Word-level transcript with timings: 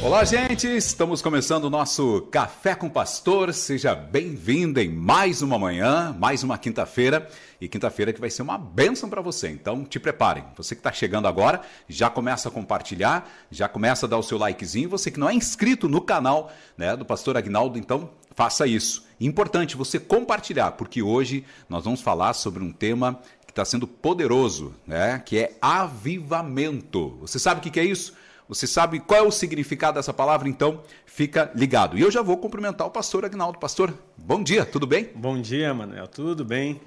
Olá, 0.00 0.24
gente! 0.24 0.68
Estamos 0.68 1.20
começando 1.20 1.64
o 1.64 1.70
nosso 1.70 2.22
Café 2.30 2.76
com 2.76 2.88
Pastor. 2.88 3.52
Seja 3.52 3.96
bem-vindo 3.96 4.78
em 4.78 4.88
mais 4.88 5.42
uma 5.42 5.58
manhã, 5.58 6.14
mais 6.16 6.44
uma 6.44 6.56
quinta-feira. 6.56 7.28
E 7.60 7.66
quinta-feira 7.66 8.12
que 8.12 8.20
vai 8.20 8.30
ser 8.30 8.42
uma 8.42 8.56
bênção 8.56 9.10
para 9.10 9.20
você. 9.20 9.48
Então, 9.48 9.84
te 9.84 9.98
preparem. 9.98 10.44
Você 10.56 10.76
que 10.76 10.78
está 10.78 10.92
chegando 10.92 11.26
agora, 11.26 11.62
já 11.88 12.08
começa 12.08 12.48
a 12.48 12.52
compartilhar, 12.52 13.28
já 13.50 13.68
começa 13.68 14.06
a 14.06 14.08
dar 14.08 14.18
o 14.18 14.22
seu 14.22 14.38
likezinho. 14.38 14.88
Você 14.88 15.10
que 15.10 15.18
não 15.18 15.28
é 15.28 15.34
inscrito 15.34 15.88
no 15.88 16.00
canal 16.00 16.52
né, 16.76 16.96
do 16.96 17.04
Pastor 17.04 17.36
Agnaldo, 17.36 17.76
então 17.76 18.08
faça 18.36 18.68
isso. 18.68 19.04
Importante 19.20 19.76
você 19.76 19.98
compartilhar, 19.98 20.72
porque 20.72 21.02
hoje 21.02 21.44
nós 21.68 21.84
vamos 21.84 22.00
falar 22.00 22.34
sobre 22.34 22.62
um 22.62 22.70
tema 22.70 23.18
que 23.44 23.50
está 23.50 23.64
sendo 23.64 23.88
poderoso, 23.88 24.76
né? 24.86 25.20
Que 25.26 25.38
é 25.38 25.56
avivamento. 25.60 27.18
Você 27.20 27.40
sabe 27.40 27.58
o 27.58 27.72
que 27.72 27.80
é 27.80 27.84
isso? 27.84 28.14
Você 28.48 28.66
sabe 28.66 28.98
qual 28.98 29.20
é 29.20 29.22
o 29.22 29.30
significado 29.30 29.96
dessa 29.96 30.14
palavra? 30.14 30.48
Então, 30.48 30.82
fica 31.04 31.52
ligado. 31.54 31.98
E 31.98 32.00
eu 32.00 32.10
já 32.10 32.22
vou 32.22 32.38
cumprimentar 32.38 32.86
o 32.86 32.90
pastor 32.90 33.26
Agnaldo. 33.26 33.58
Pastor, 33.58 33.92
bom 34.16 34.42
dia, 34.42 34.64
tudo 34.64 34.86
bem? 34.86 35.10
Bom 35.14 35.38
dia, 35.38 35.74
Manuel, 35.74 36.08
tudo 36.08 36.46
bem? 36.46 36.80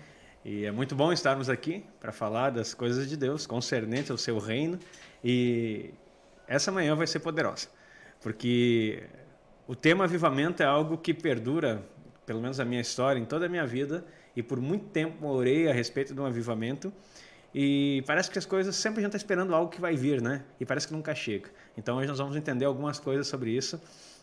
E 0.44 0.66
é 0.66 0.72
muito 0.72 0.96
bom 0.96 1.14
estarmos 1.14 1.52
aqui 1.52 1.86
para 2.00 2.12
falar 2.12 2.50
das 2.50 2.74
coisas 2.74 3.08
de 3.08 3.16
Deus, 3.16 3.46
concernente 3.46 4.12
ao 4.12 4.18
seu 4.18 4.40
reino. 4.40 4.80
E 5.24 5.92
essa 6.48 6.72
manhã 6.72 6.96
vai 6.96 7.06
ser 7.06 7.20
poderosa, 7.20 7.68
porque 8.24 9.04
o 9.68 9.76
tema 9.76 10.06
avivamento 10.06 10.64
é 10.64 10.66
algo 10.66 10.98
que 10.98 11.14
perdura, 11.14 11.84
pelo 12.26 12.42
menos 12.42 12.60
a 12.60 12.66
minha 12.66 12.82
história, 12.82 13.20
em 13.20 13.26
toda 13.26 13.46
a 13.46 13.50
minha 13.50 13.68
vida. 13.68 14.04
E 14.36 14.42
por 14.42 14.60
muito 14.60 14.86
tempo 14.86 15.28
orei 15.28 15.70
a 15.70 15.74
respeito 15.74 16.12
de 16.12 16.20
um 16.20 16.26
avivamento. 16.26 16.92
E 17.54 18.04
parece 18.08 18.32
que 18.32 18.40
as 18.40 18.46
coisas 18.46 18.76
sempre 18.76 19.00
a 19.00 19.02
gente 19.02 19.16
está 19.16 19.18
esperando 19.18 19.54
algo 19.54 19.70
que 19.70 19.82
vai 19.82 19.96
vir, 19.96 20.22
né? 20.22 20.44
E 20.60 20.66
parece 20.66 20.88
que 20.88 20.94
nunca 20.94 21.14
chega. 21.14 21.50
Então 21.78 21.98
hoje 21.98 22.08
nós 22.08 22.18
vamos 22.18 22.36
entender 22.36 22.66
algumas 22.66 23.00
coisas 23.00 23.28
sobre 23.28 23.52
isso 23.52 23.82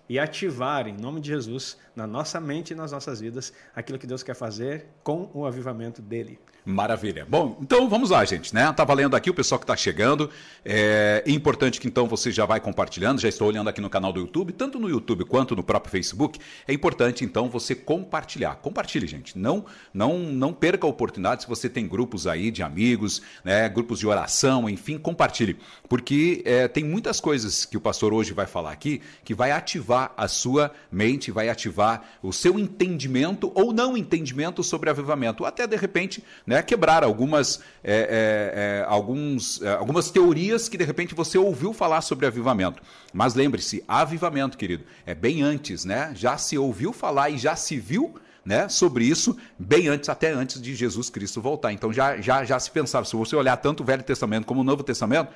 e 0.08 0.18
ativar, 0.18 0.86
em 0.86 0.96
nome 0.96 1.20
de 1.20 1.28
Jesus, 1.28 1.76
na 1.94 2.06
nossa 2.06 2.40
mente 2.40 2.70
e 2.70 2.74
nas 2.74 2.92
nossas 2.92 3.20
vidas, 3.20 3.52
aquilo 3.74 3.98
que 3.98 4.06
Deus 4.06 4.22
quer 4.22 4.34
fazer 4.34 4.86
com 5.02 5.30
o 5.34 5.44
avivamento 5.44 6.00
dele. 6.00 6.38
Maravilha. 6.64 7.26
Bom, 7.26 7.56
então 7.62 7.88
vamos 7.88 8.10
lá, 8.10 8.22
gente, 8.26 8.54
né? 8.54 8.70
Tá 8.74 8.84
valendo 8.84 9.16
aqui 9.16 9.30
o 9.30 9.34
pessoal 9.34 9.58
que 9.58 9.64
está 9.64 9.74
chegando. 9.74 10.28
É 10.62 11.24
importante 11.26 11.80
que 11.80 11.88
então 11.88 12.06
você 12.06 12.30
já 12.30 12.44
vai 12.44 12.60
compartilhando. 12.60 13.18
Já 13.18 13.28
estou 13.28 13.48
olhando 13.48 13.68
aqui 13.68 13.80
no 13.80 13.88
canal 13.88 14.12
do 14.12 14.20
YouTube, 14.20 14.52
tanto 14.52 14.78
no 14.78 14.86
YouTube 14.86 15.24
quanto 15.24 15.56
no 15.56 15.62
próprio 15.62 15.90
Facebook. 15.90 16.38
É 16.66 16.72
importante 16.74 17.24
então 17.24 17.48
você 17.48 17.74
compartilhar. 17.74 18.56
Compartilhe, 18.56 19.06
gente. 19.06 19.38
Não, 19.38 19.64
não, 19.94 20.18
não 20.18 20.52
perca 20.52 20.86
a 20.86 20.90
oportunidade. 20.90 21.44
Se 21.44 21.48
você 21.48 21.70
tem 21.70 21.88
grupos 21.88 22.26
aí 22.26 22.50
de 22.50 22.62
amigos, 22.62 23.22
né? 23.42 23.66
Grupos 23.70 23.98
de 23.98 24.06
oração, 24.06 24.68
enfim, 24.68 24.98
compartilhe, 24.98 25.56
porque 25.88 26.42
é, 26.44 26.68
tem 26.68 26.84
muitas 26.84 27.18
coisas 27.18 27.64
que 27.64 27.78
o 27.78 27.80
pastor 27.80 28.12
hoje 28.12 28.34
vai 28.34 28.46
falar 28.46 28.72
aqui 28.72 29.00
que 29.24 29.32
vai 29.32 29.52
ativar 29.52 29.97
a 30.16 30.28
sua 30.28 30.72
mente, 30.90 31.30
vai 31.30 31.48
ativar 31.48 32.02
o 32.22 32.32
seu 32.32 32.58
entendimento 32.58 33.50
ou 33.54 33.72
não 33.72 33.96
entendimento 33.96 34.62
sobre 34.62 34.90
avivamento, 34.90 35.44
até 35.44 35.66
de 35.66 35.76
repente, 35.76 36.22
né, 36.46 36.62
quebrar 36.62 37.02
algumas, 37.04 37.60
é, 37.82 37.92
é, 37.92 38.80
é 38.82 38.84
alguns, 38.88 39.62
é, 39.62 39.74
algumas 39.74 40.10
teorias 40.10 40.68
que 40.68 40.76
de 40.76 40.84
repente 40.84 41.14
você 41.14 41.38
ouviu 41.38 41.72
falar 41.72 42.00
sobre 42.00 42.26
avivamento. 42.26 42.82
Mas 43.12 43.34
lembre-se, 43.34 43.84
avivamento, 43.88 44.56
querido, 44.56 44.84
é 45.06 45.14
bem 45.14 45.42
antes, 45.42 45.84
né? 45.84 46.12
Já 46.14 46.36
se 46.36 46.56
ouviu 46.58 46.92
falar 46.92 47.30
e 47.30 47.38
já 47.38 47.56
se 47.56 47.78
viu 47.78 48.14
né, 48.44 48.66
sobre 48.66 49.04
isso 49.04 49.36
bem 49.58 49.88
antes, 49.88 50.08
até 50.08 50.32
antes 50.32 50.60
de 50.60 50.74
Jesus 50.74 51.10
Cristo 51.10 51.40
voltar. 51.40 51.70
Então 51.72 51.92
já, 51.92 52.18
já, 52.18 52.44
já 52.44 52.58
se 52.58 52.70
pensava, 52.70 53.04
se 53.04 53.14
você 53.14 53.36
olhar 53.36 53.56
tanto 53.58 53.82
o 53.82 53.86
Velho 53.86 54.02
Testamento 54.02 54.46
como 54.46 54.62
o 54.62 54.64
Novo 54.64 54.82
Testamento, 54.82 55.30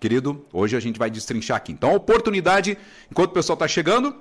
querido, 0.00 0.44
hoje 0.52 0.76
a 0.76 0.80
gente 0.80 0.98
vai 0.98 1.10
destrinchar 1.10 1.58
aqui. 1.58 1.72
Então, 1.72 1.94
oportunidade, 1.94 2.76
enquanto 3.10 3.30
o 3.30 3.34
pessoal 3.34 3.54
está 3.54 3.68
chegando, 3.68 4.16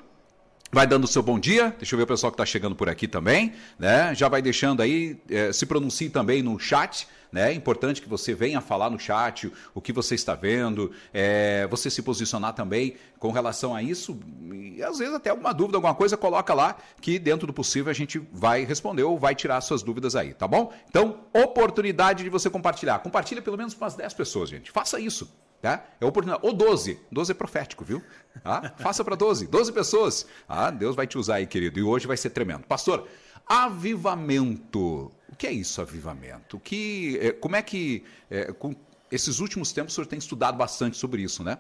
Vai 0.71 0.85
dando 0.85 1.05
o 1.05 1.07
seu 1.07 1.23
bom 1.23 1.39
dia, 1.39 1.73
deixa 1.79 1.95
eu 1.95 1.97
ver 1.97 2.03
o 2.03 2.07
pessoal 2.07 2.31
que 2.31 2.35
está 2.35 2.45
chegando 2.45 2.75
por 2.75 2.87
aqui 2.87 3.07
também, 3.07 3.53
né? 3.79 4.13
Já 4.13 4.29
vai 4.29 4.39
deixando 4.39 4.83
aí, 4.83 5.19
é, 5.27 5.51
se 5.51 5.65
pronuncie 5.65 6.11
também 6.11 6.43
no 6.43 6.59
chat, 6.59 7.07
né? 7.31 7.51
É 7.51 7.53
importante 7.55 7.99
que 7.99 8.07
você 8.07 8.35
venha 8.35 8.61
falar 8.61 8.87
no 8.91 8.99
chat 8.99 9.51
o 9.73 9.81
que 9.81 9.91
você 9.91 10.13
está 10.13 10.35
vendo, 10.35 10.91
é, 11.11 11.65
você 11.71 11.89
se 11.89 12.03
posicionar 12.03 12.53
também 12.53 12.97
com 13.17 13.31
relação 13.31 13.73
a 13.73 13.81
isso, 13.81 14.19
e 14.51 14.83
às 14.83 14.99
vezes 14.99 15.15
até 15.15 15.31
alguma 15.31 15.55
dúvida, 15.55 15.77
alguma 15.77 15.95
coisa, 15.95 16.15
coloca 16.15 16.53
lá 16.53 16.77
que 17.01 17.17
dentro 17.17 17.47
do 17.47 17.53
possível 17.53 17.89
a 17.89 17.95
gente 17.95 18.19
vai 18.31 18.63
responder 18.63 19.01
ou 19.01 19.17
vai 19.17 19.33
tirar 19.33 19.61
suas 19.61 19.81
dúvidas 19.81 20.15
aí, 20.15 20.35
tá 20.35 20.47
bom? 20.47 20.71
Então, 20.87 21.21
oportunidade 21.33 22.23
de 22.23 22.29
você 22.29 22.47
compartilhar. 22.47 22.99
Compartilha 22.99 23.41
pelo 23.41 23.57
menos 23.57 23.73
com 23.73 23.83
umas 23.83 23.95
10 23.95 24.13
pessoas, 24.13 24.49
gente. 24.49 24.69
Faça 24.69 24.99
isso. 24.99 25.27
Tá? 25.61 25.85
É 25.99 26.05
oportunidade. 26.05 26.45
Ou 26.45 26.53
12. 26.53 26.99
12 27.11 27.31
é 27.31 27.35
profético, 27.35 27.83
viu? 27.83 28.01
Ah, 28.45 28.71
faça 28.77 29.03
para 29.03 29.15
12. 29.15 29.47
12 29.47 29.73
pessoas. 29.73 30.25
Ah, 30.47 30.71
Deus 30.71 30.95
vai 30.95 31.05
te 31.05 31.17
usar 31.17 31.35
aí, 31.35 31.47
querido. 31.47 31.79
E 31.79 31.83
hoje 31.83 32.07
vai 32.07 32.15
ser 32.15 32.29
tremendo. 32.29 32.63
Pastor, 32.65 33.07
avivamento. 33.45 35.11
O 35.27 35.35
que 35.37 35.47
é 35.47 35.51
isso, 35.51 35.81
avivamento? 35.81 36.57
O 36.57 36.59
que, 36.59 37.17
é, 37.21 37.31
como 37.31 37.55
é 37.55 37.61
que. 37.61 38.05
É, 38.29 38.53
com 38.53 38.73
esses 39.11 39.39
últimos 39.39 39.73
tempos 39.73 39.93
o 39.93 39.95
senhor 39.95 40.07
tem 40.07 40.19
estudado 40.19 40.57
bastante 40.57 40.95
sobre 40.95 41.21
isso, 41.21 41.43
né? 41.43 41.57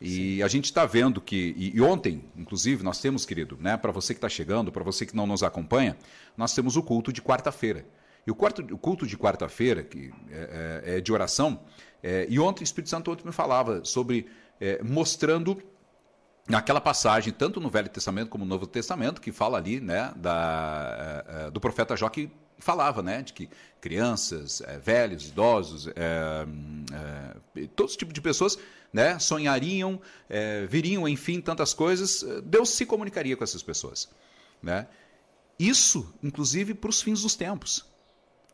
E 0.00 0.36
Sim. 0.36 0.42
a 0.42 0.48
gente 0.48 0.66
está 0.66 0.86
vendo 0.86 1.20
que, 1.20 1.54
e, 1.56 1.76
e, 1.76 1.80
ontem, 1.80 2.24
inclusive, 2.36 2.84
nós 2.84 3.00
temos, 3.00 3.26
querido, 3.26 3.58
né, 3.60 3.76
para 3.76 3.90
você 3.90 4.14
que 4.14 4.18
está 4.18 4.28
chegando, 4.28 4.70
para 4.70 4.84
você 4.84 5.04
que 5.04 5.14
não 5.14 5.26
nos 5.26 5.42
acompanha, 5.42 5.96
nós 6.36 6.54
temos 6.54 6.76
o 6.76 6.82
culto 6.82 7.12
de 7.12 7.20
quarta-feira. 7.20 7.84
E 8.24 8.30
o, 8.30 8.34
quarto, 8.34 8.62
o 8.72 8.78
culto 8.78 9.06
de 9.06 9.16
quarta-feira, 9.16 9.82
que 9.82 10.12
é, 10.30 10.82
é, 10.84 10.96
é 10.98 11.00
de 11.00 11.12
oração, 11.12 11.60
é, 12.02 12.26
e 12.28 12.38
ontem 12.38 12.62
o 12.62 12.64
Espírito 12.64 12.90
Santo 12.90 13.10
ontem 13.10 13.24
me 13.24 13.32
falava 13.32 13.84
sobre 13.84 14.26
é, 14.60 14.82
mostrando 14.82 15.60
naquela 16.48 16.80
passagem, 16.80 17.32
tanto 17.32 17.60
no 17.60 17.68
Velho 17.68 17.88
Testamento 17.88 18.30
como 18.30 18.44
no 18.44 18.48
Novo 18.48 18.66
Testamento, 18.66 19.20
que 19.20 19.30
fala 19.30 19.58
ali 19.58 19.80
né, 19.80 20.12
da, 20.16 21.24
é, 21.28 21.46
é, 21.46 21.50
do 21.50 21.60
profeta 21.60 21.96
Jó 21.96 22.08
que 22.08 22.30
falava 22.58 23.02
né, 23.02 23.22
de 23.22 23.32
que 23.32 23.48
crianças, 23.80 24.60
é, 24.62 24.78
velhos, 24.78 25.28
idosos, 25.28 25.88
todos 27.76 27.92
os 27.92 27.96
tipos 27.96 28.14
de 28.14 28.20
pessoas 28.20 28.58
né, 28.92 29.18
sonhariam, 29.18 30.00
viriam, 30.68 31.06
enfim, 31.06 31.40
tantas 31.40 31.72
coisas, 31.72 32.24
Deus 32.44 32.70
se 32.70 32.84
comunicaria 32.84 33.36
com 33.36 33.44
essas 33.44 33.62
pessoas. 33.62 34.08
Né? 34.60 34.88
Isso, 35.56 36.12
inclusive, 36.20 36.74
para 36.74 36.90
os 36.90 37.00
fins 37.00 37.22
dos 37.22 37.36
tempos. 37.36 37.84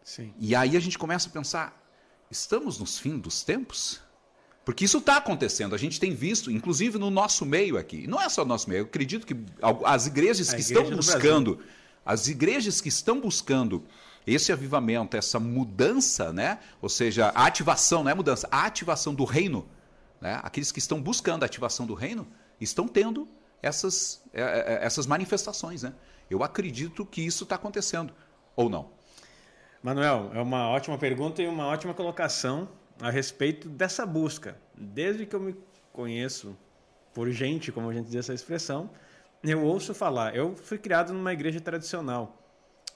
Sim. 0.03 0.35
E 0.39 0.55
aí 0.55 0.77
a 0.77 0.81
gente 0.81 0.99
começa 0.99 1.31
a 1.31 1.33
pensar, 1.33 1.84
Estamos 2.35 2.81
nos 2.81 2.99
fins 2.99 3.21
dos 3.21 3.45
tempos? 3.45 4.01
Porque 4.65 4.85
isso 4.85 4.99
está 4.99 5.19
acontecendo, 5.19 5.73
a 5.73 5.79
gente 5.79 6.01
tem 6.01 6.13
visto, 6.13 6.51
inclusive 6.51 6.99
no 6.99 7.09
nosso 7.09 7.47
meio 7.47 7.79
aqui. 7.79 8.09
Não 8.09 8.21
é 8.21 8.29
só 8.29 8.43
no 8.43 8.49
nosso 8.49 8.69
meio, 8.69 8.81
eu 8.81 8.85
acredito 8.87 9.25
que 9.25 9.37
as 9.85 10.09
igrejas 10.09 10.49
que 10.53 10.61
igreja 10.61 10.81
estão 10.81 10.97
buscando, 10.97 11.61
as 12.05 12.27
igrejas 12.27 12.81
que 12.81 12.89
estão 12.89 13.21
buscando 13.21 13.85
esse 14.27 14.51
avivamento, 14.51 15.17
essa 15.17 15.39
mudança, 15.39 16.33
né? 16.33 16.59
Ou 16.83 16.89
seja, 16.89 17.29
a 17.37 17.47
ativação, 17.47 18.03
não 18.03 18.11
é 18.11 18.15
mudança, 18.15 18.49
a 18.51 18.65
ativação 18.65 19.15
do 19.15 19.25
reino, 19.25 19.65
né? 20.21 20.41
Aqueles 20.43 20.73
que 20.73 20.81
estão 20.81 21.01
buscando 21.01 21.45
a 21.45 21.47
ativação 21.47 21.87
do 21.87 21.95
reino 21.95 22.27
estão 22.61 22.89
tendo 22.89 23.29
essas, 23.63 24.23
é, 24.33 24.43
é, 24.43 24.45
é, 24.45 24.85
essas 24.85 25.07
manifestações, 25.07 25.85
né? 25.85 25.95
Eu 26.29 26.43
acredito 26.43 27.07
que 27.07 27.21
isso 27.21 27.45
está 27.45 27.55
acontecendo, 27.55 28.13
ou 28.57 28.69
não? 28.69 28.91
Manuel, 29.85 30.31
é 30.33 30.41
uma 30.41 30.67
ótima 30.71 30.97
pergunta 30.97 31.43
e 31.43 31.47
uma 31.47 31.67
ótima 31.67 31.93
colocação 31.93 32.67
a 33.03 33.11
respeito 33.11 33.69
dessa 33.69 34.07
busca. 34.07 34.57
Desde 34.75 35.27
que 35.27 35.37
eu 35.37 35.41
me 35.41 35.55
conheço 35.93 36.57
por 37.13 37.31
gente, 37.31 37.71
como 37.71 37.91
a 37.91 37.93
gente 37.93 38.07
diz 38.07 38.15
essa 38.15 38.33
expressão, 38.33 38.89
eu 39.43 39.63
ouço 39.63 39.93
falar. 39.93 40.35
Eu 40.35 40.57
fui 40.57 40.79
criado 40.79 41.13
numa 41.13 41.35
igreja 41.35 41.61
tradicional 41.61 42.35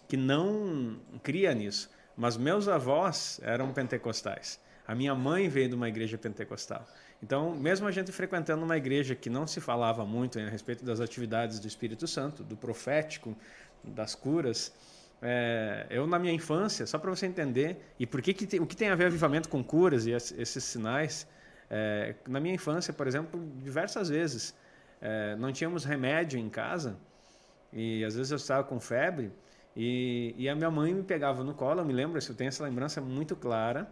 que 0.08 0.16
não 0.16 0.98
cria 1.22 1.52
nisso, 1.52 1.90
mas 2.16 2.38
meus 2.38 2.68
avós 2.68 3.38
eram 3.42 3.70
pentecostais. 3.70 4.58
A 4.86 4.94
minha 4.94 5.14
mãe 5.14 5.46
veio 5.46 5.68
de 5.68 5.74
uma 5.74 5.90
igreja 5.90 6.16
pentecostal. 6.16 6.86
Então, 7.22 7.54
mesmo 7.54 7.86
a 7.86 7.90
gente 7.90 8.10
frequentando 8.12 8.64
uma 8.64 8.78
igreja 8.78 9.14
que 9.14 9.28
não 9.28 9.46
se 9.46 9.60
falava 9.60 10.06
muito 10.06 10.38
a 10.38 10.48
respeito 10.48 10.86
das 10.86 11.00
atividades 11.00 11.60
do 11.60 11.68
Espírito 11.68 12.08
Santo, 12.08 12.42
do 12.42 12.56
profético, 12.56 13.36
das 13.84 14.14
curas, 14.14 14.72
é, 15.20 15.86
eu, 15.90 16.06
na 16.06 16.18
minha 16.18 16.32
infância, 16.32 16.86
só 16.86 16.98
para 16.98 17.10
você 17.10 17.26
entender, 17.26 17.80
e 17.98 18.06
por 18.06 18.22
que, 18.22 18.32
que 18.32 18.46
tem, 18.46 18.60
o 18.60 18.66
que 18.66 18.76
tem 18.76 18.88
a 18.88 18.94
ver 18.94 19.06
avivamento 19.06 19.48
com 19.48 19.62
curas 19.62 20.06
e 20.06 20.12
esses 20.12 20.62
sinais, 20.64 21.26
é, 21.68 22.14
na 22.26 22.38
minha 22.40 22.54
infância, 22.54 22.92
por 22.92 23.06
exemplo, 23.06 23.40
diversas 23.62 24.08
vezes, 24.08 24.54
é, 25.00 25.34
não 25.36 25.52
tínhamos 25.52 25.84
remédio 25.84 26.38
em 26.38 26.48
casa, 26.48 26.96
e 27.72 28.04
às 28.04 28.14
vezes 28.14 28.30
eu 28.30 28.36
estava 28.36 28.64
com 28.64 28.78
febre, 28.80 29.32
e, 29.76 30.34
e, 30.36 30.48
a 30.48 30.56
minha 30.56 30.70
mãe 30.70 30.92
me 30.92 31.02
pegava 31.02 31.44
no 31.44 31.54
colo, 31.54 31.80
eu 31.80 31.84
me 31.84 31.92
lembro, 31.92 32.18
eu 32.18 32.34
tenho 32.34 32.48
essa 32.48 32.64
lembrança 32.64 33.00
muito 33.00 33.36
clara, 33.36 33.88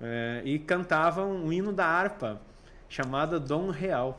é, 0.00 0.42
e 0.44 0.58
cantava 0.58 1.24
um 1.24 1.52
hino 1.52 1.72
da 1.72 1.84
harpa, 1.84 2.40
chamada 2.88 3.38
Dom 3.38 3.70
Real. 3.70 4.18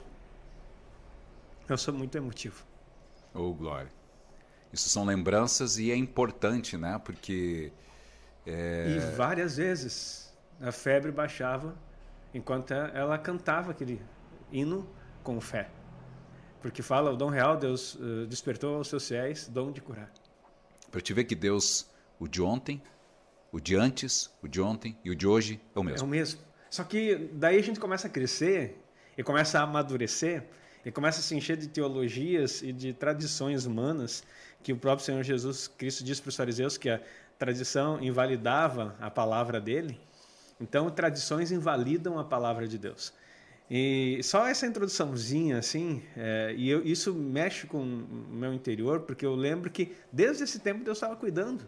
Eu 1.67 1.77
sou 1.77 1.93
muito 1.93 2.15
emotivo. 2.17 2.63
Oh, 3.33 3.53
glória. 3.53 3.89
Isso 4.73 4.89
são 4.89 5.05
lembranças 5.05 5.77
e 5.77 5.91
é 5.91 5.95
importante, 5.95 6.77
né? 6.77 6.99
Porque. 7.03 7.71
É... 8.45 8.95
E 8.95 8.99
várias 9.15 9.57
vezes 9.57 10.33
a 10.59 10.71
febre 10.71 11.11
baixava 11.11 11.75
enquanto 12.33 12.73
ela 12.73 13.17
cantava 13.17 13.71
aquele 13.71 14.01
hino 14.51 14.87
com 15.23 15.39
fé. 15.41 15.69
Porque 16.61 16.81
fala, 16.81 17.11
o 17.11 17.17
dom 17.17 17.29
real, 17.29 17.57
Deus 17.57 17.95
uh, 17.95 18.25
despertou 18.27 18.75
aos 18.75 18.87
seus 18.87 19.07
fiéis 19.07 19.47
dom 19.47 19.71
de 19.71 19.81
curar. 19.81 20.11
Para 20.91 21.01
te 21.01 21.13
ver 21.13 21.23
que 21.23 21.35
Deus, 21.35 21.89
o 22.19 22.27
de 22.27 22.41
ontem, 22.41 22.81
o 23.51 23.59
de 23.59 23.75
antes, 23.75 24.31
o 24.41 24.47
de 24.47 24.61
ontem 24.61 24.97
e 25.03 25.09
o 25.09 25.15
de 25.15 25.27
hoje 25.27 25.59
é 25.75 25.79
o 25.79 25.83
mesmo. 25.83 25.99
É 25.99 26.03
o 26.03 26.07
mesmo. 26.07 26.41
Só 26.69 26.83
que 26.83 27.29
daí 27.33 27.57
a 27.57 27.63
gente 27.63 27.79
começa 27.79 28.07
a 28.07 28.09
crescer 28.09 28.79
e 29.17 29.23
começa 29.23 29.59
a 29.59 29.63
amadurecer 29.63 30.45
e 30.85 30.91
começa 30.91 31.19
a 31.19 31.23
se 31.23 31.35
encher 31.35 31.57
de 31.57 31.67
teologias 31.67 32.61
e 32.61 32.71
de 32.71 32.93
tradições 32.93 33.65
humanas 33.65 34.23
que 34.63 34.73
o 34.73 34.77
próprio 34.77 35.05
Senhor 35.05 35.23
Jesus 35.23 35.67
Cristo 35.67 36.03
disse 36.03 36.21
para 36.21 36.29
os 36.29 36.35
fariseus 36.35 36.77
que 36.77 36.89
a 36.89 36.99
tradição 37.37 38.01
invalidava 38.01 38.95
a 38.99 39.09
palavra 39.09 39.59
dele. 39.59 39.99
Então, 40.59 40.89
tradições 40.89 41.51
invalidam 41.51 42.19
a 42.19 42.23
palavra 42.23 42.67
de 42.67 42.77
Deus. 42.77 43.13
E 43.73 44.19
só 44.21 44.47
essa 44.47 44.67
introduçãozinha, 44.67 45.57
assim, 45.57 46.03
é, 46.15 46.53
e 46.57 46.69
eu, 46.69 46.83
isso 46.85 47.13
mexe 47.13 47.65
com 47.65 47.81
o 47.81 48.33
meu 48.33 48.53
interior, 48.53 48.99
porque 49.01 49.25
eu 49.25 49.33
lembro 49.33 49.71
que 49.71 49.95
desde 50.11 50.43
esse 50.43 50.59
tempo 50.59 50.83
Deus 50.83 50.97
estava 50.97 51.15
cuidando. 51.15 51.65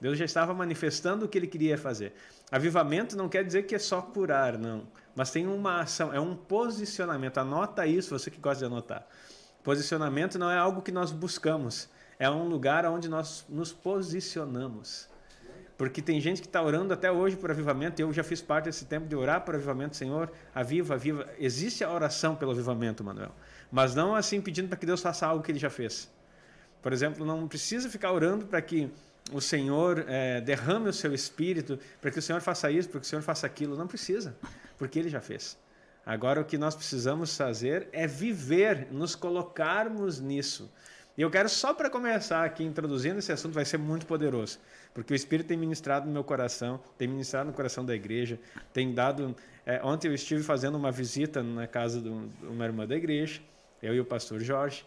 Deus 0.00 0.18
já 0.18 0.24
estava 0.24 0.52
manifestando 0.52 1.26
o 1.26 1.28
que 1.28 1.38
ele 1.38 1.46
queria 1.46 1.78
fazer. 1.78 2.14
Avivamento 2.50 3.16
não 3.16 3.28
quer 3.28 3.44
dizer 3.44 3.62
que 3.64 3.74
é 3.74 3.78
só 3.78 4.02
curar, 4.02 4.58
não. 4.58 4.88
Mas 5.14 5.30
tem 5.30 5.46
uma 5.46 5.82
ação, 5.82 6.12
é 6.12 6.18
um 6.18 6.34
posicionamento. 6.34 7.38
Anota 7.38 7.86
isso, 7.86 8.18
você 8.18 8.30
que 8.30 8.40
gosta 8.40 8.60
de 8.60 8.64
anotar. 8.64 9.06
Posicionamento 9.62 10.38
não 10.38 10.50
é 10.50 10.58
algo 10.58 10.82
que 10.82 10.90
nós 10.90 11.12
buscamos, 11.12 11.88
é 12.22 12.30
um 12.30 12.44
lugar 12.44 12.86
onde 12.86 13.08
nós 13.08 13.44
nos 13.48 13.72
posicionamos. 13.72 15.08
Porque 15.76 16.00
tem 16.00 16.20
gente 16.20 16.40
que 16.40 16.46
está 16.46 16.62
orando 16.62 16.94
até 16.94 17.10
hoje 17.10 17.36
por 17.36 17.50
avivamento, 17.50 18.00
eu 18.00 18.12
já 18.12 18.22
fiz 18.22 18.40
parte 18.40 18.66
desse 18.66 18.84
tempo 18.84 19.08
de 19.08 19.16
orar 19.16 19.40
por 19.40 19.56
avivamento, 19.56 19.96
Senhor, 19.96 20.30
aviva, 20.54 20.94
aviva. 20.94 21.28
Existe 21.36 21.82
a 21.82 21.90
oração 21.90 22.36
pelo 22.36 22.52
avivamento, 22.52 23.02
Manuel, 23.02 23.34
mas 23.72 23.96
não 23.96 24.14
assim 24.14 24.40
pedindo 24.40 24.68
para 24.68 24.76
que 24.76 24.86
Deus 24.86 25.02
faça 25.02 25.26
algo 25.26 25.42
que 25.42 25.50
ele 25.50 25.58
já 25.58 25.68
fez. 25.68 26.08
Por 26.80 26.92
exemplo, 26.92 27.26
não 27.26 27.48
precisa 27.48 27.90
ficar 27.90 28.12
orando 28.12 28.46
para 28.46 28.62
que 28.62 28.88
o 29.32 29.40
Senhor 29.40 30.04
é, 30.06 30.40
derrame 30.40 30.90
o 30.90 30.92
seu 30.92 31.12
espírito, 31.12 31.76
para 32.00 32.12
que 32.12 32.20
o 32.20 32.22
Senhor 32.22 32.40
faça 32.40 32.70
isso, 32.70 32.88
para 32.88 33.00
que 33.00 33.06
o 33.06 33.08
Senhor 33.08 33.22
faça 33.22 33.48
aquilo. 33.48 33.76
Não 33.76 33.88
precisa, 33.88 34.36
porque 34.78 34.96
ele 34.96 35.08
já 35.08 35.20
fez. 35.20 35.58
Agora, 36.06 36.40
o 36.40 36.44
que 36.44 36.56
nós 36.56 36.76
precisamos 36.76 37.36
fazer 37.36 37.88
é 37.90 38.06
viver, 38.06 38.86
nos 38.92 39.16
colocarmos 39.16 40.20
nisso. 40.20 40.70
E 41.16 41.20
eu 41.20 41.30
quero 41.30 41.48
só 41.48 41.74
para 41.74 41.90
começar 41.90 42.42
aqui 42.44 42.64
introduzindo 42.64 43.18
esse 43.18 43.30
assunto, 43.30 43.52
vai 43.52 43.66
ser 43.66 43.76
muito 43.76 44.06
poderoso, 44.06 44.58
porque 44.94 45.12
o 45.12 45.16
Espírito 45.16 45.48
tem 45.48 45.58
ministrado 45.58 46.06
no 46.06 46.12
meu 46.12 46.24
coração, 46.24 46.80
tem 46.96 47.06
ministrado 47.06 47.50
no 47.50 47.54
coração 47.54 47.84
da 47.84 47.94
igreja, 47.94 48.40
tem 48.72 48.94
dado. 48.94 49.36
É, 49.66 49.80
ontem 49.84 50.08
eu 50.08 50.14
estive 50.14 50.42
fazendo 50.42 50.76
uma 50.76 50.90
visita 50.90 51.42
na 51.42 51.66
casa 51.66 52.00
de 52.00 52.08
uma 52.08 52.64
irmã 52.64 52.86
da 52.86 52.96
igreja, 52.96 53.42
eu 53.82 53.94
e 53.94 54.00
o 54.00 54.06
pastor 54.06 54.40
Jorge, 54.40 54.86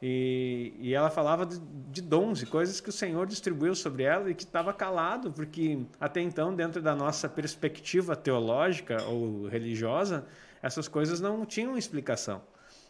e, 0.00 0.72
e 0.78 0.94
ela 0.94 1.10
falava 1.10 1.44
de, 1.44 1.58
de 1.58 2.00
dons 2.00 2.42
e 2.42 2.46
coisas 2.46 2.80
que 2.80 2.88
o 2.88 2.92
Senhor 2.92 3.26
distribuiu 3.26 3.74
sobre 3.74 4.02
ela 4.02 4.30
e 4.30 4.34
que 4.34 4.44
estava 4.44 4.72
calado, 4.72 5.30
porque 5.30 5.78
até 6.00 6.22
então, 6.22 6.54
dentro 6.54 6.80
da 6.80 6.94
nossa 6.94 7.28
perspectiva 7.28 8.16
teológica 8.16 9.02
ou 9.04 9.46
religiosa, 9.46 10.26
essas 10.62 10.88
coisas 10.88 11.20
não 11.20 11.44
tinham 11.44 11.76
explicação. 11.76 12.40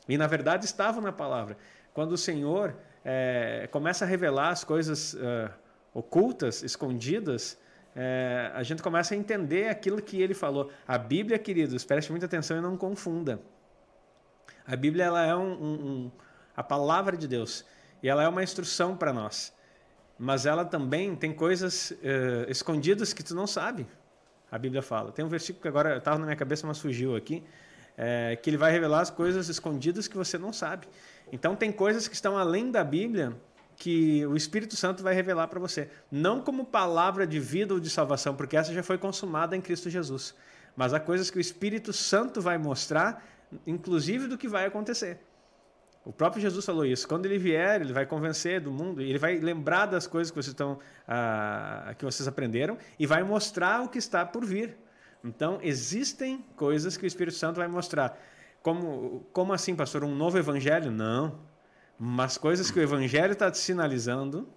E 0.09 0.17
na 0.17 0.29
verdade 0.29 0.65
estavam 0.65 1.03
na 1.03 1.12
palavra 1.12 1.56
quando 1.97 2.13
o 2.13 2.19
Senhor 2.19 2.77
é, 3.03 3.67
começa 3.73 4.05
a 4.05 4.07
revelar 4.07 4.51
as 4.51 4.63
coisas 4.63 5.15
uh, 5.15 5.51
ocultas, 5.95 6.63
escondidas, 6.63 7.59
é, 7.95 8.51
a 8.55 8.63
gente 8.63 8.83
começa 8.83 9.15
a 9.15 9.17
entender 9.17 9.71
aquilo 9.71 10.03
que 10.03 10.21
ele 10.21 10.35
falou. 10.35 10.71
A 10.87 10.99
Bíblia, 10.99 11.39
queridos, 11.39 11.87
preste 11.87 12.11
muita 12.11 12.27
atenção 12.27 12.59
e 12.59 12.61
não 12.61 12.77
confunda. 12.77 13.41
A 14.67 14.77
Bíblia 14.77 15.07
ela 15.07 15.25
é 15.25 15.35
um, 15.35 15.53
um, 15.55 15.73
um, 15.73 16.11
a 16.55 16.63
palavra 16.63 17.17
de 17.17 17.27
Deus 17.27 17.65
e 18.03 18.11
ela 18.11 18.23
é 18.23 18.29
uma 18.29 18.43
instrução 18.43 18.95
para 18.95 19.11
nós. 19.11 19.55
Mas 20.19 20.45
ela 20.45 20.67
também 20.67 21.17
tem 21.17 21.33
coisas 21.33 21.93
uh, 21.93 22.51
escondidas 22.51 23.15
que 23.15 23.23
tu 23.25 23.35
não 23.35 23.47
sabe. 23.47 23.87
A 24.53 24.59
Bíblia 24.59 24.83
fala. 24.83 25.13
Tem 25.13 25.25
um 25.25 25.29
versículo 25.29 25.63
que 25.63 25.69
agora 25.69 25.97
estava 25.97 26.19
na 26.19 26.27
minha 26.27 26.37
cabeça, 26.37 26.67
mas 26.67 26.79
fugiu 26.79 27.17
aqui, 27.17 27.43
é, 27.97 28.37
que 28.37 28.51
ele 28.51 28.59
vai 28.59 28.71
revelar 28.71 29.01
as 29.01 29.09
coisas 29.09 29.49
escondidas 29.49 30.07
que 30.07 30.17
você 30.17 30.37
não 30.37 30.53
sabe. 30.53 30.87
Então 31.32 31.56
tem 31.56 31.73
coisas 31.73 32.06
que 32.08 32.14
estão 32.14 32.37
além 32.37 32.70
da 32.70 32.84
Bíblia 32.84 33.37
que 33.76 34.25
o 34.26 34.37
Espírito 34.37 34.75
Santo 34.75 35.02
vai 35.02 35.14
revelar 35.14 35.49
para 35.49 35.61
você, 35.61 35.90
não 36.11 36.40
como 36.40 36.64
palavra 36.64 37.26
de 37.26 37.38
vida 37.38 37.75
ou 37.75 37.81
de 37.81 37.90
salvação, 37.90 38.34
porque 38.34 38.56
essa 38.56 38.73
já 38.73 38.82
foi 38.82 38.96
consumada 38.96 39.55
em 39.55 39.61
Cristo 39.61 39.90
Jesus, 39.90 40.34
mas 40.75 40.94
há 40.94 41.00
coisas 41.00 41.31
que 41.31 41.37
o 41.37 41.40
Espírito 41.40 41.93
Santo 41.93 42.40
vai 42.40 42.56
mostrar, 42.56 43.23
inclusive 43.67 44.28
do 44.28 44.38
que 44.38 44.49
vai 44.49 44.64
acontecer. 44.64 45.20
O 46.06 46.12
próprio 46.12 46.40
Jesus 46.40 46.64
falou 46.64 46.87
isso. 46.87 47.06
Quando 47.08 47.26
ele 47.26 47.37
vier, 47.37 47.81
ele 47.81 47.93
vai 47.93 48.06
convencer 48.06 48.61
do 48.61 48.70
mundo, 48.70 49.02
ele 49.02 49.19
vai 49.19 49.38
lembrar 49.38 49.87
das 49.87 50.06
coisas 50.06 50.31
que 50.31 50.37
vocês 50.37 50.52
estão, 50.52 50.78
ah, 51.06 51.93
que 51.99 52.05
vocês 52.05 52.28
aprenderam 52.28 52.78
e 52.96 53.05
vai 53.05 53.25
mostrar 53.25 53.82
o 53.82 53.88
que 53.88 53.99
está 53.99 54.25
por 54.25 54.44
vir. 54.44 54.76
Então 55.25 55.58
existem 55.62 56.44
coisas 56.55 56.96
que 56.96 57.05
o 57.05 57.08
Espírito 57.08 57.37
Santo 57.37 57.56
vai 57.56 57.67
mostrar. 57.67 58.17
Como, 58.67 59.25
como 59.33 59.53
assim, 59.53 59.77
pastor? 59.77 60.03
Um 60.03 60.13
novo 60.13 60.37
evangelho? 60.37 60.91
Não. 60.91 61.39
Mas 61.97 62.37
coisas 62.37 62.69
que 62.69 62.81
o 62.81 62.83
evangelho 62.83 63.33
está 63.33 63.49
te 63.49 63.59
sinalizando. 63.59 64.49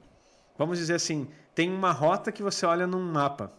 Vamos 0.57 0.79
dizer 0.79 0.95
assim: 0.95 1.27
tem 1.53 1.71
uma 1.71 1.91
rota 1.91 2.31
que 2.31 2.41
você 2.41 2.65
olha 2.65 2.87
num 2.87 2.99
mapa. 2.99 3.53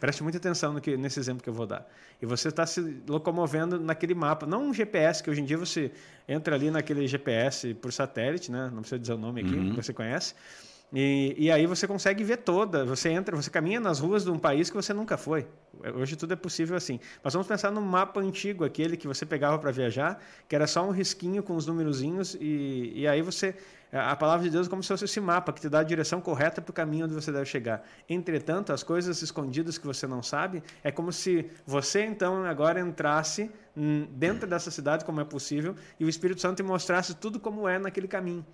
Preste 0.00 0.22
muita 0.22 0.38
atenção 0.38 0.72
no 0.72 0.80
que, 0.80 0.96
nesse 0.96 1.20
exemplo 1.20 1.42
que 1.42 1.50
eu 1.50 1.52
vou 1.52 1.66
dar. 1.66 1.86
E 2.22 2.24
você 2.24 2.48
está 2.48 2.64
se 2.64 3.02
locomovendo 3.06 3.78
naquele 3.78 4.14
mapa, 4.14 4.46
não 4.46 4.68
um 4.68 4.72
GPS, 4.72 5.22
que 5.22 5.28
hoje 5.28 5.42
em 5.42 5.44
dia 5.44 5.58
você 5.58 5.92
entra 6.26 6.54
ali 6.54 6.70
naquele 6.70 7.06
GPS 7.06 7.74
por 7.74 7.92
satélite, 7.92 8.50
né? 8.50 8.70
não 8.72 8.80
precisa 8.80 8.98
dizer 8.98 9.12
o 9.12 9.18
nome 9.18 9.42
aqui, 9.42 9.54
uhum. 9.54 9.70
que 9.74 9.76
você 9.76 9.92
conhece. 9.92 10.34
E, 10.92 11.34
e 11.36 11.50
aí 11.50 11.66
você 11.66 11.86
consegue 11.86 12.24
ver 12.24 12.38
toda, 12.38 12.84
você 12.84 13.10
entra, 13.10 13.36
você 13.36 13.50
caminha 13.50 13.78
nas 13.78 13.98
ruas 13.98 14.24
de 14.24 14.30
um 14.30 14.38
país 14.38 14.70
que 14.70 14.76
você 14.76 14.94
nunca 14.94 15.18
foi. 15.18 15.46
Hoje 15.94 16.16
tudo 16.16 16.32
é 16.32 16.36
possível 16.36 16.76
assim. 16.76 16.98
Mas 17.22 17.34
vamos 17.34 17.46
pensar 17.46 17.70
no 17.70 17.80
mapa 17.82 18.20
antigo, 18.20 18.64
aquele 18.64 18.96
que 18.96 19.06
você 19.06 19.26
pegava 19.26 19.58
para 19.58 19.70
viajar, 19.70 20.18
que 20.48 20.56
era 20.56 20.66
só 20.66 20.86
um 20.86 20.90
risquinho 20.90 21.42
com 21.42 21.54
os 21.54 21.66
numerozinhos, 21.66 22.36
e, 22.40 22.92
e 22.94 23.06
aí 23.06 23.20
você. 23.20 23.54
A 23.90 24.14
palavra 24.14 24.44
de 24.44 24.50
Deus 24.50 24.66
é 24.66 24.70
como 24.70 24.82
se 24.82 24.88
fosse 24.88 25.06
esse 25.06 25.18
mapa 25.18 25.50
que 25.50 25.62
te 25.62 25.68
dá 25.68 25.78
a 25.78 25.82
direção 25.82 26.20
correta 26.20 26.60
para 26.60 26.70
o 26.70 26.74
caminho 26.74 27.06
onde 27.06 27.14
você 27.14 27.32
deve 27.32 27.46
chegar. 27.46 27.82
Entretanto, 28.06 28.70
as 28.70 28.82
coisas 28.82 29.22
escondidas 29.22 29.78
que 29.78 29.86
você 29.86 30.06
não 30.06 30.22
sabe, 30.22 30.62
é 30.84 30.90
como 30.90 31.10
se 31.10 31.50
você 31.66 32.04
então 32.04 32.44
agora 32.44 32.80
entrasse 32.80 33.50
dentro 34.10 34.46
dessa 34.46 34.70
cidade, 34.70 35.06
como 35.06 35.22
é 35.22 35.24
possível, 35.24 35.74
e 35.98 36.04
o 36.04 36.08
Espírito 36.08 36.40
Santo 36.40 36.56
te 36.58 36.62
mostrasse 36.62 37.14
tudo 37.14 37.40
como 37.40 37.66
é 37.66 37.78
naquele 37.78 38.08
caminho. 38.08 38.44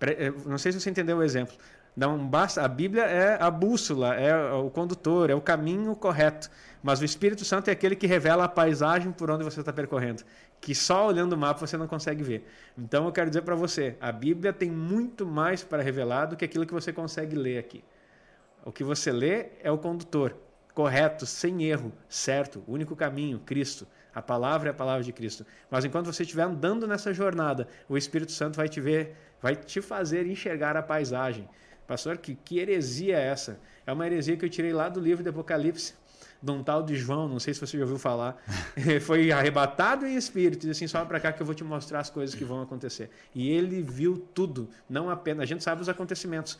Eh, 0.00 0.32
não 0.44 0.58
sei 0.58 0.72
se 0.72 0.80
você 0.80 0.90
entendeu 0.90 1.18
o 1.18 1.22
exemplo. 1.22 1.54
Não 1.96 2.18
basta, 2.18 2.62
a 2.62 2.68
Bíblia 2.68 3.04
é 3.04 3.42
a 3.42 3.50
bússola, 3.50 4.14
é 4.14 4.52
o 4.52 4.68
condutor, 4.68 5.30
é 5.30 5.34
o 5.34 5.40
caminho 5.40 5.96
correto. 5.96 6.50
Mas 6.82 7.00
o 7.00 7.06
Espírito 7.06 7.42
Santo 7.42 7.68
é 7.68 7.72
aquele 7.72 7.96
que 7.96 8.06
revela 8.06 8.44
a 8.44 8.48
paisagem 8.48 9.10
por 9.10 9.30
onde 9.30 9.42
você 9.42 9.60
está 9.60 9.72
percorrendo, 9.72 10.22
que 10.60 10.74
só 10.74 11.06
olhando 11.06 11.32
o 11.32 11.38
mapa 11.38 11.66
você 11.66 11.76
não 11.78 11.88
consegue 11.88 12.22
ver. 12.22 12.46
Então 12.76 13.06
eu 13.06 13.12
quero 13.12 13.30
dizer 13.30 13.42
para 13.42 13.54
você, 13.54 13.96
a 13.98 14.12
Bíblia 14.12 14.52
tem 14.52 14.70
muito 14.70 15.24
mais 15.26 15.64
para 15.64 15.82
revelar 15.82 16.26
do 16.26 16.36
que 16.36 16.44
aquilo 16.44 16.66
que 16.66 16.74
você 16.74 16.92
consegue 16.92 17.34
ler 17.34 17.58
aqui. 17.58 17.82
O 18.62 18.70
que 18.70 18.84
você 18.84 19.10
lê 19.10 19.46
é 19.62 19.70
o 19.70 19.78
condutor, 19.78 20.36
correto, 20.74 21.24
sem 21.24 21.64
erro, 21.64 21.92
certo, 22.08 22.62
único 22.68 22.94
caminho, 22.94 23.38
Cristo. 23.38 23.86
A 24.16 24.22
palavra 24.22 24.70
é 24.70 24.72
a 24.72 24.74
palavra 24.74 25.04
de 25.04 25.12
Cristo. 25.12 25.44
Mas 25.70 25.84
enquanto 25.84 26.06
você 26.06 26.22
estiver 26.22 26.44
andando 26.44 26.86
nessa 26.86 27.12
jornada, 27.12 27.68
o 27.86 27.98
Espírito 27.98 28.32
Santo 28.32 28.56
vai 28.56 28.66
te 28.66 28.80
ver, 28.80 29.14
vai 29.42 29.54
te 29.54 29.82
fazer 29.82 30.26
enxergar 30.26 30.74
a 30.74 30.82
paisagem. 30.82 31.46
Pastor, 31.86 32.16
que, 32.16 32.34
que 32.34 32.58
heresia 32.58 33.18
é 33.18 33.26
essa? 33.26 33.60
É 33.86 33.92
uma 33.92 34.06
heresia 34.06 34.34
que 34.34 34.42
eu 34.42 34.48
tirei 34.48 34.72
lá 34.72 34.88
do 34.88 35.00
livro 35.00 35.22
de 35.22 35.28
Apocalipse, 35.28 35.92
de 36.42 36.50
um 36.50 36.62
tal 36.62 36.82
de 36.82 36.94
João, 36.94 37.28
não 37.28 37.38
sei 37.38 37.52
se 37.52 37.60
você 37.60 37.76
já 37.76 37.84
ouviu 37.84 37.98
falar. 37.98 38.42
Foi 39.04 39.30
arrebatado 39.30 40.06
em 40.06 40.16
espírito, 40.16 40.64
e 40.64 40.70
disse 40.70 40.82
assim: 40.84 40.88
sobe 40.90 41.08
para 41.08 41.20
cá 41.20 41.30
que 41.30 41.42
eu 41.42 41.44
vou 41.44 41.54
te 41.54 41.62
mostrar 41.62 42.00
as 42.00 42.08
coisas 42.08 42.34
que 42.34 42.42
vão 42.42 42.62
acontecer. 42.62 43.10
E 43.34 43.50
ele 43.50 43.82
viu 43.82 44.16
tudo, 44.32 44.66
não 44.88 45.10
apenas. 45.10 45.42
A 45.42 45.46
gente 45.46 45.62
sabe 45.62 45.82
os 45.82 45.90
acontecimentos. 45.90 46.58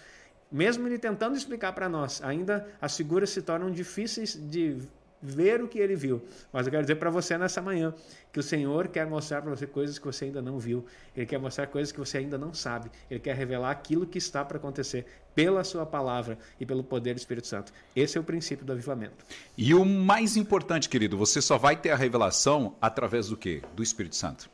Mesmo 0.52 0.86
ele 0.86 0.98
tentando 0.98 1.34
explicar 1.34 1.72
para 1.72 1.88
nós, 1.88 2.22
ainda 2.22 2.68
as 2.82 2.94
figuras 2.94 3.30
se 3.30 3.40
tornam 3.40 3.70
difíceis 3.70 4.34
de 4.34 4.76
ver 5.26 5.62
o 5.62 5.68
que 5.68 5.78
ele 5.78 5.96
viu. 5.96 6.22
Mas 6.52 6.66
eu 6.66 6.70
quero 6.70 6.82
dizer 6.82 6.96
para 6.96 7.10
você 7.10 7.36
nessa 7.36 7.60
manhã 7.60 7.92
que 8.32 8.38
o 8.38 8.42
Senhor 8.42 8.88
quer 8.88 9.06
mostrar 9.06 9.42
para 9.42 9.50
você 9.50 9.66
coisas 9.66 9.98
que 9.98 10.06
você 10.06 10.26
ainda 10.26 10.40
não 10.40 10.58
viu. 10.58 10.86
Ele 11.16 11.26
quer 11.26 11.38
mostrar 11.38 11.66
coisas 11.66 11.90
que 11.90 11.98
você 11.98 12.18
ainda 12.18 12.38
não 12.38 12.54
sabe. 12.54 12.90
Ele 13.10 13.20
quer 13.20 13.34
revelar 13.34 13.70
aquilo 13.70 14.06
que 14.06 14.18
está 14.18 14.44
para 14.44 14.58
acontecer 14.58 15.06
pela 15.34 15.64
sua 15.64 15.84
palavra 15.84 16.38
e 16.60 16.64
pelo 16.64 16.82
poder 16.82 17.14
do 17.14 17.18
Espírito 17.18 17.46
Santo. 17.46 17.72
Esse 17.94 18.16
é 18.16 18.20
o 18.20 18.24
princípio 18.24 18.64
do 18.64 18.72
avivamento. 18.72 19.24
E 19.56 19.74
o 19.74 19.84
mais 19.84 20.36
importante, 20.36 20.88
querido, 20.88 21.18
você 21.18 21.42
só 21.42 21.58
vai 21.58 21.76
ter 21.76 21.90
a 21.90 21.96
revelação 21.96 22.76
através 22.80 23.28
do 23.28 23.36
quê? 23.36 23.62
Do 23.74 23.82
Espírito 23.82 24.16
Santo. 24.16 24.48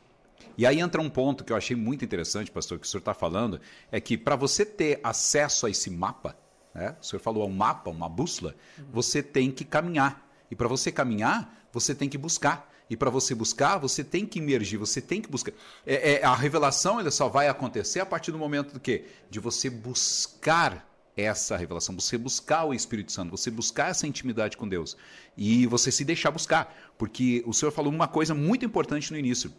E 0.57 0.65
aí 0.65 0.79
entra 0.79 1.01
um 1.01 1.09
ponto 1.09 1.43
que 1.43 1.51
eu 1.51 1.57
achei 1.57 1.75
muito 1.75 2.05
interessante, 2.05 2.51
pastor, 2.51 2.77
que 2.79 2.85
o 2.85 2.89
senhor 2.89 2.99
está 2.99 3.13
falando, 3.13 3.59
é 3.91 3.99
que 3.99 4.17
para 4.17 4.35
você 4.35 4.65
ter 4.65 4.99
acesso 5.03 5.65
a 5.65 5.69
esse 5.69 5.89
mapa, 5.89 6.37
né, 6.73 6.95
o 7.01 7.05
senhor 7.05 7.19
falou, 7.19 7.47
um 7.47 7.51
mapa, 7.51 7.89
uma 7.89 8.09
bússola, 8.09 8.55
você 8.91 9.23
tem 9.23 9.51
que 9.51 9.65
caminhar. 9.65 10.29
E 10.49 10.55
para 10.55 10.67
você 10.67 10.91
caminhar, 10.91 11.67
você 11.71 11.95
tem 11.95 12.07
que 12.07 12.17
buscar. 12.17 12.71
E 12.89 12.97
para 12.97 13.09
você 13.09 13.33
buscar, 13.33 13.77
você 13.77 14.03
tem 14.03 14.25
que 14.25 14.39
imergir, 14.39 14.77
você 14.77 15.01
tem 15.01 15.21
que 15.21 15.29
buscar. 15.29 15.53
É, 15.85 16.13
é, 16.13 16.23
a 16.23 16.35
revelação 16.35 16.99
ela 16.99 17.09
só 17.09 17.27
vai 17.27 17.47
acontecer 17.47 17.99
a 17.99 18.05
partir 18.05 18.31
do 18.31 18.37
momento 18.37 18.73
do 18.73 18.79
quê? 18.79 19.05
De 19.29 19.39
você 19.39 19.69
buscar 19.69 20.87
essa 21.15 21.55
revelação, 21.55 21.95
você 21.95 22.17
buscar 22.17 22.65
o 22.65 22.73
Espírito 22.73 23.11
Santo, 23.11 23.31
você 23.31 23.49
buscar 23.51 23.89
essa 23.89 24.07
intimidade 24.07 24.57
com 24.57 24.67
Deus 24.67 24.97
e 25.37 25.65
você 25.67 25.91
se 25.91 26.03
deixar 26.03 26.31
buscar, 26.31 26.75
porque 26.97 27.43
o 27.45 27.53
Senhor 27.53 27.71
falou 27.71 27.93
uma 27.93 28.07
coisa 28.07 28.33
muito 28.33 28.65
importante 28.65 29.11
no 29.11 29.17
início, 29.17 29.53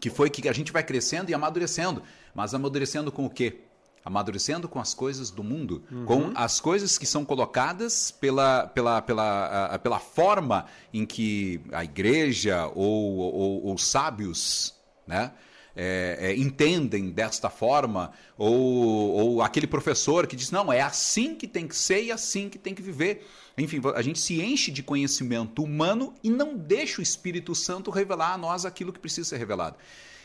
que 0.00 0.08
foi 0.08 0.30
que 0.30 0.48
a 0.48 0.52
gente 0.52 0.72
vai 0.72 0.82
crescendo 0.82 1.30
e 1.30 1.34
amadurecendo, 1.34 2.02
mas 2.34 2.54
amadurecendo 2.54 3.12
com 3.12 3.26
o 3.26 3.30
quê? 3.30 3.60
Amadurecendo 4.04 4.68
com 4.68 4.80
as 4.80 4.94
coisas 4.94 5.30
do 5.30 5.44
mundo, 5.44 5.82
uhum. 5.90 6.04
com 6.06 6.32
as 6.34 6.60
coisas 6.60 6.96
que 6.96 7.06
são 7.06 7.24
colocadas 7.24 8.10
pela, 8.10 8.66
pela, 8.68 9.02
pela, 9.02 9.78
pela 9.78 9.98
forma 9.98 10.66
em 10.92 11.04
que 11.04 11.60
a 11.70 11.84
igreja 11.84 12.66
ou, 12.74 13.18
ou, 13.18 13.66
ou 13.66 13.78
sábios, 13.78 14.74
né? 15.06 15.32
é, 15.74 16.18
é, 16.20 16.36
entendem 16.36 17.10
desta 17.10 17.48
forma, 17.48 18.12
ou, 18.36 18.54
ou 18.54 19.42
aquele 19.42 19.66
professor 19.66 20.26
que 20.26 20.36
diz, 20.36 20.50
não, 20.50 20.72
é 20.72 20.80
assim 20.80 21.34
que 21.34 21.46
tem 21.46 21.66
que 21.66 21.76
ser 21.76 22.04
e 22.04 22.12
assim 22.12 22.48
que 22.48 22.58
tem 22.58 22.74
que 22.74 22.82
viver. 22.82 23.26
Enfim, 23.56 23.80
a 23.94 24.02
gente 24.02 24.18
se 24.18 24.40
enche 24.40 24.70
de 24.70 24.82
conhecimento 24.82 25.62
humano 25.62 26.14
e 26.22 26.30
não 26.30 26.56
deixa 26.56 27.00
o 27.00 27.02
Espírito 27.02 27.54
Santo 27.54 27.90
revelar 27.90 28.34
a 28.34 28.38
nós 28.38 28.64
aquilo 28.64 28.92
que 28.92 28.98
precisa 28.98 29.28
ser 29.28 29.36
revelado. 29.38 29.76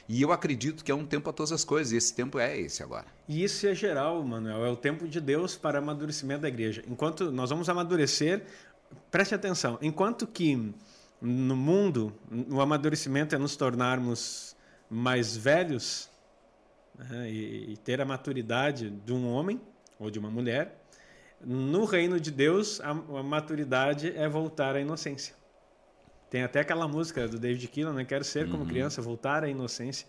E 0.08 0.22
eu 0.22 0.32
acredito 0.32 0.84
que 0.84 0.92
é 0.92 0.96
um 0.96 1.06
tempo 1.06 1.24
para 1.24 1.34
todas 1.34 1.52
as 1.52 1.64
coisas, 1.64 1.92
e 1.92 1.98
esse 1.98 2.14
tempo 2.14 2.38
é 2.38 2.58
esse 2.60 2.84
agora. 2.84 3.06
E 3.28 3.44
isso 3.44 3.66
é 3.66 3.74
geral, 3.74 4.24
Manuel, 4.24 4.66
é 4.66 4.70
o 4.70 4.76
tempo 4.76 5.08
de 5.08 5.20
Deus 5.20 5.56
para 5.56 5.80
amadurecimento 5.80 6.42
da 6.42 6.48
igreja. 6.48 6.84
Enquanto 6.88 7.32
nós 7.32 7.50
vamos 7.50 7.68
amadurecer, 7.70 8.44
preste 9.10 9.34
atenção, 9.34 9.80
enquanto 9.82 10.28
que 10.28 10.74
no 11.20 11.56
mundo 11.56 12.14
o 12.50 12.62
amadurecimento 12.62 13.34
é 13.34 13.38
nos 13.38 13.56
tornarmos 13.56 14.56
mais 14.90 15.36
velhos 15.36 16.10
né, 16.98 17.30
e, 17.30 17.74
e, 17.74 17.78
ter 17.78 18.00
a 18.00 18.06
maturidade 18.06 18.90
de 18.90 19.12
um 19.12 19.28
homem 19.28 19.60
ou 20.00 20.12
de 20.12 20.20
uma 20.20 20.30
mulher, 20.30 20.86
no 21.44 21.86
reino 21.86 22.20
de 22.20 22.30
Deus 22.30 22.80
a, 22.82 22.90
a 22.90 23.24
maturidade 23.24 24.16
é 24.16 24.30
voltar 24.30 24.76
à 24.76 24.82
inocência. 24.82 25.36
Tem 26.30 26.44
até 26.44 26.60
aquela 26.60 26.88
música 26.88 27.28
do 27.28 27.40
David 27.40 27.68
Keelan, 27.68 27.94
né? 27.94 28.06
Quero 28.06 28.24
ser 28.24 28.50
como 28.50 28.64
uhum. 28.64 28.70
criança, 28.70 29.02
voltar 29.02 29.44
à 29.44 29.48
inocência, 29.48 30.08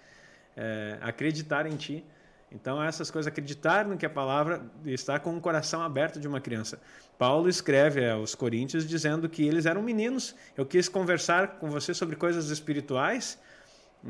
é, 0.56 0.98
acreditar 1.00 1.66
em 1.66 1.76
ti. 1.76 2.04
Então, 2.50 2.82
essas 2.82 3.10
coisas, 3.10 3.26
acreditar 3.26 3.84
no 3.84 3.96
que 3.96 4.06
a 4.06 4.10
palavra 4.10 4.62
está 4.84 5.18
com 5.18 5.36
o 5.36 5.40
coração 5.40 5.82
aberto 5.82 6.20
de 6.20 6.28
uma 6.28 6.40
criança. 6.40 6.80
Paulo 7.18 7.48
escreve 7.48 8.08
aos 8.08 8.34
Coríntios 8.34 8.86
dizendo 8.86 9.28
que 9.28 9.46
eles 9.46 9.66
eram 9.66 9.82
meninos. 9.82 10.34
Eu 10.56 10.64
quis 10.64 10.88
conversar 10.88 11.58
com 11.58 11.68
você 11.68 11.92
sobre 11.92 12.14
coisas 12.14 12.50
espirituais, 12.50 13.38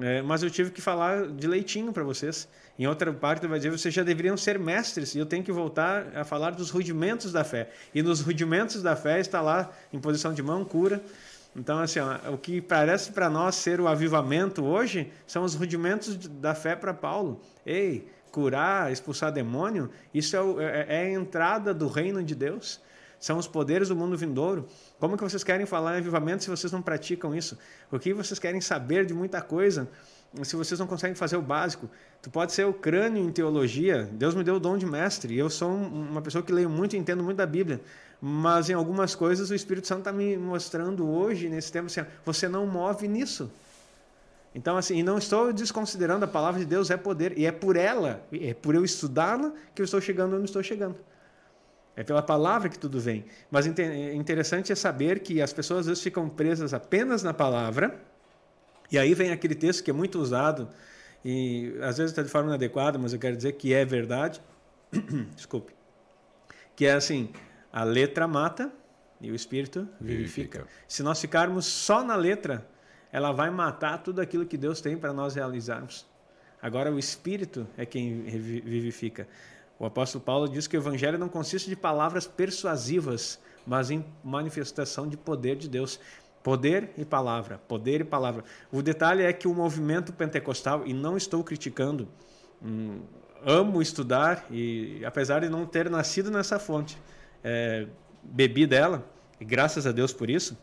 é, 0.01 0.21
mas 0.21 0.43
eu 0.43 0.51
tive 0.51 0.71
que 0.71 0.83
falar 0.83 1.29
de 1.29 1.47
leitinho 1.47 1.93
para 1.93 2.05
vocês. 2.05 2.47
Em 2.79 2.87
outra 2.87 3.13
parte, 3.13 3.41
ele 3.41 3.49
vai 3.49 3.59
dizer: 3.59 3.71
vocês 3.71 3.95
já 3.95 4.03
deveriam 4.03 4.37
ser 4.37 4.59
mestres, 4.59 5.15
e 5.15 5.19
eu 5.19 5.25
tenho 5.25 5.43
que 5.43 5.53
voltar 5.53 6.15
a 6.15 6.25
falar 6.25 6.51
dos 6.51 6.69
rudimentos 6.69 7.33
da 7.33 7.43
fé. 7.43 7.71
E 7.95 8.03
nos 8.03 8.21
rudimentos 8.21 8.83
da 8.83 8.95
fé 8.95 9.19
está 9.19 9.41
lá, 9.41 9.73
em 9.93 9.99
posição 9.99 10.35
de 10.35 10.43
mão, 10.43 10.65
cura. 10.65 11.03
Então, 11.57 11.79
assim, 11.79 11.99
ó, 12.01 12.33
o 12.33 12.39
que 12.39 12.61
parece 12.61 13.13
para 13.13 13.31
nós 13.31 13.55
ser 13.55 13.81
o 13.81 13.89
avivamento 13.89 14.65
hoje 14.65 15.11
são 15.27 15.43
os 15.43 15.55
rudimentos 15.55 16.17
da 16.17 16.55
fé 16.55 16.77
para 16.77 16.93
Paulo. 16.93 17.41
Ei, 17.65 18.09
curar, 18.31 18.93
expulsar 18.93 19.33
demônio, 19.33 19.91
isso 20.13 20.37
é, 20.37 20.41
é, 20.65 20.87
é 20.89 21.01
a 21.07 21.11
entrada 21.11 21.73
do 21.73 21.89
reino 21.89 22.23
de 22.23 22.35
Deus 22.35 22.81
são 23.19 23.39
os 23.39 23.47
poderes 23.47 23.89
do 23.89 23.97
mundo 23.97 24.17
vindouro. 24.17 24.67
Como 24.99 25.17
que 25.17 25.23
vocês 25.23 25.43
querem 25.43 25.67
falar 25.67 25.95
em 25.95 25.99
avivamento 25.99 26.45
se 26.45 26.51
vocês 26.51 26.73
não 26.73 26.83
praticam 26.83 27.35
isso? 27.35 27.59
O 27.91 27.99
que 27.99 28.13
vocês 28.13 28.39
querem 28.39 28.61
saber 28.61 29.07
de 29.07 29.15
muita 29.15 29.41
coisa 29.41 29.89
se 30.43 30.55
vocês 30.55 30.79
não 30.79 30.87
conseguem 30.87 31.15
fazer 31.15 31.37
o 31.37 31.43
básico? 31.43 31.89
Tu 32.23 32.31
pode 32.31 32.53
ser 32.53 32.67
o 32.67 32.75
crânio 32.75 33.23
em 33.23 33.33
teologia. 33.33 34.09
Deus 34.13 34.35
me 34.35 34.45
deu 34.45 34.57
o 34.57 34.61
dom 34.61 34.77
de 34.77 34.87
mestre. 34.87 35.37
Eu 35.37 35.49
sou 35.49 35.71
uma 35.71 36.21
pessoa 36.21 36.43
que 36.43 36.53
leio 36.53 36.69
muito 36.69 36.95
e 36.95 36.99
entendo 36.99 37.23
muito 37.23 37.39
da 37.39 37.47
Bíblia. 37.47 37.81
Mas 38.21 38.71
em 38.71 38.75
algumas 38.75 39.15
coisas 39.15 39.51
o 39.51 39.55
Espírito 39.55 39.87
Santo 39.87 40.01
está 40.01 40.13
me 40.13 40.37
mostrando 40.37 41.09
hoje, 41.09 41.49
nesse 41.49 41.71
tempo, 41.71 41.87
assim, 41.87 42.05
você 42.25 42.49
não 42.49 42.67
move 42.67 43.07
nisso. 43.07 43.51
Então, 44.55 44.77
assim, 44.77 44.97
e 44.97 45.03
não 45.03 45.19
estou 45.19 45.53
desconsiderando 45.53 46.25
a 46.25 46.29
palavra 46.29 46.59
de 46.59 46.67
Deus 46.67 46.91
é 46.91 46.97
poder, 46.97 47.39
e 47.39 47.45
é 47.45 47.53
por 47.53 47.77
ela, 47.77 48.27
é 48.33 48.55
por 48.55 48.75
eu 48.75 48.85
estudá-la 48.85 49.53
que 49.75 49.83
eu 49.83 49.85
estou 49.85 50.01
chegando 50.01 50.35
onde 50.35 50.47
estou 50.47 50.63
chegando. 50.63 50.97
É 51.95 52.03
pela 52.03 52.23
palavra 52.23 52.69
que 52.69 52.79
tudo 52.79 53.01
vem. 53.01 53.25
Mas 53.51 53.67
interessante 53.67 54.71
é 54.71 54.75
saber 54.75 55.21
que 55.21 55.41
as 55.41 55.53
pessoas 55.53 55.81
às 55.81 55.87
vezes 55.87 56.03
ficam 56.03 56.29
presas 56.29 56.75
apenas 56.75 57.23
na 57.23 57.33
palavra. 57.33 57.99
E 58.93 58.99
aí 58.99 59.15
vem 59.15 59.31
aquele 59.31 59.55
texto 59.55 59.83
que 59.83 59.91
é 59.91 59.95
muito 59.95 60.19
usado 60.19 60.69
e 61.25 61.75
às 61.81 61.97
vezes 61.97 62.13
está 62.13 62.23
de 62.23 62.29
forma 62.29 62.51
inadequada, 62.51 62.99
mas 62.99 63.13
eu 63.13 63.19
quero 63.19 63.37
dizer 63.37 63.53
que 63.53 63.75
é 63.75 63.85
verdade. 63.85 64.43
Desculpe. 65.35 65.75
Que 66.77 66.87
é 66.87 66.93
assim: 66.93 67.31
a 67.77 67.85
letra 67.85 68.27
mata 68.27 68.73
e 69.21 69.31
o 69.31 69.35
espírito 69.35 69.87
vivifica. 70.01 70.61
vivifica. 70.61 70.67
Se 70.89 71.03
nós 71.03 71.21
ficarmos 71.21 71.67
só 71.67 72.03
na 72.03 72.17
letra, 72.17 72.67
ela 73.13 73.33
vai 73.33 73.51
matar 73.51 73.99
tudo 73.99 74.19
aquilo 74.23 74.47
que 74.47 74.57
Deus 74.57 74.81
tem 74.81 74.97
para 74.97 75.13
nós 75.13 75.35
realizarmos. 75.35 76.07
Agora 76.63 76.91
o 76.91 76.99
espírito 76.99 77.69
é 77.77 77.85
quem 77.85 78.23
vivifica. 78.23 79.29
O 79.79 79.85
apóstolo 79.85 80.25
Paulo 80.25 80.49
diz 80.49 80.67
que 80.67 80.75
o 80.75 80.81
evangelho 80.81 81.19
não 81.19 81.29
consiste 81.29 81.69
de 81.69 81.77
palavras 81.77 82.27
persuasivas, 82.27 83.39
mas 83.67 83.91
em 83.91 84.03
manifestação 84.25 85.07
de 85.07 85.19
poder 85.19 85.57
de 85.57 85.69
Deus. 85.69 86.01
Poder 86.43 86.93
e 86.97 87.05
palavra, 87.05 87.59
poder 87.69 88.01
e 88.01 88.05
palavra. 88.05 88.43
O 88.73 88.81
detalhe 88.81 89.23
é 89.23 89.35
que 89.35 89.47
o 89.47 89.53
movimento 89.53 90.15
pentecostal, 90.15 90.87
e 90.87 90.95
não 90.95 91.15
estou 91.15 91.45
criticando, 91.45 92.09
hum, 92.63 93.03
amo 93.45 93.83
estudar, 93.83 94.47
e 94.51 95.05
apesar 95.05 95.41
de 95.41 95.51
não 95.51 95.67
ter 95.67 95.91
nascido 95.91 96.31
nessa 96.31 96.59
fonte, 96.59 96.97
é, 97.47 97.87
bebi 98.25 98.67
dela, 98.67 99.09
e 99.41 99.45
graças 99.45 99.87
a 99.87 99.93
Deus 99.93 100.13
por 100.13 100.29
isso, 100.29 100.59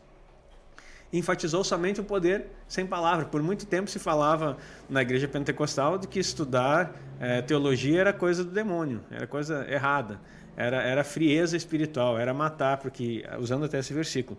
enfatizou 1.10 1.64
somente 1.64 1.98
o 1.98 2.04
poder 2.04 2.46
sem 2.68 2.86
palavra. 2.86 3.24
Por 3.24 3.42
muito 3.42 3.64
tempo 3.64 3.88
se 3.88 3.98
falava 3.98 4.58
na 4.88 5.00
igreja 5.00 5.26
pentecostal 5.26 5.96
de 5.96 6.06
que 6.06 6.18
estudar 6.18 6.94
é, 7.18 7.40
teologia 7.40 8.02
era 8.02 8.12
coisa 8.12 8.44
do 8.44 8.50
demônio, 8.50 9.00
era 9.10 9.26
coisa 9.26 9.66
errada, 9.66 10.20
era, 10.54 10.82
era 10.82 11.02
frieza 11.02 11.56
espiritual, 11.56 12.18
era 12.18 12.34
matar, 12.34 12.76
porque 12.76 13.24
usando 13.38 13.64
até 13.64 13.78
esse 13.78 13.94
versículo. 13.94 14.38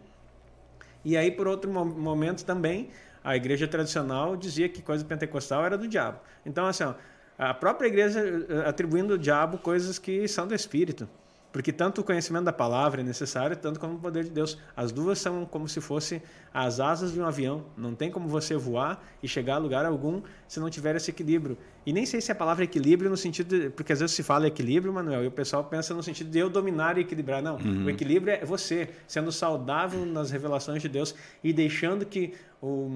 E 1.04 1.18
aí, 1.18 1.32
por 1.32 1.48
outro 1.48 1.72
momento 1.72 2.46
também, 2.46 2.90
a 3.24 3.36
igreja 3.36 3.68
tradicional 3.68 4.36
dizia 4.36 4.70
que 4.70 4.84
coisa 4.84 5.04
pentecostal 5.04 5.66
era 5.66 5.78
do 5.78 5.88
diabo. 5.88 6.20
Então, 6.46 6.68
assim, 6.68 6.84
ó, 6.84 6.94
a 7.38 7.54
própria 7.54 7.88
igreja 7.88 8.20
eh, 8.20 8.68
atribuindo 8.70 9.14
ao 9.14 9.18
diabo 9.18 9.58
coisas 9.58 9.98
que 9.98 10.28
são 10.28 10.48
do 10.48 10.54
espírito. 10.54 11.08
Porque 11.56 11.72
tanto 11.72 12.02
o 12.02 12.04
conhecimento 12.04 12.44
da 12.44 12.52
palavra 12.52 13.00
é 13.00 13.04
necessário, 13.06 13.56
tanto 13.56 13.80
como 13.80 13.94
o 13.94 13.98
poder 13.98 14.26
de 14.26 14.30
Deus. 14.30 14.58
As 14.76 14.92
duas 14.92 15.20
são 15.20 15.46
como 15.46 15.70
se 15.70 15.80
fossem 15.80 16.22
as 16.54 16.82
asas 16.82 17.14
de 17.14 17.22
um 17.22 17.26
avião. 17.26 17.64
Não 17.78 17.96
tem 17.96 18.12
como 18.12 18.28
você 18.28 18.58
voar 18.58 19.02
e 19.24 19.28
chegar 19.30 19.56
a 19.56 19.58
lugar 19.58 19.86
algum 19.86 20.22
se 20.50 20.60
não 20.60 20.70
tiver 20.70 20.98
esse 20.98 21.12
equilíbrio. 21.12 21.58
E 21.86 21.94
nem 21.94 22.06
sei 22.06 22.20
se 22.20 22.30
a 22.30 22.36
palavra 22.36 22.66
equilíbrio 22.66 23.10
no 23.10 23.16
sentido 23.16 23.58
de, 23.58 23.70
porque 23.70 23.94
às 23.94 24.02
vezes 24.02 24.14
se 24.14 24.22
fala 24.22 24.46
equilíbrio, 24.48 24.92
Manuel, 24.92 25.24
e 25.24 25.28
o 25.28 25.32
pessoal 25.32 25.64
pensa 25.64 25.94
no 25.94 26.04
sentido 26.04 26.30
de 26.30 26.40
eu 26.40 26.50
dominar 26.50 26.98
e 26.98 27.02
equilibrar. 27.02 27.42
Não, 27.42 27.56
uhum. 27.56 27.86
o 27.86 27.90
equilíbrio 27.90 28.34
é 28.34 28.44
você 28.44 28.90
sendo 29.08 29.32
saudável 29.32 30.06
nas 30.06 30.32
revelações 30.32 30.82
de 30.82 30.90
Deus 30.90 31.16
e 31.42 31.54
deixando 31.54 32.06
que 32.06 32.34
o 32.62 32.92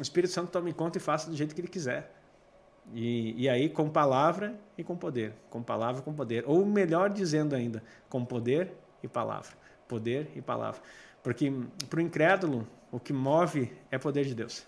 Espírito 0.00 0.32
Santo 0.32 0.52
tome 0.52 0.72
conta 0.72 0.98
e 0.98 1.00
faça 1.00 1.28
do 1.28 1.36
jeito 1.36 1.52
que 1.52 1.60
ele 1.60 1.66
quiser. 1.66 2.13
E, 2.92 3.42
e 3.42 3.48
aí 3.48 3.68
com 3.68 3.88
palavra 3.88 4.54
e 4.76 4.84
com 4.84 4.96
poder, 4.96 5.32
com 5.48 5.62
palavra 5.62 6.00
e 6.00 6.04
com 6.04 6.12
poder, 6.12 6.44
ou 6.46 6.64
melhor 6.66 7.10
dizendo 7.10 7.54
ainda, 7.54 7.82
com 8.08 8.24
poder 8.24 8.72
e 9.02 9.08
palavra, 9.08 9.52
poder 9.88 10.30
e 10.36 10.42
palavra, 10.42 10.80
porque 11.22 11.52
para 11.88 11.98
o 11.98 12.02
incrédulo 12.02 12.66
o 12.92 13.00
que 13.00 13.12
move 13.12 13.72
é 13.90 13.98
poder 13.98 14.24
de 14.24 14.34
Deus. 14.34 14.66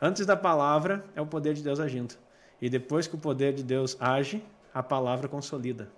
Antes 0.00 0.26
da 0.26 0.36
palavra 0.36 1.04
é 1.14 1.20
o 1.20 1.26
poder 1.26 1.54
de 1.54 1.62
Deus 1.62 1.78
agindo, 1.78 2.14
e 2.60 2.68
depois 2.68 3.06
que 3.06 3.14
o 3.14 3.18
poder 3.18 3.54
de 3.54 3.62
Deus 3.62 3.96
age, 4.00 4.42
a 4.72 4.82
palavra 4.82 5.28
consolida. 5.28 5.88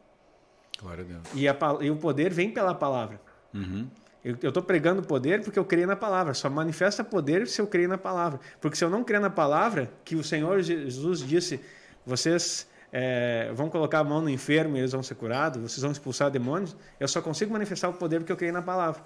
Glória 0.78 1.04
a 1.04 1.06
Deus. 1.06 1.22
E, 1.34 1.48
a, 1.48 1.56
e 1.80 1.90
o 1.90 1.96
poder 1.96 2.32
vem 2.32 2.50
pela 2.50 2.74
palavra. 2.74 3.20
Uhum. 3.54 3.88
Eu 4.26 4.48
estou 4.48 4.62
pregando 4.62 5.02
poder 5.04 5.40
porque 5.44 5.56
eu 5.56 5.64
creio 5.64 5.86
na 5.86 5.94
palavra. 5.94 6.34
Só 6.34 6.50
manifesta 6.50 7.04
poder 7.04 7.46
se 7.46 7.60
eu 7.60 7.66
creio 7.66 7.88
na 7.88 7.96
palavra. 7.96 8.40
Porque 8.60 8.76
se 8.76 8.84
eu 8.84 8.90
não 8.90 9.04
creio 9.04 9.22
na 9.22 9.30
palavra, 9.30 9.88
que 10.04 10.16
o 10.16 10.24
Senhor 10.24 10.60
Jesus 10.62 11.20
disse, 11.20 11.60
vocês 12.04 12.68
é, 12.90 13.52
vão 13.54 13.70
colocar 13.70 14.00
a 14.00 14.04
mão 14.04 14.20
no 14.20 14.28
enfermo 14.28 14.76
e 14.76 14.80
eles 14.80 14.90
vão 14.90 15.02
ser 15.02 15.14
curados, 15.14 15.62
vocês 15.62 15.80
vão 15.80 15.92
expulsar 15.92 16.28
demônios, 16.28 16.76
eu 16.98 17.06
só 17.06 17.22
consigo 17.22 17.52
manifestar 17.52 17.88
o 17.88 17.92
poder 17.92 18.18
porque 18.18 18.32
eu 18.32 18.36
creio 18.36 18.52
na 18.52 18.62
palavra. 18.62 19.00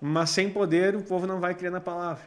Mas 0.00 0.30
sem 0.30 0.50
poder, 0.50 0.96
o 0.96 1.02
povo 1.02 1.28
não 1.28 1.38
vai 1.38 1.54
crer 1.54 1.70
na 1.70 1.80
palavra. 1.80 2.24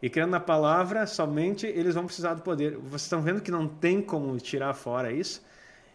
E 0.00 0.08
crendo 0.08 0.30
na 0.30 0.40
palavra, 0.40 1.04
somente 1.04 1.66
eles 1.66 1.96
vão 1.96 2.06
precisar 2.06 2.34
do 2.34 2.42
poder. 2.42 2.76
Vocês 2.76 3.02
estão 3.02 3.22
vendo 3.22 3.40
que 3.40 3.50
não 3.50 3.66
tem 3.66 4.00
como 4.00 4.38
tirar 4.38 4.72
fora 4.74 5.10
isso? 5.10 5.42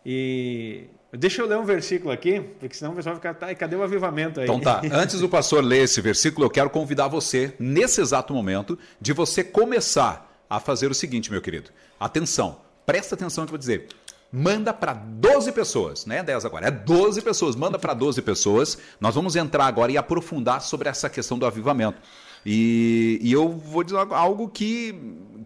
E 0.10 0.86
deixa 1.12 1.42
eu 1.42 1.48
ler 1.48 1.58
um 1.58 1.66
versículo 1.66 2.14
aqui, 2.14 2.40
porque 2.62 2.74
senão 2.74 2.94
o 2.94 2.96
pessoal 2.96 3.16
vai 3.16 3.20
ficar, 3.20 3.34
tá, 3.34 3.52
e 3.52 3.56
cadê 3.56 3.76
o 3.76 3.84
avivamento 3.84 4.40
aí? 4.40 4.46
Então 4.46 4.58
tá, 4.58 4.82
antes 4.90 5.20
do 5.20 5.28
pastor 5.28 5.62
ler 5.62 5.84
esse 5.84 6.00
versículo, 6.00 6.46
eu 6.46 6.50
quero 6.50 6.70
convidar 6.70 7.10
você, 7.10 7.54
nesse 7.60 8.00
exato 8.00 8.34
momento, 8.34 8.80
de 9.02 9.12
você 9.12 9.44
começar 9.44 10.46
a 10.50 10.62
fazer 10.62 10.90
o 10.90 10.94
seguinte, 10.94 11.30
meu 11.30 11.42
querido. 11.42 11.72
Atenção, 12.00 12.62
presta 12.86 13.16
atenção 13.16 13.42
no 13.42 13.48
que 13.48 13.54
eu 13.54 13.58
vou 13.58 13.60
dizer 13.60 13.90
manda 14.32 14.74
para 14.74 14.94
12 14.94 15.52
pessoas, 15.52 16.06
não 16.06 16.16
é 16.16 16.24
10 16.24 16.46
agora, 16.46 16.68
é 16.68 16.72
12 16.72 17.22
pessoas, 17.22 17.56
manda 17.56 17.80
para 17.80 17.94
12 17.94 18.22
pessoas. 18.22 18.78
Nós 19.00 19.16
vamos 19.16 19.36
entrar 19.36 19.66
agora 19.66 19.92
e 19.92 19.98
aprofundar 19.98 20.62
sobre 20.62 20.90
essa 20.90 21.10
questão 21.10 21.38
do 21.40 21.46
avivamento. 21.46 21.98
E, 22.46 23.20
e 23.22 23.32
eu 23.32 23.50
vou 23.50 23.84
dizer 23.84 23.98
algo 23.98 24.48
que, 24.50 24.96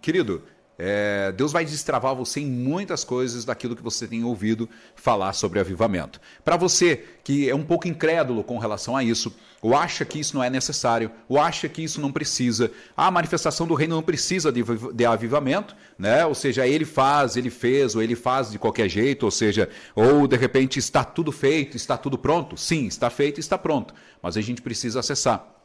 querido, 0.02 0.44
é, 0.78 1.32
Deus 1.32 1.52
vai 1.52 1.64
destravar 1.64 2.16
você 2.16 2.40
em 2.40 2.46
muitas 2.46 3.04
coisas 3.04 3.46
daquilo 3.46 3.76
que 3.76 3.84
você 3.84 4.08
tem 4.08 4.24
ouvido 4.24 4.68
falar 4.96 5.34
sobre 5.34 5.60
avivamento. 5.60 6.20
Para 6.44 6.58
você 6.58 7.04
que 7.24 7.50
é 7.50 7.56
um 7.56 7.64
pouco 7.64 7.88
incrédulo 7.88 8.44
com 8.44 8.58
relação 8.58 8.98
a 8.98 9.04
isso, 9.04 9.36
ou 9.62 9.76
acha 9.76 10.04
que 10.04 10.20
isso 10.20 10.36
não 10.36 10.44
é 10.44 10.50
necessário, 10.50 11.12
ou 11.30 11.40
acha 11.40 11.70
que 11.70 11.84
isso 11.84 12.02
não 12.02 12.12
precisa, 12.12 12.72
a 12.98 13.12
manifestação 13.12 13.68
do 13.68 13.76
reino 13.76 13.96
não 13.96 14.02
precisa 14.02 14.52
de, 14.52 14.64
de 14.94 15.06
avivamento, 15.06 15.76
né? 16.00 16.26
ou 16.26 16.34
seja, 16.34 16.66
ele 16.66 16.84
faz, 16.84 17.38
ele 17.38 17.52
fez, 17.52 17.96
ou 17.96 18.02
ele 18.02 18.16
faz 18.16 18.50
de 18.50 18.58
qualquer 18.58 18.90
jeito, 18.90 19.24
ou 19.24 19.32
seja, 19.32 19.70
ou 19.94 20.28
de 20.28 20.36
repente 20.36 20.80
está 20.80 21.04
tudo 21.04 21.32
feito, 21.32 21.78
está 21.78 21.96
tudo 21.96 22.18
pronto. 22.18 22.58
Sim, 22.58 22.88
está 22.88 23.10
feito, 23.10 23.40
está 23.40 23.58
pronto, 23.58 23.94
mas 24.22 24.36
a 24.36 24.42
gente 24.42 24.64
precisa 24.64 25.00
acessar. 25.00 25.61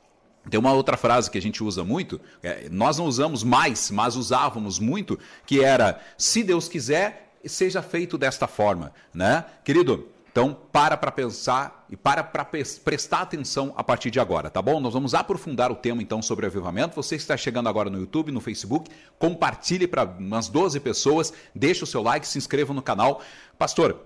Tem 0.50 0.60
uma 0.60 0.72
outra 0.72 0.96
frase 0.96 1.30
que 1.30 1.38
a 1.38 1.42
gente 1.42 1.62
usa 1.62 1.82
muito, 1.82 2.20
é, 2.42 2.68
nós 2.70 2.98
não 2.98 3.06
usamos 3.06 3.42
mais, 3.42 3.90
mas 3.90 4.16
usávamos 4.16 4.78
muito, 4.78 5.18
que 5.44 5.62
era: 5.62 6.00
se 6.16 6.42
Deus 6.42 6.68
quiser, 6.68 7.32
seja 7.44 7.82
feito 7.82 8.16
desta 8.16 8.46
forma, 8.46 8.92
né? 9.12 9.44
Querido, 9.64 10.08
então 10.30 10.56
para 10.70 10.96
para 10.96 11.10
pensar 11.10 11.86
e 11.88 11.96
para 11.96 12.22
para 12.22 12.44
prestar 12.44 13.22
atenção 13.22 13.72
a 13.76 13.82
partir 13.82 14.10
de 14.10 14.20
agora, 14.20 14.50
tá 14.50 14.60
bom? 14.60 14.78
Nós 14.78 14.92
vamos 14.92 15.14
aprofundar 15.14 15.72
o 15.72 15.76
tema 15.76 16.02
então 16.02 16.20
sobre 16.20 16.46
avivamento. 16.46 16.94
Você 16.94 17.16
que 17.16 17.22
está 17.22 17.36
chegando 17.36 17.68
agora 17.68 17.88
no 17.88 17.98
YouTube, 17.98 18.30
no 18.30 18.40
Facebook, 18.40 18.90
compartilhe 19.18 19.86
para 19.86 20.04
umas 20.04 20.48
12 20.48 20.78
pessoas, 20.80 21.32
deixe 21.54 21.82
o 21.82 21.86
seu 21.86 22.02
like, 22.02 22.26
se 22.26 22.38
inscreva 22.38 22.72
no 22.72 22.82
canal. 22.82 23.22
Pastor, 23.58 23.98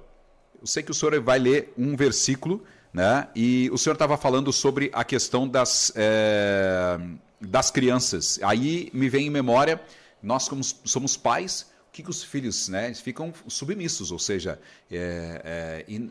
eu 0.60 0.66
sei 0.66 0.82
que 0.82 0.90
o 0.90 0.94
senhor 0.94 1.18
vai 1.20 1.38
ler 1.38 1.74
um 1.76 1.96
versículo 1.96 2.62
né? 2.92 3.28
E 3.34 3.70
o 3.72 3.78
senhor 3.78 3.94
estava 3.94 4.16
falando 4.16 4.52
sobre 4.52 4.90
a 4.92 5.04
questão 5.04 5.48
das, 5.48 5.92
é, 5.94 6.98
das 7.40 7.70
crianças. 7.70 8.38
Aí 8.42 8.90
me 8.92 9.08
vem 9.08 9.26
em 9.26 9.30
memória, 9.30 9.80
nós 10.22 10.48
como 10.48 10.62
somos 10.62 11.16
pais, 11.16 11.70
o 11.88 11.92
que, 11.92 12.02
que 12.04 12.10
os 12.10 12.22
filhos 12.22 12.68
né, 12.68 12.86
eles 12.86 13.00
ficam 13.00 13.32
submissos, 13.48 14.12
ou 14.12 14.18
seja, 14.18 14.60
é, 14.90 15.42
é, 15.88 15.92
in, 15.92 16.10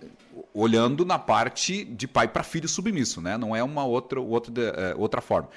olhando 0.54 1.06
na 1.06 1.18
parte 1.18 1.86
de 1.86 2.06
pai 2.06 2.28
para 2.28 2.44
filho 2.44 2.68
submisso, 2.68 3.22
né? 3.22 3.38
não 3.38 3.56
é 3.56 3.64
uma 3.64 3.86
outra, 3.86 4.20
outra, 4.20 4.96
outra 4.98 5.22
forma. 5.22 5.50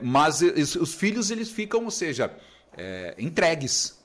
Mas 0.00 0.42
os 0.42 0.94
filhos 0.94 1.30
eles 1.30 1.50
ficam, 1.50 1.84
ou 1.84 1.90
seja, 1.90 2.32
entregues 3.18 4.00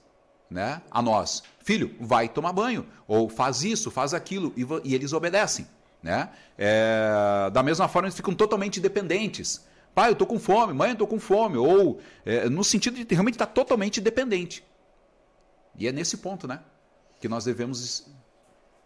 né, 0.49 0.81
a 0.89 1.01
nós. 1.01 1.43
Filho, 1.63 1.95
vai 1.99 2.27
tomar 2.27 2.53
banho, 2.53 2.85
ou 3.07 3.29
faz 3.29 3.63
isso, 3.63 3.91
faz 3.91 4.13
aquilo, 4.13 4.53
e, 4.55 4.65
e 4.89 4.95
eles 4.95 5.13
obedecem. 5.13 5.67
Né? 6.01 6.29
É, 6.57 7.49
da 7.51 7.63
mesma 7.63 7.87
forma, 7.87 8.07
eles 8.07 8.15
ficam 8.15 8.33
totalmente 8.33 8.79
dependentes. 8.79 9.65
Pai, 9.93 10.09
eu 10.09 10.13
estou 10.13 10.27
com 10.27 10.39
fome, 10.39 10.73
mãe, 10.73 10.89
eu 10.89 10.93
estou 10.93 11.07
com 11.07 11.19
fome. 11.19 11.57
Ou 11.57 11.99
é, 12.25 12.47
no 12.49 12.63
sentido 12.63 13.03
de 13.03 13.13
realmente 13.13 13.35
estar 13.35 13.47
tá 13.47 13.51
totalmente 13.51 13.99
dependente. 13.99 14.63
E 15.75 15.87
é 15.87 15.91
nesse 15.91 16.17
ponto 16.17 16.47
né, 16.47 16.59
que 17.19 17.27
nós 17.27 17.45
devemos 17.45 18.07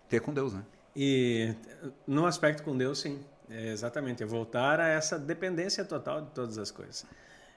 ter 0.08 0.22
com 0.22 0.34
Deus. 0.34 0.54
Né? 0.54 0.64
E 0.96 1.54
no 2.08 2.26
aspecto 2.26 2.64
com 2.64 2.78
Deus, 2.78 3.00
sim. 3.00 3.20
É 3.50 3.68
exatamente. 3.68 4.24
É 4.24 4.26
voltar 4.26 4.80
a 4.80 4.88
essa 4.88 5.20
dependência 5.20 5.84
total 5.84 6.22
de 6.22 6.32
todas 6.32 6.58
as 6.58 6.72
coisas. 6.72 7.06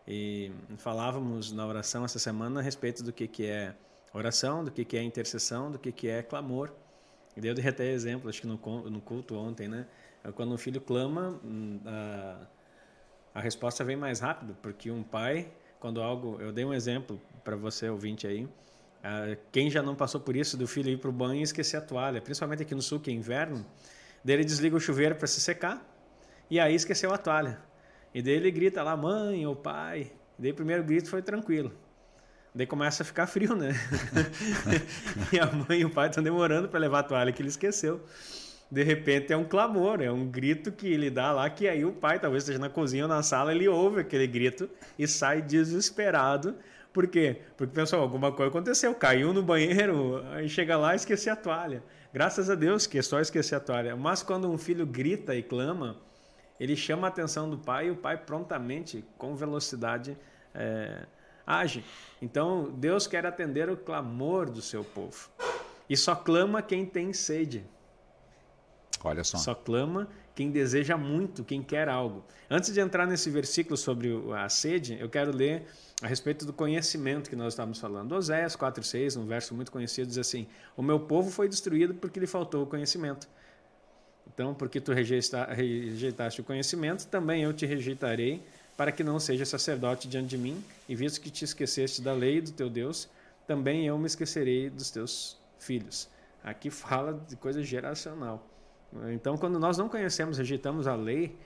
E 0.06 0.50
falávamos 0.76 1.52
na 1.52 1.66
oração 1.66 2.04
essa 2.04 2.18
semana 2.18 2.61
a 2.61 2.62
respeito 2.62 3.02
do 3.02 3.12
que, 3.12 3.26
que 3.26 3.46
é 3.46 3.75
oração, 4.12 4.64
do 4.64 4.70
que, 4.70 4.84
que 4.84 4.96
é 4.96 5.02
intercessão, 5.02 5.70
do 5.70 5.78
que, 5.78 5.90
que 5.92 6.08
é 6.08 6.23
clamor. 6.23 6.73
Eu 7.36 7.54
dei 7.54 7.68
até 7.68 7.90
exemplo, 7.90 8.28
acho 8.28 8.40
que 8.40 8.46
no, 8.46 8.56
no 8.90 9.00
culto 9.00 9.36
ontem, 9.36 9.68
né? 9.68 9.87
É 10.22 10.30
quando 10.30 10.54
um 10.54 10.59
filho 10.59 10.80
clama, 10.80 11.40
hum, 11.44 11.80
a, 11.85 12.46
a 13.35 13.40
resposta 13.40 13.82
vem 13.85 13.96
mais 13.96 14.20
rápido, 14.20 14.56
porque 14.62 14.90
um 14.90 15.02
pai, 15.02 15.50
quando 15.80 16.00
algo. 16.00 16.40
Eu 16.40 16.52
dei 16.52 16.64
um 16.64 16.72
exemplo 16.72 17.20
para 17.42 17.56
você, 17.56 17.88
ouvinte 17.88 18.26
aí. 18.26 18.48
quem 19.52 19.68
já 19.68 19.82
não 19.82 19.94
passou 19.94 20.20
por 20.20 20.37
isso, 20.37 20.56
do 20.56 20.66
filho 20.66 20.88
ir 20.90 20.98
para 20.98 21.11
o 21.11 21.12
banho 21.12 21.40
e 21.40 21.42
esquecer 21.42 21.76
a 21.76 21.80
toalha, 21.80 22.22
principalmente 22.22 22.62
aqui 22.62 22.74
no 22.74 22.82
sul, 22.82 23.00
que 23.00 23.11
é 23.11 23.14
inverno, 23.14 23.66
dele 24.22 24.44
desliga 24.44 24.76
o 24.76 24.80
chuveiro 24.80 25.14
para 25.16 25.26
se 25.26 25.40
secar 25.40 25.85
e 26.50 26.61
aí 26.61 26.74
esqueceu 26.74 27.12
a 27.12 27.18
toalha. 27.18 27.59
E 28.14 28.22
daí 28.22 28.35
ele 28.35 28.50
grita 28.50 28.82
lá, 28.82 28.96
mãe 28.96 29.44
ou 29.46 29.56
pai. 29.56 30.12
E 30.38 30.42
daí 30.42 30.52
o 30.52 30.54
primeiro 30.54 30.85
grito 30.85 31.11
foi 31.11 31.20
tranquilo. 31.20 31.72
Daí 32.54 32.66
começa 32.66 33.02
a 33.02 33.06
ficar 33.06 33.26
frio, 33.26 33.56
né? 33.56 33.72
e 35.32 35.40
a 35.40 35.46
mãe 35.46 35.80
e 35.80 35.84
o 35.84 35.90
pai 35.90 36.08
estão 36.08 36.22
demorando 36.22 36.68
para 36.68 36.78
levar 36.78 37.00
a 37.00 37.02
toalha 37.02 37.32
que 37.32 37.42
ele 37.42 37.48
esqueceu. 37.48 38.00
De 38.70 38.82
repente 38.84 39.32
é 39.32 39.36
um 39.36 39.44
clamor, 39.44 40.00
é 40.00 40.10
um 40.10 40.26
grito 40.26 40.70
que 40.70 40.86
ele 40.86 41.10
dá 41.10 41.32
lá, 41.32 41.50
que 41.50 41.66
aí 41.66 41.84
o 41.84 41.92
pai, 41.92 42.20
talvez 42.20 42.44
esteja 42.44 42.58
na 42.60 42.68
cozinha 42.68 43.04
ou 43.04 43.08
na 43.08 43.24
sala, 43.24 43.52
ele 43.52 43.68
ouve 43.68 44.00
aquele 44.00 44.26
grito 44.28 44.70
e 44.96 45.06
sai 45.06 45.42
desesperado. 45.42 46.54
Por 46.92 47.08
quê? 47.08 47.40
Porque 47.56 47.74
pensou, 47.74 48.00
alguma 48.00 48.30
coisa 48.30 48.50
aconteceu, 48.50 48.94
caiu 48.94 49.32
no 49.32 49.42
banheiro, 49.42 50.24
aí 50.30 50.48
chega 50.48 50.76
lá 50.76 50.92
e 50.92 50.96
esqueceu 50.96 51.32
a 51.32 51.36
toalha. 51.36 51.82
Graças 52.12 52.48
a 52.48 52.54
Deus 52.54 52.86
que 52.86 52.98
é 52.98 53.02
só 53.02 53.18
esquecer 53.18 53.56
a 53.56 53.60
toalha. 53.60 53.96
Mas 53.96 54.22
quando 54.22 54.48
um 54.48 54.56
filho 54.56 54.86
grita 54.86 55.34
e 55.34 55.42
clama, 55.42 55.96
ele 56.60 56.76
chama 56.76 57.08
a 57.08 57.10
atenção 57.10 57.50
do 57.50 57.58
pai 57.58 57.88
e 57.88 57.90
o 57.90 57.96
pai 57.96 58.16
prontamente, 58.16 59.04
com 59.18 59.34
velocidade, 59.34 60.16
é, 60.54 61.04
age. 61.46 61.85
Então, 62.20 62.70
Deus 62.76 63.07
quer 63.07 63.26
atender 63.26 63.68
o 63.68 63.76
clamor 63.76 64.50
do 64.50 64.62
seu 64.62 64.85
povo. 64.85 65.28
E 65.88 65.96
só 65.96 66.14
clama 66.14 66.62
quem 66.62 66.87
tem 66.87 67.12
sede. 67.12 67.64
Olha 69.02 69.22
só. 69.22 69.37
Só 69.37 69.54
clama 69.54 70.09
quem 70.35 70.50
deseja 70.50 70.96
muito, 70.96 71.44
quem 71.44 71.62
quer 71.62 71.88
algo. 71.88 72.24
Antes 72.50 72.72
de 72.72 72.80
entrar 72.80 73.07
nesse 73.07 73.30
versículo 73.30 73.76
sobre 73.76 74.11
a 74.35 74.48
sede, 74.48 74.96
eu 74.98 75.09
quero 75.09 75.35
ler 75.35 75.66
a 76.02 76.07
respeito 76.07 76.44
do 76.44 76.52
conhecimento 76.52 77.30
que 77.30 77.37
nós 77.37 77.52
estávamos 77.52 77.78
falando. 77.78 78.12
Oséias 78.12 78.57
4,6, 78.57 79.20
um 79.20 79.26
verso 79.26 79.54
muito 79.54 79.70
conhecido, 79.70 80.09
diz 80.09 80.18
assim: 80.18 80.46
O 80.76 80.83
meu 80.83 80.98
povo 80.98 81.30
foi 81.30 81.48
destruído 81.48 81.94
porque 81.94 82.18
lhe 82.18 82.26
faltou 82.26 82.62
o 82.64 82.66
conhecimento. 82.66 83.28
Então, 84.26 84.54
porque 84.54 84.80
tu 84.80 84.92
rejeitaste 84.92 86.40
o 86.40 86.44
conhecimento, 86.44 87.07
também 87.07 87.42
eu 87.42 87.52
te 87.52 87.66
rejeitarei 87.66 88.42
para 88.76 88.90
que 88.90 89.04
não 89.04 89.18
seja 89.18 89.44
sacerdote 89.44 90.08
diante 90.08 90.28
de 90.28 90.38
mim, 90.38 90.62
e 90.88 90.94
visto 90.94 91.20
que 91.20 91.30
te 91.30 91.44
esqueceste 91.44 92.02
da 92.02 92.12
lei 92.12 92.40
do 92.40 92.52
teu 92.52 92.68
Deus, 92.68 93.08
também 93.46 93.87
eu 93.87 93.96
me 93.98 94.06
esquecerei 94.06 94.70
dos 94.70 94.90
teus 94.90 95.37
filhos. 95.58 96.08
Aqui 96.42 96.70
fala 96.70 97.20
de 97.28 97.37
coisa 97.37 97.62
geracional. 97.62 98.46
Então, 99.12 99.37
quando 99.37 99.58
nós 99.58 99.76
não 99.78 99.88
conhecemos, 99.88 100.38
rejeitamos 100.38 100.87
a 100.87 100.94
lei, 100.94 101.37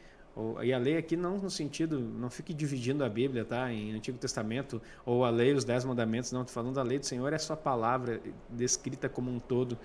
e 0.63 0.73
a 0.73 0.79
lei 0.79 0.97
aqui 0.97 1.17
não 1.17 1.39
no 1.39 1.51
sentido, 1.51 1.99
não 1.99 2.31
fique 2.31 2.55
dividindo 2.55 3.05
a 3.05 3.09
Bíblia, 3.09 3.45
tá? 3.45 3.73
Em 3.73 3.93
Antigo 3.93 4.19
Testamento, 4.19 4.81
ou 5.05 5.25
a 5.25 5.31
lei, 5.31 5.53
os 5.53 5.65
Dez 5.65 5.85
Mandamentos, 5.85 6.31
não, 6.31 6.43
estou 6.43 6.55
falando 6.55 6.75
da 6.75 6.83
lei 6.83 6.99
do 6.99 7.07
Senhor, 7.07 7.33
é 7.33 7.37
a 7.37 7.39
sua 7.39 7.57
palavra 7.57 8.21
descrita 8.49 9.09
como 9.09 9.31
um 9.31 9.41
todo. 9.41 9.77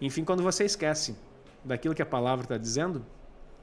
Enfim, 0.00 0.24
quando 0.24 0.42
você 0.42 0.64
esquece 0.64 1.16
daquilo 1.64 1.94
que 1.94 2.02
a 2.02 2.06
palavra 2.06 2.44
está 2.44 2.56
dizendo, 2.56 3.04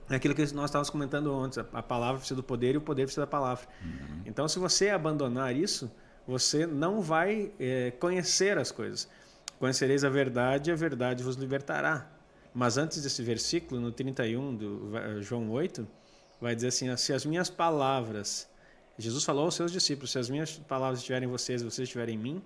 é 0.10 0.16
aquilo 0.16 0.36
que 0.36 0.42
nós 0.54 0.66
estávamos 0.66 0.90
comentando 0.90 1.34
antes, 1.34 1.58
a 1.58 1.82
palavra 1.82 2.18
precisa 2.18 2.36
do 2.36 2.44
poder 2.44 2.76
e 2.76 2.78
o 2.78 2.82
poder 2.82 3.04
precisa 3.04 3.22
da 3.22 3.28
palavra. 3.28 3.68
Uhum. 3.82 4.22
Então, 4.26 4.48
se 4.48 4.60
você 4.60 4.90
abandonar 4.90 5.56
isso, 5.56 5.90
você 6.28 6.66
não 6.66 7.02
vai 7.02 7.52
é, 7.60 7.92
conhecer 7.92 8.58
as 8.58 8.72
coisas. 8.72 9.08
Conhecereis 9.60 10.04
a 10.04 10.10
verdade 10.10 10.70
e 10.70 10.74
a 10.74 10.76
verdade 10.76 11.24
vos 11.24 11.36
libertará. 11.36 12.10
Mas 12.54 12.78
antes 12.78 13.02
desse 13.02 13.24
versículo, 13.24 13.80
no 13.80 13.92
31 13.92 14.56
do 14.56 15.22
João 15.22 15.50
8, 15.50 15.88
vai 16.40 16.54
dizer 16.54 16.68
assim: 16.68 16.96
se 16.98 17.14
as 17.14 17.26
minhas 17.26 17.50
palavras, 17.50 18.48
Jesus 18.98 19.24
falou 19.24 19.46
aos 19.46 19.56
seus 19.56 19.72
discípulos, 19.72 20.12
se 20.12 20.20
as 20.20 20.30
minhas 20.30 20.58
palavras 20.58 21.00
estiverem 21.00 21.28
em 21.28 21.32
vocês 21.32 21.62
e 21.62 21.66
vocês 21.66 21.88
estiverem 21.88 22.16
em 22.16 22.18
mim, 22.18 22.44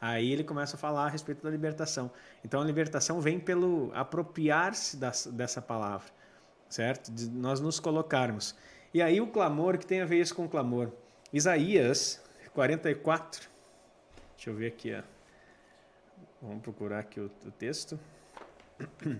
aí 0.00 0.30
ele 0.30 0.44
começa 0.44 0.76
a 0.76 0.78
falar 0.78 1.06
a 1.06 1.08
respeito 1.08 1.42
da 1.42 1.50
libertação. 1.50 2.10
Então 2.44 2.60
a 2.60 2.64
libertação 2.64 3.20
vem 3.20 3.40
pelo 3.40 3.90
apropriar-se 3.94 4.96
dessa 4.96 5.60
palavra 5.60 6.17
certo? 6.68 7.10
De 7.10 7.28
nós 7.28 7.60
nos 7.60 7.80
colocarmos. 7.80 8.54
E 8.92 9.02
aí 9.02 9.20
o 9.20 9.26
clamor, 9.26 9.78
que 9.78 9.86
tem 9.86 10.00
a 10.00 10.06
ver 10.06 10.20
isso 10.20 10.34
com 10.34 10.44
o 10.44 10.48
clamor. 10.48 10.90
Isaías 11.32 12.22
44. 12.54 13.48
Deixa 14.36 14.50
eu 14.50 14.54
ver 14.54 14.68
aqui. 14.68 14.94
Ó. 14.94 15.02
Vamos 16.40 16.62
procurar 16.62 17.00
aqui 17.00 17.20
o, 17.20 17.30
o 17.44 17.50
texto. 17.50 17.98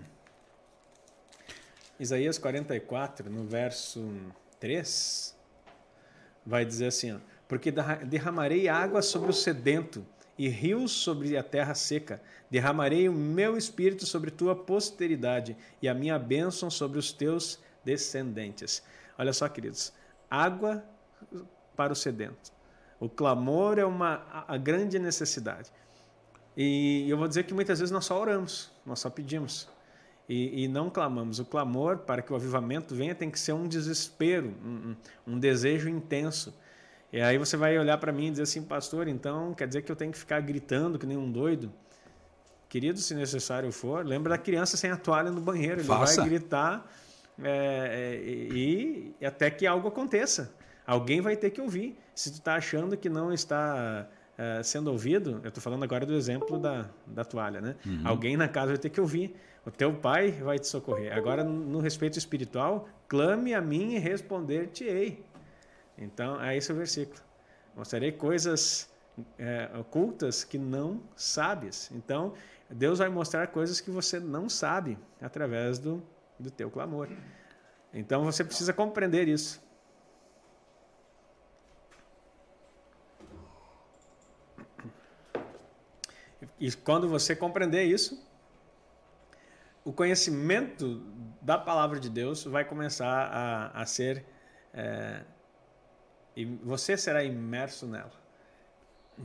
Isaías 1.99 2.37
44, 2.37 3.29
no 3.29 3.43
verso 3.43 4.09
3, 4.59 5.35
vai 6.45 6.63
dizer 6.63 6.87
assim: 6.87 7.13
ó, 7.13 7.19
Porque 7.47 7.71
derramarei 8.05 8.69
água 8.69 9.01
sobre 9.01 9.29
o 9.29 9.33
sedento 9.33 10.05
e 10.39 10.47
rios 10.47 10.91
sobre 10.93 11.35
a 11.37 11.43
terra 11.43 11.75
seca. 11.75 12.21
Derramarei 12.49 13.09
o 13.09 13.13
meu 13.13 13.57
espírito 13.57 14.05
sobre 14.05 14.31
tua 14.31 14.55
posteridade 14.55 15.55
e 15.81 15.89
a 15.89 15.93
minha 15.93 16.17
bênção 16.17 16.71
sobre 16.71 16.97
os 16.97 17.11
teus 17.11 17.59
descendentes. 17.83 18.81
Olha 19.17 19.33
só, 19.33 19.49
queridos, 19.49 19.91
água 20.31 20.81
para 21.75 21.91
o 21.91 21.95
sedento. 21.95 22.53
O 23.01 23.09
clamor 23.09 23.77
é 23.77 23.85
uma 23.85 24.45
a 24.47 24.55
grande 24.57 24.97
necessidade. 24.97 25.71
E 26.55 27.05
eu 27.09 27.17
vou 27.17 27.27
dizer 27.27 27.43
que 27.43 27.53
muitas 27.53 27.79
vezes 27.79 27.91
nós 27.91 28.05
só 28.05 28.19
oramos, 28.19 28.71
nós 28.85 28.99
só 28.99 29.09
pedimos 29.09 29.67
e, 30.29 30.63
e, 30.63 30.67
não 30.67 30.89
clamamos. 30.89 31.39
O 31.39 31.45
clamor 31.45 31.97
para 31.99 32.21
que 32.21 32.31
o 32.31 32.35
avivamento 32.35 32.95
venha 32.95 33.15
tem 33.15 33.29
que 33.29 33.39
ser 33.39 33.53
um 33.53 33.67
desespero, 33.67 34.53
um, 34.63 34.95
um 35.25 35.39
desejo 35.39 35.89
intenso. 35.89 36.53
E 37.11 37.21
aí 37.21 37.37
você 37.37 37.57
vai 37.57 37.77
olhar 37.77 37.97
para 37.97 38.11
mim 38.11 38.27
e 38.27 38.31
dizer 38.31 38.43
assim, 38.43 38.61
pastor, 38.61 39.07
então 39.07 39.53
quer 39.53 39.67
dizer 39.67 39.81
que 39.81 39.91
eu 39.91 39.95
tenho 39.95 40.11
que 40.11 40.17
ficar 40.17 40.39
gritando 40.41 40.99
que 40.99 41.05
nem 41.05 41.17
um 41.17 41.31
doido? 41.31 41.71
Querido, 42.67 42.99
se 42.99 43.15
necessário 43.15 43.71
for, 43.71 44.05
lembra 44.05 44.29
da 44.29 44.37
criança 44.37 44.77
sem 44.77 44.91
a 44.91 44.97
toalha 44.97 45.31
no 45.31 45.41
banheiro. 45.41 45.81
Ele 45.81 45.87
Faça. 45.87 46.21
vai 46.21 46.29
gritar 46.29 46.91
é, 47.43 47.49
é, 47.91 48.29
e, 48.29 49.15
e 49.19 49.25
até 49.25 49.49
que 49.49 49.65
algo 49.65 49.87
aconteça. 49.87 50.53
Alguém 50.85 51.19
vai 51.19 51.35
ter 51.35 51.49
que 51.49 51.59
ouvir. 51.59 51.97
Se 52.13 52.29
tu 52.29 52.35
está 52.35 52.55
achando 52.55 52.95
que 52.95 53.09
não 53.09 53.33
está 53.33 54.07
é, 54.37 54.61
sendo 54.61 54.91
ouvido, 54.91 55.39
eu 55.43 55.49
estou 55.49 55.61
falando 55.61 55.83
agora 55.83 56.05
do 56.05 56.13
exemplo 56.13 56.59
da, 56.59 56.89
da 57.07 57.25
toalha, 57.25 57.59
né? 57.59 57.75
Uhum. 57.85 58.01
Alguém 58.05 58.37
na 58.37 58.47
casa 58.47 58.67
vai 58.67 58.77
ter 58.77 58.89
que 58.89 59.01
ouvir. 59.01 59.35
O 59.65 59.71
teu 59.71 59.93
pai 59.93 60.31
vai 60.31 60.57
te 60.57 60.67
socorrer. 60.67 61.15
Agora, 61.15 61.43
no 61.43 61.79
respeito 61.79 62.17
espiritual, 62.17 62.87
clame 63.07 63.53
a 63.53 63.61
mim 63.61 63.95
e 63.95 63.99
responder-te-ei. 63.99 65.23
Então, 65.99 66.41
é 66.41 66.55
esse 66.55 66.71
o 66.71 66.75
versículo. 66.75 67.19
Mostrarei 67.75 68.11
coisas 68.13 68.89
é, 69.37 69.69
ocultas 69.77 70.45
que 70.45 70.57
não 70.57 71.03
sabes. 71.15 71.91
Então, 71.91 72.33
Deus 72.69 72.99
vai 72.99 73.09
mostrar 73.09 73.47
coisas 73.47 73.81
que 73.81 73.91
você 73.91 74.19
não 74.19 74.47
sabe 74.47 74.97
através 75.21 75.77
do, 75.77 76.01
do 76.39 76.49
teu 76.49 76.71
clamor. 76.71 77.09
Então, 77.93 78.23
você 78.23 78.43
precisa 78.45 78.71
compreender 78.71 79.27
isso. 79.27 79.61
E 86.57 86.71
quando 86.71 87.09
você 87.09 87.35
compreender 87.35 87.83
isso, 87.83 88.25
o 89.83 89.91
conhecimento 89.91 91.01
da 91.41 91.57
palavra 91.57 91.99
de 91.99 92.09
Deus 92.09 92.43
vai 92.45 92.63
começar 92.63 93.25
a, 93.31 93.81
a 93.81 93.85
ser. 93.85 94.25
É, 94.73 95.23
e 96.39 96.45
você 96.45 96.95
será 96.95 97.21
imerso 97.21 97.85
nela. 97.85 98.13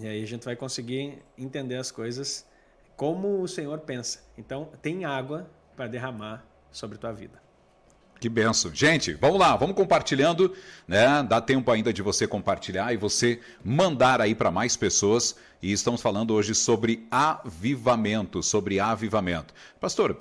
E 0.00 0.09
aí 0.09 0.20
a 0.20 0.27
gente 0.27 0.44
vai 0.44 0.57
conseguir 0.57 1.22
entender 1.38 1.77
as 1.77 1.92
coisas 1.92 2.44
como 2.96 3.40
o 3.40 3.46
Senhor 3.46 3.79
pensa. 3.79 4.18
Então, 4.37 4.68
tem 4.83 5.05
água 5.05 5.48
para 5.77 5.87
derramar 5.87 6.44
sobre 6.72 6.98
tua 6.98 7.12
vida. 7.12 7.40
Que 8.18 8.29
benção. 8.29 8.74
Gente, 8.74 9.12
vamos 9.12 9.38
lá, 9.38 9.55
vamos 9.55 9.77
compartilhando, 9.77 10.57
né? 10.88 11.22
Dá 11.22 11.40
tempo 11.40 11.70
ainda 11.70 11.92
de 11.92 12.03
você 12.03 12.27
compartilhar 12.27 12.92
e 12.92 12.96
você 12.96 13.40
mandar 13.62 14.20
aí 14.20 14.35
para 14.35 14.50
mais 14.50 14.77
pessoas. 14.77 15.37
E 15.62 15.70
estamos 15.70 16.03
falando 16.03 16.35
hoje 16.35 16.53
sobre 16.53 17.07
avivamento, 17.12 18.42
sobre 18.42 18.81
avivamento. 18.81 19.55
Pastor, 19.79 20.20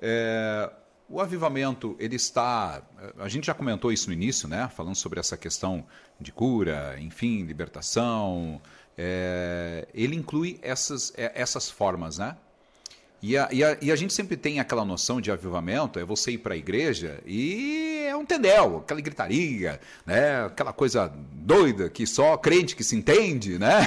é, 0.00 0.68
o 1.12 1.20
avivamento, 1.20 1.94
ele 1.98 2.16
está. 2.16 2.82
A 3.18 3.28
gente 3.28 3.46
já 3.46 3.52
comentou 3.52 3.92
isso 3.92 4.08
no 4.08 4.14
início, 4.14 4.48
né? 4.48 4.70
Falando 4.74 4.96
sobre 4.96 5.20
essa 5.20 5.36
questão 5.36 5.84
de 6.18 6.32
cura, 6.32 6.96
enfim, 6.98 7.42
libertação. 7.42 8.58
É, 8.96 9.86
ele 9.92 10.16
inclui 10.16 10.58
essas, 10.62 11.12
é, 11.14 11.30
essas 11.34 11.70
formas, 11.70 12.16
né? 12.16 12.34
E 13.20 13.36
a, 13.36 13.48
e, 13.52 13.62
a, 13.62 13.76
e 13.82 13.92
a 13.92 13.96
gente 13.96 14.14
sempre 14.14 14.38
tem 14.38 14.58
aquela 14.58 14.86
noção 14.86 15.20
de 15.20 15.30
avivamento, 15.30 15.98
é 15.98 16.04
você 16.04 16.32
ir 16.32 16.38
para 16.38 16.54
a 16.54 16.56
igreja 16.56 17.22
e 17.26 17.91
um 18.22 18.26
tendel, 18.26 18.78
aquela 18.78 19.00
gritaria, 19.00 19.80
né? 20.06 20.46
aquela 20.46 20.72
coisa 20.72 21.12
doida 21.32 21.90
que 21.90 22.06
só 22.06 22.36
crente 22.36 22.74
que 22.74 22.84
se 22.84 22.96
entende, 22.96 23.58
né? 23.58 23.80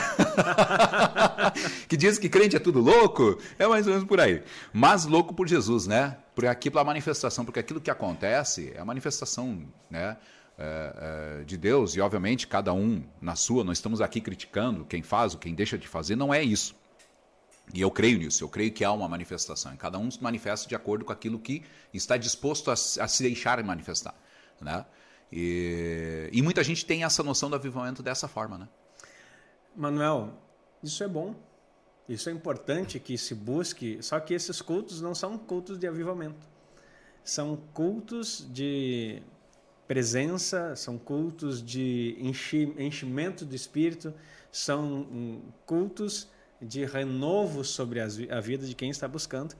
que 1.88 1.98
diz 1.98 2.19
que 2.19 2.30
crente 2.30 2.56
é 2.56 2.60
tudo 2.60 2.80
louco, 2.80 3.39
é 3.58 3.67
mais 3.67 3.88
ou 3.88 3.93
menos 3.93 4.08
por 4.08 4.19
aí. 4.19 4.43
Mas 4.71 5.06
louco 5.06 5.34
por 5.34 5.48
Jesus, 5.48 5.88
né? 5.88 6.17
Por 6.36 6.45
aqui 6.45 6.69
pela 6.69 6.84
manifestação, 6.84 7.45
porque 7.45 7.60
aquilo 7.60 7.82
que 7.82 7.89
acontece 7.89 8.74
é 8.76 8.80
a 8.80 8.86
manifestação, 8.86 9.63
né? 9.89 10.17
É, 10.58 11.41
é, 11.41 11.43
de 11.43 11.58
Deus, 11.58 11.98
e 11.98 12.02
obviamente 12.02 12.48
cada 12.48 12.71
um 12.71 13.04
na 13.21 13.36
sua, 13.36 13.62
nós 13.62 13.78
estamos 13.78 14.00
aqui 14.00 14.21
criticando 14.21 14.86
quem 14.86 15.04
faz 15.04 15.34
ou 15.34 15.39
quem 15.39 15.54
deixa 15.54 15.78
de 15.78 15.86
fazer, 15.86 16.15
não 16.15 16.34
é 16.34 16.41
isso. 16.41 16.74
E 17.74 17.82
eu 17.82 17.91
creio 17.91 18.17
nisso, 18.17 18.43
eu 18.43 18.48
creio 18.48 18.71
que 18.71 18.84
há 18.84 18.91
uma 18.91 19.08
manifestação. 19.10 19.76
Cada 19.76 19.98
um 19.98 20.10
se 20.10 20.21
manifesta 20.21 20.67
de 20.67 20.76
acordo 20.76 21.04
com 21.04 21.12
aquilo 21.12 21.39
que 21.39 21.63
está 21.93 22.15
disposto 22.15 22.69
a, 22.69 22.74
a 22.74 23.08
se 23.08 23.24
deixar 23.24 23.62
manifestar. 23.63 24.15
Né? 24.62 24.86
E, 25.32 26.30
e, 26.32 26.41
muita 26.41 26.63
gente 26.63 26.86
tem 26.86 27.04
essa 27.04 27.24
noção 27.24 27.50
do 27.50 27.56
avivamento 27.56 28.02
dessa 28.02 28.28
forma. 28.28 28.58
Né? 28.58 28.68
Manuel, 29.76 30.34
isso 30.82 31.04
é 31.04 31.08
bom. 31.08 31.36
Isso 32.08 32.30
é 32.30 32.32
importante 32.32 33.00
que 33.00 33.18
se 33.18 33.34
busque. 33.34 34.02
Só 34.02 34.20
que 34.20 34.34
esses 34.34 34.62
cultos 34.62 35.02
não 35.02 35.15
são 35.15 35.38
cultos 35.38 35.78
de 35.78 35.88
avivamento. 35.88 36.48
São 37.24 37.58
cultos 37.74 38.48
de 38.52 39.22
presença, 39.88 40.76
são 40.76 40.98
cultos 40.98 41.62
de 41.63 42.15
enchimento 42.78 43.46
do 43.46 43.56
espírito, 43.56 44.13
são 44.52 44.84
hum, 44.84 45.41
cultos 45.65 46.28
de 46.62 46.86
renovo 46.86 47.63
sobre 47.63 48.00
a 48.00 48.39
vida 48.39 48.65
de 48.65 48.74
quem 48.74 48.89
está 48.89 49.08
buscando. 49.08 49.56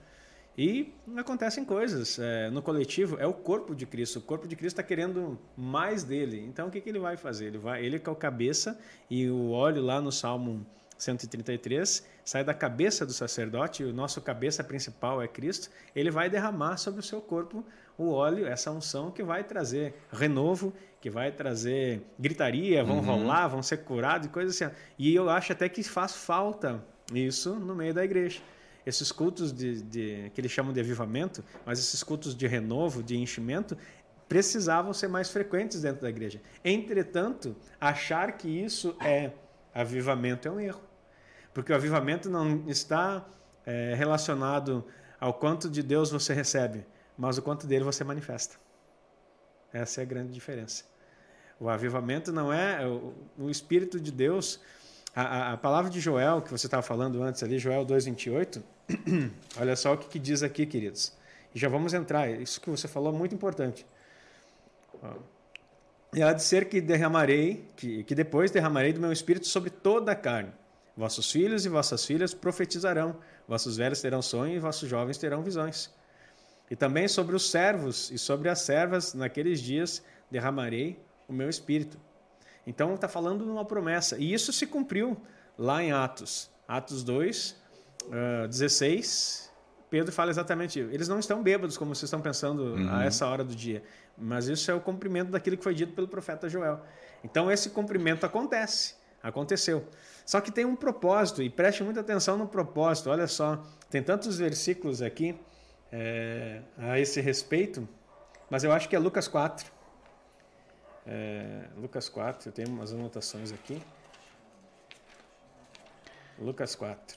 E 0.56 0.94
acontecem 1.16 1.64
coisas. 1.64 2.18
É, 2.18 2.50
no 2.50 2.62
coletivo, 2.62 3.16
é 3.18 3.26
o 3.26 3.32
corpo 3.32 3.74
de 3.74 3.84
Cristo. 3.84 4.18
O 4.18 4.22
corpo 4.22 4.48
de 4.48 4.56
Cristo 4.56 4.80
está 4.80 4.82
querendo 4.82 5.38
mais 5.56 6.02
dele. 6.02 6.40
Então, 6.46 6.68
o 6.68 6.70
que, 6.70 6.80
que 6.80 6.88
ele 6.88 6.98
vai 6.98 7.16
fazer? 7.16 7.46
Ele, 7.46 7.58
vai, 7.58 7.84
ele 7.84 7.98
que 7.98 8.08
é 8.08 8.12
o 8.12 8.16
cabeça, 8.16 8.78
e 9.10 9.28
o 9.28 9.50
óleo 9.50 9.82
lá 9.82 10.00
no 10.00 10.10
Salmo 10.10 10.66
133 10.96 12.06
sai 12.24 12.42
da 12.42 12.54
cabeça 12.54 13.04
do 13.04 13.12
sacerdote, 13.12 13.82
e 13.82 13.86
o 13.86 13.92
nosso 13.92 14.20
cabeça 14.22 14.64
principal 14.64 15.20
é 15.20 15.28
Cristo. 15.28 15.70
Ele 15.94 16.10
vai 16.10 16.30
derramar 16.30 16.78
sobre 16.78 17.00
o 17.00 17.02
seu 17.02 17.20
corpo 17.20 17.64
o 17.98 18.10
óleo, 18.10 18.46
essa 18.46 18.70
unção 18.70 19.10
que 19.10 19.22
vai 19.22 19.42
trazer 19.42 19.94
renovo, 20.12 20.72
que 21.00 21.08
vai 21.08 21.32
trazer 21.32 22.02
gritaria, 22.18 22.84
vão 22.84 22.96
uhum. 22.96 23.02
rolar, 23.02 23.48
vão 23.48 23.62
ser 23.62 23.78
curados 23.78 24.26
e 24.26 24.30
coisas 24.30 24.60
assim. 24.60 24.74
E 24.98 25.14
eu 25.14 25.30
acho 25.30 25.52
até 25.52 25.68
que 25.68 25.82
faz 25.82 26.14
falta 26.14 26.84
isso 27.12 27.54
no 27.54 27.74
meio 27.74 27.94
da 27.94 28.04
igreja. 28.04 28.40
Esses 28.86 29.10
cultos 29.10 29.52
de, 29.52 29.82
de, 29.82 30.30
que 30.32 30.40
eles 30.40 30.52
chamam 30.52 30.72
de 30.72 30.80
avivamento, 30.80 31.44
mas 31.66 31.78
esses 31.78 32.02
cultos 32.04 32.36
de 32.36 32.46
renovo, 32.46 33.02
de 33.02 33.16
enchimento, 33.16 33.76
precisavam 34.28 34.92
ser 34.92 35.08
mais 35.08 35.28
frequentes 35.28 35.82
dentro 35.82 36.02
da 36.02 36.08
igreja. 36.08 36.40
Entretanto, 36.64 37.56
achar 37.80 38.36
que 38.36 38.48
isso 38.48 38.96
é 39.00 39.32
avivamento 39.74 40.48
é 40.48 40.50
um 40.50 40.60
erro. 40.60 40.80
Porque 41.52 41.72
o 41.72 41.74
avivamento 41.74 42.30
não 42.30 42.64
está 42.68 43.26
é, 43.64 43.94
relacionado 43.94 44.84
ao 45.18 45.34
quanto 45.34 45.68
de 45.68 45.82
Deus 45.82 46.10
você 46.10 46.32
recebe, 46.32 46.86
mas 47.16 47.38
o 47.38 47.42
quanto 47.42 47.66
dele 47.66 47.84
você 47.84 48.04
manifesta. 48.04 48.56
Essa 49.72 50.00
é 50.00 50.02
a 50.02 50.06
grande 50.06 50.32
diferença. 50.32 50.84
O 51.58 51.68
avivamento 51.68 52.32
não 52.32 52.52
é 52.52 52.86
o, 52.86 53.14
o 53.38 53.50
Espírito 53.50 53.98
de 53.98 54.12
Deus. 54.12 54.60
A, 55.18 55.54
a, 55.54 55.56
palavra 55.56 55.90
de 55.90 55.98
Joel, 55.98 56.42
que 56.42 56.50
você 56.50 56.66
estava 56.66 56.82
falando 56.82 57.22
antes 57.22 57.42
ali, 57.42 57.58
Joel 57.58 57.86
2,28, 57.86 58.62
olha 59.58 59.74
só 59.74 59.94
o 59.94 59.96
que, 59.96 60.08
que, 60.08 60.18
diz 60.18 60.42
aqui, 60.42 60.66
queridos. 60.66 61.14
E 61.54 61.58
já 61.58 61.70
vamos 61.70 61.94
entrar, 61.94 62.30
isso 62.30 62.60
que 62.60 62.68
você 62.68 62.86
falou 62.86 63.14
é 63.14 63.16
muito 63.16 63.34
importante. 63.34 63.86
E 66.12 66.22
há 66.22 66.34
de 66.34 66.42
ser 66.42 66.68
que 66.68 66.82
derramarei, 66.82 67.66
que, 67.76 68.04
que 68.04 68.14
depois 68.14 68.50
derramarei 68.50 68.92
do 68.92 69.00
meu 69.00 69.10
espírito 69.10 69.46
sobre 69.46 69.70
toda 69.70 70.12
a 70.12 70.14
carne. 70.14 70.52
Vossos 70.94 71.32
filhos 71.32 71.64
e 71.64 71.70
vossas 71.70 72.04
filhas 72.04 72.34
profetizarão, 72.34 73.16
vossos 73.48 73.78
velhos 73.78 74.02
terão 74.02 74.20
sonhos 74.20 74.56
e 74.56 74.60
vossos 74.60 74.86
jovens 74.86 75.16
terão 75.16 75.42
visões. 75.42 75.90
E 76.70 76.76
também 76.76 77.08
sobre 77.08 77.34
os 77.34 77.50
servos 77.50 78.10
e 78.10 78.18
sobre 78.18 78.50
as 78.50 78.60
servas, 78.60 79.14
naqueles 79.14 79.62
dias 79.62 80.02
derramarei 80.30 81.02
o 81.26 81.32
meu 81.32 81.48
espírito. 81.48 81.98
Então 82.66 82.94
está 82.94 83.08
falando 83.08 83.44
de 83.44 83.50
uma 83.50 83.64
promessa. 83.64 84.18
E 84.18 84.32
isso 84.32 84.52
se 84.52 84.66
cumpriu 84.66 85.16
lá 85.56 85.82
em 85.82 85.92
Atos. 85.92 86.50
Atos 86.66 87.04
2, 87.04 87.56
uh, 88.06 88.48
16. 88.48 89.52
Pedro 89.88 90.12
fala 90.12 90.30
exatamente 90.30 90.80
isso. 90.80 90.90
Eles 90.90 91.08
não 91.08 91.18
estão 91.18 91.42
bêbados, 91.42 91.78
como 91.78 91.94
vocês 91.94 92.04
estão 92.04 92.20
pensando 92.20 92.74
uhum. 92.74 92.90
a 92.90 93.04
essa 93.04 93.26
hora 93.26 93.44
do 93.44 93.54
dia. 93.54 93.82
Mas 94.18 94.48
isso 94.48 94.70
é 94.70 94.74
o 94.74 94.80
cumprimento 94.80 95.30
daquilo 95.30 95.56
que 95.56 95.62
foi 95.62 95.74
dito 95.74 95.92
pelo 95.92 96.08
profeta 96.08 96.48
Joel. 96.48 96.80
Então 97.22 97.50
esse 97.50 97.70
cumprimento 97.70 98.26
acontece. 98.26 98.94
Aconteceu. 99.22 99.86
Só 100.24 100.40
que 100.40 100.50
tem 100.50 100.64
um 100.64 100.74
propósito, 100.74 101.42
e 101.42 101.48
preste 101.48 101.82
muita 101.84 102.00
atenção 102.00 102.36
no 102.36 102.48
propósito. 102.48 103.10
Olha 103.10 103.28
só, 103.28 103.62
tem 103.88 104.02
tantos 104.02 104.38
versículos 104.38 105.00
aqui 105.00 105.38
é, 105.92 106.62
a 106.76 106.98
esse 106.98 107.20
respeito, 107.20 107.88
mas 108.50 108.64
eu 108.64 108.72
acho 108.72 108.88
que 108.88 108.96
é 108.96 108.98
Lucas 108.98 109.28
4. 109.28 109.75
É, 111.06 111.68
Lucas 111.76 112.08
4, 112.08 112.48
eu 112.48 112.52
tenho 112.52 112.68
umas 112.68 112.92
anotações 112.92 113.52
aqui. 113.52 113.80
Lucas 116.38 116.74
4. 116.74 117.16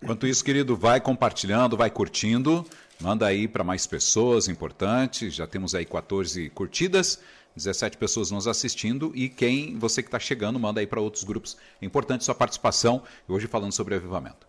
Enquanto 0.00 0.26
isso, 0.26 0.44
querido, 0.44 0.76
vai 0.76 1.00
compartilhando, 1.00 1.76
vai 1.76 1.90
curtindo, 1.90 2.64
manda 3.00 3.26
aí 3.26 3.48
para 3.48 3.64
mais 3.64 3.86
pessoas, 3.86 4.46
importante. 4.46 5.30
Já 5.30 5.46
temos 5.46 5.74
aí 5.74 5.84
14 5.84 6.50
curtidas, 6.50 7.18
17 7.56 7.96
pessoas 7.96 8.30
nos 8.30 8.46
assistindo 8.46 9.10
e 9.14 9.28
quem 9.28 9.76
você 9.78 10.02
que 10.02 10.08
está 10.08 10.18
chegando, 10.18 10.60
manda 10.60 10.80
aí 10.80 10.86
para 10.86 11.00
outros 11.00 11.24
grupos. 11.24 11.56
É 11.80 11.86
importante 11.86 12.24
sua 12.24 12.34
participação, 12.34 13.02
hoje 13.26 13.46
falando 13.46 13.72
sobre 13.72 13.94
avivamento. 13.94 14.46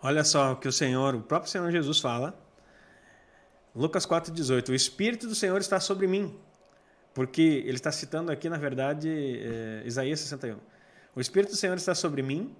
Olha 0.00 0.24
só 0.24 0.52
o 0.52 0.56
que 0.56 0.68
o 0.68 0.72
Senhor, 0.72 1.14
o 1.14 1.22
próprio 1.22 1.50
Senhor 1.50 1.70
Jesus 1.72 1.98
fala. 1.98 2.38
Lucas 3.74 4.06
4,18: 4.06 4.68
O 4.68 4.74
Espírito 4.74 5.26
do 5.26 5.34
Senhor 5.34 5.60
está 5.60 5.80
sobre 5.80 6.06
mim. 6.06 6.38
Porque 7.14 7.42
ele 7.66 7.76
está 7.76 7.92
citando 7.92 8.32
aqui, 8.32 8.48
na 8.48 8.56
verdade, 8.56 9.08
é, 9.08 9.82
Isaías 9.84 10.20
61. 10.20 10.56
O 11.14 11.20
Espírito 11.20 11.50
do 11.50 11.56
Senhor 11.56 11.76
está 11.76 11.94
sobre 11.94 12.22
mim, 12.22 12.54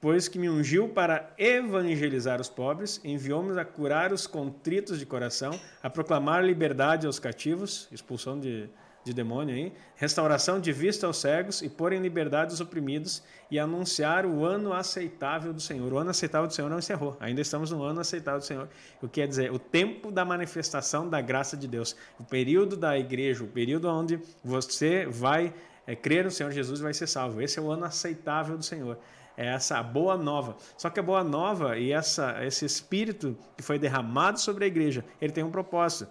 pois 0.00 0.26
que 0.26 0.38
me 0.38 0.48
ungiu 0.48 0.88
para 0.88 1.30
evangelizar 1.36 2.40
os 2.40 2.48
pobres, 2.48 3.00
enviou-me 3.04 3.58
a 3.60 3.64
curar 3.64 4.12
os 4.12 4.26
contritos 4.26 4.98
de 4.98 5.04
coração, 5.04 5.60
a 5.82 5.90
proclamar 5.90 6.42
liberdade 6.42 7.06
aos 7.06 7.18
cativos, 7.18 7.86
expulsão 7.92 8.40
de, 8.40 8.70
de 9.02 9.14
demônio 9.14 9.54
aí, 9.54 9.72
restauração 9.96 10.60
de 10.60 10.72
vista 10.72 11.06
aos 11.06 11.18
cegos 11.18 11.62
e 11.62 11.68
pôr 11.68 11.92
em 11.92 12.00
liberdade 12.00 12.52
os 12.52 12.60
oprimidos 12.60 13.22
e 13.50 13.58
anunciar 13.58 14.26
o 14.26 14.44
ano 14.44 14.72
aceitável 14.72 15.52
do 15.52 15.60
Senhor. 15.60 15.92
O 15.92 15.98
ano 15.98 16.10
aceitável 16.10 16.46
do 16.46 16.52
Senhor 16.52 16.68
não 16.68 16.78
encerrou, 16.78 17.16
ainda 17.18 17.40
estamos 17.40 17.70
no 17.70 17.82
ano 17.82 18.00
aceitável 18.00 18.40
do 18.40 18.46
Senhor. 18.46 18.68
O 19.00 19.08
que 19.08 19.20
quer 19.20 19.26
dizer? 19.26 19.50
O 19.52 19.58
tempo 19.58 20.10
da 20.10 20.24
manifestação 20.24 21.08
da 21.08 21.20
graça 21.20 21.56
de 21.56 21.66
Deus, 21.66 21.96
o 22.18 22.24
período 22.24 22.76
da 22.76 22.98
igreja, 22.98 23.42
o 23.42 23.48
período 23.48 23.88
onde 23.88 24.20
você 24.44 25.06
vai 25.06 25.54
é, 25.86 25.96
crer 25.96 26.24
no 26.24 26.30
Senhor 26.30 26.52
Jesus 26.52 26.80
vai 26.80 26.92
ser 26.92 27.06
salvo. 27.06 27.40
Esse 27.40 27.58
é 27.58 27.62
o 27.62 27.70
ano 27.70 27.86
aceitável 27.86 28.56
do 28.56 28.64
Senhor 28.64 28.98
é 29.36 29.46
essa 29.46 29.82
boa 29.82 30.18
nova. 30.18 30.54
Só 30.76 30.90
que 30.90 31.00
a 31.00 31.02
boa 31.02 31.24
nova 31.24 31.78
e 31.78 31.92
essa, 31.92 32.44
esse 32.44 32.66
espírito 32.66 33.34
que 33.56 33.62
foi 33.62 33.78
derramado 33.78 34.38
sobre 34.38 34.64
a 34.64 34.66
igreja, 34.66 35.02
ele 35.18 35.32
tem 35.32 35.42
um 35.42 35.50
propósito. 35.50 36.10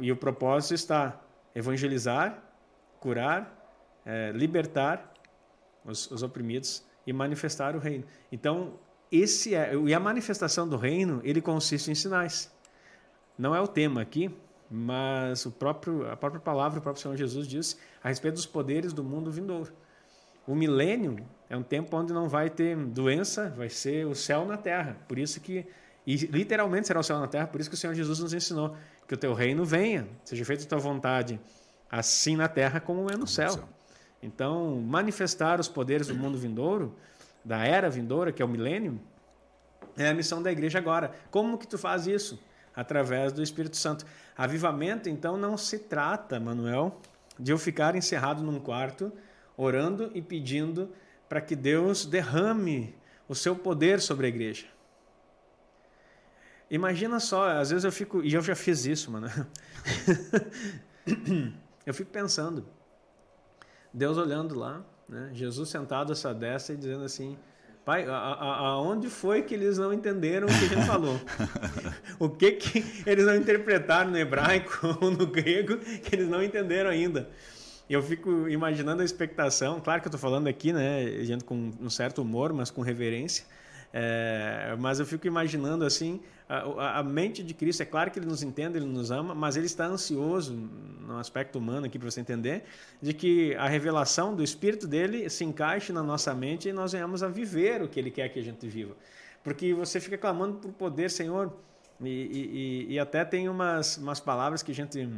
E 0.00 0.10
o 0.10 0.16
propósito 0.16 0.74
está 0.74 1.20
evangelizar, 1.54 2.42
curar, 3.00 4.02
é, 4.04 4.32
libertar 4.32 5.12
os, 5.84 6.10
os 6.10 6.22
oprimidos 6.22 6.84
e 7.06 7.12
manifestar 7.12 7.76
o 7.76 7.78
reino. 7.78 8.04
Então, 8.32 8.78
esse 9.10 9.54
é, 9.54 9.74
e 9.74 9.94
a 9.94 10.00
manifestação 10.00 10.68
do 10.68 10.76
reino, 10.76 11.20
ele 11.22 11.40
consiste 11.40 11.90
em 11.90 11.94
sinais. 11.94 12.52
Não 13.38 13.54
é 13.54 13.60
o 13.60 13.66
tema 13.66 14.00
aqui, 14.00 14.34
mas 14.70 15.44
o 15.46 15.50
próprio, 15.50 16.10
a 16.10 16.16
própria 16.16 16.40
palavra, 16.40 16.78
o 16.78 16.82
próprio 16.82 17.02
Senhor 17.02 17.16
Jesus 17.16 17.46
diz 17.46 17.78
a 18.02 18.08
respeito 18.08 18.34
dos 18.34 18.46
poderes 18.46 18.92
do 18.92 19.04
mundo 19.04 19.30
vindouro. 19.30 19.72
O 20.46 20.54
milênio 20.54 21.24
é 21.48 21.56
um 21.56 21.62
tempo 21.62 21.96
onde 21.96 22.12
não 22.12 22.28
vai 22.28 22.50
ter 22.50 22.76
doença, 22.76 23.50
vai 23.56 23.68
ser 23.68 24.06
o 24.06 24.14
céu 24.14 24.44
na 24.44 24.56
terra. 24.56 24.96
Por 25.08 25.18
isso 25.18 25.40
que, 25.40 25.66
e 26.06 26.16
literalmente 26.16 26.86
será 26.86 27.00
o 27.00 27.02
céu 27.02 27.18
na 27.18 27.26
terra, 27.26 27.46
por 27.46 27.60
isso 27.60 27.70
que 27.70 27.74
o 27.74 27.78
Senhor 27.78 27.94
Jesus 27.94 28.18
nos 28.18 28.34
ensinou 28.34 28.76
que 29.08 29.14
o 29.14 29.16
teu 29.16 29.32
reino 29.32 29.64
venha, 29.64 30.06
seja 30.24 30.44
feita 30.44 30.64
a 30.64 30.66
tua 30.66 30.78
vontade, 30.78 31.40
assim 31.90 32.36
na 32.36 32.48
terra 32.48 32.80
como 32.80 33.10
é 33.10 33.16
no 33.16 33.26
céu. 33.26 33.68
Então, 34.22 34.80
manifestar 34.80 35.60
os 35.60 35.68
poderes 35.68 36.06
do 36.06 36.14
mundo 36.14 36.38
vindouro, 36.38 36.96
da 37.44 37.64
era 37.64 37.90
vindoura, 37.90 38.32
que 38.32 38.40
é 38.40 38.44
o 38.44 38.48
milênio, 38.48 39.00
é 39.96 40.08
a 40.08 40.14
missão 40.14 40.42
da 40.42 40.50
igreja 40.50 40.78
agora. 40.78 41.12
Como 41.30 41.58
que 41.58 41.66
tu 41.66 41.78
faz 41.78 42.06
isso? 42.06 42.42
Através 42.74 43.32
do 43.32 43.42
Espírito 43.42 43.76
Santo. 43.76 44.04
Avivamento, 44.36 45.08
então, 45.08 45.36
não 45.36 45.56
se 45.56 45.78
trata, 45.78 46.40
Manuel, 46.40 47.00
de 47.38 47.52
eu 47.52 47.58
ficar 47.58 47.94
encerrado 47.94 48.42
num 48.42 48.58
quarto 48.58 49.12
orando 49.56 50.10
e 50.14 50.22
pedindo 50.22 50.90
para 51.28 51.40
que 51.40 51.54
Deus 51.54 52.06
derrame 52.06 52.94
o 53.28 53.34
seu 53.34 53.54
poder 53.54 54.00
sobre 54.00 54.26
a 54.26 54.28
igreja. 54.28 54.66
Imagina 56.70 57.20
só, 57.20 57.48
às 57.48 57.70
vezes 57.70 57.84
eu 57.84 57.92
fico, 57.92 58.22
e 58.22 58.32
eu 58.32 58.42
já 58.42 58.54
fiz 58.54 58.86
isso, 58.86 59.10
mano. 59.10 59.28
eu 61.84 61.94
fico 61.94 62.10
pensando, 62.10 62.66
Deus 63.92 64.16
olhando 64.16 64.58
lá, 64.58 64.84
né? 65.08 65.30
Jesus 65.34 65.68
sentado 65.68 66.12
à 66.12 66.16
sua 66.16 66.32
destra 66.32 66.74
e 66.74 66.78
dizendo 66.78 67.04
assim: 67.04 67.36
Pai, 67.84 68.06
aonde 68.08 69.08
foi 69.08 69.42
que 69.42 69.54
eles 69.54 69.76
não 69.76 69.92
entenderam 69.92 70.46
o 70.46 70.50
que 70.50 70.64
a 70.64 70.68
gente 70.68 70.86
falou? 70.86 71.20
o 72.18 72.30
que, 72.30 72.52
que 72.52 73.02
eles 73.06 73.26
não 73.26 73.36
interpretaram 73.36 74.10
no 74.10 74.16
hebraico 74.16 74.78
ou 75.00 75.10
no 75.10 75.26
grego 75.26 75.78
que 75.78 76.14
eles 76.14 76.28
não 76.28 76.42
entenderam 76.42 76.90
ainda? 76.90 77.28
eu 77.88 78.02
fico 78.02 78.48
imaginando 78.48 79.02
a 79.02 79.04
expectação, 79.04 79.78
claro 79.78 80.00
que 80.00 80.08
eu 80.08 80.10
estou 80.10 80.18
falando 80.18 80.46
aqui, 80.46 80.72
né, 80.72 81.22
gente 81.22 81.44
com 81.44 81.70
um 81.78 81.90
certo 81.90 82.22
humor, 82.22 82.52
mas 82.52 82.70
com 82.70 82.80
reverência, 82.80 83.44
é, 83.96 84.74
mas 84.76 84.98
eu 84.98 85.06
fico 85.06 85.24
imaginando 85.24 85.84
assim 85.84 86.20
a, 86.48 86.98
a, 86.98 87.02
mente 87.04 87.44
de 87.44 87.54
Cristo. 87.54 87.80
É 87.84 87.86
claro 87.86 88.10
que 88.10 88.18
Ele 88.18 88.26
nos 88.26 88.42
entende, 88.42 88.76
Ele 88.76 88.86
nos 88.86 89.12
ama, 89.12 89.36
mas 89.36 89.56
Ele 89.56 89.66
está 89.66 89.86
ansioso 89.86 90.52
no 90.52 91.16
aspecto 91.16 91.60
humano 91.60 91.86
aqui 91.86 91.96
para 91.96 92.10
você 92.10 92.20
entender 92.20 92.64
de 93.00 93.14
que 93.14 93.54
a 93.54 93.68
revelação 93.68 94.34
do 94.34 94.42
Espírito 94.42 94.88
dele 94.88 95.30
se 95.30 95.44
encaixe 95.44 95.92
na 95.92 96.02
nossa 96.02 96.34
mente 96.34 96.68
e 96.68 96.72
nós 96.72 96.90
venhamos 96.90 97.22
a 97.22 97.28
viver 97.28 97.82
o 97.82 97.88
que 97.88 98.00
Ele 98.00 98.10
quer 98.10 98.28
que 98.30 98.40
a 98.40 98.42
gente 98.42 98.66
viva, 98.66 98.96
porque 99.44 99.72
você 99.72 100.00
fica 100.00 100.18
clamando 100.18 100.54
por 100.54 100.72
poder, 100.72 101.08
Senhor, 101.08 101.52
e, 102.00 102.86
e, 102.88 102.94
e 102.94 102.98
até 102.98 103.24
tem 103.24 103.48
umas, 103.48 103.96
umas 103.96 104.18
palavras 104.18 104.60
que 104.60 104.72
a 104.72 104.74
gente 104.74 105.08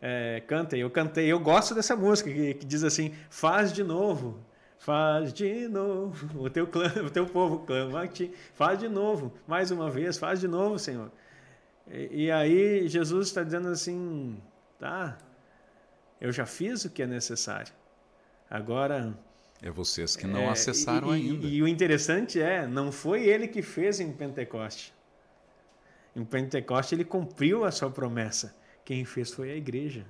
é, 0.00 0.40
canta. 0.46 0.76
Eu 0.76 0.88
cantei, 0.88 1.26
eu 1.26 1.40
gosto 1.40 1.74
dessa 1.74 1.96
música 1.96 2.30
que, 2.30 2.54
que, 2.54 2.64
diz 2.64 2.84
assim: 2.84 3.12
faz 3.28 3.72
de 3.72 3.82
novo, 3.82 4.38
faz 4.80 5.32
de 5.32 5.68
novo, 5.68 6.42
o 6.42 6.50
teu 6.50 6.66
clã, 6.66 6.90
o 7.04 7.10
teu 7.10 7.26
povo 7.26 7.60
clama 7.60 8.02
a 8.02 8.08
ti, 8.08 8.32
faz 8.54 8.78
de 8.78 8.88
novo, 8.88 9.32
mais 9.46 9.70
uma 9.70 9.90
vez, 9.90 10.16
faz 10.16 10.40
de 10.40 10.48
novo, 10.48 10.78
Senhor. 10.78 11.12
E, 11.86 12.24
e 12.24 12.30
aí 12.30 12.88
Jesus 12.88 13.28
está 13.28 13.42
dizendo 13.42 13.68
assim: 13.68 14.40
tá, 14.78 15.18
eu 16.20 16.32
já 16.32 16.46
fiz 16.46 16.84
o 16.84 16.90
que 16.90 17.02
é 17.02 17.06
necessário. 17.06 17.72
Agora 18.48 19.14
é 19.62 19.70
vocês 19.70 20.16
que 20.16 20.26
não 20.26 20.40
é, 20.40 20.48
acessaram 20.48 21.14
e, 21.14 21.20
ainda. 21.20 21.46
E, 21.46 21.56
e, 21.56 21.62
o 21.62 21.68
interessante 21.68 22.40
é, 22.40 22.66
não 22.66 22.90
foi 22.90 23.24
ele 23.24 23.46
que 23.46 23.60
fez 23.60 24.00
em 24.00 24.10
Pentecoste. 24.10 24.94
Em 26.16 26.24
Pentecoste 26.24 26.94
ele 26.94 27.04
cumpriu 27.04 27.64
a 27.64 27.70
sua 27.70 27.90
promessa. 27.90 28.56
Quem 28.82 29.04
fez 29.04 29.30
foi 29.30 29.50
a 29.50 29.56
igreja. 29.56 30.06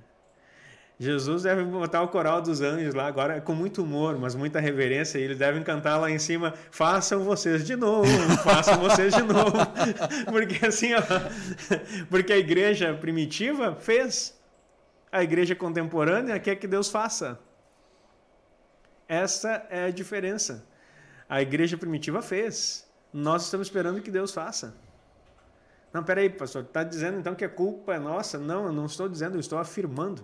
Jesus 1.01 1.41
deve 1.41 1.63
botar 1.63 2.03
o 2.03 2.09
coral 2.09 2.43
dos 2.43 2.61
anjos 2.61 2.93
lá 2.93 3.07
agora 3.07 3.41
com 3.41 3.55
muito 3.55 3.81
humor, 3.81 4.19
mas 4.19 4.35
muita 4.35 4.59
reverência. 4.59 5.17
E 5.17 5.23
eles 5.23 5.39
devem 5.39 5.63
cantar 5.63 5.97
lá 5.97 6.11
em 6.11 6.19
cima: 6.19 6.53
façam 6.69 7.23
vocês 7.23 7.65
de 7.65 7.75
novo, 7.75 8.07
façam 8.43 8.79
vocês 8.79 9.11
de 9.11 9.23
novo. 9.23 9.51
Porque 10.29 10.63
assim, 10.63 10.93
ó, 10.93 11.01
porque 12.07 12.31
a 12.31 12.37
igreja 12.37 12.93
primitiva 12.93 13.75
fez, 13.75 14.39
a 15.11 15.23
igreja 15.23 15.55
contemporânea 15.55 16.39
quer 16.39 16.55
que 16.57 16.67
Deus 16.67 16.87
faça. 16.87 17.39
Essa 19.07 19.65
é 19.71 19.85
a 19.85 19.89
diferença. 19.89 20.63
A 21.27 21.41
igreja 21.41 21.79
primitiva 21.79 22.21
fez, 22.21 22.87
nós 23.11 23.45
estamos 23.45 23.65
esperando 23.65 24.03
que 24.03 24.11
Deus 24.11 24.31
faça. 24.31 24.75
Não, 25.91 26.03
peraí, 26.03 26.29
pastor, 26.29 26.61
está 26.61 26.83
dizendo 26.83 27.17
então 27.17 27.33
que 27.33 27.43
a 27.43 27.49
culpa 27.49 27.95
é 27.95 27.99
nossa? 27.99 28.37
Não, 28.37 28.67
eu 28.67 28.71
não 28.71 28.85
estou 28.85 29.09
dizendo, 29.09 29.35
eu 29.37 29.39
estou 29.39 29.57
afirmando. 29.57 30.23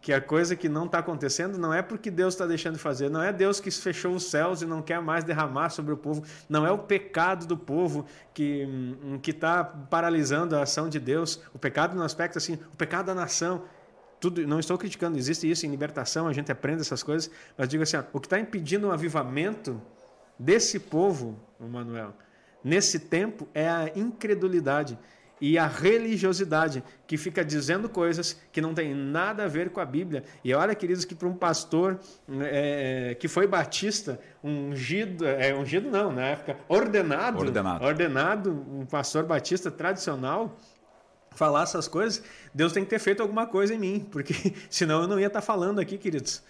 Que 0.00 0.14
a 0.14 0.20
coisa 0.20 0.56
que 0.56 0.68
não 0.68 0.86
está 0.86 0.98
acontecendo 1.00 1.58
não 1.58 1.74
é 1.74 1.82
porque 1.82 2.10
Deus 2.10 2.32
está 2.34 2.46
deixando 2.46 2.74
de 2.74 2.80
fazer, 2.80 3.10
não 3.10 3.22
é 3.22 3.32
Deus 3.32 3.60
que 3.60 3.70
fechou 3.70 4.14
os 4.14 4.24
céus 4.24 4.62
e 4.62 4.66
não 4.66 4.80
quer 4.80 5.00
mais 5.02 5.24
derramar 5.24 5.68
sobre 5.68 5.92
o 5.92 5.96
povo, 5.96 6.24
não 6.48 6.66
é 6.66 6.70
o 6.70 6.78
pecado 6.78 7.46
do 7.46 7.56
povo 7.56 8.06
que 8.32 8.64
hum, 8.64 9.20
está 9.26 9.62
paralisando 9.62 10.56
a 10.56 10.62
ação 10.62 10.88
de 10.88 10.98
Deus, 10.98 11.42
o 11.52 11.58
pecado 11.58 11.94
no 11.94 12.02
aspecto 12.02 12.38
assim, 12.38 12.54
o 12.72 12.76
pecado 12.76 13.06
da 13.06 13.14
nação. 13.14 13.62
Tudo, 14.18 14.46
não 14.46 14.58
estou 14.58 14.76
criticando, 14.76 15.16
existe 15.16 15.50
isso 15.50 15.64
em 15.64 15.70
libertação, 15.70 16.28
a 16.28 16.32
gente 16.32 16.52
aprende 16.52 16.82
essas 16.82 17.02
coisas, 17.02 17.30
mas 17.56 17.68
digo 17.68 17.82
assim: 17.82 17.96
ó, 17.96 18.02
o 18.12 18.20
que 18.20 18.26
está 18.26 18.38
impedindo 18.38 18.88
o 18.88 18.92
avivamento 18.92 19.80
desse 20.38 20.78
povo, 20.78 21.38
Manuel, 21.58 22.14
nesse 22.64 22.98
tempo 22.98 23.46
é 23.54 23.68
a 23.68 23.90
incredulidade 23.94 24.98
e 25.40 25.56
a 25.56 25.66
religiosidade 25.66 26.82
que 27.06 27.16
fica 27.16 27.44
dizendo 27.44 27.88
coisas 27.88 28.38
que 28.52 28.60
não 28.60 28.74
tem 28.74 28.94
nada 28.94 29.44
a 29.44 29.48
ver 29.48 29.70
com 29.70 29.80
a 29.80 29.84
Bíblia. 29.84 30.22
E 30.44 30.52
olha, 30.52 30.74
queridos, 30.74 31.04
que 31.04 31.14
para 31.14 31.26
um 31.26 31.34
pastor 31.34 31.98
é, 32.42 33.16
que 33.18 33.26
foi 33.26 33.46
batista, 33.46 34.20
ungido, 34.44 35.26
é, 35.26 35.54
ungido 35.54 35.90
não, 35.90 36.12
na 36.12 36.22
época, 36.22 36.56
ordenado, 36.68 37.38
ordenado, 37.38 37.84
ordenado, 37.84 38.66
um 38.70 38.84
pastor 38.84 39.24
batista 39.24 39.70
tradicional, 39.70 40.58
falar 41.30 41.62
essas 41.62 41.88
coisas, 41.88 42.22
Deus 42.52 42.72
tem 42.72 42.84
que 42.84 42.90
ter 42.90 42.98
feito 42.98 43.22
alguma 43.22 43.46
coisa 43.46 43.74
em 43.74 43.78
mim, 43.78 44.06
porque 44.10 44.34
senão 44.68 45.02
eu 45.02 45.08
não 45.08 45.18
ia 45.18 45.28
estar 45.28 45.40
falando 45.40 45.78
aqui, 45.78 45.96
queridos. 45.96 46.42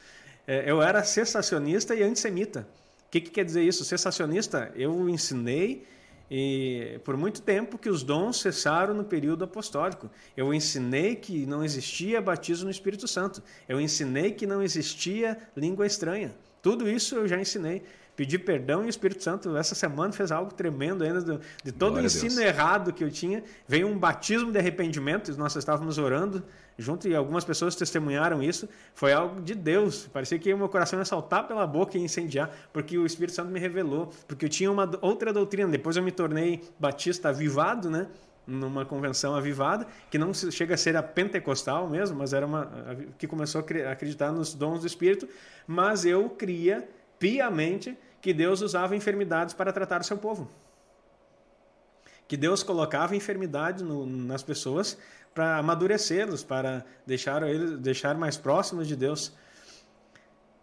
É, 0.47 0.69
eu 0.69 0.83
era 0.83 1.05
cessacionista 1.05 1.95
e 1.95 2.03
antissemita. 2.03 2.67
O 3.07 3.11
que, 3.11 3.21
que 3.21 3.31
quer 3.31 3.45
dizer 3.45 3.63
isso? 3.63 3.85
Cessacionista, 3.85 4.73
eu 4.75 5.09
ensinei 5.09 5.87
e 6.31 7.01
por 7.05 7.17
muito 7.17 7.43
tempo 7.43 7.77
que 7.77 7.89
os 7.89 8.05
dons 8.05 8.41
cessaram 8.41 8.95
no 8.95 9.03
período 9.03 9.43
apostólico. 9.43 10.09
Eu 10.37 10.55
ensinei 10.55 11.17
que 11.17 11.45
não 11.45 11.65
existia 11.65 12.21
batismo 12.21 12.67
no 12.67 12.71
Espírito 12.71 13.09
Santo. 13.09 13.43
Eu 13.69 13.81
ensinei 13.81 14.31
que 14.31 14.47
não 14.47 14.63
existia 14.63 15.37
língua 15.57 15.87
estranha. 15.87 16.33
Tudo 16.63 16.89
isso 16.89 17.17
eu 17.17 17.27
já 17.27 17.41
ensinei. 17.41 17.83
pedi 18.15 18.39
perdão 18.39 18.85
e 18.85 18.87
o 18.87 18.89
Espírito 18.89 19.25
Santo 19.25 19.57
essa 19.57 19.75
semana 19.75 20.13
fez 20.13 20.31
algo 20.31 20.53
tremendo 20.53 21.03
ainda 21.03 21.21
de, 21.21 21.39
de 21.65 21.73
todo 21.73 21.93
Glória 21.93 22.03
o 22.03 22.07
ensino 22.07 22.41
errado 22.41 22.93
que 22.93 23.03
eu 23.03 23.11
tinha. 23.11 23.43
Veio 23.67 23.89
um 23.89 23.99
batismo 23.99 24.53
de 24.53 24.59
arrependimento, 24.59 25.37
nós 25.37 25.57
estávamos 25.57 25.99
orando 25.99 26.45
junto 26.81 27.07
e 27.07 27.15
algumas 27.15 27.45
pessoas 27.45 27.77
testemunharam 27.77 28.43
isso. 28.43 28.69
Foi 28.95 29.13
algo 29.13 29.41
de 29.41 29.55
Deus. 29.55 30.09
Parecia 30.13 30.39
que 30.39 30.53
meu 30.55 30.69
coração 30.69 30.99
ia 30.99 31.05
saltar 31.05 31.47
pela 31.47 31.67
boca 31.67 31.99
e 31.99 32.01
incendiar, 32.01 32.51
porque 32.73 32.97
o 32.99 33.07
Espírito 33.07 33.35
Santo 33.35 33.51
me 33.51 33.61
revelou, 33.61 34.11
porque 34.27 34.47
eu 34.47 34.49
tinha 34.49 34.71
uma 34.71 34.91
outra 35.01 35.33
doutrina. 35.33 35.69
Depois 35.69 35.97
eu 35.97 36.03
me 36.03 36.11
tornei 36.11 36.63
batista 36.79 37.29
avivado, 37.29 37.91
né? 37.91 38.07
numa 38.47 38.85
convenção 38.85 39.37
avivada, 39.37 39.87
que 40.11 40.19
não 40.19 40.35
chega 40.35 40.75
a 40.75 40.77
ser 40.77 40.97
a 40.97 41.03
pentecostal 41.03 41.89
mesmo, 41.89 42.19
mas 42.19 42.33
era 42.33 42.45
uma 42.45 42.69
que 43.17 43.27
começou 43.27 43.61
a 43.61 43.93
acreditar 43.93 44.33
nos 44.33 44.55
dons 44.55 44.81
do 44.81 44.87
Espírito, 44.87 45.29
mas 45.69 46.05
eu 46.05 46.29
cria 46.31 46.89
piamente 47.19 47.97
que 48.21 48.33
Deus 48.33 48.61
usava 48.61 48.97
enfermidades 48.97 49.55
para 49.55 49.73
tratar 49.73 50.01
o 50.01 50.05
seu 50.05 50.19
povo. 50.19 50.51
Que 52.31 52.37
Deus 52.37 52.63
colocava 52.63 53.17
enfermidade 53.17 53.83
no, 53.83 54.07
nas 54.07 54.41
pessoas 54.41 54.97
para 55.35 55.59
amadurecê-los, 55.59 56.45
para 56.45 56.85
deixar 57.05 57.43
eles 57.43 57.77
deixar 57.81 58.17
mais 58.17 58.37
próximos 58.37 58.87
de 58.87 58.95
Deus. 58.95 59.33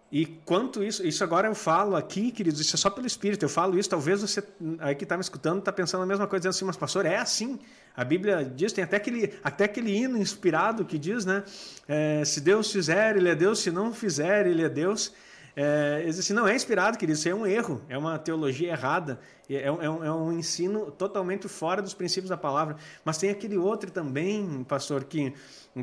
E 0.09 0.25
quanto 0.45 0.81
isso, 0.81 1.05
isso 1.05 1.21
agora 1.25 1.49
eu 1.49 1.53
falo 1.53 1.97
aqui, 1.97 2.31
queridos, 2.31 2.61
isso 2.61 2.73
é 2.73 2.79
só 2.79 2.89
pelo 2.89 3.05
Espírito, 3.05 3.43
eu 3.43 3.49
falo 3.49 3.77
isso, 3.77 3.89
talvez 3.89 4.21
você 4.21 4.41
aí 4.79 4.95
que 4.95 5.03
está 5.03 5.17
me 5.17 5.21
escutando 5.21 5.59
está 5.59 5.73
pensando 5.73 6.03
a 6.03 6.05
mesma 6.05 6.25
coisa, 6.25 6.43
dizendo 6.43 6.55
assim, 6.55 6.63
mas 6.63 6.77
pastor, 6.77 7.05
é 7.05 7.17
assim, 7.17 7.59
a 7.93 8.05
Bíblia 8.05 8.45
diz, 8.45 8.71
tem 8.71 8.85
até 8.85 8.95
aquele, 8.95 9.37
até 9.43 9.65
aquele 9.65 9.93
hino 9.93 10.17
inspirado 10.17 10.85
que 10.85 10.97
diz, 10.97 11.25
né, 11.25 11.43
é, 11.85 12.23
se 12.23 12.39
Deus 12.39 12.71
fizer, 12.71 13.17
Ele 13.17 13.27
é 13.27 13.35
Deus, 13.35 13.59
se 13.59 13.71
não 13.71 13.93
fizer, 13.93 14.47
Ele 14.47 14.63
é 14.63 14.69
Deus, 14.69 15.11
é, 15.59 16.05
assim, 16.07 16.33
não 16.33 16.47
é 16.47 16.55
inspirado, 16.55 16.99
querido, 16.99 17.17
isso 17.17 17.27
é 17.27 17.33
um 17.33 17.47
erro, 17.47 17.81
é 17.89 17.97
uma 17.97 18.19
teologia 18.19 18.69
errada, 18.69 19.19
é, 19.49 19.63
é, 19.63 19.71
um, 19.71 20.03
é 20.05 20.13
um 20.13 20.31
ensino 20.31 20.91
totalmente 20.91 21.47
fora 21.47 21.81
dos 21.81 21.95
princípios 21.95 22.29
da 22.29 22.37
palavra, 22.37 22.75
mas 23.03 23.17
tem 23.17 23.31
aquele 23.31 23.57
outro 23.57 23.89
também, 23.89 24.63
pastor, 24.65 25.05
que, 25.05 25.33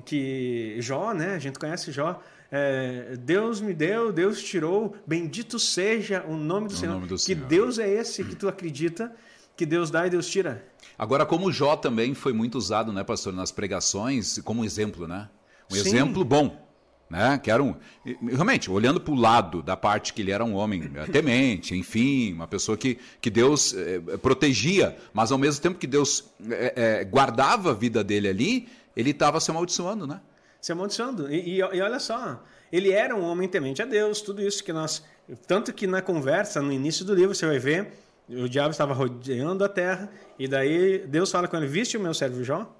que 0.04 0.76
Jó, 0.78 1.12
né, 1.12 1.34
a 1.34 1.40
gente 1.40 1.58
conhece 1.58 1.90
Jó, 1.90 2.20
é, 2.52 3.16
Deus 3.18 3.60
me 3.60 3.74
deu, 3.74 4.12
Deus 4.12 4.40
tirou, 4.40 4.94
bendito 5.04 5.58
seja 5.58 6.24
o 6.28 6.36
nome 6.36 6.68
do 6.68 6.74
o 6.74 6.76
Senhor. 6.76 6.92
Nome 6.92 7.08
do 7.08 7.16
que 7.16 7.22
Senhor. 7.22 7.44
Deus 7.44 7.80
é 7.80 7.88
esse 7.88 8.22
que 8.22 8.36
tu 8.36 8.46
acredita 8.46 9.12
que 9.56 9.66
Deus 9.66 9.90
dá 9.90 10.06
e 10.06 10.10
Deus 10.10 10.28
tira. 10.28 10.64
Agora, 10.96 11.26
como 11.26 11.50
Jó 11.50 11.74
também 11.74 12.14
foi 12.14 12.32
muito 12.32 12.56
usado, 12.56 12.92
né, 12.92 13.02
pastor, 13.02 13.32
nas 13.32 13.50
pregações, 13.50 14.38
como 14.44 14.64
exemplo, 14.64 15.08
né? 15.08 15.28
Um 15.68 15.74
Sim. 15.74 15.80
exemplo 15.80 16.24
bom. 16.24 16.63
Né? 17.08 17.38
Que 17.42 17.50
era 17.50 17.62
um. 17.62 17.74
Realmente, 18.22 18.70
olhando 18.70 19.00
para 19.00 19.12
o 19.12 19.16
lado 19.16 19.62
da 19.62 19.76
parte 19.76 20.12
que 20.12 20.22
ele 20.22 20.30
era 20.30 20.44
um 20.44 20.54
homem 20.54 20.90
temente, 21.12 21.74
enfim, 21.76 22.32
uma 22.32 22.48
pessoa 22.48 22.76
que, 22.76 22.98
que 23.20 23.30
Deus 23.30 23.74
é, 23.74 23.98
protegia, 24.16 24.96
mas 25.12 25.30
ao 25.30 25.38
mesmo 25.38 25.62
tempo 25.62 25.78
que 25.78 25.86
Deus 25.86 26.32
é, 26.50 27.00
é, 27.00 27.04
guardava 27.04 27.70
a 27.70 27.74
vida 27.74 28.02
dele 28.02 28.28
ali, 28.28 28.68
ele 28.96 29.10
estava 29.10 29.38
se 29.38 29.50
amaldiçoando, 29.50 30.06
né? 30.06 30.20
se 30.64 30.72
amaldiçoando. 30.72 31.30
E, 31.30 31.56
e, 31.56 31.58
e, 31.58 31.62
olha 31.82 32.00
só, 32.00 32.42
ele 32.72 32.90
era 32.90 33.14
um 33.14 33.22
homem 33.22 33.46
temente 33.46 33.82
a 33.82 33.84
Deus, 33.84 34.22
tudo 34.22 34.40
isso 34.40 34.64
que 34.64 34.72
nós. 34.72 35.04
Tanto 35.46 35.74
que 35.74 35.86
na 35.86 36.00
conversa, 36.00 36.62
no 36.62 36.72
início 36.72 37.04
do 37.04 37.14
livro, 37.14 37.34
você 37.34 37.46
vai 37.46 37.58
ver, 37.58 37.92
o 38.26 38.48
diabo 38.48 38.70
estava 38.70 38.94
rodeando 38.94 39.62
a 39.62 39.68
terra, 39.68 40.10
e 40.38 40.48
daí 40.48 41.06
Deus 41.06 41.30
fala 41.30 41.46
com 41.48 41.56
ele: 41.58 41.66
Viste 41.66 41.98
o 41.98 42.00
meu 42.00 42.14
servo 42.14 42.42
Jó? 42.42 42.74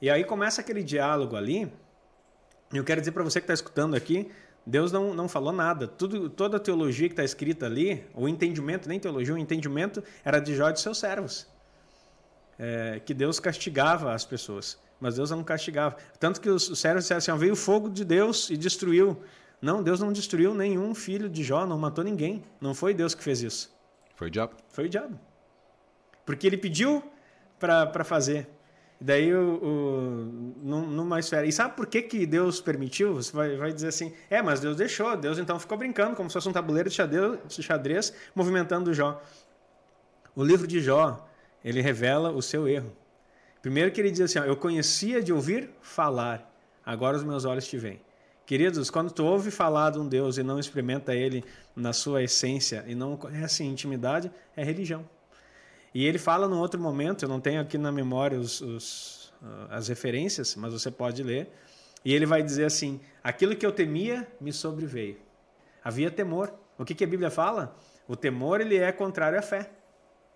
E 0.00 0.08
aí 0.08 0.24
começa 0.24 0.62
aquele 0.62 0.82
diálogo 0.82 1.36
ali. 1.36 1.70
E 2.76 2.78
eu 2.78 2.84
quero 2.84 3.00
dizer 3.00 3.12
para 3.12 3.24
você 3.24 3.40
que 3.40 3.44
está 3.44 3.54
escutando 3.54 3.96
aqui, 3.96 4.30
Deus 4.66 4.92
não, 4.92 5.14
não 5.14 5.30
falou 5.30 5.50
nada. 5.50 5.88
Tudo, 5.88 6.28
toda 6.28 6.58
a 6.58 6.60
teologia 6.60 7.08
que 7.08 7.14
está 7.14 7.24
escrita 7.24 7.64
ali, 7.64 8.04
o 8.12 8.28
entendimento, 8.28 8.86
nem 8.86 9.00
teologia, 9.00 9.32
o 9.32 9.38
entendimento 9.38 10.04
era 10.22 10.38
de 10.38 10.54
Jó 10.54 10.68
e 10.68 10.74
de 10.74 10.80
seus 10.80 10.98
servos. 10.98 11.46
É, 12.58 13.00
que 13.02 13.14
Deus 13.14 13.40
castigava 13.40 14.12
as 14.12 14.26
pessoas. 14.26 14.78
Mas 15.00 15.16
Deus 15.16 15.30
não 15.30 15.42
castigava. 15.42 15.96
Tanto 16.20 16.38
que 16.38 16.50
os 16.50 16.78
servos 16.78 17.04
disseram 17.04 17.16
assim: 17.16 17.34
veio 17.38 17.54
o 17.54 17.56
fogo 17.56 17.88
de 17.88 18.04
Deus 18.04 18.50
e 18.50 18.58
destruiu. 18.58 19.22
Não, 19.58 19.82
Deus 19.82 19.98
não 19.98 20.12
destruiu 20.12 20.52
nenhum 20.52 20.94
filho 20.94 21.30
de 21.30 21.42
Jó, 21.42 21.64
não 21.64 21.78
matou 21.78 22.04
ninguém. 22.04 22.42
Não 22.60 22.74
foi 22.74 22.92
Deus 22.92 23.14
que 23.14 23.24
fez 23.24 23.40
isso. 23.40 23.74
Foi 24.16 24.28
o 24.28 24.30
diabo. 24.30 24.52
Foi 24.68 24.84
o 24.84 24.88
diabo. 24.90 25.18
Porque 26.26 26.46
ele 26.46 26.58
pediu 26.58 27.02
para 27.58 28.04
fazer. 28.04 28.46
Daí, 28.98 29.34
o, 29.34 29.58
o, 29.62 30.64
numa 30.64 31.18
esfera. 31.18 31.46
E 31.46 31.52
sabe 31.52 31.76
por 31.76 31.86
que, 31.86 32.00
que 32.00 32.24
Deus 32.24 32.60
permitiu? 32.60 33.14
Você 33.14 33.30
vai, 33.30 33.56
vai 33.56 33.72
dizer 33.72 33.88
assim: 33.88 34.12
é, 34.30 34.40
mas 34.40 34.60
Deus 34.60 34.76
deixou. 34.76 35.16
Deus 35.16 35.38
então 35.38 35.58
ficou 35.58 35.76
brincando, 35.76 36.16
como 36.16 36.30
se 36.30 36.34
fosse 36.34 36.48
um 36.48 36.52
tabuleiro 36.52 36.88
de 36.88 36.94
xadrez, 36.94 37.38
de 37.46 37.62
xadrez 37.62 38.12
movimentando 38.34 38.94
Jó. 38.94 39.22
O 40.34 40.42
livro 40.42 40.66
de 40.66 40.80
Jó, 40.80 41.28
ele 41.62 41.80
revela 41.82 42.30
o 42.30 42.40
seu 42.40 42.66
erro. 42.66 42.90
Primeiro 43.60 43.90
que 43.90 44.00
ele 44.00 44.10
diz 44.10 44.22
assim: 44.22 44.38
ó, 44.38 44.44
Eu 44.44 44.56
conhecia 44.56 45.22
de 45.22 45.32
ouvir 45.32 45.68
falar, 45.82 46.50
agora 46.84 47.18
os 47.18 47.24
meus 47.24 47.44
olhos 47.44 47.66
te 47.66 47.76
veem. 47.76 48.00
Queridos, 48.46 48.90
quando 48.90 49.10
tu 49.10 49.24
ouve 49.24 49.50
falar 49.50 49.90
de 49.90 49.98
um 49.98 50.08
Deus 50.08 50.38
e 50.38 50.42
não 50.42 50.58
experimenta 50.58 51.14
ele 51.14 51.44
na 51.74 51.92
sua 51.92 52.22
essência 52.22 52.84
e 52.86 52.94
não 52.94 53.16
conhece 53.16 53.64
intimidade, 53.64 54.30
é 54.56 54.62
religião. 54.62 55.04
E 55.96 56.04
ele 56.04 56.18
fala 56.18 56.46
num 56.46 56.58
outro 56.58 56.78
momento, 56.78 57.24
eu 57.24 57.28
não 57.30 57.40
tenho 57.40 57.58
aqui 57.58 57.78
na 57.78 57.90
memória 57.90 58.38
os, 58.38 58.60
os, 58.60 59.32
uh, 59.40 59.68
as 59.70 59.88
referências, 59.88 60.54
mas 60.54 60.70
você 60.70 60.90
pode 60.90 61.22
ler. 61.22 61.50
E 62.04 62.12
ele 62.12 62.26
vai 62.26 62.42
dizer 62.42 62.66
assim: 62.66 63.00
Aquilo 63.24 63.56
que 63.56 63.64
eu 63.64 63.72
temia 63.72 64.28
me 64.38 64.52
sobreveio. 64.52 65.16
Havia 65.82 66.10
temor. 66.10 66.52
O 66.76 66.84
que, 66.84 66.94
que 66.94 67.02
a 67.02 67.06
Bíblia 67.06 67.30
fala? 67.30 67.74
O 68.06 68.14
temor 68.14 68.60
ele 68.60 68.76
é 68.76 68.92
contrário 68.92 69.38
à 69.38 69.40
fé. 69.40 69.70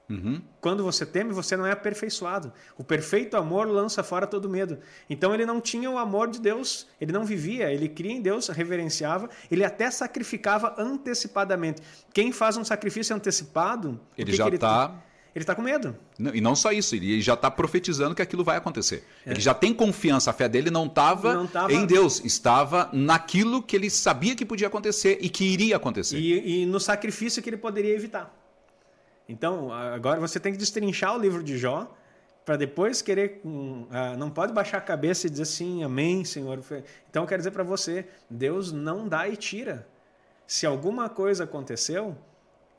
Uhum. 0.09 0.41
Quando 0.63 0.83
você 0.83 1.05
teme, 1.05 1.31
você 1.31 1.59
não 1.59 1.67
é 1.67 1.73
aperfeiçoado. 1.73 2.55
O 2.79 2.83
perfeito 2.83 3.37
amor 3.37 3.69
lança 3.69 4.03
fora 4.03 4.27
todo 4.27 4.49
medo. 4.49 4.79
Então 5.11 5.35
ele 5.35 5.45
não 5.45 5.61
tinha 5.61 5.91
o 5.91 5.99
amor 5.99 6.31
de 6.31 6.41
Deus, 6.41 6.87
ele 6.99 7.13
não 7.13 7.27
vivia, 7.27 7.71
ele 7.71 7.87
cria 7.87 8.13
em 8.13 8.23
Deus, 8.23 8.49
reverenciava, 8.49 9.29
ele 9.51 9.63
até 9.63 9.91
sacrificava 9.91 10.75
antecipadamente. 10.79 11.83
Quem 12.15 12.33
faz 12.33 12.57
um 12.57 12.65
sacrifício 12.65 13.15
antecipado, 13.15 14.01
ele 14.17 14.33
já 14.33 14.49
está. 14.49 15.10
Ele 15.35 15.43
está 15.43 15.55
com 15.55 15.63
medo. 15.63 15.97
Não, 16.19 16.35
e 16.35 16.41
não 16.41 16.57
só 16.57 16.73
isso, 16.73 16.97
ele 16.97 17.21
já 17.21 17.35
está 17.35 17.51
profetizando 17.51 18.15
que 18.15 18.23
aquilo 18.23 18.43
vai 18.43 18.57
acontecer. 18.57 19.05
É. 19.25 19.31
Ele 19.31 19.41
já 19.41 19.55
tem 19.55 19.73
confiança, 19.73 20.31
a 20.31 20.33
fé 20.33 20.49
dele 20.49 20.71
não 20.71 20.87
estava 20.87 21.49
em 21.69 21.87
Deus, 21.87 22.25
estava 22.25 22.91
naquilo 22.93 23.63
que 23.63 23.77
ele 23.77 23.89
sabia 23.89 24.35
que 24.35 24.45
podia 24.45 24.67
acontecer 24.67 25.19
e 25.21 25.29
que 25.29 25.45
iria 25.45 25.77
acontecer. 25.77 26.19
E, 26.19 26.63
e 26.63 26.67
no 26.67 26.81
sacrifício 26.81 27.43
que 27.43 27.49
ele 27.49 27.57
poderia 27.57 27.95
evitar. 27.95 28.35
Então, 29.29 29.73
agora 29.73 30.19
você 30.19 30.41
tem 30.41 30.51
que 30.51 30.59
destrinchar 30.59 31.17
o 31.17 31.21
livro 31.21 31.43
de 31.43 31.57
Jó 31.57 31.95
para 32.45 32.57
depois 32.57 33.01
querer. 33.01 33.41
Uh, 33.45 33.87
não 34.19 34.29
pode 34.29 34.53
baixar 34.53 34.79
a 34.79 34.81
cabeça 34.81 35.29
e 35.29 35.31
dizer 35.31 35.45
assim, 35.45 35.85
Amém, 35.85 36.25
Senhor. 36.25 36.61
Então, 37.09 37.23
eu 37.23 37.27
quero 37.29 37.39
dizer 37.41 37.53
para 37.53 37.63
você: 37.63 38.07
Deus 38.29 38.73
não 38.73 39.07
dá 39.07 39.29
e 39.29 39.37
tira. 39.37 39.87
Se 40.49 40.67
alguma 40.67 41.09
coisa 41.09 41.45
aconteceu, 41.45 42.19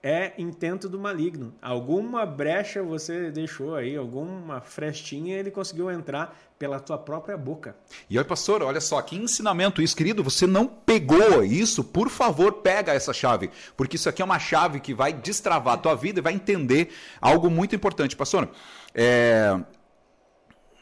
é 0.03 0.33
intento 0.37 0.89
do 0.89 0.99
maligno. 0.99 1.53
Alguma 1.61 2.25
brecha 2.25 2.81
você 2.81 3.29
deixou 3.29 3.75
aí, 3.75 3.95
alguma 3.95 4.59
frestinha 4.59 5.37
ele 5.37 5.51
conseguiu 5.51 5.91
entrar 5.91 6.35
pela 6.57 6.79
tua 6.79 6.97
própria 6.97 7.37
boca. 7.37 7.75
E 8.09 8.17
aí, 8.17 8.23
pastor, 8.23 8.63
olha 8.63 8.81
só, 8.81 9.01
que 9.01 9.15
ensinamento 9.15 9.81
isso, 9.81 9.95
querido. 9.95 10.23
Você 10.23 10.47
não 10.47 10.65
pegou 10.67 11.43
isso, 11.43 11.83
por 11.83 12.09
favor, 12.09 12.53
pega 12.53 12.93
essa 12.93 13.13
chave, 13.13 13.49
porque 13.77 13.95
isso 13.95 14.09
aqui 14.09 14.21
é 14.21 14.25
uma 14.25 14.39
chave 14.39 14.79
que 14.79 14.93
vai 14.93 15.13
destravar 15.13 15.75
a 15.75 15.77
tua 15.77 15.95
vida 15.95 16.19
e 16.19 16.23
vai 16.23 16.33
entender 16.33 16.91
algo 17.19 17.49
muito 17.49 17.75
importante. 17.75 18.15
Pastor, 18.15 18.49
é... 18.93 19.59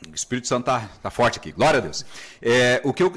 O 0.09 0.15
Espírito 0.15 0.47
Santo 0.47 0.61
está 0.61 0.89
tá 1.03 1.09
forte 1.09 1.39
aqui, 1.39 1.51
glória 1.51 1.79
a 1.79 1.81
Deus. 1.81 2.05
É, 2.41 2.79
o 2.85 2.93
que 2.93 3.03
eu, 3.03 3.11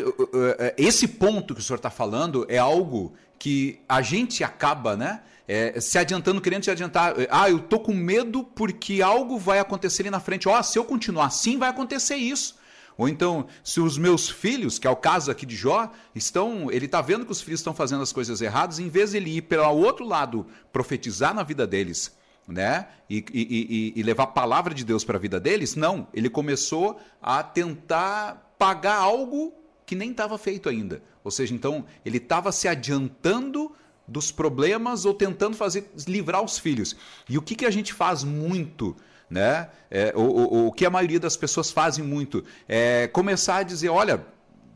é, 0.58 0.74
esse 0.76 1.06
ponto 1.06 1.54
que 1.54 1.60
o 1.60 1.62
senhor 1.62 1.76
está 1.76 1.90
falando 1.90 2.44
é 2.48 2.58
algo 2.58 3.14
que 3.38 3.80
a 3.88 4.02
gente 4.02 4.42
acaba, 4.42 4.96
né? 4.96 5.22
É, 5.52 5.78
se 5.80 5.98
adiantando, 5.98 6.40
querendo 6.40 6.64
se 6.64 6.70
adiantar. 6.70 7.14
Ah, 7.30 7.50
eu 7.50 7.58
tô 7.58 7.78
com 7.78 7.92
medo 7.92 8.42
porque 8.42 9.02
algo 9.02 9.38
vai 9.38 9.58
acontecer 9.58 10.02
ali 10.02 10.10
na 10.10 10.18
frente. 10.18 10.48
Ó, 10.48 10.58
oh, 10.58 10.62
se 10.62 10.78
eu 10.78 10.84
continuar 10.84 11.26
assim, 11.26 11.58
vai 11.58 11.68
acontecer 11.68 12.16
isso. 12.16 12.56
Ou 12.96 13.06
então, 13.06 13.46
se 13.62 13.78
os 13.78 13.98
meus 13.98 14.30
filhos, 14.30 14.78
que 14.78 14.86
é 14.86 14.90
o 14.90 14.96
caso 14.96 15.30
aqui 15.30 15.44
de 15.44 15.54
Jó, 15.54 15.90
estão. 16.14 16.70
Ele 16.70 16.86
está 16.86 17.02
vendo 17.02 17.26
que 17.26 17.32
os 17.32 17.42
filhos 17.42 17.60
estão 17.60 17.74
fazendo 17.74 18.02
as 18.02 18.12
coisas 18.12 18.40
erradas, 18.40 18.78
em 18.78 18.88
vez 18.88 19.10
de 19.10 19.18
ele 19.18 19.36
ir 19.36 19.42
pelo 19.42 19.76
outro 19.76 20.06
lado, 20.06 20.46
profetizar 20.72 21.34
na 21.34 21.42
vida 21.42 21.66
deles, 21.66 22.16
né? 22.48 22.88
E, 23.10 23.22
e, 23.30 23.92
e, 23.94 24.00
e 24.00 24.02
levar 24.02 24.24
a 24.24 24.28
palavra 24.28 24.72
de 24.72 24.86
Deus 24.86 25.04
para 25.04 25.18
a 25.18 25.20
vida 25.20 25.38
deles, 25.38 25.76
não. 25.76 26.08
Ele 26.14 26.30
começou 26.30 26.98
a 27.20 27.42
tentar 27.42 28.54
pagar 28.58 28.96
algo 28.96 29.52
que 29.84 29.94
nem 29.94 30.12
estava 30.12 30.38
feito 30.38 30.70
ainda. 30.70 31.02
Ou 31.22 31.30
seja, 31.30 31.54
então, 31.54 31.84
ele 32.06 32.16
estava 32.16 32.50
se 32.52 32.66
adiantando 32.66 33.70
dos 34.06 34.32
problemas 34.32 35.04
ou 35.04 35.14
tentando 35.14 35.56
fazer 35.56 35.90
livrar 36.06 36.42
os 36.42 36.58
filhos. 36.58 36.96
E 37.28 37.38
o 37.38 37.42
que, 37.42 37.54
que 37.54 37.66
a 37.66 37.70
gente 37.70 37.92
faz 37.92 38.24
muito, 38.24 38.96
né? 39.30 39.68
É, 39.90 40.12
o, 40.14 40.70
que 40.72 40.84
a 40.84 40.90
maioria 40.90 41.20
das 41.20 41.36
pessoas 41.36 41.70
fazem 41.70 42.04
muito 42.04 42.44
é 42.68 43.08
começar 43.08 43.56
a 43.56 43.62
dizer, 43.62 43.88
olha, 43.88 44.24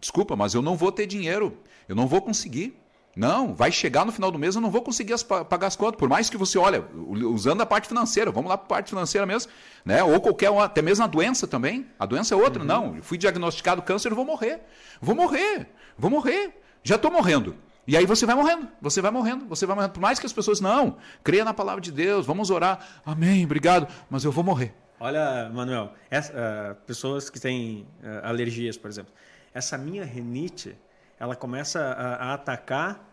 desculpa, 0.01 0.37
mas 0.37 0.55
eu 0.55 0.63
não 0.63 0.77
vou 0.77 0.93
ter 0.93 1.07
dinheiro, 1.07 1.59
eu 1.89 1.95
não 1.95 2.07
vou 2.07 2.23
conseguir. 2.23 2.79
Não, 3.17 3.55
vai 3.55 3.73
chegar 3.73 4.05
no 4.05 4.13
final 4.13 4.31
do 4.31 4.39
mês, 4.39 4.57
eu 4.57 4.61
não 4.61 4.71
vou 4.71 4.83
conseguir 4.83 5.15
as, 5.15 5.23
pagar 5.23 5.69
as 5.69 5.75
contas. 5.75 5.99
Por 5.99 6.07
mais 6.07 6.29
que 6.29 6.37
você, 6.37 6.59
olha, 6.59 6.85
usando 6.95 7.63
a 7.63 7.67
parte 7.67 7.89
financeira, 7.89 8.31
vamos 8.31 8.51
lá 8.51 8.59
para 8.59 8.67
a 8.67 8.69
parte 8.69 8.91
financeira 8.91 9.27
mesmo, 9.27 9.51
né? 9.87 10.05
Ou 10.05 10.21
qualquer, 10.21 10.53
até 10.53 10.83
mesmo 10.83 11.03
a 11.03 11.07
doença 11.07 11.47
também. 11.47 11.87
A 11.99 12.05
doença 12.05 12.35
é 12.35 12.37
outra. 12.37 12.61
Uhum. 12.61 12.69
Não, 12.69 13.03
fui 13.03 13.17
diagnosticado 13.17 13.81
câncer, 13.81 14.13
eu 14.13 14.17
vou 14.17 14.27
morrer. 14.27 14.61
Vou 15.01 15.15
morrer, 15.15 15.67
vou 15.97 16.11
morrer. 16.11 16.61
Já 16.83 16.97
estou 16.97 17.11
morrendo. 17.11 17.57
E 17.87 17.97
aí 17.97 18.05
você 18.05 18.27
vai 18.27 18.35
morrendo, 18.35 18.69
você 18.81 19.01
vai 19.01 19.13
morrendo, 19.13 19.47
você 19.47 19.65
vai 19.65 19.77
morrendo. 19.77 19.93
Por 19.93 20.01
mais 20.01 20.19
que 20.19 20.27
as 20.27 20.33
pessoas, 20.33 20.61
não, 20.61 20.97
creia 21.23 21.45
na 21.45 21.55
palavra 21.55 21.81
de 21.81 21.93
Deus, 21.93 22.27
vamos 22.27 22.51
orar, 22.51 23.01
amém, 23.07 23.45
obrigado, 23.45 23.87
mas 24.11 24.25
eu 24.25 24.33
vou 24.33 24.43
morrer. 24.43 24.75
Olha, 24.99 25.49
Manuel, 25.53 25.93
essa, 26.11 26.33
uh, 26.33 26.75
pessoas 26.87 27.31
que 27.31 27.39
têm 27.39 27.87
uh, 28.03 28.27
alergias, 28.27 28.77
por 28.77 28.89
exemplo, 28.91 29.13
essa 29.55 29.79
minha 29.79 30.05
renite, 30.05 30.77
ela 31.19 31.37
começa 31.37 31.81
a, 31.81 32.15
a, 32.15 32.35
atacar 32.35 33.05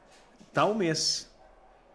tal 0.52 0.74
mês. 0.74 1.30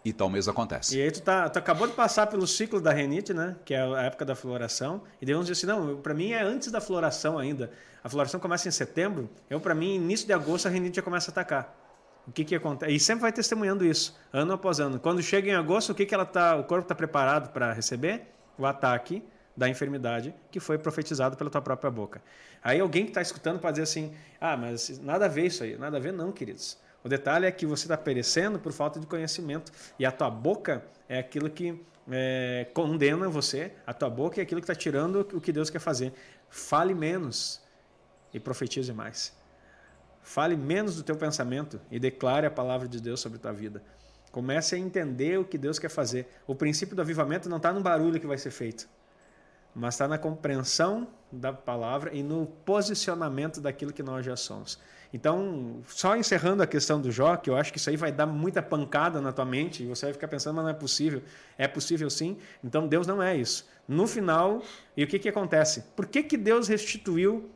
E 0.04 0.12
tal 0.12 0.30
mês 0.30 0.46
acontece. 0.46 0.96
E 0.96 1.02
aí 1.02 1.10
tu, 1.10 1.20
tá, 1.20 1.48
tu 1.48 1.58
acabou 1.58 1.88
de 1.88 1.94
passar 1.94 2.28
pelo 2.28 2.46
ciclo 2.46 2.80
da 2.80 2.92
renite, 2.92 3.34
né? 3.34 3.56
Que 3.64 3.74
é 3.74 3.80
a 3.80 4.02
época 4.02 4.24
da 4.24 4.34
floração. 4.34 5.02
E 5.20 5.26
daí 5.26 5.34
uns 5.34 5.46
dizem 5.46 5.70
assim, 5.70 5.80
não, 5.80 6.00
para 6.00 6.14
mim 6.14 6.30
é 6.30 6.42
antes 6.42 6.70
da 6.70 6.80
floração 6.80 7.38
ainda. 7.38 7.70
A 8.02 8.08
floração 8.08 8.38
começa 8.38 8.68
em 8.68 8.70
setembro. 8.70 9.28
Eu, 9.50 9.60
para 9.60 9.74
mim, 9.74 9.96
início 9.96 10.26
de 10.26 10.32
agosto, 10.32 10.66
a 10.66 10.70
renite 10.70 10.96
já 10.96 11.02
começa 11.02 11.30
a 11.30 11.32
atacar. 11.32 11.87
O 12.28 12.32
que 12.32 12.44
que 12.44 12.54
acontece? 12.54 12.92
E 12.92 13.00
sempre 13.00 13.22
vai 13.22 13.32
testemunhando 13.32 13.86
isso, 13.86 14.14
ano 14.30 14.52
após 14.52 14.78
ano. 14.78 15.00
Quando 15.00 15.22
chega 15.22 15.48
em 15.48 15.54
agosto, 15.54 15.92
o 15.92 15.94
que 15.94 16.04
que 16.04 16.14
ela 16.14 16.26
tá, 16.26 16.56
o 16.56 16.64
corpo 16.64 16.84
está 16.84 16.94
preparado 16.94 17.50
para 17.52 17.72
receber? 17.72 18.26
O 18.58 18.66
ataque 18.66 19.22
da 19.56 19.66
enfermidade 19.66 20.34
que 20.50 20.60
foi 20.60 20.76
profetizado 20.76 21.36
pela 21.38 21.48
tua 21.48 21.62
própria 21.62 21.90
boca. 21.90 22.20
Aí 22.62 22.80
alguém 22.80 23.04
que 23.04 23.10
está 23.10 23.22
escutando 23.22 23.58
pode 23.58 23.80
dizer 23.80 23.84
assim: 23.84 24.14
ah, 24.38 24.56
mas 24.58 25.00
nada 25.00 25.24
a 25.24 25.28
ver 25.28 25.46
isso 25.46 25.64
aí. 25.64 25.78
Nada 25.78 25.96
a 25.96 26.00
ver, 26.00 26.12
não, 26.12 26.30
queridos. 26.30 26.78
O 27.02 27.08
detalhe 27.08 27.46
é 27.46 27.50
que 27.50 27.64
você 27.64 27.84
está 27.84 27.96
perecendo 27.96 28.58
por 28.58 28.72
falta 28.72 29.00
de 29.00 29.06
conhecimento. 29.06 29.72
E 29.98 30.04
a 30.04 30.12
tua 30.12 30.28
boca 30.28 30.84
é 31.08 31.18
aquilo 31.18 31.48
que 31.48 31.80
é, 32.10 32.66
condena 32.74 33.28
você, 33.28 33.72
a 33.86 33.94
tua 33.94 34.10
boca 34.10 34.40
é 34.40 34.42
aquilo 34.42 34.60
que 34.60 34.64
está 34.64 34.74
tirando 34.74 35.20
o 35.32 35.40
que 35.40 35.52
Deus 35.52 35.70
quer 35.70 35.78
fazer. 35.78 36.12
Fale 36.50 36.94
menos 36.94 37.62
e 38.34 38.40
profetize 38.40 38.92
mais. 38.92 39.37
Fale 40.22 40.56
menos 40.56 40.96
do 40.96 41.02
teu 41.02 41.16
pensamento 41.16 41.80
e 41.90 41.98
declare 41.98 42.46
a 42.46 42.50
palavra 42.50 42.86
de 42.86 43.00
Deus 43.00 43.20
sobre 43.20 43.38
a 43.38 43.40
tua 43.40 43.52
vida. 43.52 43.82
Comece 44.30 44.74
a 44.74 44.78
entender 44.78 45.38
o 45.38 45.44
que 45.44 45.56
Deus 45.56 45.78
quer 45.78 45.88
fazer. 45.88 46.28
O 46.46 46.54
princípio 46.54 46.94
do 46.94 47.02
avivamento 47.02 47.48
não 47.48 47.56
está 47.56 47.72
no 47.72 47.80
barulho 47.80 48.20
que 48.20 48.26
vai 48.26 48.38
ser 48.38 48.50
feito 48.50 48.88
mas 49.78 49.94
está 49.94 50.08
na 50.08 50.18
compreensão 50.18 51.06
da 51.30 51.52
palavra 51.52 52.12
e 52.12 52.22
no 52.22 52.46
posicionamento 52.64 53.60
daquilo 53.60 53.92
que 53.92 54.02
nós 54.02 54.26
já 54.26 54.34
somos. 54.34 54.78
Então, 55.12 55.80
só 55.86 56.16
encerrando 56.16 56.62
a 56.62 56.66
questão 56.66 57.00
do 57.00 57.10
Jó, 57.10 57.36
que 57.36 57.48
eu 57.48 57.56
acho 57.56 57.72
que 57.72 57.78
isso 57.78 57.88
aí 57.88 57.96
vai 57.96 58.10
dar 58.10 58.26
muita 58.26 58.60
pancada 58.60 59.20
na 59.20 59.32
tua 59.32 59.44
mente, 59.44 59.82
e 59.82 59.86
você 59.86 60.06
vai 60.06 60.12
ficar 60.12 60.28
pensando, 60.28 60.56
mas 60.56 60.64
não 60.64 60.70
é 60.70 60.74
possível. 60.74 61.22
É 61.56 61.66
possível 61.68 62.10
sim. 62.10 62.36
Então, 62.62 62.86
Deus 62.86 63.06
não 63.06 63.22
é 63.22 63.36
isso. 63.36 63.66
No 63.86 64.06
final, 64.06 64.62
e 64.96 65.04
o 65.04 65.06
que, 65.06 65.18
que 65.18 65.28
acontece? 65.28 65.82
Por 65.96 66.06
que, 66.06 66.22
que 66.22 66.36
Deus 66.36 66.68
restituiu 66.68 67.48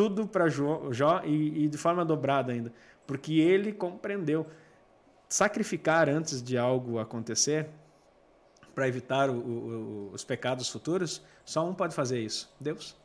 tudo 0.00 0.26
para 0.26 0.48
Jó, 0.48 0.80
e, 1.26 1.64
e 1.64 1.68
de 1.68 1.76
forma 1.76 2.06
dobrada 2.06 2.52
ainda? 2.52 2.72
Porque 3.06 3.34
ele 3.34 3.70
compreendeu. 3.70 4.46
Sacrificar 5.28 6.08
antes 6.08 6.42
de 6.42 6.56
algo 6.56 6.98
acontecer 6.98 7.68
para 8.74 8.88
evitar 8.88 9.28
o, 9.28 9.34
o, 9.34 10.10
os 10.10 10.24
pecados 10.24 10.70
futuros, 10.70 11.22
só 11.44 11.68
um 11.68 11.74
pode 11.74 11.94
fazer 11.94 12.18
isso: 12.18 12.50
Deus. 12.58 12.96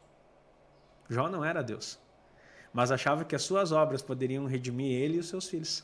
Jó 1.09 1.27
não 1.27 1.43
era 1.43 1.61
Deus, 1.61 1.99
mas 2.71 2.91
achava 2.91 3.25
que 3.25 3.35
as 3.35 3.43
suas 3.43 3.73
obras 3.73 4.01
poderiam 4.01 4.45
redimir 4.45 4.93
ele 4.93 5.17
e 5.17 5.19
os 5.19 5.27
seus 5.27 5.49
filhos. 5.49 5.83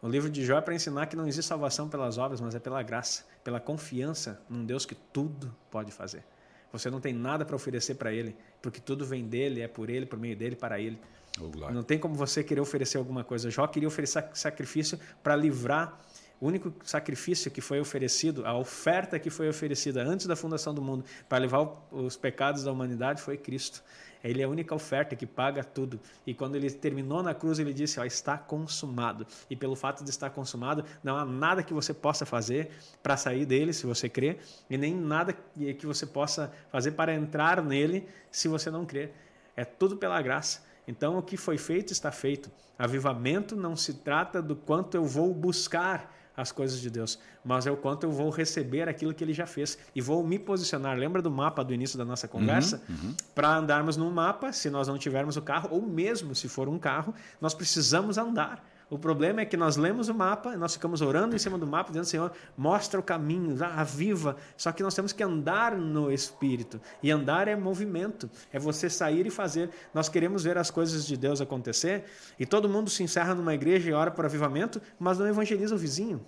O 0.00 0.08
livro 0.08 0.30
de 0.30 0.44
Jó 0.46 0.58
é 0.58 0.60
para 0.60 0.72
ensinar 0.72 1.06
que 1.06 1.16
não 1.16 1.26
existe 1.26 1.48
salvação 1.48 1.88
pelas 1.88 2.16
obras, 2.16 2.40
mas 2.40 2.54
é 2.54 2.60
pela 2.60 2.80
graça, 2.80 3.26
pela 3.42 3.58
confiança 3.58 4.40
num 4.48 4.64
Deus 4.64 4.86
que 4.86 4.94
tudo 4.94 5.52
pode 5.68 5.90
fazer. 5.90 6.24
Você 6.72 6.90
não 6.90 7.00
tem 7.00 7.12
nada 7.12 7.44
para 7.44 7.56
oferecer 7.56 7.94
para 7.94 8.12
ele, 8.12 8.36
porque 8.62 8.80
tudo 8.80 9.04
vem 9.04 9.26
dele, 9.26 9.60
é 9.60 9.68
por 9.68 9.90
ele, 9.90 10.06
por 10.06 10.18
meio 10.18 10.36
dele, 10.36 10.56
para 10.56 10.78
ele. 10.78 10.98
Oh, 11.38 11.70
não 11.70 11.82
tem 11.82 11.98
como 11.98 12.14
você 12.14 12.42
querer 12.42 12.60
oferecer 12.60 12.98
alguma 12.98 13.22
coisa. 13.22 13.50
Jó 13.50 13.66
queria 13.66 13.88
oferecer 13.88 14.28
sacrifício 14.34 14.98
para 15.22 15.36
livrar 15.36 16.00
o 16.40 16.46
único 16.46 16.72
sacrifício 16.82 17.50
que 17.50 17.60
foi 17.60 17.80
oferecido, 17.80 18.46
a 18.46 18.56
oferta 18.56 19.18
que 19.18 19.28
foi 19.28 19.48
oferecida 19.48 20.02
antes 20.02 20.26
da 20.26 20.34
fundação 20.34 20.72
do 20.72 20.80
mundo 20.80 21.04
para 21.28 21.38
levar 21.38 21.68
os 21.92 22.16
pecados 22.16 22.64
da 22.64 22.72
humanidade 22.72 23.20
foi 23.20 23.36
Cristo. 23.36 23.82
Ele 24.22 24.42
é 24.42 24.44
a 24.44 24.48
única 24.48 24.74
oferta 24.74 25.16
que 25.16 25.26
paga 25.26 25.64
tudo. 25.64 25.98
E 26.26 26.34
quando 26.34 26.54
ele 26.54 26.70
terminou 26.70 27.22
na 27.22 27.34
cruz, 27.34 27.58
ele 27.58 27.72
disse: 27.72 27.98
ó, 27.98 28.04
está 28.04 28.36
consumado. 28.36 29.26
E 29.48 29.56
pelo 29.56 29.74
fato 29.74 30.04
de 30.04 30.10
estar 30.10 30.30
consumado, 30.30 30.84
não 31.02 31.16
há 31.16 31.24
nada 31.24 31.62
que 31.62 31.72
você 31.72 31.94
possa 31.94 32.26
fazer 32.26 32.70
para 33.02 33.16
sair 33.16 33.46
dele, 33.46 33.72
se 33.72 33.86
você 33.86 34.08
crer, 34.08 34.40
e 34.68 34.76
nem 34.76 34.94
nada 34.94 35.32
que 35.32 35.86
você 35.86 36.06
possa 36.06 36.52
fazer 36.70 36.92
para 36.92 37.14
entrar 37.14 37.62
nele, 37.62 38.06
se 38.30 38.46
você 38.46 38.70
não 38.70 38.84
crer. 38.84 39.12
É 39.56 39.64
tudo 39.64 39.96
pela 39.96 40.20
graça. 40.20 40.62
Então, 40.86 41.18
o 41.18 41.22
que 41.22 41.36
foi 41.36 41.56
feito 41.56 41.92
está 41.92 42.10
feito. 42.10 42.50
Avivamento 42.78 43.54
não 43.54 43.76
se 43.76 43.94
trata 43.94 44.42
do 44.42 44.56
quanto 44.56 44.96
eu 44.96 45.04
vou 45.04 45.32
buscar 45.32 46.14
as 46.40 46.50
coisas 46.50 46.80
de 46.80 46.88
Deus, 46.90 47.18
mas 47.44 47.66
é 47.66 47.70
o 47.70 47.76
quanto 47.76 48.04
eu 48.04 48.10
vou 48.10 48.30
receber 48.30 48.88
aquilo 48.88 49.12
que 49.12 49.22
ele 49.22 49.34
já 49.34 49.46
fez 49.46 49.78
e 49.94 50.00
vou 50.00 50.26
me 50.26 50.38
posicionar. 50.38 50.96
Lembra 50.96 51.20
do 51.20 51.30
mapa 51.30 51.62
do 51.62 51.74
início 51.74 51.98
da 51.98 52.04
nossa 52.04 52.26
conversa? 52.26 52.82
Uhum, 52.88 52.96
uhum. 53.08 53.14
Para 53.34 53.56
andarmos 53.56 53.96
no 53.96 54.10
mapa, 54.10 54.52
se 54.52 54.70
nós 54.70 54.88
não 54.88 54.98
tivermos 54.98 55.36
o 55.36 55.42
carro, 55.42 55.68
ou 55.70 55.82
mesmo 55.82 56.34
se 56.34 56.48
for 56.48 56.68
um 56.68 56.78
carro, 56.78 57.14
nós 57.40 57.54
precisamos 57.54 58.16
andar. 58.16 58.64
O 58.90 58.98
problema 58.98 59.40
é 59.40 59.44
que 59.44 59.56
nós 59.56 59.76
lemos 59.76 60.08
o 60.08 60.14
mapa, 60.14 60.56
nós 60.56 60.74
ficamos 60.74 61.00
orando 61.00 61.36
em 61.36 61.38
cima 61.38 61.56
do 61.56 61.64
mapa, 61.64 61.90
dizendo, 61.90 62.06
Senhor, 62.06 62.32
mostra 62.58 62.98
o 62.98 63.02
caminho, 63.02 63.56
aviva. 63.64 64.36
Só 64.56 64.72
que 64.72 64.82
nós 64.82 64.92
temos 64.92 65.12
que 65.12 65.22
andar 65.22 65.76
no 65.76 66.10
Espírito. 66.10 66.80
E 67.00 67.08
andar 67.08 67.46
é 67.46 67.54
movimento, 67.54 68.28
é 68.52 68.58
você 68.58 68.90
sair 68.90 69.24
e 69.26 69.30
fazer. 69.30 69.70
Nós 69.94 70.08
queremos 70.08 70.42
ver 70.42 70.58
as 70.58 70.72
coisas 70.72 71.06
de 71.06 71.16
Deus 71.16 71.40
acontecer 71.40 72.04
e 72.36 72.44
todo 72.44 72.68
mundo 72.68 72.90
se 72.90 73.04
encerra 73.04 73.32
numa 73.32 73.54
igreja 73.54 73.88
e 73.88 73.92
ora 73.92 74.10
por 74.10 74.24
avivamento, 74.24 74.82
mas 74.98 75.18
não 75.18 75.28
evangeliza 75.28 75.72
o 75.72 75.78
vizinho. 75.78 76.20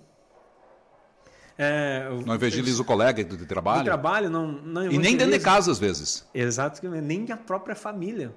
É, 1.57 2.09
não 2.25 2.33
evangeliza 2.33 2.81
o 2.81 2.85
colega 2.85 3.21
de 3.25 3.45
trabalho. 3.45 3.81
Do 3.81 3.85
trabalho, 3.85 4.29
não, 4.29 4.47
não 4.47 4.89
E 4.89 4.97
nem 4.97 5.17
dentro 5.17 5.37
de 5.37 5.43
casa, 5.43 5.69
às 5.69 5.79
vezes. 5.79 6.25
Exatamente, 6.33 7.03
nem 7.03 7.29
a 7.29 7.37
própria 7.37 7.75
família. 7.75 8.33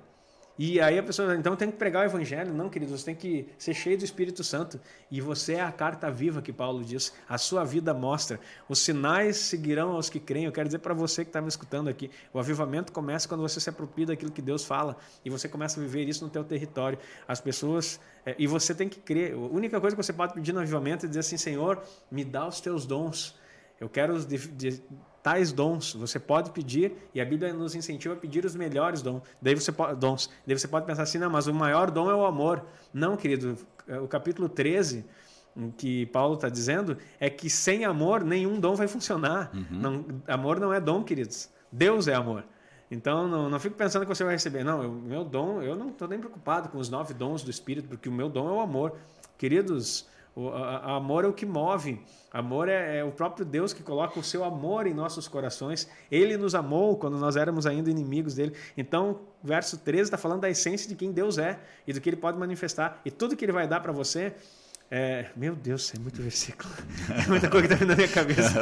E 0.59 0.81
aí 0.81 0.99
a 0.99 1.03
pessoa, 1.03 1.37
então 1.37 1.55
tem 1.55 1.71
que 1.71 1.77
pregar 1.77 2.03
o 2.03 2.07
evangelho. 2.09 2.53
Não, 2.55 2.71
querido, 2.71 2.97
você 2.97 3.05
tem 3.05 3.15
que 3.15 3.49
ser 3.59 3.75
cheio 3.75 3.99
do 3.99 4.05
Espírito 4.05 4.43
Santo. 4.43 4.81
E 5.11 5.21
você 5.21 5.55
é 5.55 5.61
a 5.61 5.71
carta 5.71 6.11
viva 6.11 6.41
que 6.41 6.53
Paulo 6.53 6.83
diz. 6.83 7.13
A 7.29 7.37
sua 7.37 7.63
vida 7.63 7.93
mostra. 7.93 8.41
Os 8.69 8.79
sinais 8.79 9.37
seguirão 9.37 9.93
aos 9.93 10.09
que 10.09 10.19
creem. 10.19 10.47
Eu 10.47 10.53
quero 10.53 10.69
dizer 10.69 10.79
para 10.79 10.95
você 10.95 11.25
que 11.25 11.29
está 11.29 11.43
me 11.43 11.49
escutando 11.49 11.89
aqui, 11.89 12.11
o 12.33 12.39
avivamento 12.39 12.91
começa 12.93 13.29
quando 13.29 13.43
você 13.43 13.61
se 13.61 13.69
apropria 13.69 14.07
daquilo 14.07 14.31
que 14.31 14.43
Deus 14.43 14.65
fala. 14.65 14.97
E 15.25 15.29
você 15.29 15.49
começa 15.49 15.79
a 15.79 15.83
viver 15.83 16.09
isso 16.09 16.25
no 16.25 16.31
teu 16.31 16.45
território. 16.45 16.99
As 17.29 17.41
pessoas... 17.41 18.01
É, 18.25 18.35
e 18.39 18.47
você 18.47 18.75
tem 18.75 18.89
que 18.89 18.99
crer. 18.99 19.35
A 19.35 19.37
única 19.37 19.81
coisa 19.81 19.95
que 19.95 20.03
você 20.03 20.13
pode 20.13 20.33
pedir 20.33 20.53
no 20.53 20.61
avivamento 20.61 21.05
é 21.05 21.09
dizer 21.09 21.21
assim, 21.21 21.37
Senhor, 21.37 21.83
me 22.11 22.25
dá 22.25 22.47
os 22.49 22.61
teus 22.61 22.87
dons. 22.87 23.37
Eu 23.79 23.89
quero 23.91 24.19
de, 24.25 24.39
de, 24.39 24.83
tais 25.27 25.51
dons. 25.51 25.93
Você 25.95 26.21
pode 26.21 26.53
pedir, 26.53 26.93
e 27.13 27.21
a 27.21 27.25
Bíblia 27.25 27.53
nos 27.53 27.75
incentiva 27.75 28.15
a 28.15 28.17
pedir 28.17 28.45
os 28.45 28.55
melhores 28.55 29.03
dons. 29.03 29.23
Daí 29.43 29.57
você 29.57 29.73
pode, 29.73 29.99
dons. 29.99 30.31
Daí 30.47 30.57
você 30.57 30.69
pode 30.69 30.87
pensar 30.87 31.03
assim, 31.03 31.19
não, 31.19 31.29
mas 31.29 31.49
o 31.49 31.53
maior 31.53 31.91
dom 31.91 32.09
é 32.09 32.15
o 32.15 32.25
amor. 32.25 32.65
Não, 32.95 33.17
querido, 33.17 33.59
o 34.01 34.07
capítulo 34.07 34.49
13, 34.49 35.05
que 35.77 36.07
Paulo 36.07 36.35
está 36.35 36.49
dizendo, 36.49 36.97
é 37.19 37.29
que 37.29 37.51
sem 37.51 37.85
amor 37.85 38.23
nenhum 38.23 38.61
dom 38.61 38.77
vai 38.77 38.87
funcionar. 38.87 39.51
Uhum. 39.53 39.67
Não, 39.69 40.05
amor 40.29 40.61
não 40.61 40.73
é 40.73 40.81
dom, 40.81 41.03
queridos. 41.03 41.51
Deus 41.73 42.07
é 42.07 42.15
amor. 42.15 42.45
Então, 42.89 43.27
não, 43.27 43.51
não 43.51 43.59
fico 43.59 43.75
pensando 43.75 44.03
que 44.03 44.15
você 44.15 44.23
vai 44.23 44.35
receber. 44.35 44.63
Não, 44.63 44.89
o 44.89 44.93
meu 44.93 45.25
dom, 45.25 45.61
eu 45.61 45.75
não 45.75 45.89
estou 45.89 46.07
nem 46.07 46.21
preocupado 46.21 46.69
com 46.69 46.79
os 46.79 46.89
nove 46.89 47.13
dons 47.13 47.43
do 47.43 47.51
Espírito, 47.51 47.89
porque 47.89 48.09
o 48.09 48.13
meu 48.13 48.29
dom 48.29 48.49
é 48.49 48.53
o 48.53 48.61
amor. 48.61 48.95
Queridos, 49.37 50.07
o 50.37 50.51
a, 50.51 50.77
a 50.77 50.97
amor 50.97 51.25
é 51.25 51.29
o 51.29 51.33
que 51.33 51.47
move. 51.47 51.99
Amor 52.31 52.69
é, 52.69 52.99
é, 52.99 53.05
o 53.05 53.11
próprio 53.11 53.45
Deus 53.45 53.73
que 53.73 53.83
coloca 53.83 54.21
o 54.21 54.23
seu 54.23 54.45
amor 54.45 54.87
em 54.87 54.93
nossos 54.93 55.27
corações. 55.27 55.89
Ele 56.11 56.37
nos 56.37 56.55
amou 56.55 56.99
quando 56.99 57.17
nós 57.17 57.37
éramos 57.37 57.67
ainda 57.67 57.91
inimigos 57.91 58.35
dele. 58.35 58.55
Então, 58.77 59.21
verso 59.43 59.79
13 59.79 60.03
está 60.03 60.19
falando 60.19 60.43
da 60.43 60.51
essência 60.51 60.89
de 60.89 60.95
quem 60.95 61.11
Deus 61.11 61.39
é 61.39 61.59
e 61.87 61.93
do 61.95 62.01
que 62.03 62.11
ele 62.11 62.17
pode 62.17 62.39
manifestar. 62.39 63.01
E 63.03 63.11
tudo 63.11 63.35
que 63.35 63.47
ele 63.47 63.53
vai 63.53 63.67
dar 63.67 63.81
para 63.81 63.93
você 63.93 64.35
é, 64.89 65.27
meu 65.35 65.57
Deus, 65.57 65.93
é 65.95 65.99
muito 65.99 66.23
versículo. 66.23 66.71
É 67.11 67.29
muita 67.29 67.49
coisa 67.49 67.67
que 67.67 67.75
está 67.75 67.85
vindo 67.85 67.91
na 67.91 67.97
minha 67.97 68.09
cabeça. 68.09 68.61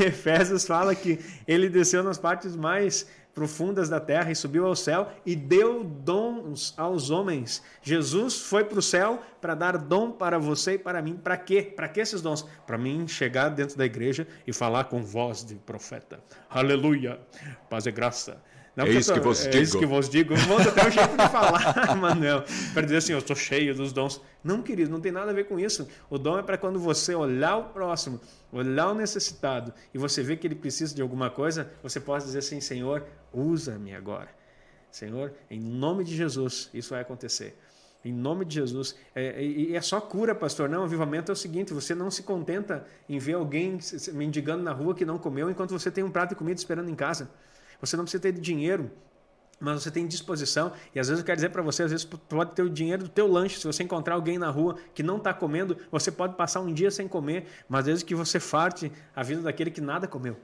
Efésios 0.02 0.66
fala 0.66 0.94
que 0.94 1.20
ele 1.46 1.68
desceu 1.68 2.02
nas 2.02 2.18
partes 2.18 2.56
mais 2.56 3.06
profundas 3.34 3.88
da 3.88 4.00
terra 4.00 4.30
e 4.30 4.36
subiu 4.36 4.66
ao 4.66 4.76
céu 4.76 5.10
e 5.24 5.34
deu 5.34 5.82
dons 5.84 6.74
aos 6.76 7.10
homens. 7.10 7.62
Jesus 7.82 8.40
foi 8.40 8.64
para 8.64 8.78
o 8.78 8.82
céu 8.82 9.22
para 9.40 9.54
dar 9.54 9.78
dom 9.78 10.10
para 10.10 10.38
você 10.38 10.74
e 10.74 10.78
para 10.78 11.02
mim. 11.02 11.16
Para 11.16 11.36
quê? 11.36 11.62
Para 11.62 11.88
que 11.88 12.00
esses 12.00 12.20
dons? 12.20 12.46
Para 12.66 12.78
mim 12.78 13.08
chegar 13.08 13.48
dentro 13.48 13.76
da 13.76 13.84
igreja 13.84 14.26
e 14.46 14.52
falar 14.52 14.84
com 14.84 15.02
voz 15.02 15.44
de 15.44 15.54
profeta. 15.54 16.20
Aleluia! 16.48 17.20
Paz 17.68 17.86
e 17.86 17.90
graça. 17.90 18.42
Não 18.74 18.86
é 18.86 18.90
isso 18.90 19.12
que 19.12 19.20
vos 19.20 19.44
é 19.44 19.50
digo. 19.50 19.62
isso 19.62 19.78
que 19.78 19.86
vos 19.86 20.08
digo. 20.08 20.34
Muda 20.48 20.70
até 20.70 20.88
o 20.88 20.90
jeito 20.90 21.10
de 21.10 21.28
falar, 21.28 21.94
Manuel. 21.96 22.42
Para 22.72 22.82
dizer 22.82 22.96
assim, 22.96 23.12
eu 23.12 23.18
estou 23.18 23.36
cheio 23.36 23.74
dos 23.74 23.92
dons. 23.92 24.20
Não, 24.42 24.62
querido, 24.62 24.90
não 24.90 25.00
tem 25.00 25.12
nada 25.12 25.30
a 25.30 25.34
ver 25.34 25.44
com 25.44 25.60
isso. 25.60 25.86
O 26.08 26.16
dom 26.16 26.38
é 26.38 26.42
para 26.42 26.56
quando 26.56 26.78
você 26.78 27.14
olhar 27.14 27.56
o 27.58 27.64
próximo, 27.64 28.18
olhar 28.50 28.88
o 28.88 28.94
necessitado 28.94 29.74
e 29.92 29.98
você 29.98 30.22
vê 30.22 30.36
que 30.36 30.46
ele 30.46 30.54
precisa 30.54 30.94
de 30.94 31.02
alguma 31.02 31.28
coisa, 31.28 31.70
você 31.82 32.00
pode 32.00 32.24
dizer 32.24 32.38
assim, 32.38 32.60
Senhor, 32.60 33.04
usa-me 33.32 33.94
agora. 33.94 34.28
Senhor, 34.90 35.32
em 35.50 35.60
nome 35.60 36.02
de 36.02 36.16
Jesus, 36.16 36.70
isso 36.72 36.90
vai 36.90 37.02
acontecer. 37.02 37.58
Em 38.04 38.12
nome 38.12 38.44
de 38.44 38.54
Jesus. 38.54 38.96
É, 39.14 39.42
e 39.42 39.76
é, 39.76 39.80
só 39.80 40.00
cura, 40.00 40.34
pastor. 40.34 40.68
Não, 40.68 40.82
avivamento 40.82 41.30
é 41.30 41.34
o 41.34 41.36
seguinte: 41.36 41.72
você 41.72 41.94
não 41.94 42.10
se 42.10 42.24
contenta 42.24 42.84
em 43.08 43.18
ver 43.18 43.34
alguém 43.34 43.78
mendigando 44.12 44.62
na 44.62 44.72
rua 44.72 44.92
que 44.94 45.04
não 45.04 45.18
comeu 45.18 45.48
enquanto 45.48 45.70
você 45.70 45.90
tem 45.90 46.02
um 46.02 46.10
prato 46.10 46.30
de 46.30 46.34
comida 46.34 46.58
esperando 46.58 46.90
em 46.90 46.96
casa. 46.96 47.30
Você 47.82 47.96
não 47.96 48.04
precisa 48.04 48.22
ter 48.22 48.32
dinheiro, 48.32 48.90
mas 49.60 49.82
você 49.82 49.90
tem 49.90 50.06
disposição. 50.06 50.72
E 50.94 51.00
às 51.00 51.08
vezes 51.08 51.20
eu 51.20 51.26
quero 51.26 51.36
dizer 51.36 51.50
para 51.50 51.62
você, 51.62 51.82
às 51.82 51.90
vezes 51.90 52.04
pode 52.06 52.52
ter 52.52 52.62
o 52.62 52.70
dinheiro 52.70 53.02
do 53.02 53.08
teu 53.08 53.26
lanche. 53.26 53.58
Se 53.58 53.66
você 53.66 53.82
encontrar 53.82 54.14
alguém 54.14 54.38
na 54.38 54.48
rua 54.48 54.78
que 54.94 55.02
não 55.02 55.16
está 55.16 55.34
comendo, 55.34 55.76
você 55.90 56.10
pode 56.10 56.36
passar 56.36 56.60
um 56.60 56.72
dia 56.72 56.90
sem 56.90 57.08
comer, 57.08 57.46
mas 57.68 57.86
vezes 57.86 58.02
que 58.04 58.14
você 58.14 58.38
farte 58.38 58.90
a 59.14 59.22
vida 59.22 59.42
daquele 59.42 59.70
que 59.70 59.80
nada 59.80 60.06
comeu. 60.06 60.38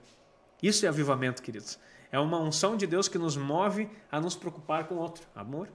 Isso 0.61 0.84
é 0.84 0.89
avivamento, 0.89 1.41
queridos. 1.41 1.78
É 2.11 2.18
uma 2.18 2.41
unção 2.41 2.76
de 2.76 2.86
Deus 2.86 3.07
que 3.07 3.18
nos 3.18 3.36
move 3.36 3.89
a 4.11 4.20
nos 4.20 4.34
preocupar 4.34 4.89
com 4.89 4.97
o 4.97 4.99
outro. 4.99 5.24
Amor. 5.34 5.68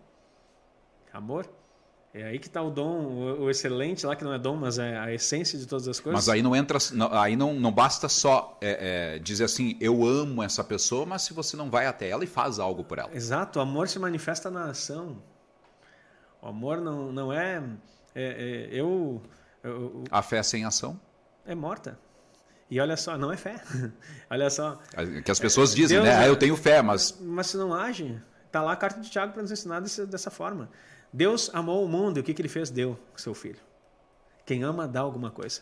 Amor. 1.14 1.48
É 2.14 2.26
aí 2.26 2.38
que 2.38 2.46
está 2.46 2.62
o 2.62 2.70
dom, 2.70 3.08
o, 3.40 3.50
excelente 3.50 4.06
lá, 4.06 4.16
que 4.16 4.24
não 4.24 4.32
é 4.32 4.38
dom, 4.38 4.56
mas 4.56 4.78
é 4.78 5.00
a 5.00 5.12
essência 5.12 5.58
de 5.58 5.66
todas 5.66 5.88
as 5.88 6.00
coisas. 6.00 6.14
Mas 6.14 6.30
aí 6.30 6.44
não 6.44 6.56
entra, 6.56 6.78
aí 7.12 7.36
não, 7.36 7.56
não 7.56 7.72
basta 7.72 8.08
só 8.08 8.56
é, 8.62 9.16
é, 9.16 9.20
dizer 9.20 9.46
assim, 9.46 9.76
eu 9.82 10.06
amo 10.06 10.44
essa 10.44 10.64
pessoa, 10.64 11.08
mas 11.08 11.24
se 11.24 11.34
você 11.34 11.58
não 11.58 11.72
vai 11.72 11.88
até 11.88 12.08
ela 12.08 12.24
e 12.24 12.28
faz 12.28 12.60
algo 12.60 12.84
por 12.84 13.00
ela. 13.00 13.10
Exato, 13.16 13.58
o 13.58 13.62
amor 13.64 13.90
se 13.90 13.98
manifesta 13.98 14.52
na 14.52 14.66
ação. 14.66 15.24
O 16.40 16.48
amor 16.50 16.80
não, 16.80 17.12
não 17.12 17.34
é, 17.34 17.64
é, 18.14 18.24
é 18.24 18.70
eu, 18.72 19.20
eu, 19.64 20.04
A 20.12 20.22
fé 20.22 20.44
sem 20.44 20.66
ação? 20.66 21.00
É 21.48 21.56
morta. 21.56 21.98
E 22.70 22.80
olha 22.80 22.96
só, 22.96 23.18
não 23.18 23.32
é 23.32 23.38
fé. 23.38 23.60
olha 24.30 24.52
só. 24.52 24.80
Que 25.26 25.32
as 25.32 25.40
pessoas 25.40 25.74
dizem, 25.74 25.98
Deus, 25.98 26.08
né? 26.08 26.16
Ah, 26.16 26.28
eu 26.28 26.36
tenho 26.36 26.56
fé, 26.56 26.80
mas. 26.84 27.18
Mas 27.20 27.48
se 27.48 27.58
não 27.58 27.74
age, 27.74 28.22
está 28.46 28.62
lá 28.62 28.74
a 28.74 28.76
carta 28.76 29.00
de 29.00 29.10
Tiago 29.10 29.34
para 29.34 29.42
nos 29.42 29.52
ensinar 29.52 29.80
desse, 29.80 30.06
dessa 30.06 30.30
forma. 30.30 30.70
Deus 31.14 31.52
amou 31.54 31.86
o 31.86 31.88
mundo 31.88 32.18
e 32.18 32.22
o 32.22 32.24
que, 32.24 32.34
que 32.34 32.42
ele 32.42 32.50
fez? 32.50 32.72
Deu 32.72 33.00
seu 33.16 33.36
filho. 33.36 33.60
Quem 34.46 34.64
ama 34.64 34.88
dá 34.88 35.02
alguma 35.02 35.30
coisa. 35.30 35.62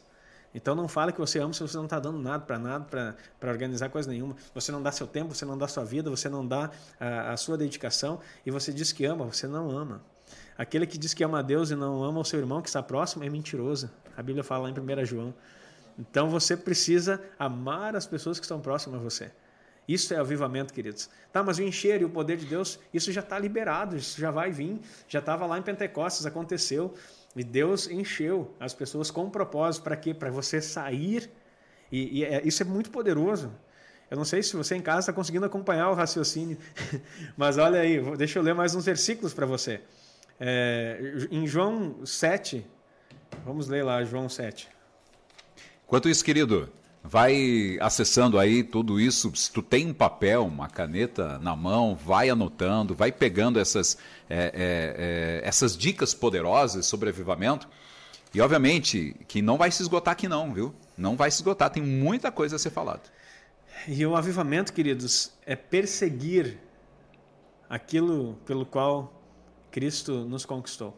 Então 0.55 0.75
não 0.75 0.87
fale 0.87 1.11
que 1.11 1.19
você 1.19 1.39
ama 1.39 1.53
se 1.53 1.61
você 1.61 1.77
não 1.77 1.85
está 1.85 1.99
dando 1.99 2.19
nada 2.19 2.43
para 2.43 2.57
nada, 2.57 3.15
para 3.39 3.51
organizar 3.51 3.89
coisa 3.89 4.09
nenhuma. 4.09 4.35
Você 4.53 4.71
não 4.71 4.81
dá 4.81 4.91
seu 4.91 5.07
tempo, 5.07 5.33
você 5.33 5.45
não 5.45 5.57
dá 5.57 5.67
sua 5.67 5.83
vida, 5.83 6.09
você 6.09 6.29
não 6.29 6.45
dá 6.45 6.71
a, 6.99 7.33
a, 7.33 7.37
sua 7.37 7.57
dedicação 7.57 8.19
e 8.45 8.51
você 8.51 8.71
diz 8.73 8.91
que 8.91 9.05
ama, 9.05 9.25
você 9.25 9.47
não 9.47 9.69
ama. 9.69 10.01
Aquele 10.57 10.85
que 10.85 10.97
diz 10.97 11.13
que 11.13 11.23
ama 11.23 11.39
a 11.39 11.41
Deus 11.41 11.69
e 11.71 11.75
não 11.75 12.03
ama 12.03 12.19
o 12.19 12.25
seu 12.25 12.39
irmão 12.39 12.61
que 12.61 12.69
está 12.69 12.81
próximo 12.81 13.23
é 13.23 13.29
mentiroso. 13.29 13.89
A 14.15 14.21
Bíblia 14.23 14.43
fala 14.43 14.63
lá 14.63 14.69
em 14.69 14.73
1 14.73 15.05
João. 15.05 15.33
Então 15.97 16.29
você 16.29 16.55
precisa 16.55 17.21
amar 17.37 17.95
as 17.95 18.05
pessoas 18.05 18.39
que 18.39 18.45
estão 18.45 18.59
próximas 18.59 18.99
a 18.99 19.03
você. 19.03 19.31
Isso 19.91 20.13
é 20.13 20.17
avivamento, 20.17 20.73
queridos. 20.73 21.09
Tá, 21.33 21.43
mas 21.43 21.57
o 21.57 21.63
encher 21.63 22.01
e 22.01 22.05
o 22.05 22.09
poder 22.09 22.37
de 22.37 22.45
Deus, 22.45 22.79
isso 22.93 23.11
já 23.11 23.19
está 23.19 23.37
liberado, 23.37 23.97
isso 23.97 24.19
já 24.19 24.31
vai 24.31 24.49
vir. 24.49 24.79
Já 25.07 25.19
estava 25.19 25.45
lá 25.45 25.57
em 25.57 25.61
Pentecostes, 25.61 26.25
aconteceu. 26.25 26.93
E 27.35 27.43
Deus 27.43 27.89
encheu 27.89 28.55
as 28.59 28.73
pessoas 28.73 29.11
com 29.11 29.25
um 29.25 29.29
propósito. 29.29 29.83
Para 29.83 29.97
quê? 29.97 30.13
Para 30.13 30.29
você 30.29 30.61
sair. 30.61 31.29
E, 31.91 32.19
e 32.19 32.23
é, 32.23 32.41
isso 32.45 32.63
é 32.63 32.65
muito 32.65 32.89
poderoso. 32.89 33.51
Eu 34.09 34.15
não 34.15 34.23
sei 34.23 34.41
se 34.41 34.55
você 34.55 34.75
em 34.75 34.81
casa 34.81 34.99
está 34.99 35.13
conseguindo 35.13 35.45
acompanhar 35.45 35.89
o 35.89 35.93
raciocínio, 35.93 36.57
mas 37.37 37.57
olha 37.57 37.79
aí, 37.79 37.99
deixa 38.17 38.39
eu 38.39 38.43
ler 38.43 38.53
mais 38.53 38.75
uns 38.75 38.85
versículos 38.85 39.33
para 39.33 39.45
você. 39.45 39.81
É, 40.39 41.27
em 41.29 41.47
João 41.47 42.05
7, 42.05 42.65
vamos 43.45 43.67
ler 43.67 43.83
lá, 43.83 44.03
João 44.03 44.27
7. 44.27 44.67
Enquanto 45.85 46.09
isso, 46.09 46.23
querido, 46.23 46.69
vai 47.03 47.77
acessando 47.79 48.37
aí 48.37 48.63
tudo 48.63 48.99
isso. 48.99 49.33
Se 49.35 49.51
tu 49.51 49.61
tem 49.61 49.87
um 49.87 49.93
papel, 49.93 50.45
uma 50.45 50.67
caneta 50.67 51.39
na 51.39 51.55
mão, 51.55 51.95
vai 51.95 52.29
anotando, 52.29 52.93
vai 52.93 53.11
pegando 53.11 53.59
essas, 53.59 53.97
é, 54.29 54.35
é, 54.35 54.51
é, 54.53 55.47
essas 55.47 55.75
dicas 55.75 56.13
poderosas 56.13 56.85
sobre 56.85 57.09
avivamento. 57.09 57.67
E 58.33 58.39
obviamente 58.39 59.15
que 59.27 59.41
não 59.41 59.57
vai 59.57 59.71
se 59.71 59.81
esgotar 59.81 60.13
aqui 60.13 60.27
não, 60.27 60.53
viu? 60.53 60.73
Não 60.97 61.15
vai 61.15 61.29
se 61.31 61.37
esgotar, 61.37 61.69
tem 61.69 61.83
muita 61.83 62.31
coisa 62.31 62.55
a 62.55 62.59
ser 62.59 62.69
falada. 62.69 63.01
E 63.87 64.05
o 64.05 64.15
avivamento, 64.15 64.71
queridos, 64.71 65.33
é 65.45 65.55
perseguir 65.55 66.59
aquilo 67.69 68.35
pelo 68.45 68.65
qual 68.65 69.21
Cristo 69.71 70.25
nos 70.25 70.45
conquistou. 70.45 70.95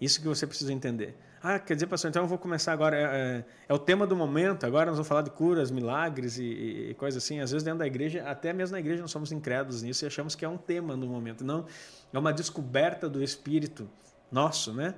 Isso 0.00 0.20
que 0.20 0.28
você 0.28 0.46
precisa 0.46 0.72
entender. 0.72 1.16
Ah, 1.40 1.58
quer 1.58 1.74
dizer, 1.74 1.86
pastor, 1.86 2.10
então 2.10 2.22
eu 2.22 2.28
vou 2.28 2.38
começar 2.38 2.72
agora. 2.72 2.96
É, 2.96 3.02
é, 3.02 3.44
é, 3.68 3.74
o 3.74 3.78
tema 3.78 4.06
do 4.06 4.16
momento, 4.16 4.66
agora 4.66 4.86
nós 4.86 4.96
vamos 4.96 5.06
falar 5.06 5.22
de 5.22 5.30
curas, 5.30 5.70
milagres 5.70 6.36
e, 6.36 6.88
e 6.90 6.94
coisas 6.94 7.22
assim. 7.22 7.38
Às 7.40 7.52
vezes, 7.52 7.62
dentro 7.62 7.78
da 7.78 7.86
igreja, 7.86 8.24
até 8.28 8.52
mesmo 8.52 8.72
na 8.72 8.80
igreja, 8.80 9.02
nós 9.02 9.10
somos 9.10 9.30
incrédulos 9.30 9.82
nisso 9.82 10.04
e 10.04 10.06
achamos 10.06 10.34
que 10.34 10.44
é 10.44 10.48
um 10.48 10.56
tema 10.56 10.96
no 10.96 11.06
momento. 11.06 11.44
Não, 11.44 11.64
é 12.12 12.18
uma 12.18 12.32
descoberta 12.32 13.08
do 13.08 13.22
Espírito 13.22 13.88
nosso, 14.32 14.72
né? 14.72 14.94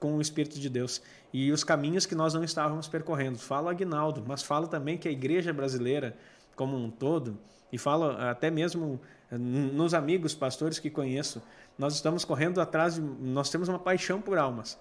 Com 0.00 0.16
o 0.16 0.20
Espírito 0.22 0.58
de 0.58 0.70
Deus. 0.70 1.02
E 1.30 1.52
os 1.52 1.62
caminhos 1.62 2.06
que 2.06 2.14
nós 2.14 2.32
não 2.32 2.42
estávamos 2.42 2.88
percorrendo. 2.88 3.38
Fala 3.38 3.72
Agnaldo, 3.72 4.24
mas 4.26 4.42
fala 4.42 4.66
também 4.66 4.96
que 4.96 5.06
a 5.06 5.10
igreja 5.12 5.52
brasileira, 5.52 6.16
como 6.54 6.74
um 6.74 6.90
todo, 6.90 7.38
e 7.70 7.76
fala 7.76 8.30
até 8.30 8.50
mesmo 8.50 8.98
nos 9.30 9.92
amigos 9.92 10.34
pastores 10.34 10.78
que 10.78 10.88
conheço, 10.88 11.42
nós 11.76 11.94
estamos 11.94 12.24
correndo 12.24 12.62
atrás 12.62 12.94
de. 12.94 13.02
Nós 13.02 13.50
temos 13.50 13.68
uma 13.68 13.78
paixão 13.78 14.22
por 14.22 14.38
almas 14.38 14.78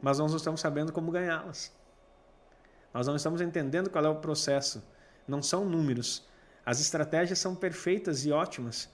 mas 0.00 0.18
nós 0.18 0.30
não 0.30 0.36
estamos 0.36 0.60
sabendo 0.60 0.92
como 0.92 1.10
ganhá-las. 1.10 1.72
Nós 2.92 3.06
não 3.06 3.16
estamos 3.16 3.40
entendendo 3.40 3.90
qual 3.90 4.04
é 4.04 4.08
o 4.08 4.16
processo. 4.16 4.82
Não 5.26 5.42
são 5.42 5.64
números. 5.64 6.26
As 6.64 6.80
estratégias 6.80 7.38
são 7.38 7.54
perfeitas 7.54 8.24
e 8.24 8.32
ótimas, 8.32 8.88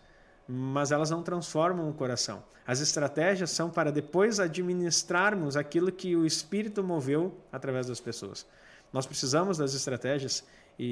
mas 0.46 0.90
elas 0.90 1.10
não 1.10 1.22
transformam 1.22 1.88
o 1.88 1.94
coração. 1.94 2.42
As 2.66 2.80
estratégias 2.80 3.50
são 3.50 3.70
para 3.70 3.90
depois 3.90 4.38
administrarmos 4.38 5.56
aquilo 5.56 5.90
que 5.90 6.14
o 6.14 6.26
Espírito 6.26 6.82
moveu 6.82 7.38
através 7.50 7.86
das 7.86 8.00
pessoas. 8.00 8.46
Nós 8.92 9.06
precisamos 9.06 9.58
das 9.58 9.74
estratégias 9.74 10.44
e, 10.78 10.84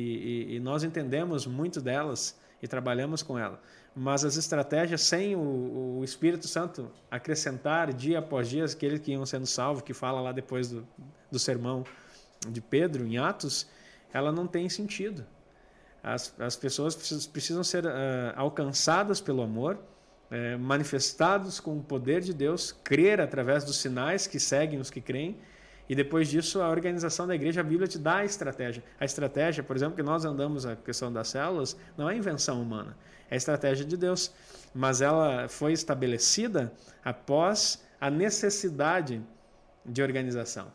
e, 0.49 0.57
e 0.57 0.61
nós 0.61 0.83
entendemos 0.85 1.47
muito 1.47 1.81
delas 1.81 2.39
e 2.63 2.69
trabalhamos 2.69 3.23
com 3.23 3.39
elas 3.39 3.59
mas 3.95 4.25
as 4.25 4.37
estratégias 4.37 5.03
sem 5.03 5.35
o, 5.35 5.99
o, 5.99 6.05
Espírito 6.05 6.47
Santo 6.47 6.91
acrescentar 7.11 7.93
dia 7.93 8.21
após 8.21 8.49
dia 8.49 8.65
aqueles 8.65 9.01
que 9.01 9.13
iam 9.13 9.27
sendo 9.27 9.47
salvos, 9.47 9.83
que 9.83 9.93
fala 9.93 10.21
lá 10.21 10.33
depois 10.33 10.69
do, 10.71 10.87
do 11.31 11.39
sermão 11.39 11.85
de 12.49 12.61
Pedro 12.61 13.07
em 13.07 13.19
Atos, 13.19 13.67
ela 14.13 14.31
não 14.31 14.47
tem 14.47 14.69
sentido. 14.69 15.27
As, 16.03 16.35
as 16.41 16.57
pessoas 16.57 16.95
precisam, 16.95 17.31
precisam 17.31 17.65
ser 17.65 17.85
uh, 17.85 17.91
alcançadas 18.37 19.21
pelo 19.21 19.43
amor, 19.43 19.77
uh, 19.77 20.59
manifestados 20.59 21.61
com 21.61 21.77
o 21.77 21.83
poder 21.83 22.23
de 22.23 22.33
Deus, 22.33 22.73
crer 22.73 23.21
através 23.21 23.65
dos 23.65 23.79
sinais 23.79 24.27
que 24.27 24.41
seguem 24.41 24.81
os 24.81 24.89
que 24.89 25.01
creem, 25.01 25.37
e 25.89 25.95
depois 25.95 26.29
disso 26.29 26.63
a 26.63 26.71
organização 26.71 27.27
da 27.27 27.35
igreja, 27.35 27.61
a 27.61 27.65
Bíblia 27.65 27.89
te 27.89 27.99
dá 27.99 28.19
a 28.19 28.25
estratégia. 28.25 28.83
A 28.99 29.05
estratégia, 29.05 29.63
por 29.65 29.75
exemplo, 29.75 29.97
que 29.97 30.03
nós 30.03 30.25
andamos 30.25 30.65
a 30.65 30.77
questão 30.77 31.13
das 31.13 31.29
células, 31.29 31.77
não 31.99 32.09
é 32.09 32.17
invenção 32.17 32.63
humana 32.63 32.97
é 33.31 33.35
a 33.35 33.37
estratégia 33.37 33.85
de 33.85 33.97
Deus, 33.97 34.33
mas 34.75 35.01
ela 35.01 35.49
foi 35.49 35.73
estabelecida 35.73 36.73
após 37.05 37.83
a 38.01 38.11
necessidade 38.11 39.23
de 39.85 40.03
organização. 40.03 40.73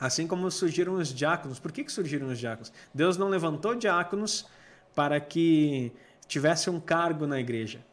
Assim 0.00 0.26
como 0.26 0.50
surgiram 0.50 0.94
os 0.94 1.12
diáconos. 1.12 1.58
Por 1.58 1.72
que, 1.72 1.82
que 1.82 1.90
surgiram 1.90 2.28
os 2.28 2.38
diáconos? 2.38 2.72
Deus 2.94 3.16
não 3.16 3.28
levantou 3.28 3.74
diáconos 3.74 4.46
para 4.94 5.20
que 5.20 5.92
tivesse 6.28 6.70
um 6.70 6.78
cargo 6.78 7.26
na 7.26 7.40
igreja. 7.40 7.84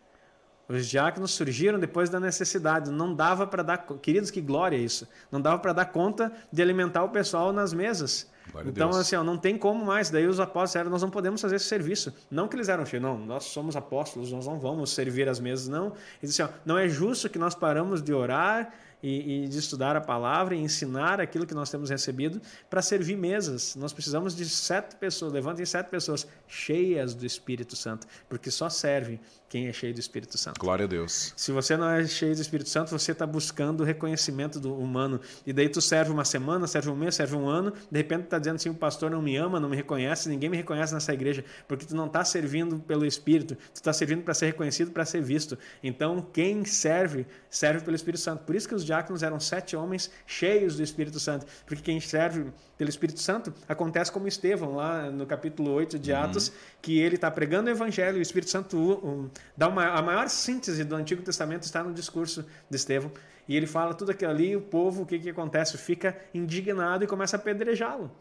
Os 0.68 0.88
diáconos 0.88 1.32
surgiram 1.32 1.80
depois 1.80 2.09
da 2.09 2.20
necessidade. 2.20 2.91
Não 2.91 3.13
dava 3.13 3.47
para 3.47 3.63
dar, 3.63 3.78
queridos, 4.01 4.32
que 4.32 4.41
glória 4.41 4.78
isso. 4.78 5.07
Não 5.32 5.41
dava 5.41 5.59
para 5.59 5.74
dar 5.74 5.86
conta 5.86 6.32
de 6.51 6.61
alimentar 6.61 7.03
o 7.03 7.09
pessoal 7.09 7.51
nas 7.51 7.74
mesas. 7.74 8.30
Glória 8.51 8.69
então, 8.69 8.89
assim, 8.91 9.15
ó, 9.15 9.23
não 9.23 9.37
tem 9.37 9.57
como 9.57 9.83
mais. 9.83 10.09
Daí 10.09 10.27
os 10.27 10.39
apóstolos 10.39 10.69
disseram, 10.69 10.89
nós 10.89 11.01
não 11.01 11.09
podemos 11.09 11.41
fazer 11.41 11.55
esse 11.55 11.65
serviço. 11.65 12.13
Não 12.29 12.47
que 12.47 12.55
eles 12.55 12.69
eram 12.69 12.85
cheios, 12.85 13.03
não, 13.03 13.17
nós 13.17 13.45
somos 13.45 13.75
apóstolos, 13.75 14.31
nós 14.31 14.45
não 14.45 14.59
vamos 14.59 14.91
servir 14.91 15.27
as 15.27 15.39
mesas, 15.39 15.67
não. 15.67 15.87
Eles 16.21 16.31
disseram, 16.31 16.53
não 16.65 16.77
é 16.77 16.87
justo 16.87 17.29
que 17.29 17.39
nós 17.39 17.55
paramos 17.55 18.01
de 18.01 18.13
orar 18.13 18.71
e, 19.05 19.43
e 19.43 19.47
de 19.47 19.59
estudar 19.59 19.95
a 19.95 20.01
palavra 20.01 20.55
e 20.55 20.59
ensinar 20.59 21.21
aquilo 21.21 21.45
que 21.45 21.53
nós 21.53 21.69
temos 21.69 21.91
recebido 21.91 22.41
para 22.67 22.81
servir 22.81 23.15
mesas. 23.15 23.75
Nós 23.75 23.93
precisamos 23.93 24.35
de 24.35 24.49
sete 24.49 24.95
pessoas, 24.95 25.31
levantem 25.31 25.63
sete 25.63 25.89
pessoas 25.89 26.27
cheias 26.47 27.13
do 27.13 27.23
Espírito 27.23 27.75
Santo, 27.75 28.07
porque 28.27 28.49
só 28.49 28.67
serve 28.67 29.19
quem 29.47 29.67
é 29.67 29.73
cheio 29.73 29.93
do 29.93 29.99
Espírito 29.99 30.37
Santo. 30.37 30.59
Glória 30.59 30.85
a 30.85 30.87
Deus. 30.87 31.33
Se 31.37 31.51
você 31.51 31.77
não 31.77 31.87
é 31.87 32.05
cheio 32.07 32.35
do 32.35 32.41
Espírito 32.41 32.69
Santo, 32.69 32.89
você 32.89 33.11
está 33.11 33.27
buscando 33.27 33.81
o 33.81 33.83
reconhecimento 33.83 34.59
do 34.59 34.75
humano. 34.75 35.21
E 35.45 35.53
daí 35.53 35.69
tu 35.69 35.79
serve 35.81 36.11
uma 36.11 36.25
semana, 36.25 36.65
serve 36.65 36.89
um 36.89 36.95
mês, 36.95 37.15
serve 37.15 37.35
um 37.35 37.47
ano, 37.47 37.71
de 37.71 37.97
repente 37.97 38.21
tu 38.21 38.25
está 38.25 38.39
dizendo 38.39 38.55
assim, 38.55 38.69
o 38.69 38.73
pastor 38.73 39.11
não 39.11 39.21
me 39.21 39.35
ama, 39.37 39.59
não 39.59 39.69
me 39.69 39.75
reconhece, 39.75 40.27
ninguém 40.27 40.49
me 40.49 40.57
reconhece 40.57 40.93
nessa 40.93 41.13
igreja, 41.13 41.45
porque 41.67 41.85
tu 41.85 41.95
não 41.95 42.07
está 42.07 42.25
servindo 42.25 42.79
pelo 42.79 43.05
Espírito, 43.05 43.55
tu 43.55 43.75
está 43.75 43.93
servindo 43.93 44.23
para 44.23 44.33
ser 44.33 44.47
reconhecido, 44.47 44.91
para 44.91 45.05
ser 45.05 45.21
visto. 45.21 45.57
Então, 45.83 46.25
quem 46.33 46.65
serve, 46.65 47.27
serve 47.49 47.81
pelo 47.85 47.95
Espírito 47.95 48.21
Santo. 48.21 48.43
Por 48.43 48.55
isso 48.55 48.67
que 48.67 48.75
os 48.75 48.83
diáconos 48.95 49.23
eram 49.23 49.39
sete 49.39 49.75
homens 49.75 50.09
cheios 50.25 50.75
do 50.77 50.83
Espírito 50.83 51.19
Santo, 51.19 51.45
porque 51.65 51.81
quem 51.81 51.99
serve 51.99 52.51
pelo 52.77 52.89
Espírito 52.89 53.19
Santo 53.19 53.53
acontece 53.67 54.11
como 54.11 54.27
Estevão, 54.27 54.75
lá 54.75 55.09
no 55.11 55.25
capítulo 55.25 55.71
8 55.71 55.99
de 55.99 56.13
Atos, 56.13 56.47
uhum. 56.47 56.53
que 56.81 56.99
ele 56.99 57.15
está 57.15 57.29
pregando 57.29 57.69
o 57.69 57.71
Evangelho, 57.71 58.17
o 58.17 58.21
Espírito 58.21 58.49
Santo 58.49 58.77
um, 58.77 59.29
dá 59.55 59.67
uma, 59.67 59.87
a 59.87 60.01
maior 60.01 60.29
síntese 60.29 60.83
do 60.83 60.95
Antigo 60.95 61.21
Testamento 61.21 61.63
está 61.63 61.83
no 61.83 61.93
discurso 61.93 62.45
de 62.69 62.75
Estevão. 62.75 63.11
E 63.47 63.55
ele 63.55 63.67
fala 63.67 63.93
tudo 63.93 64.11
aquilo 64.11 64.31
ali, 64.31 64.49
e 64.51 64.55
o 64.55 64.61
povo, 64.61 65.03
o 65.03 65.05
que, 65.05 65.19
que 65.19 65.29
acontece? 65.29 65.77
Fica 65.77 66.17
indignado 66.33 67.03
e 67.03 67.07
começa 67.07 67.37
a 67.37 67.39
apedrejá-lo. 67.39 68.11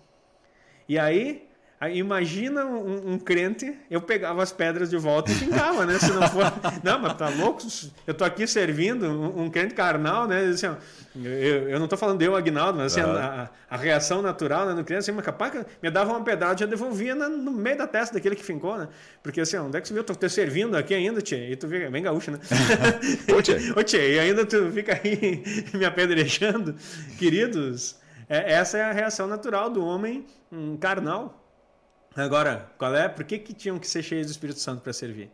E 0.87 0.99
aí 0.99 1.49
Aí, 1.81 1.99
imagina 1.99 2.65
um, 2.65 3.13
um, 3.13 3.19
crente, 3.19 3.77
eu 3.91 4.01
pegava 4.01 4.43
as 4.43 4.53
pedras 4.53 4.89
de 4.89 4.97
volta 4.97 5.31
e 5.31 5.35
xingava, 5.35 5.85
né? 5.85 5.99
Se 5.99 6.13
não 6.13 6.23
for. 6.29 6.45
Não, 6.83 6.99
mas 6.99 7.15
tá 7.15 7.29
louco? 7.29 7.63
Eu 8.07 8.15
tô 8.15 8.25
aqui 8.25 8.47
servindo 8.47 9.07
um, 9.07 9.45
um 9.45 9.51
crente 9.51 9.75
carnal, 9.75 10.27
né? 10.27 10.45
Assim, 10.47 10.67
ó, 10.67 10.77
eu, 11.17 11.69
eu 11.69 11.79
não 11.79 11.87
tô 11.87 11.97
falando 11.97 12.19
de 12.19 12.25
eu, 12.25 12.35
Agnaldo, 12.35 12.79
mas 12.79 12.93
assim, 12.93 13.09
uhum. 13.09 13.17
a, 13.17 13.51
a, 13.71 13.77
reação 13.77 14.21
natural 14.21 14.67
né, 14.67 14.75
no 14.75 14.85
crente, 14.85 15.01
assim, 15.01 15.13
mas 15.13 15.25
capaz 15.25 15.65
me 15.83 15.91
dava 15.91 16.11
uma 16.13 16.25
pedrada 16.25 16.55
e 16.55 16.59
já 16.59 16.67
devolvia 16.67 17.15
na, 17.15 17.29
no 17.29 17.53
meio 17.53 17.79
da 17.79 17.87
testa 17.87 18.15
daquele 18.15 18.35
que 18.35 18.43
fincou, 18.43 18.77
né? 18.77 18.89
Porque 19.23 19.41
assim, 19.41 19.57
onde 19.59 19.77
é 19.77 19.81
que 19.81 19.87
você 19.87 19.95
viu? 19.95 20.01
Eu 20.01 20.07
tô 20.07 20.15
te 20.15 20.29
servindo 20.29 20.77
aqui 20.77 20.95
ainda, 20.95 21.21
tia, 21.21 21.51
e 21.51 21.55
tu 21.55 21.69
fica 21.69 21.91
bem 21.91 22.03
gaúcho, 22.03 22.31
né? 22.31 22.39
Ô, 23.37 23.43
tia. 23.43 23.59
Ô, 23.77 23.83
tia, 23.83 24.07
e 24.07 24.19
ainda 24.19 24.45
tu 24.45 24.71
fica 24.73 25.01
aí 25.03 25.43
me 25.73 25.85
apedrejando. 25.85 26.75
Queridos, 27.19 27.97
é, 28.29 28.55
essa 28.55 28.79
é 28.79 28.83
a 28.83 28.93
reação 28.93 29.27
natural 29.27 29.71
do 29.71 29.85
homem 29.85 30.27
um, 30.51 30.77
carnal. 30.77 31.44
Agora, 32.17 32.71
qual 32.79 32.95
é? 32.95 33.09
Por 33.09 33.25
que, 33.25 33.39
que 33.39 33.53
tinham 33.53 33.79
que 33.79 33.89
ser 33.89 34.03
cheios 34.03 34.27
do 34.27 34.31
Espírito 34.31 34.61
Santo 34.61 34.83
para 34.83 34.93
servir? 34.93 35.31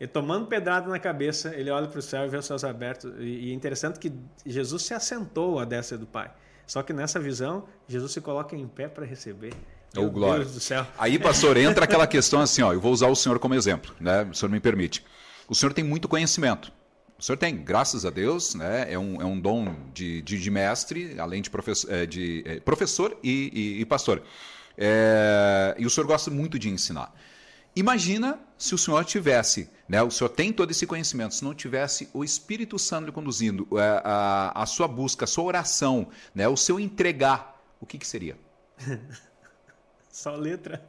E 0.00 0.06
tomando 0.06 0.46
pedrada 0.46 0.88
na 0.88 0.98
cabeça, 0.98 1.54
ele 1.54 1.70
olha 1.70 1.88
para 1.88 1.98
o 1.98 2.02
céu 2.02 2.24
e 2.24 2.28
vê 2.28 2.36
os 2.36 2.46
céus 2.46 2.62
abertos. 2.62 3.12
E 3.18 3.50
é 3.50 3.54
interessante 3.54 3.98
que 3.98 4.12
Jesus 4.46 4.82
se 4.82 4.94
assentou 4.94 5.58
à 5.58 5.64
destra 5.64 5.98
do 5.98 6.06
Pai. 6.06 6.30
Só 6.66 6.82
que 6.82 6.92
nessa 6.92 7.18
visão, 7.18 7.66
Jesus 7.88 8.12
se 8.12 8.20
coloca 8.20 8.54
em 8.54 8.68
pé 8.68 8.86
para 8.86 9.04
receber. 9.04 9.54
Oh, 9.96 10.08
glória. 10.10 10.44
Deus 10.44 10.54
do 10.54 10.60
céu. 10.60 10.86
Aí, 10.98 11.18
pastor, 11.18 11.56
entra 11.56 11.84
aquela 11.84 12.06
questão 12.06 12.40
assim, 12.40 12.62
ó, 12.62 12.72
eu 12.72 12.80
vou 12.80 12.92
usar 12.92 13.08
o 13.08 13.16
senhor 13.16 13.38
como 13.38 13.54
exemplo, 13.54 13.94
né? 13.98 14.22
O 14.30 14.34
senhor 14.34 14.50
me 14.50 14.60
permite. 14.60 15.04
O 15.48 15.54
senhor 15.54 15.72
tem 15.72 15.82
muito 15.82 16.06
conhecimento. 16.06 16.70
O 17.18 17.22
senhor 17.22 17.36
tem, 17.38 17.56
graças 17.56 18.04
a 18.04 18.10
Deus, 18.10 18.54
né? 18.54 18.92
é, 18.92 18.98
um, 18.98 19.20
é 19.20 19.24
um 19.24 19.40
dom 19.40 19.74
de, 19.92 20.22
de, 20.22 20.38
de 20.38 20.50
mestre, 20.50 21.18
além 21.18 21.42
de, 21.42 21.50
professor, 21.50 21.92
é, 21.92 22.06
de 22.06 22.44
é, 22.46 22.60
professor 22.60 23.18
e, 23.24 23.50
e, 23.52 23.80
e 23.80 23.84
pastor. 23.84 24.22
É, 24.80 25.74
e 25.76 25.84
o 25.84 25.90
senhor 25.90 26.06
gosta 26.06 26.30
muito 26.30 26.56
de 26.56 26.68
ensinar. 26.68 27.12
Imagina 27.74 28.38
se 28.56 28.74
o 28.74 28.78
senhor 28.78 29.04
tivesse, 29.04 29.68
né, 29.88 30.00
o 30.02 30.10
senhor 30.10 30.30
tem 30.30 30.52
todo 30.52 30.70
esse 30.70 30.86
conhecimento, 30.86 31.34
se 31.34 31.44
não 31.44 31.52
tivesse 31.52 32.08
o 32.14 32.24
Espírito 32.24 32.78
Santo 32.78 33.12
conduzindo 33.12 33.66
a, 33.72 33.82
é, 33.82 34.02
a, 34.04 34.62
a 34.62 34.66
sua 34.66 34.86
busca, 34.86 35.24
a 35.24 35.28
sua 35.28 35.44
oração, 35.44 36.08
né, 36.32 36.48
o 36.48 36.56
seu 36.56 36.78
entregar, 36.78 37.60
o 37.80 37.86
que, 37.86 37.98
que 37.98 38.06
seria? 38.06 38.36
Só 40.10 40.34
letra. 40.34 40.82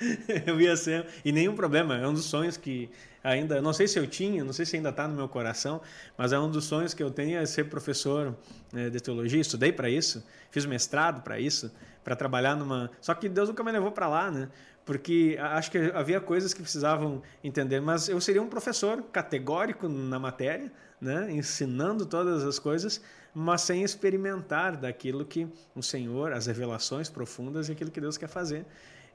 eu 0.46 0.60
ia 0.60 0.76
ser. 0.76 1.06
E 1.24 1.32
nenhum 1.32 1.54
problema. 1.54 1.96
É 1.96 2.06
um 2.06 2.14
dos 2.14 2.24
sonhos 2.24 2.56
que 2.56 2.88
ainda. 3.22 3.60
Não 3.60 3.72
sei 3.72 3.88
se 3.88 3.98
eu 3.98 4.06
tinha, 4.06 4.44
não 4.44 4.52
sei 4.52 4.64
se 4.64 4.76
ainda 4.76 4.90
está 4.90 5.08
no 5.08 5.14
meu 5.14 5.28
coração, 5.28 5.80
mas 6.16 6.32
é 6.32 6.38
um 6.38 6.50
dos 6.50 6.64
sonhos 6.64 6.94
que 6.94 7.02
eu 7.02 7.10
tenho 7.10 7.38
é 7.38 7.46
ser 7.46 7.64
professor 7.64 8.36
né, 8.72 8.88
de 8.88 9.00
teologia. 9.00 9.40
Estudei 9.40 9.72
para 9.72 9.90
isso, 9.90 10.24
fiz 10.50 10.64
mestrado 10.66 11.22
para 11.22 11.40
isso 11.40 11.70
para 12.02 12.16
trabalhar 12.16 12.56
numa. 12.56 12.90
Só 13.00 13.14
que 13.14 13.28
Deus 13.28 13.48
nunca 13.48 13.62
me 13.62 13.72
levou 13.72 13.92
para 13.92 14.08
lá, 14.08 14.30
né? 14.30 14.48
Porque 14.84 15.36
acho 15.38 15.70
que 15.70 15.78
havia 15.94 16.20
coisas 16.20 16.54
que 16.54 16.62
precisavam 16.62 17.22
entender, 17.44 17.80
mas 17.80 18.08
eu 18.08 18.20
seria 18.20 18.42
um 18.42 18.48
professor 18.48 19.02
categórico 19.12 19.88
na 19.88 20.18
matéria, 20.18 20.72
né? 21.00 21.30
ensinando 21.30 22.04
todas 22.06 22.44
as 22.44 22.58
coisas, 22.58 23.00
mas 23.34 23.60
sem 23.60 23.84
experimentar 23.84 24.76
daquilo 24.76 25.24
que 25.24 25.46
o 25.74 25.82
Senhor, 25.82 26.32
as 26.32 26.46
revelações 26.46 27.08
profundas 27.08 27.68
e 27.68 27.72
aquilo 27.72 27.90
que 27.90 28.00
Deus 28.00 28.16
quer 28.16 28.28
fazer. 28.28 28.66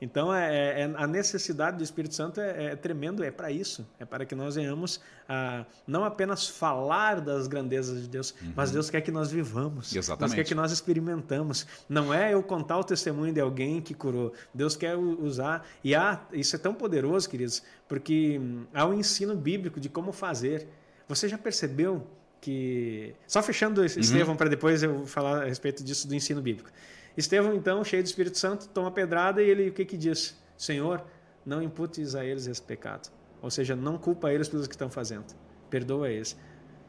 Então, 0.01 0.33
é, 0.33 0.53
é, 0.53 0.81
é, 0.81 0.93
a 0.95 1.07
necessidade 1.07 1.77
do 1.77 1.83
Espírito 1.83 2.13
Santo 2.13 2.41
é, 2.41 2.65
é 2.65 2.75
tremendo, 2.75 3.23
é 3.23 3.31
para 3.31 3.49
isso. 3.51 3.87
É 3.99 4.05
para 4.05 4.25
que 4.25 4.35
nós 4.35 4.55
venhamos 4.55 4.99
a 5.27 5.65
não 5.87 6.03
apenas 6.03 6.47
falar 6.47 7.21
das 7.21 7.47
grandezas 7.47 8.01
de 8.01 8.07
Deus, 8.07 8.35
uhum. 8.41 8.53
mas 8.55 8.71
Deus 8.71 8.89
quer 8.89 9.01
que 9.01 9.11
nós 9.11 9.31
vivamos. 9.31 9.95
Exatamente. 9.95 10.19
Deus 10.19 10.33
quer 10.33 10.43
que 10.43 10.55
nós 10.55 10.71
experimentamos. 10.71 11.65
Não 11.87 12.13
é 12.13 12.33
eu 12.33 12.43
contar 12.43 12.77
o 12.77 12.83
testemunho 12.83 13.33
de 13.33 13.39
alguém 13.39 13.81
que 13.81 13.93
curou. 13.93 14.33
Deus 14.53 14.75
quer 14.75 14.95
usar. 14.95 15.65
E 15.83 15.95
há, 15.95 16.21
isso 16.33 16.55
é 16.55 16.59
tão 16.59 16.73
poderoso, 16.73 17.29
queridos, 17.29 17.63
porque 17.87 18.39
hum, 18.39 18.65
há 18.73 18.85
um 18.85 18.93
ensino 18.93 19.35
bíblico 19.35 19.79
de 19.79 19.89
como 19.89 20.11
fazer. 20.11 20.67
Você 21.07 21.29
já 21.29 21.37
percebeu 21.37 22.05
que. 22.45 23.15
Só 23.25 23.41
fechando 23.41 23.81
uhum. 23.81 23.87
Estevão, 23.87 24.35
para 24.35 24.47
depois 24.47 24.83
eu 24.83 25.07
falar 25.07 25.41
a 25.41 25.45
respeito 25.45 25.83
disso 25.83 26.07
do 26.07 26.13
ensino 26.13 26.41
bíblico. 26.41 26.69
Estevão, 27.17 27.55
então, 27.55 27.83
cheio 27.83 28.03
do 28.03 28.05
Espírito 28.05 28.37
Santo, 28.37 28.67
toma 28.69 28.91
pedrada 28.91 29.41
e 29.41 29.49
ele 29.49 29.69
o 29.69 29.73
que, 29.73 29.83
que 29.83 29.97
diz? 29.97 30.37
Senhor, 30.55 31.03
não 31.43 31.61
imputes 31.61 32.13
a 32.13 32.23
eles 32.23 32.45
esse 32.45 32.61
pecado. 32.61 33.11
Ou 33.41 33.49
seja, 33.49 33.75
não 33.75 33.97
culpa 33.97 34.31
eles 34.31 34.47
pelos 34.47 34.67
que 34.67 34.75
estão 34.75 34.91
fazendo. 34.91 35.25
Perdoa 35.69 36.09
eles. 36.09 36.37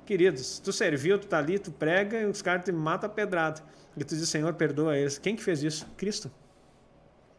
Queridos, 0.04 0.58
tu 0.58 0.72
serviu, 0.72 1.18
tu 1.18 1.26
tá 1.26 1.38
ali, 1.38 1.58
tu 1.58 1.72
prega 1.72 2.20
e 2.20 2.26
os 2.26 2.42
caras 2.42 2.64
te 2.64 2.72
matam 2.72 3.08
a 3.08 3.12
pedrada. 3.12 3.62
E 3.96 4.04
tu 4.04 4.14
diz, 4.14 4.28
Senhor, 4.28 4.52
perdoa 4.54 4.96
eles. 4.96 5.16
Quem 5.16 5.34
que 5.34 5.42
fez 5.42 5.62
isso? 5.62 5.86
Cristo. 5.96 6.30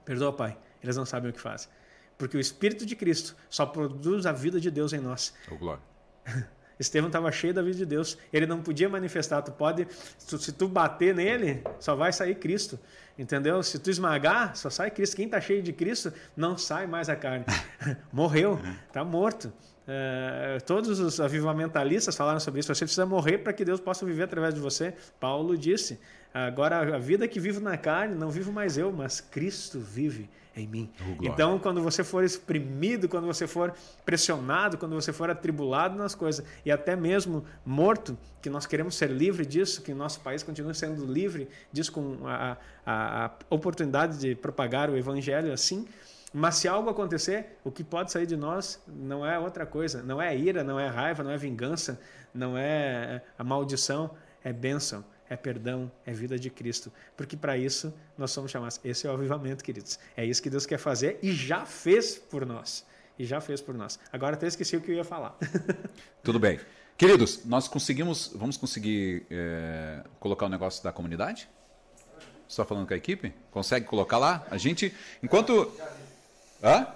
Perdoa, 0.03 0.33
Pai. 0.33 0.57
Eles 0.81 0.97
não 0.97 1.05
sabem 1.05 1.29
o 1.29 1.33
que 1.33 1.39
fazem. 1.39 1.69
Porque 2.17 2.35
o 2.35 2.39
Espírito 2.39 2.83
de 2.85 2.95
Cristo 2.95 3.35
só 3.47 3.65
produz 3.65 4.25
a 4.25 4.31
vida 4.31 4.59
de 4.59 4.71
Deus 4.71 4.91
em 4.91 4.99
nós. 4.99 5.33
Oh, 5.51 5.55
glória. 5.55 5.83
Estevão 6.79 7.07
estava 7.07 7.31
cheio 7.31 7.53
da 7.53 7.61
vida 7.61 7.77
de 7.77 7.85
Deus. 7.85 8.17
Ele 8.31 8.45
não 8.45 8.61
podia 8.61 8.87
manifestar. 8.87 9.41
Tu 9.41 9.51
pode, 9.51 9.87
se 10.17 10.51
tu 10.51 10.67
bater 10.67 11.13
nele, 11.13 11.63
só 11.79 11.95
vai 11.95 12.13
sair 12.13 12.35
Cristo. 12.35 12.79
Entendeu? 13.17 13.63
Se 13.63 13.79
tu 13.79 13.89
esmagar, 13.89 14.55
só 14.55 14.69
sai 14.69 14.91
Cristo. 14.91 15.15
Quem 15.15 15.25
está 15.25 15.41
cheio 15.41 15.63
de 15.63 15.73
Cristo, 15.73 16.13
não 16.35 16.57
sai 16.57 16.85
mais 16.85 17.09
a 17.09 17.15
carne. 17.15 17.45
Morreu, 18.13 18.59
está 18.87 19.03
morto. 19.03 19.51
É, 19.89 20.57
todos 20.65 20.99
os 20.99 21.19
avivamentalistas 21.21 22.15
falaram 22.15 22.39
sobre 22.39 22.59
isso. 22.59 22.73
Você 22.73 22.83
precisa 22.83 23.05
morrer 23.05 23.39
para 23.39 23.53
que 23.53 23.63
Deus 23.63 23.79
possa 23.79 24.05
viver 24.05 24.23
através 24.23 24.53
de 24.53 24.59
você. 24.59 24.93
Paulo 25.19 25.57
disse: 25.57 25.99
Agora, 26.33 26.95
a 26.95 26.99
vida 26.99 27.27
que 27.27 27.39
vivo 27.39 27.59
na 27.59 27.77
carne, 27.77 28.13
não 28.13 28.29
vivo 28.29 28.51
mais 28.51 28.77
eu, 28.77 28.91
mas 28.91 29.21
Cristo 29.21 29.79
vive 29.79 30.29
em 30.59 30.67
mim. 30.67 30.89
Oh, 30.99 31.23
então, 31.23 31.59
quando 31.59 31.81
você 31.81 32.03
for 32.03 32.23
exprimido, 32.23 33.07
quando 33.07 33.25
você 33.25 33.47
for 33.47 33.73
pressionado, 34.05 34.77
quando 34.77 34.95
você 34.95 35.13
for 35.13 35.29
atribulado 35.29 35.97
nas 35.97 36.15
coisas 36.15 36.45
e 36.65 36.71
até 36.71 36.95
mesmo 36.95 37.45
morto, 37.65 38.17
que 38.41 38.49
nós 38.49 38.65
queremos 38.65 38.95
ser 38.95 39.09
livre 39.09 39.45
disso, 39.45 39.81
que 39.81 39.93
nosso 39.93 40.19
país 40.21 40.43
continue 40.43 40.73
sendo 40.73 41.05
livre 41.05 41.47
disso, 41.71 41.91
com 41.91 42.27
a, 42.27 42.57
a, 42.85 43.25
a 43.25 43.31
oportunidade 43.49 44.17
de 44.19 44.35
propagar 44.35 44.89
o 44.89 44.97
evangelho 44.97 45.51
assim. 45.51 45.87
Mas 46.33 46.55
se 46.55 46.67
algo 46.67 46.89
acontecer, 46.89 47.57
o 47.63 47.71
que 47.71 47.83
pode 47.83 48.11
sair 48.11 48.25
de 48.25 48.35
nós 48.35 48.81
não 48.87 49.25
é 49.25 49.39
outra 49.39 49.65
coisa. 49.65 50.03
Não 50.03 50.21
é 50.21 50.35
ira, 50.35 50.63
não 50.63 50.79
é 50.79 50.87
raiva, 50.87 51.23
não 51.23 51.31
é 51.31 51.37
vingança, 51.37 51.99
não 52.33 52.57
é 52.57 53.21
a 53.37 53.43
maldição, 53.43 54.11
é 54.43 54.51
bênção 54.51 55.03
é 55.29 55.35
perdão, 55.35 55.91
é 56.05 56.13
vida 56.13 56.37
de 56.37 56.49
Cristo. 56.49 56.91
Porque 57.15 57.35
para 57.35 57.57
isso 57.57 57.93
nós 58.17 58.31
somos 58.31 58.51
chamados. 58.51 58.79
Esse 58.83 59.07
é 59.07 59.09
o 59.09 59.13
avivamento, 59.13 59.63
queridos. 59.63 59.99
É 60.15 60.25
isso 60.25 60.41
que 60.41 60.49
Deus 60.49 60.65
quer 60.65 60.77
fazer 60.77 61.19
e 61.21 61.31
já 61.31 61.65
fez 61.65 62.15
por 62.15 62.45
nós. 62.45 62.85
E 63.19 63.25
já 63.25 63.41
fez 63.41 63.61
por 63.61 63.75
nós. 63.75 63.99
Agora 64.11 64.35
até 64.35 64.47
esqueci 64.47 64.77
o 64.77 64.81
que 64.81 64.91
eu 64.91 64.95
ia 64.95 65.03
falar. 65.03 65.37
Tudo 66.23 66.39
bem. 66.39 66.59
Queridos, 66.97 67.45
nós 67.45 67.67
conseguimos. 67.67 68.31
Vamos 68.35 68.57
conseguir 68.57 69.25
é, 69.29 70.03
colocar 70.19 70.45
o 70.45 70.49
negócio 70.49 70.83
da 70.83 70.91
comunidade? 70.91 71.49
Só 72.47 72.63
falando 72.63 72.87
com 72.87 72.93
a 72.93 72.97
equipe? 72.97 73.33
Consegue 73.51 73.85
colocar 73.85 74.17
lá? 74.17 74.45
A 74.49 74.57
gente. 74.57 74.93
Enquanto. 75.21 75.71
Hã? 76.63 76.87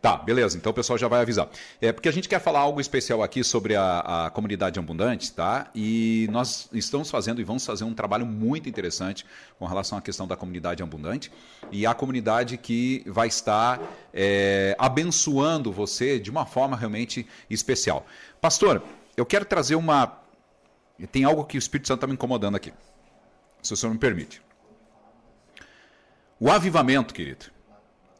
Tá, 0.00 0.16
beleza. 0.16 0.56
Então 0.56 0.70
o 0.70 0.74
pessoal 0.74 0.98
já 0.98 1.08
vai 1.08 1.20
avisar. 1.20 1.48
É 1.78 1.92
porque 1.92 2.08
a 2.08 2.12
gente 2.12 2.26
quer 2.26 2.40
falar 2.40 2.60
algo 2.60 2.80
especial 2.80 3.22
aqui 3.22 3.44
sobre 3.44 3.76
a, 3.76 4.26
a 4.26 4.30
comunidade 4.30 4.80
ambulante, 4.80 5.30
tá? 5.30 5.70
E 5.74 6.26
nós 6.32 6.70
estamos 6.72 7.10
fazendo 7.10 7.38
e 7.38 7.44
vamos 7.44 7.66
fazer 7.66 7.84
um 7.84 7.92
trabalho 7.92 8.24
muito 8.24 8.66
interessante 8.66 9.26
com 9.58 9.66
relação 9.66 9.98
à 9.98 10.00
questão 10.00 10.26
da 10.26 10.36
comunidade 10.36 10.82
ambulante 10.82 11.30
e 11.70 11.84
a 11.84 11.92
comunidade 11.92 12.56
que 12.56 13.02
vai 13.06 13.28
estar 13.28 13.78
é, 14.14 14.74
abençoando 14.78 15.70
você 15.70 16.18
de 16.18 16.30
uma 16.30 16.46
forma 16.46 16.78
realmente 16.78 17.26
especial. 17.50 18.06
Pastor, 18.40 18.82
eu 19.18 19.26
quero 19.26 19.44
trazer 19.44 19.74
uma 19.74 20.18
tem 21.12 21.24
algo 21.24 21.44
que 21.44 21.56
o 21.56 21.58
Espírito 21.58 21.88
Santo 21.88 21.98
está 21.98 22.06
me 22.06 22.14
incomodando 22.14 22.56
aqui. 22.56 22.72
Se 23.62 23.74
o 23.74 23.76
senhor 23.76 23.92
me 23.92 23.98
permite. 23.98 24.42
O 26.38 26.50
avivamento, 26.50 27.12
querido. 27.12 27.46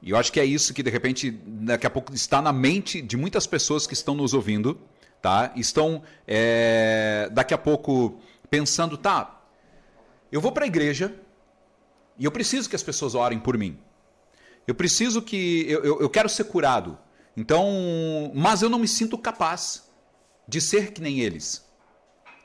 E 0.02 0.10
eu 0.10 0.16
acho 0.16 0.32
que 0.32 0.40
é 0.40 0.44
isso 0.44 0.72
que, 0.72 0.82
de 0.82 0.90
repente, 0.90 1.30
daqui 1.30 1.86
a 1.86 1.90
pouco 1.90 2.14
está 2.14 2.40
na 2.40 2.52
mente 2.52 3.02
de 3.02 3.16
muitas 3.16 3.46
pessoas 3.46 3.86
que 3.86 3.92
estão 3.92 4.14
nos 4.14 4.32
ouvindo, 4.32 4.80
tá? 5.20 5.52
Estão, 5.54 6.02
é, 6.26 7.28
daqui 7.32 7.52
a 7.52 7.58
pouco, 7.58 8.18
pensando, 8.48 8.96
tá, 8.96 9.42
eu 10.32 10.40
vou 10.40 10.52
para 10.52 10.64
a 10.64 10.66
igreja 10.66 11.14
e 12.18 12.24
eu 12.24 12.30
preciso 12.30 12.68
que 12.68 12.76
as 12.76 12.82
pessoas 12.82 13.14
orem 13.14 13.38
por 13.38 13.58
mim. 13.58 13.78
Eu 14.66 14.74
preciso 14.74 15.20
que. 15.20 15.66
Eu, 15.68 15.84
eu, 15.84 16.00
eu 16.00 16.10
quero 16.10 16.28
ser 16.28 16.44
curado. 16.44 16.98
Então. 17.36 18.30
Mas 18.34 18.62
eu 18.62 18.70
não 18.70 18.78
me 18.78 18.86
sinto 18.88 19.18
capaz 19.18 19.90
de 20.46 20.60
ser 20.60 20.92
que 20.92 21.00
nem 21.00 21.20
eles. 21.20 21.68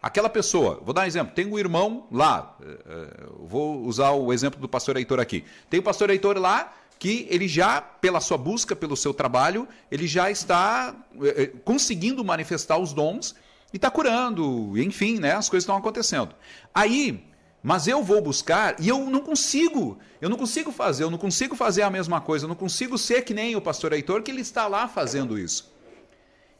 Aquela 0.01 0.29
pessoa, 0.29 0.79
vou 0.83 0.93
dar 0.93 1.01
um 1.01 1.05
exemplo, 1.05 1.33
tem 1.33 1.47
um 1.47 1.57
irmão 1.57 2.07
lá, 2.11 2.55
eh, 2.61 2.77
eh, 2.85 3.27
vou 3.39 3.81
usar 3.81 4.11
o 4.11 4.31
exemplo 4.31 4.59
do 4.59 4.69
pastor 4.69 4.97
Heitor 4.97 5.19
aqui. 5.19 5.43
Tem 5.67 5.79
o 5.79 5.83
pastor 5.83 6.11
Heitor 6.11 6.37
lá 6.37 6.71
que 6.97 7.27
ele 7.29 7.47
já, 7.47 7.81
pela 7.81 8.19
sua 8.19 8.37
busca, 8.37 8.75
pelo 8.75 8.95
seu 8.95 9.13
trabalho, 9.13 9.67
ele 9.91 10.07
já 10.07 10.31
está 10.31 10.95
eh, 11.21 11.51
conseguindo 11.63 12.23
manifestar 12.23 12.77
os 12.77 12.93
dons 12.93 13.35
e 13.73 13.77
está 13.77 13.91
curando, 13.91 14.77
enfim, 14.77 15.19
né, 15.19 15.33
as 15.33 15.49
coisas 15.49 15.63
estão 15.63 15.75
acontecendo. 15.75 16.33
Aí, 16.73 17.25
mas 17.61 17.87
eu 17.87 18.03
vou 18.03 18.21
buscar 18.21 18.75
e 18.79 18.87
eu 18.87 18.99
não 19.09 19.21
consigo, 19.21 19.97
eu 20.21 20.29
não 20.29 20.37
consigo 20.37 20.71
fazer, 20.71 21.03
eu 21.03 21.11
não 21.11 21.17
consigo 21.17 21.55
fazer 21.55 21.81
a 21.81 21.89
mesma 21.89 22.21
coisa, 22.21 22.45
eu 22.45 22.49
não 22.49 22.55
consigo 22.55 22.97
ser 22.97 23.23
que 23.23 23.33
nem 23.33 23.55
o 23.55 23.61
pastor 23.61 23.91
Heitor, 23.91 24.21
que 24.21 24.31
ele 24.31 24.41
está 24.41 24.67
lá 24.67 24.87
fazendo 24.87 25.37
isso. 25.37 25.73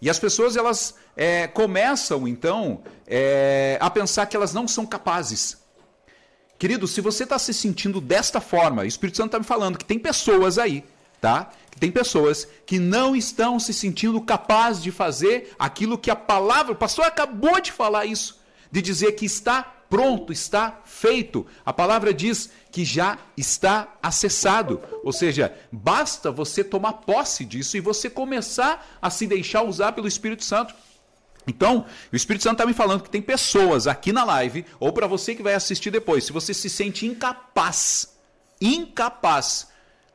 E 0.01 0.09
as 0.09 0.19
pessoas 0.19 0.57
elas 0.57 0.95
é, 1.15 1.47
começam 1.47 2.27
então 2.27 2.83
é, 3.07 3.77
a 3.79 3.89
pensar 3.89 4.25
que 4.25 4.35
elas 4.35 4.53
não 4.53 4.67
são 4.67 4.85
capazes. 4.85 5.64
Querido, 6.57 6.87
se 6.87 7.01
você 7.01 7.23
está 7.23 7.37
se 7.37 7.53
sentindo 7.53 7.99
desta 7.99 8.39
forma, 8.39 8.83
o 8.83 8.85
Espírito 8.85 9.17
Santo 9.17 9.27
está 9.27 9.39
me 9.39 9.45
falando 9.45 9.77
que 9.77 9.85
tem 9.85 9.99
pessoas 9.99 10.57
aí, 10.57 10.83
tá? 11.19 11.51
Que 11.69 11.79
tem 11.79 11.91
pessoas 11.91 12.47
que 12.65 12.79
não 12.79 13.15
estão 13.15 13.59
se 13.59 13.73
sentindo 13.73 14.21
capazes 14.21 14.81
de 14.81 14.91
fazer 14.91 15.53
aquilo 15.59 15.97
que 15.97 16.09
a 16.09 16.15
palavra, 16.15 16.71
o 16.71 16.77
pastor 16.77 17.05
acabou 17.05 17.59
de 17.59 17.71
falar 17.71 18.05
isso, 18.05 18.39
de 18.71 18.81
dizer 18.81 19.11
que 19.13 19.25
está 19.25 19.75
pronto, 19.89 20.31
está 20.31 20.81
feito. 20.85 21.45
A 21.65 21.71
palavra 21.71 22.13
diz 22.13 22.49
que 22.71 22.83
já 22.83 23.17
está 23.37 23.87
acessado. 24.01 24.81
Ou 25.03 25.13
seja, 25.13 25.53
basta 25.71 26.31
você 26.31 26.63
tomar 26.63 26.93
posse 26.93 27.45
disso 27.45 27.77
e 27.77 27.81
você 27.81 28.09
começar 28.09 28.97
a 29.01 29.09
se 29.09 29.27
deixar 29.27 29.63
usar 29.63 29.91
pelo 29.91 30.07
Espírito 30.07 30.43
Santo. 30.43 30.73
Então, 31.47 31.85
o 32.11 32.15
Espírito 32.15 32.43
Santo 32.43 32.53
está 32.53 32.65
me 32.65 32.73
falando 32.73 33.03
que 33.03 33.09
tem 33.09 33.21
pessoas 33.21 33.87
aqui 33.87 34.11
na 34.11 34.23
live, 34.23 34.65
ou 34.79 34.91
para 34.91 35.07
você 35.07 35.35
que 35.35 35.43
vai 35.43 35.53
assistir 35.53 35.91
depois, 35.91 36.23
se 36.23 36.33
você 36.33 36.53
se 36.53 36.69
sente 36.69 37.05
incapaz, 37.05 38.17
incapaz, 38.59 39.67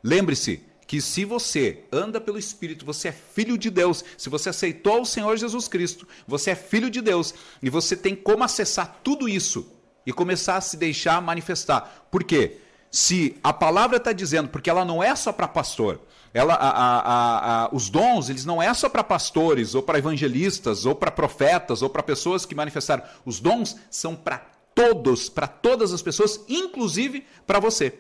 lembre-se, 0.03 0.65
que 0.91 1.01
se 1.01 1.25
você 1.25 1.85
anda 1.93 2.21
pelo 2.21 2.37
Espírito, 2.37 2.85
você 2.85 3.09
é 3.09 3.13
filho 3.13 3.57
de 3.57 3.71
Deus. 3.71 4.05
Se 4.19 4.29
você 4.29 4.49
aceitou 4.49 5.03
o 5.03 5.07
Senhor 5.07 5.37
Jesus 5.37 5.69
Cristo, 5.69 6.05
você 6.27 6.51
é 6.51 6.57
filho 6.57 6.91
de 6.91 7.01
Deus 7.01 7.33
e 7.63 7.71
você 7.71 7.97
tem 7.97 8.17
como 8.17 8.43
acessar 8.43 8.99
tudo 9.05 9.29
isso 9.29 9.73
e 10.05 10.13
começar 10.13 10.57
a 10.57 10.61
se 10.61 10.77
deixar 10.77 11.23
manifestar. 11.23 12.09
Por 12.11 12.25
quê? 12.25 12.59
Se 12.91 13.37
a 13.41 13.53
palavra 13.53 13.99
está 13.99 14.13
dizendo, 14.13 14.49
porque 14.49 14.69
ela 14.69 14.85
não 14.85 15.01
é 15.01 15.15
só 15.15 15.33
para 15.33 15.47
pastor, 15.47 16.01
ela, 16.33 16.55
a, 16.55 16.71
a, 16.71 17.65
a, 17.65 17.75
os 17.75 17.91
dons, 17.91 18.29
eles 18.29 18.45
não 18.45 18.63
é 18.63 18.73
só 18.73 18.89
para 18.89 19.03
pastores, 19.03 19.75
ou 19.75 19.83
para 19.83 19.99
evangelistas, 19.99 20.87
ou 20.87 20.95
para 20.95 21.11
profetas, 21.11 21.83
ou 21.83 21.91
para 21.91 22.03
pessoas 22.03 22.47
que 22.47 22.55
manifestaram. 22.55 23.03
Os 23.25 23.41
dons 23.41 23.77
são 23.91 24.15
para 24.15 24.47
todos, 24.75 25.29
para 25.29 25.49
todas 25.49 25.93
as 25.93 26.03
pessoas, 26.03 26.41
inclusive 26.49 27.27
para 27.47 27.59
você. 27.59 27.99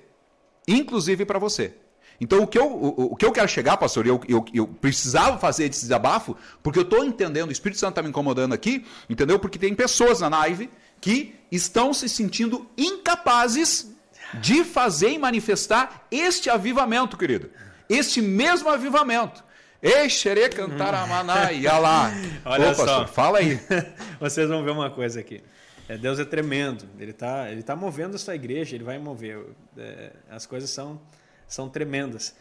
Inclusive 0.68 1.24
para 1.24 1.38
você. 1.38 1.74
Então, 2.20 2.42
o 2.42 2.46
que 2.46 2.58
eu, 2.58 2.66
o, 2.66 3.12
o 3.12 3.16
que 3.16 3.24
eu 3.24 3.32
quero 3.32 3.48
chegar, 3.48 3.76
pastor, 3.78 4.06
eu, 4.06 4.20
eu, 4.28 4.44
eu 4.52 4.66
precisava 4.66 5.38
fazer 5.38 5.64
esse 5.64 5.80
desabafo, 5.80 6.36
porque 6.62 6.78
eu 6.78 6.82
estou 6.84 7.04
entendendo, 7.04 7.48
o 7.48 7.52
Espírito 7.52 7.78
Santo 7.78 7.92
está 7.92 8.02
me 8.02 8.10
incomodando 8.10 8.52
aqui, 8.52 8.84
entendeu? 9.08 9.38
Porque 9.38 9.58
tem 9.58 9.74
pessoas 9.74 10.20
na 10.20 10.28
live 10.28 10.70
que 11.00 11.34
estão 11.50 11.94
se 11.94 12.08
sentindo 12.08 12.68
incapazes 12.76 13.90
de 14.34 14.62
fazer 14.64 15.10
e 15.10 15.18
manifestar 15.18 16.06
este 16.10 16.50
avivamento, 16.50 17.16
querido. 17.16 17.50
Este 17.90 18.22
mesmo 18.22 18.68
avivamento. 18.68 19.42
Ei, 19.82 20.08
xerê 20.08 20.48
cantar 20.48 20.94
a 20.94 21.06
maná, 21.08 21.52
e 21.52 21.64
lá. 21.66 22.12
Olha 22.44 22.66
Ô, 22.66 22.68
pastor, 22.68 22.86
só. 22.86 23.06
fala 23.08 23.38
aí. 23.38 23.58
Vocês 24.20 24.48
vão 24.48 24.62
ver 24.62 24.70
uma 24.70 24.90
coisa 24.90 25.18
aqui. 25.18 25.42
É, 25.88 25.98
Deus 25.98 26.20
é 26.20 26.24
tremendo. 26.24 26.84
Ele 27.00 27.10
está 27.10 27.50
ele 27.50 27.64
tá 27.64 27.74
movendo 27.74 28.14
essa 28.14 28.32
igreja, 28.32 28.76
ele 28.76 28.84
vai 28.84 28.96
mover. 28.98 29.44
É, 29.76 30.12
as 30.30 30.46
coisas 30.46 30.70
são 30.70 31.00
são 31.48 31.68
tremendas. 31.68 32.36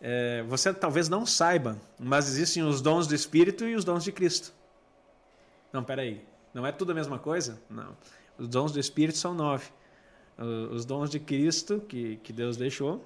É, 0.00 0.42
você 0.44 0.72
talvez 0.72 1.06
não 1.08 1.26
saiba, 1.26 1.78
mas 1.98 2.26
existem 2.28 2.62
os 2.62 2.80
dons 2.80 3.06
do 3.06 3.14
Espírito 3.14 3.66
e 3.66 3.74
os 3.74 3.84
dons 3.84 4.04
de 4.04 4.10
Cristo. 4.10 4.54
Não, 5.70 5.84
peraí. 5.84 6.24
Não 6.54 6.66
é 6.66 6.72
tudo 6.72 6.92
a 6.92 6.94
mesma 6.94 7.18
coisa? 7.18 7.60
Não. 7.68 7.94
Os 8.38 8.48
dons 8.48 8.72
do 8.72 8.80
Espírito 8.80 9.18
são 9.18 9.34
nove. 9.34 9.66
Os 10.70 10.84
dons 10.84 11.10
de 11.10 11.20
Cristo, 11.20 11.80
que, 11.88 12.16
que 12.16 12.32
Deus 12.32 12.56
deixou, 12.56 13.04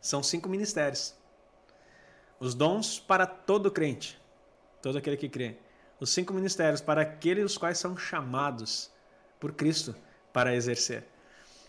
são 0.00 0.22
cinco 0.22 0.48
ministérios. 0.48 1.14
Os 2.38 2.54
dons 2.54 2.98
para 2.98 3.26
todo 3.26 3.70
crente, 3.70 4.18
todo 4.80 4.96
aquele 4.96 5.16
que 5.16 5.28
crê. 5.28 5.56
Os 6.00 6.10
cinco 6.10 6.32
ministérios 6.32 6.80
para 6.80 7.02
aqueles 7.02 7.44
os 7.44 7.58
quais 7.58 7.78
são 7.78 7.96
chamados 7.96 8.90
por 9.38 9.52
Cristo 9.52 9.94
para 10.32 10.54
exercer. 10.54 11.04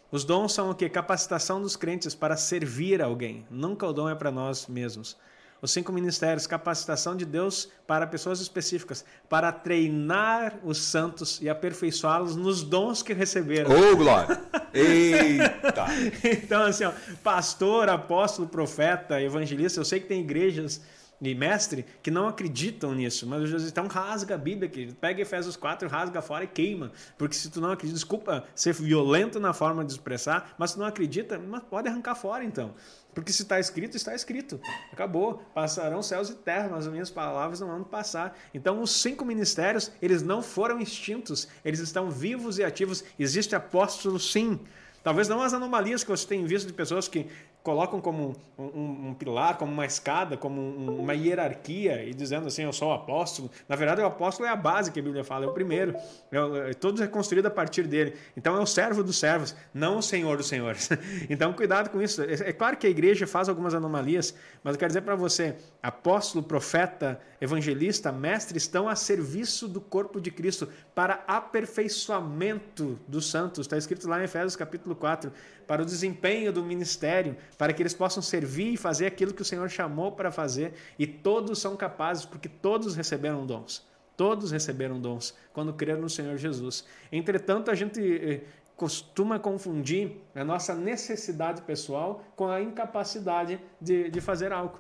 Os 0.10 0.24
dons 0.24 0.54
são 0.54 0.70
o 0.70 0.76
que? 0.76 0.90
Capacitação 0.90 1.62
dos 1.62 1.76
crentes 1.76 2.16
para 2.16 2.38
servir 2.38 3.02
alguém. 3.02 3.46
Nunca 3.50 3.86
o 3.86 3.94
dom 3.94 4.10
é 4.10 4.16
para 4.16 4.32
nós 4.32 4.68
mesmos. 4.68 5.18
Os 5.62 5.72
cinco 5.72 5.92
ministérios, 5.92 6.48
capacitação 6.48 7.16
de 7.16 7.24
Deus 7.24 7.70
para 7.86 8.08
pessoas 8.08 8.42
específicas, 8.42 9.06
para 9.30 9.52
treinar 9.52 10.60
os 10.64 10.80
santos 10.80 11.40
e 11.40 11.48
aperfeiçoá-los 11.48 12.36
nos 12.36 12.64
dons 12.64 13.04
que 13.04 13.14
receberam. 13.14 13.70
Oh, 13.70 13.96
glória! 13.96 14.42
Eita! 14.74 15.86
então, 16.24 16.64
assim, 16.64 16.86
ó, 16.86 16.92
pastor, 17.24 17.90
apóstolo, 17.90 18.48
profeta, 18.48 19.22
evangelista, 19.22 19.80
eu 19.80 19.86
sei 19.86 20.00
que 20.00 20.08
tem 20.08 20.22
igrejas 20.22 20.82
e 21.22 21.36
mestre 21.36 21.86
que 22.02 22.10
não 22.10 22.28
acreditam 22.28 22.96
nisso, 22.96 23.28
mas 23.28 23.48
Jesus 23.48 23.70
então 23.70 23.88
rasga 23.88 24.36
a 24.36 24.38
Bíblia 24.38 24.68
aqui, 24.68 24.94
pega 25.00 25.22
Efésios 25.22 25.56
4, 25.56 25.88
rasga 25.88 26.22
fora 26.22 26.44
e 26.44 26.48
queima, 26.48 26.92
porque 27.18 27.36
se 27.36 27.50
tu 27.50 27.62
não 27.62 27.72
acredita, 27.72 27.96
desculpa 27.96 28.44
ser 28.56 28.74
violento 28.74 29.40
na 29.40 29.54
forma 29.54 29.86
de 29.86 29.92
expressar, 29.92 30.56
mas 30.58 30.72
se 30.72 30.76
tu 30.76 30.80
não 30.80 30.88
acredita, 30.88 31.40
pode 31.70 31.88
arrancar 31.88 32.16
fora 32.16 32.44
então, 32.44 32.74
porque 33.14 33.32
se 33.32 33.44
está 33.44 33.60
escrito, 33.60 33.96
está 33.96 34.16
escrito, 34.16 34.60
acabou, 34.92 35.44
passarão 35.54 36.02
céus 36.02 36.30
e 36.30 36.36
terra, 36.36 36.70
mas 36.72 36.88
as 36.88 36.92
minhas 36.92 37.12
palavras 37.12 37.60
não 37.60 37.68
vão 37.68 37.84
passar. 37.84 38.38
Então 38.54 38.82
os 38.82 38.92
cinco 38.92 39.26
ministérios, 39.26 39.92
eles 40.02 40.24
não 40.24 40.42
foram 40.42 40.80
extintos, 40.80 41.48
eles 41.64 41.80
estão 41.82 42.10
vivos 42.10 42.58
e 42.58 42.64
ativos, 42.64 43.04
existe 43.20 43.56
apóstolo 43.56 44.18
sim, 44.18 44.60
Talvez 45.04 45.28
não 45.28 45.42
as 45.42 45.54
anomalias 45.54 46.04
que 46.04 46.12
você 46.12 46.28
tem 46.28 46.46
visto 46.46 46.68
de 46.68 46.74
pessoas 46.74 47.08
que 47.08 47.26
colocam 47.64 48.02
como 48.02 48.36
um, 48.58 48.64
um, 48.64 49.08
um, 49.10 49.14
pilar, 49.14 49.58
como 49.58 49.72
uma 49.72 49.86
escada, 49.86 50.36
como 50.36 50.60
um, 50.60 51.00
uma 51.00 51.14
hierarquia 51.14 52.04
e 52.04 52.14
dizendo 52.14 52.48
assim, 52.48 52.64
eu 52.64 52.74
sou 52.74 52.90
o 52.90 52.94
apóstolo. 52.94 53.52
Na 53.70 53.76
verdade, 53.76 54.02
o 54.02 54.06
apóstolo 54.06 54.48
é 54.48 54.52
a 54.52 54.56
base 54.56 54.92
que 54.92 55.00
a 55.00 55.04
Bíblia 55.04 55.24
fala, 55.24 55.46
é 55.46 55.48
o 55.48 55.54
primeiro. 55.54 55.96
É, 56.32 56.72
é, 56.72 56.74
tudo 56.74 57.04
é 57.04 57.08
construído 57.08 57.46
a 57.46 57.52
partir 57.52 57.84
dele. 57.84 58.16
Então, 58.36 58.56
é 58.56 58.60
o 58.60 58.66
servo 58.66 59.04
dos 59.04 59.18
servos, 59.18 59.56
não 59.74 60.00
o 60.00 60.02
senhor 60.02 60.38
dos 60.38 60.48
senhores. 60.48 60.90
então, 61.30 61.54
cuidado 61.54 61.90
com 61.90 62.02
isso. 62.02 62.24
É, 62.24 62.50
é 62.50 62.54
claro 62.54 62.78
que 62.78 62.88
a 62.88 62.90
igreja 62.90 63.28
faz 63.28 63.48
algumas 63.48 63.76
anomalias, 63.76 64.34
mas 64.64 64.74
eu 64.74 64.80
quero 64.80 64.90
dizer 64.90 65.02
para 65.02 65.16
você, 65.16 65.56
apóstolo, 65.84 66.44
profeta, 66.44 67.20
evangelista, 67.40 68.12
mestre 68.12 68.58
estão 68.58 68.90
a 68.90 68.96
serviço 68.96 69.68
do 69.68 69.80
corpo 69.80 70.20
de 70.20 70.32
Cristo 70.32 70.68
para 70.96 71.24
aperfeiçoamento 71.28 73.00
dos 73.08 73.30
santos. 73.30 73.66
Está 73.66 73.78
escrito 73.78 74.08
lá 74.08 74.20
em 74.20 74.24
Efésios 74.24 74.56
capítulo 74.56 74.96
4 74.96 75.32
para 75.68 75.82
o 75.82 75.86
desempenho 75.86 76.52
do 76.52 76.64
ministério, 76.64 77.36
para 77.58 77.74
que 77.74 77.82
eles 77.82 77.94
possam 77.94 78.22
servir 78.22 78.74
e 78.74 78.78
fazer 78.78 79.06
aquilo 79.06 79.34
que 79.34 79.42
o 79.42 79.46
Senhor 79.46 79.70
chamou 79.70 80.12
para 80.12 80.32
fazer, 80.32 80.74
e 80.98 81.08
todos 81.08 81.60
são 81.60 81.76
capazes, 81.76 82.26
porque 82.26 82.50
todos 82.50 82.96
receberam 82.96 83.46
dons. 83.46 83.86
Todos 84.16 84.52
receberam 84.52 85.00
dons 85.00 85.36
quando 85.54 85.74
creram 85.74 86.02
no 86.02 86.10
Senhor 86.10 86.38
Jesus. 86.38 86.86
Entretanto, 87.12 87.72
a 87.72 87.76
gente 87.76 88.00
eh, 88.02 88.42
costuma 88.76 89.40
confundir 89.40 90.18
a 90.36 90.44
nossa 90.44 90.76
necessidade 90.76 91.62
pessoal 91.62 92.24
com 92.36 92.48
a 92.48 92.62
incapacidade 92.62 93.60
de, 93.80 94.10
de 94.10 94.22
fazer 94.22 94.52
algo. 94.52 94.80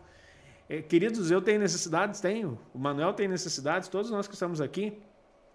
Eh, 0.69 0.82
queridos, 0.82 1.32
eu 1.32 1.41
tenho 1.41 1.59
necessidades? 1.59 2.19
Tenho. 2.19 2.59
O 2.73 2.79
Manuel 2.79 3.13
tem 3.13 3.27
necessidades, 3.27 3.88
todos 3.88 4.11
nós 4.11 4.27
que 4.27 4.34
estamos 4.34 4.61
aqui 4.61 5.01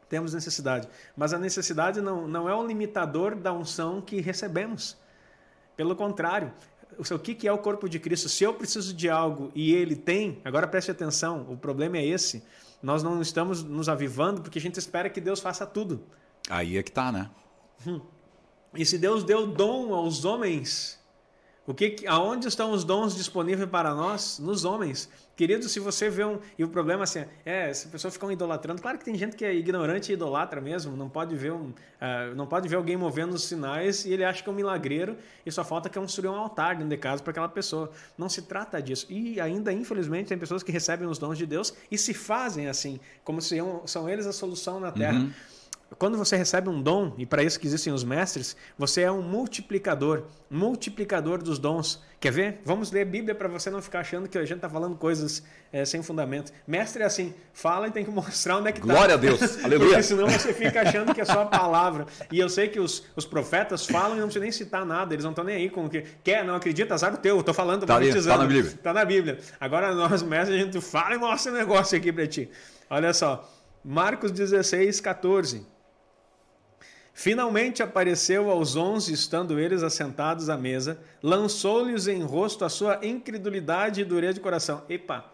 temos 0.09 0.35
necessidade. 0.35 0.89
Mas 1.17 1.33
a 1.33 1.39
necessidade 1.39 2.01
não, 2.01 2.29
não 2.29 2.49
é 2.49 2.55
um 2.55 2.67
limitador 2.67 3.35
da 3.35 3.53
unção 3.53 4.01
que 4.01 4.21
recebemos. 4.21 4.97
Pelo 5.77 5.95
contrário, 5.95 6.53
o 6.99 7.19
que 7.19 7.47
é 7.47 7.53
o 7.53 7.59
corpo 7.59 7.89
de 7.89 7.99
Cristo? 7.99 8.29
Se 8.29 8.45
eu 8.45 8.55
preciso 8.55 8.95
de 8.95 9.09
algo 9.11 9.51
e 9.55 9.75
ele 9.75 9.95
tem, 9.95 10.41
agora 10.45 10.67
preste 10.67 10.91
atenção, 10.91 11.47
o 11.51 11.57
problema 11.57 11.99
é 11.99 12.07
esse. 12.07 12.43
nós 12.83 13.03
não 13.03 13.21
estamos 13.21 13.63
nos 13.63 13.89
avivando 13.89 14.41
porque 14.41 14.59
a 14.59 14.63
gente 14.63 14.79
espera 14.79 15.11
que 15.11 15.21
Deus 15.21 15.41
faça 15.41 15.67
tudo. 15.67 16.05
Aí 16.49 16.79
é 16.79 16.83
que 16.83 16.93
tá, 16.93 17.11
né? 17.13 17.31
E 18.75 18.85
se 18.85 18.99
Deus 18.99 19.25
deu 19.25 19.47
dom 19.47 19.95
aos 19.95 20.25
homens, 20.25 20.99
o 21.67 21.75
que, 21.75 22.07
aonde 22.07 22.47
estão 22.47 22.71
os 22.71 22.85
dons 22.85 23.17
disponíveis 23.17 23.69
para 23.69 23.93
nós? 23.93 24.39
Nos 24.39 24.65
homens. 24.65 25.09
Querido, 25.35 25.69
se 25.69 25.81
você 25.81 26.09
vê 26.09 26.25
um. 26.25 26.39
E 26.57 26.63
o 26.63 26.69
problema 26.69 27.05
assim, 27.05 27.25
é, 27.45 27.73
se 27.75 27.89
a 27.89 27.91
pessoa 27.91 28.11
ficar 28.11 28.33
idolatrando, 28.33 28.81
claro 28.81 28.97
que 28.97 29.05
tem 29.05 29.17
gente 29.17 29.37
que 29.37 29.45
é 29.45 29.53
ignorante 29.53 30.11
e 30.11 30.15
idolatra 30.15 30.61
mesmo, 30.61 30.97
não 30.97 31.09
pode 31.11 31.35
ver 31.35 31.53
um, 31.53 31.67
uh, 31.67 32.35
não 32.35 32.47
pode 32.47 32.69
ver 32.69 32.77
alguém 32.77 32.97
movendo 32.97 33.35
os 33.35 33.45
sinais 33.45 34.07
e 34.07 34.13
ele 34.13 34.25
acha 34.25 34.43
que 34.43 34.49
é 34.49 34.53
um 34.53 34.55
milagreiro 34.55 35.17
e 35.45 35.51
só 35.51 35.65
falta 35.65 35.91
que 35.91 35.99
construir 35.99 36.29
um 36.29 36.37
altar 36.37 36.77
dentro 36.77 36.89
de 36.89 36.97
casa 36.97 37.23
para 37.23 37.33
aquela 37.33 37.49
pessoa. 37.49 37.91
Não 38.17 38.29
se 38.29 38.43
trata 38.43 38.81
disso. 38.81 39.07
E 39.11 39.41
ainda, 39.41 39.73
infelizmente, 39.73 40.29
tem 40.29 40.39
pessoas 40.39 40.63
que 40.63 40.73
recebem 40.73 41.07
os 41.07 41.19
dons 41.19 41.37
de 41.37 41.45
Deus 41.45 41.75
e 41.91 41.99
se 41.99 42.15
fazem 42.15 42.69
assim, 42.69 43.01
como 43.25 43.43
se 43.43 43.59
são 43.85 44.09
eles 44.09 44.27
a 44.27 44.33
solução 44.33 44.79
na 44.79 44.93
terra. 44.93 45.19
Uhum. 45.19 45.33
Quando 45.99 46.19
você 46.19 46.37
recebe 46.37 46.69
um 46.69 46.83
dom, 46.83 47.15
e 47.17 47.25
para 47.25 47.43
isso 47.43 47.59
que 47.61 47.67
existem 47.67 47.93
os 47.93 48.03
mestres, 48.03 48.57
você 48.77 49.03
é 49.03 49.11
um 49.11 49.23
multiplicador, 49.23 50.25
multiplicador 50.51 51.41
dos 51.41 51.59
dons. 51.59 52.03
Quer 52.19 52.33
ver? 52.33 52.61
Vamos 52.65 52.91
ler 52.91 53.03
a 53.03 53.05
Bíblia 53.05 53.35
para 53.35 53.49
você 53.49 53.71
não 53.71 53.81
ficar 53.81 54.01
achando 54.01 54.29
que 54.29 54.37
a 54.37 54.45
gente 54.45 54.57
está 54.57 54.69
falando 54.69 54.97
coisas 54.97 55.45
é, 55.73 55.85
sem 55.85 56.03
fundamento. 56.03 56.53
Mestre 56.67 57.03
é 57.03 57.07
assim, 57.07 57.33
fala 57.53 57.87
e 57.87 57.93
tem 57.93 58.05
que 58.05 58.11
mostrar 58.13 58.59
onde 58.59 58.69
é 58.69 58.73
que 58.73 58.81
está. 58.81 58.93
Glória 58.93 59.15
a 59.15 59.17
Deus, 59.17 59.41
aleluia. 59.65 59.91
Porque 59.91 60.03
senão 60.03 60.29
você 60.29 60.53
fica 60.55 60.83
achando 60.83 61.15
que 61.15 61.21
é 61.21 61.25
só 61.25 61.43
a 61.43 61.47
palavra. 61.47 62.07
E 62.33 62.39
eu 62.39 62.49
sei 62.49 62.69
que 62.69 62.81
os, 62.81 63.05
os 63.15 63.25
profetas 63.25 63.87
falam 63.87 64.17
e 64.17 64.21
não 64.21 64.27
precisa 64.27 64.43
nem 64.43 64.53
citar 64.53 64.85
nada, 64.85 65.15
eles 65.15 65.25
não 65.25 65.31
estão 65.31 65.45
nem 65.45 65.55
aí 65.55 65.71
com 65.71 65.87
o 65.87 65.89
que 65.89 66.03
quer, 66.25 66.45
não 66.45 66.57
acredita, 66.57 66.95
azar 66.95 67.15
o 67.15 67.17
teu, 67.17 67.39
estou 67.39 67.55
falando, 67.55 67.83
está 67.83 67.95
tá 67.95 68.39
na 68.39 68.45
Bíblia. 68.47 68.75
Está 68.75 68.93
na 68.93 69.05
Bíblia. 69.05 69.39
Agora 69.61 69.95
nós, 69.95 70.23
mestres, 70.23 70.61
a 70.61 70.65
gente 70.65 70.81
fala 70.81 71.15
e 71.15 71.19
mostra 71.19 71.53
o 71.53 71.55
um 71.55 71.59
negócio 71.59 71.97
aqui 71.97 72.13
para 72.13 72.27
ti. 72.27 72.51
Olha 72.91 73.15
só, 73.15 73.49
Marcos 73.85 74.33
16, 74.33 75.01
14. 75.01 75.76
Finalmente 77.19 77.83
apareceu 77.83 78.51
aos 78.51 78.77
onze, 78.77 79.15
estando 79.15 79.59
eles 79.59 79.83
assentados 79.83 80.51
à 80.51 80.57
mesa, 80.59 80.99
lançou-lhes 81.23 82.07
em 82.07 82.23
rosto 82.23 82.63
a 82.63 82.69
sua 82.69 83.01
incredulidade 83.03 84.03
e 84.03 84.05
dureza 84.05 84.35
de 84.35 84.41
coração. 84.41 84.83
Epa! 84.87 85.25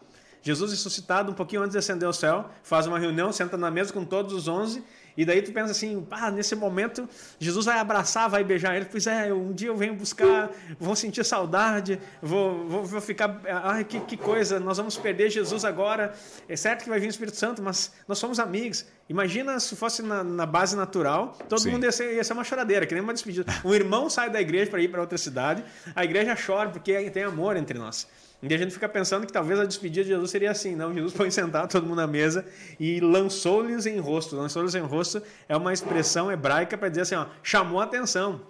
Jesus 0.43 0.71
ressuscitado 0.71 1.33
um 1.33 1.35
pouquinho 1.35 1.61
antes 1.61 1.73
de 1.73 1.79
ascender 1.79 2.07
ao 2.07 2.13
céu, 2.13 2.49
faz 2.63 2.87
uma 2.87 3.01
reunião, 3.01 3.33
senta 3.33 3.57
na 3.57 3.69
mesa 3.69 3.93
com 3.93 4.05
todos 4.05 4.33
os 4.33 4.47
onze 4.47 4.85
e 5.17 5.25
daí 5.25 5.43
tu 5.43 5.53
pensa 5.53 5.73
assim, 5.73 6.07
ah, 6.11 6.31
nesse 6.31 6.55
momento 6.55 7.09
Jesus 7.39 7.67
vai 7.67 7.79
abraçar, 7.79 8.29
vai 8.29 8.43
beijar 8.43 8.77
ele. 8.77 8.87
Pois 8.91 9.07
é, 9.07 9.33
um 9.33 9.53
dia 9.53 9.69
eu 9.69 9.77
venho 9.77 9.95
buscar, 9.95 10.51
vou 10.79 10.97
sentir 10.97 11.25
saudade, 11.25 12.01
vou, 12.21 12.67
vou, 12.67 12.85
vou 12.85 13.01
ficar, 13.01 13.41
ai, 13.47 13.85
que, 13.85 14.01
que 14.01 14.17
coisa, 14.17 14.59
nós 14.59 14.77
vamos 14.77 14.97
perder 14.97 15.31
Jesus 15.31 15.65
agora. 15.65 16.15
É 16.49 16.57
certo 16.57 16.85
que 16.85 16.89
vai 16.89 16.99
vir 16.99 17.07
o 17.07 17.11
Espírito 17.11 17.37
Santo, 17.37 17.63
mas 17.63 17.93
nós 18.09 18.19
somos 18.19 18.39
amigos. 18.39 18.87
Imagina 19.09 19.61
se 19.61 19.77
fosse 19.77 20.03
na, 20.03 20.25
na 20.25 20.47
base 20.47 20.75
natural, 20.75 21.37
todo 21.49 21.61
Sim. 21.61 21.73
mundo 21.73 21.85
ia 21.85 21.93
ser, 21.93 22.15
ia 22.15 22.25
ser 22.25 22.33
uma 22.33 22.45
choradeira, 22.45 22.87
que 22.87 22.95
nem 22.95 23.03
uma 23.03 23.13
despedida. 23.13 23.53
Um 23.65 23.75
irmão 23.75 24.11
sai 24.11 24.29
da 24.29 24.41
igreja 24.41 24.71
para 24.71 24.81
ir 24.81 24.89
para 24.89 25.01
outra 25.01 25.17
cidade, 25.19 25.63
a 25.95 26.05
igreja 26.05 26.37
chora 26.37 26.71
porque 26.71 27.11
tem 27.11 27.23
amor 27.23 27.57
entre 27.57 27.79
nós. 27.79 28.07
E 28.43 28.53
a 28.53 28.59
gente 28.59 28.73
fica 28.73 28.89
pensando 28.89 29.25
que 29.25 29.33
talvez 29.33 29.61
a 29.61 29.65
despedida 29.65 30.03
de 30.03 30.11
Jesus 30.11 30.31
seria 30.31 30.51
assim. 30.51 30.75
Não, 30.75 30.93
Jesus 30.93 31.13
foi 31.13 31.31
sentar 31.31 31.69
todo 31.69 31.87
mundo 31.87 31.99
na 31.99 32.09
mesa 32.09 32.45
e 32.79 32.99
lançou-lhes 32.99 33.87
em 33.87 34.01
rosto. 34.01 34.35
Lançou-lhes 34.35 34.75
em 34.75 34.81
rosto 34.81 35.23
é 35.49 35.57
uma 35.57 35.73
expressão 35.73 36.31
hebraica 36.31 36.77
para 36.77 36.89
dizer 36.89 37.03
assim, 37.03 37.15
ó, 37.15 37.27
chamou 37.41 37.81
a 37.81 37.85
atenção. 37.85 38.41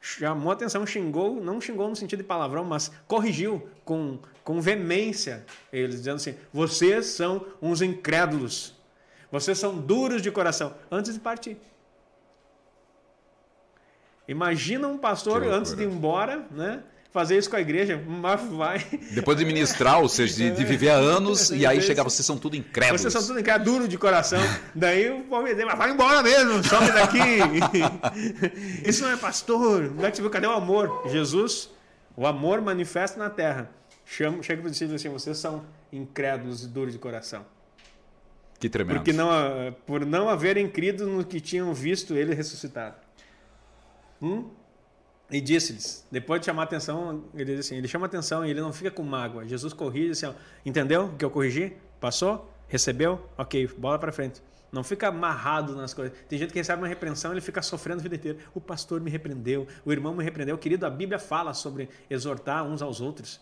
Chamou 0.00 0.50
a 0.50 0.54
atenção, 0.54 0.86
xingou, 0.86 1.36
não 1.40 1.60
xingou 1.60 1.88
no 1.88 1.94
sentido 1.94 2.20
de 2.20 2.24
palavrão, 2.24 2.64
mas 2.64 2.90
corrigiu 3.06 3.68
com, 3.84 4.18
com 4.42 4.60
veemência 4.60 5.44
eles, 5.72 5.96
dizendo 5.96 6.16
assim: 6.16 6.34
vocês 6.52 7.06
são 7.06 7.46
uns 7.60 7.82
incrédulos. 7.82 8.74
Vocês 9.30 9.58
são 9.58 9.78
duros 9.78 10.20
de 10.20 10.30
coração. 10.30 10.74
Antes 10.90 11.14
de 11.14 11.20
partir. 11.20 11.56
Imagina 14.26 14.88
um 14.88 14.98
pastor 14.98 15.42
antes 15.44 15.74
de 15.74 15.82
ir 15.82 15.86
embora, 15.86 16.46
né? 16.50 16.82
Fazer 17.12 17.36
isso 17.36 17.50
com 17.50 17.56
a 17.56 17.60
igreja, 17.60 18.02
mas 18.06 18.40
vai. 18.50 18.84
Depois 19.10 19.36
de 19.36 19.44
ministrar, 19.44 20.00
ou 20.00 20.08
seja, 20.08 20.34
de, 20.34 20.50
de 20.52 20.64
viver 20.64 20.88
há 20.88 20.94
anos, 20.94 21.50
e 21.50 21.66
aí 21.66 21.80
chegar, 21.82 22.02
vocês 22.02 22.24
são 22.24 22.38
tudo 22.38 22.56
incrédulos. 22.56 23.02
Vocês 23.02 23.12
são 23.12 23.26
tudo 23.26 23.38
incrédulos, 23.38 23.72
duro 23.72 23.88
de 23.88 23.98
coração. 23.98 24.40
Daí 24.74 25.10
o 25.10 25.22
povo 25.24 25.46
dizer, 25.46 25.66
mas 25.66 25.76
vai 25.76 25.90
embora 25.90 26.22
mesmo, 26.22 26.64
some 26.64 26.90
daqui. 26.90 27.18
isso 28.88 29.02
não 29.02 29.10
é 29.10 29.16
pastor. 29.16 29.92
Onde 29.92 30.06
é 30.06 30.10
que 30.10 30.16
você 30.16 30.22
viu? 30.22 30.30
Cadê 30.30 30.46
o 30.46 30.52
amor? 30.52 31.06
Jesus, 31.10 31.68
o 32.16 32.26
amor 32.26 32.62
manifesta 32.62 33.18
na 33.18 33.28
terra. 33.28 33.70
Chama, 34.06 34.42
chega 34.42 34.62
para 34.62 34.66
os 34.66 34.72
discípulos 34.72 35.00
assim, 35.00 35.10
vocês 35.10 35.36
são 35.36 35.64
incrédulos 35.92 36.64
e 36.64 36.68
duros 36.68 36.94
de 36.94 36.98
coração. 36.98 37.44
Que 38.58 38.68
tremendo. 38.68 38.96
Porque 38.96 39.12
não, 39.12 39.28
por 39.86 40.06
não 40.06 40.28
haverem 40.28 40.68
crido 40.68 41.06
no 41.06 41.24
que 41.24 41.40
tinham 41.40 41.74
visto 41.74 42.14
ele 42.14 42.34
ressuscitado. 42.34 42.94
Hum? 44.20 44.48
E 45.32 45.40
disse-lhes, 45.40 46.06
depois 46.10 46.40
de 46.40 46.46
chamar 46.46 46.64
atenção, 46.64 47.24
ele 47.34 47.56
diz 47.56 47.60
assim, 47.66 47.76
ele 47.76 47.88
chama 47.88 48.04
atenção 48.04 48.44
e 48.44 48.50
ele 48.50 48.60
não 48.60 48.70
fica 48.70 48.90
com 48.90 49.02
mágoa. 49.02 49.48
Jesus 49.48 49.72
corrige 49.72 50.10
assim, 50.10 50.26
ó, 50.26 50.34
entendeu 50.64 51.06
o 51.06 51.16
que 51.16 51.24
eu 51.24 51.30
corrigi? 51.30 51.74
Passou? 51.98 52.52
Recebeu? 52.68 53.18
Ok, 53.38 53.66
bola 53.78 53.98
para 53.98 54.12
frente. 54.12 54.42
Não 54.70 54.84
fica 54.84 55.08
amarrado 55.08 55.74
nas 55.74 55.94
coisas. 55.94 56.16
Tem 56.28 56.38
gente 56.38 56.52
que 56.52 56.58
recebe 56.58 56.82
uma 56.82 56.88
repreensão, 56.88 57.32
ele 57.32 57.40
fica 57.40 57.62
sofrendo 57.62 58.00
a 58.00 58.02
vida 58.02 58.16
inteira. 58.16 58.38
O 58.54 58.60
pastor 58.60 59.00
me 59.00 59.10
repreendeu, 59.10 59.66
o 59.86 59.92
irmão 59.92 60.14
me 60.14 60.22
repreendeu. 60.22 60.58
Querido, 60.58 60.84
a 60.84 60.90
Bíblia 60.90 61.18
fala 61.18 61.54
sobre 61.54 61.88
exortar 62.10 62.62
uns 62.64 62.82
aos 62.82 63.00
outros 63.00 63.40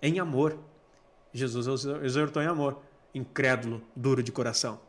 em 0.00 0.18
amor. 0.18 0.58
Jesus 1.34 1.84
exortou 2.02 2.42
em 2.42 2.46
amor. 2.46 2.80
Incrédulo, 3.14 3.82
duro 3.94 4.22
de 4.22 4.32
coração. 4.32 4.80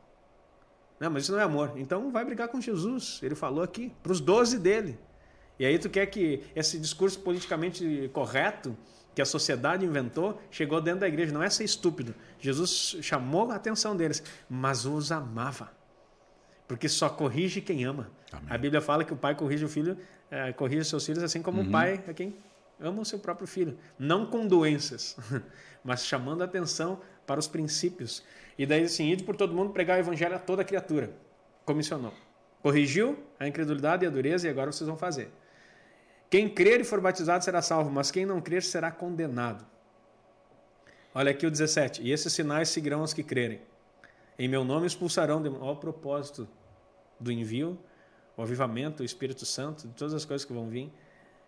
Não, 0.97 1.09
mas 1.09 1.23
isso 1.23 1.33
não 1.33 1.39
é 1.39 1.43
amor. 1.43 1.73
Então 1.75 2.09
vai 2.09 2.23
brigar 2.23 2.47
com 2.47 2.61
Jesus. 2.61 3.19
Ele 3.21 3.35
falou 3.35 3.61
aqui, 3.61 3.93
para 4.01 4.13
os 4.13 4.21
doze 4.21 4.57
dele. 4.57 4.97
E 5.61 5.65
aí 5.67 5.77
tu 5.77 5.91
quer 5.91 6.07
que 6.07 6.41
esse 6.55 6.79
discurso 6.79 7.19
politicamente 7.19 8.09
correto 8.11 8.75
que 9.13 9.21
a 9.21 9.25
sociedade 9.25 9.85
inventou 9.85 10.41
chegou 10.49 10.81
dentro 10.81 11.01
da 11.01 11.07
igreja. 11.07 11.31
Não 11.31 11.43
é 11.43 11.51
ser 11.51 11.63
estúpido. 11.63 12.15
Jesus 12.39 12.97
chamou 13.03 13.51
a 13.51 13.57
atenção 13.57 13.95
deles, 13.95 14.23
mas 14.49 14.87
os 14.87 15.11
amava. 15.11 15.71
Porque 16.67 16.89
só 16.89 17.09
corrige 17.09 17.61
quem 17.61 17.85
ama. 17.85 18.09
Amém. 18.31 18.47
A 18.49 18.57
Bíblia 18.57 18.81
fala 18.81 19.03
que 19.03 19.13
o 19.13 19.15
pai 19.15 19.35
corrige 19.35 19.63
o 19.63 19.69
filho, 19.69 19.99
é, 20.31 20.51
corrige 20.51 20.83
seus 20.83 21.05
filhos, 21.05 21.21
assim 21.21 21.43
como 21.43 21.61
uhum. 21.61 21.67
o 21.67 21.71
pai 21.71 22.03
é 22.07 22.11
quem 22.11 22.35
ama 22.79 22.99
o 22.99 23.05
seu 23.05 23.19
próprio 23.19 23.45
filho. 23.45 23.77
Não 23.99 24.25
com 24.25 24.47
doenças, 24.47 25.15
mas 25.85 26.07
chamando 26.07 26.41
a 26.41 26.45
atenção 26.45 26.99
para 27.27 27.39
os 27.39 27.47
princípios. 27.47 28.23
E 28.57 28.65
daí 28.65 28.85
assim, 28.85 29.11
ide 29.11 29.23
por 29.23 29.35
todo 29.35 29.53
mundo 29.53 29.71
pregar 29.73 29.99
o 29.99 29.99
evangelho 29.99 30.33
a 30.33 30.39
toda 30.39 30.63
criatura. 30.63 31.11
Comissionou. 31.65 32.15
Corrigiu 32.63 33.15
a 33.39 33.47
incredulidade 33.47 34.05
e 34.05 34.07
a 34.07 34.09
dureza 34.09 34.47
e 34.47 34.49
agora 34.49 34.71
vocês 34.71 34.87
vão 34.87 34.97
fazer. 34.97 35.31
Quem 36.31 36.47
crer 36.47 36.79
e 36.79 36.85
for 36.85 37.01
batizado 37.01 37.43
será 37.43 37.61
salvo, 37.61 37.91
mas 37.91 38.09
quem 38.09 38.25
não 38.25 38.39
crer 38.39 38.63
será 38.63 38.89
condenado. 38.89 39.65
Olha 41.13 41.29
aqui 41.31 41.45
o 41.45 41.51
17. 41.51 42.01
E 42.01 42.09
esses 42.09 42.31
sinais 42.31 42.69
seguirão 42.69 43.01
os 43.01 43.13
que 43.13 43.21
crerem. 43.21 43.59
Em 44.39 44.47
meu 44.47 44.63
nome 44.63 44.87
expulsarão. 44.87 45.43
Olha 45.59 45.73
o 45.73 45.75
propósito 45.75 46.47
do 47.19 47.33
envio, 47.33 47.77
o 48.37 48.41
avivamento, 48.41 49.03
o 49.03 49.05
Espírito 49.05 49.45
Santo, 49.45 49.89
todas 49.89 50.13
as 50.13 50.23
coisas 50.23 50.45
que 50.45 50.53
vão 50.53 50.69
vir. 50.69 50.89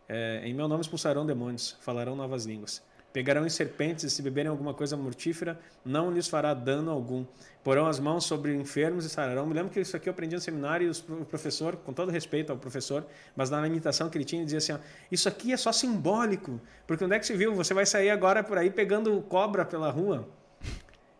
É, 0.09 0.41
em 0.43 0.53
meu 0.53 0.67
nome 0.67 0.81
expulsarão 0.81 1.25
demônios, 1.25 1.77
falarão 1.79 2.13
novas 2.13 2.45
línguas. 2.45 2.83
Pegarão 3.13 3.45
em 3.45 3.49
serpentes 3.49 4.03
e 4.03 4.09
se 4.09 4.23
beberem 4.23 4.49
alguma 4.49 4.73
coisa 4.73 4.97
mortífera, 4.97 5.59
não 5.85 6.11
lhes 6.11 6.27
fará 6.27 6.51
dano 6.51 6.89
algum. 6.89 7.23
Porão 7.63 7.85
as 7.85 7.99
mãos 7.99 8.25
sobre 8.25 8.55
enfermos 8.55 9.05
e 9.05 9.09
sararão. 9.09 9.45
Me 9.45 9.53
lembro 9.53 9.71
que 9.71 9.79
isso 9.79 9.95
aqui 9.95 10.09
eu 10.09 10.11
aprendi 10.11 10.33
no 10.33 10.41
seminário 10.41 10.87
e 10.87 11.13
o 11.13 11.23
professor, 11.23 11.75
com 11.75 11.93
todo 11.93 12.11
respeito 12.11 12.51
ao 12.51 12.57
professor, 12.57 13.05
mas 13.35 13.51
na 13.51 13.65
imitação 13.67 14.09
que 14.09 14.17
ele 14.17 14.25
tinha, 14.25 14.41
ele 14.41 14.45
dizia 14.45 14.57
assim: 14.57 14.73
ó, 14.73 14.79
Isso 15.11 15.29
aqui 15.29 15.53
é 15.53 15.57
só 15.57 15.71
simbólico, 15.71 16.59
porque 16.87 17.05
onde 17.05 17.15
é 17.15 17.19
que 17.19 17.27
se 17.27 17.35
viu? 17.35 17.53
Você 17.53 17.71
vai 17.75 17.85
sair 17.85 18.09
agora 18.09 18.43
por 18.43 18.57
aí 18.57 18.71
pegando 18.71 19.21
cobra 19.21 19.63
pela 19.63 19.91
rua. 19.91 20.27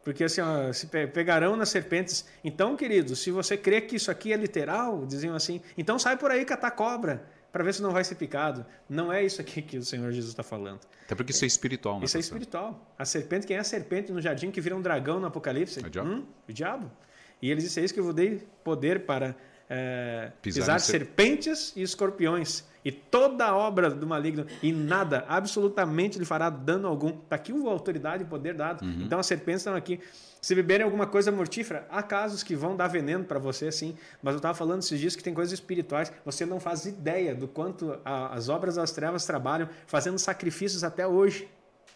Porque 0.04 0.24
assim, 0.24 0.42
ó, 0.42 0.74
se 0.74 0.88
pegarão 0.88 1.56
nas 1.56 1.70
serpentes. 1.70 2.26
Então, 2.44 2.76
querido, 2.76 3.16
se 3.16 3.30
você 3.32 3.56
crê 3.56 3.80
que 3.80 3.96
isso 3.96 4.12
aqui 4.12 4.34
é 4.34 4.36
literal, 4.36 5.06
diziam 5.06 5.34
assim, 5.36 5.62
então 5.78 5.98
sai 5.98 6.18
por 6.18 6.32
aí 6.32 6.44
catar 6.44 6.72
cobra 6.72 7.24
para 7.54 7.64
ver 7.64 7.72
se 7.72 7.84
não 7.84 7.92
vai 7.92 8.04
ser 8.04 8.16
picado. 8.16 8.66
Não 8.90 9.14
é 9.14 9.24
isso 9.24 9.40
aqui 9.40 9.62
que 9.62 9.78
o 9.78 9.86
Senhor 9.86 10.12
Jesus 10.12 10.32
está 10.32 10.42
falando. 10.42 10.80
Até 11.06 11.14
porque 11.14 11.32
isso 11.32 11.44
é 11.44 11.48
espiritual. 11.48 12.00
Né, 12.00 12.06
isso 12.06 12.18
é 12.18 12.20
espiritual. 12.20 12.92
A 12.98 13.06
serpente, 13.06 13.46
quem 13.46 13.56
é 13.56 13.60
a 13.60 13.64
serpente 13.64 14.12
no 14.12 14.20
jardim 14.20 14.50
que 14.50 14.60
vira 14.60 14.76
um 14.76 14.82
dragão 14.82 15.20
no 15.20 15.28
Apocalipse? 15.28 15.80
É 15.80 15.86
o 15.86 15.90
diabo. 15.90 16.10
Hum, 16.10 16.26
o 16.50 16.52
diabo. 16.52 16.92
E 17.40 17.52
ele 17.52 17.62
disse, 17.62 17.80
é 17.80 17.84
isso 17.84 17.94
que 17.94 18.00
eu 18.00 18.04
vou 18.04 18.14
dei 18.14 18.42
poder 18.64 19.06
para 19.06 19.36
é, 19.74 20.32
pisar, 20.42 20.62
pisar 20.62 20.80
serpentes 20.80 21.74
e 21.76 21.82
escorpiões 21.82 22.64
e 22.86 22.92
toda 22.92 23.46
a 23.46 23.56
obra 23.56 23.90
do 23.90 24.06
maligno 24.06 24.46
e 24.62 24.72
nada, 24.72 25.26
absolutamente 25.28 26.20
lhe 26.20 26.26
fará 26.26 26.50
dano 26.50 26.88
algum. 26.88 27.10
Está 27.10 27.36
aqui 27.36 27.52
a 27.52 27.70
autoridade 27.70 28.24
e 28.24 28.26
poder 28.26 28.54
dado. 28.54 28.84
Uhum. 28.84 29.04
Então 29.04 29.20
as 29.20 29.26
serpentes 29.26 29.62
estão 29.62 29.76
aqui. 29.76 30.00
Se 30.42 30.54
beberem 30.54 30.84
alguma 30.84 31.08
coisa 31.08 31.32
mortífera, 31.32 31.88
há 31.90 32.04
casos 32.04 32.44
que 32.44 32.56
vão 32.56 32.76
dar 32.76 32.88
veneno 32.88 33.24
para 33.24 33.40
você, 33.40 33.72
sim. 33.72 33.96
Mas 34.22 34.34
eu 34.34 34.38
estava 34.38 34.54
falando 34.54 34.82
esses 34.82 35.00
dias 35.00 35.16
que 35.16 35.24
tem 35.24 35.34
coisas 35.34 35.54
espirituais. 35.54 36.12
Você 36.26 36.46
não 36.46 36.60
faz 36.60 36.86
ideia 36.86 37.34
do 37.34 37.48
quanto 37.48 37.98
a, 38.04 38.34
as 38.34 38.50
obras 38.50 38.76
das 38.76 38.92
trevas 38.92 39.26
trabalham, 39.26 39.70
fazendo 39.88 40.20
sacrifícios 40.20 40.84
até 40.84 41.08
hoje, 41.08 41.48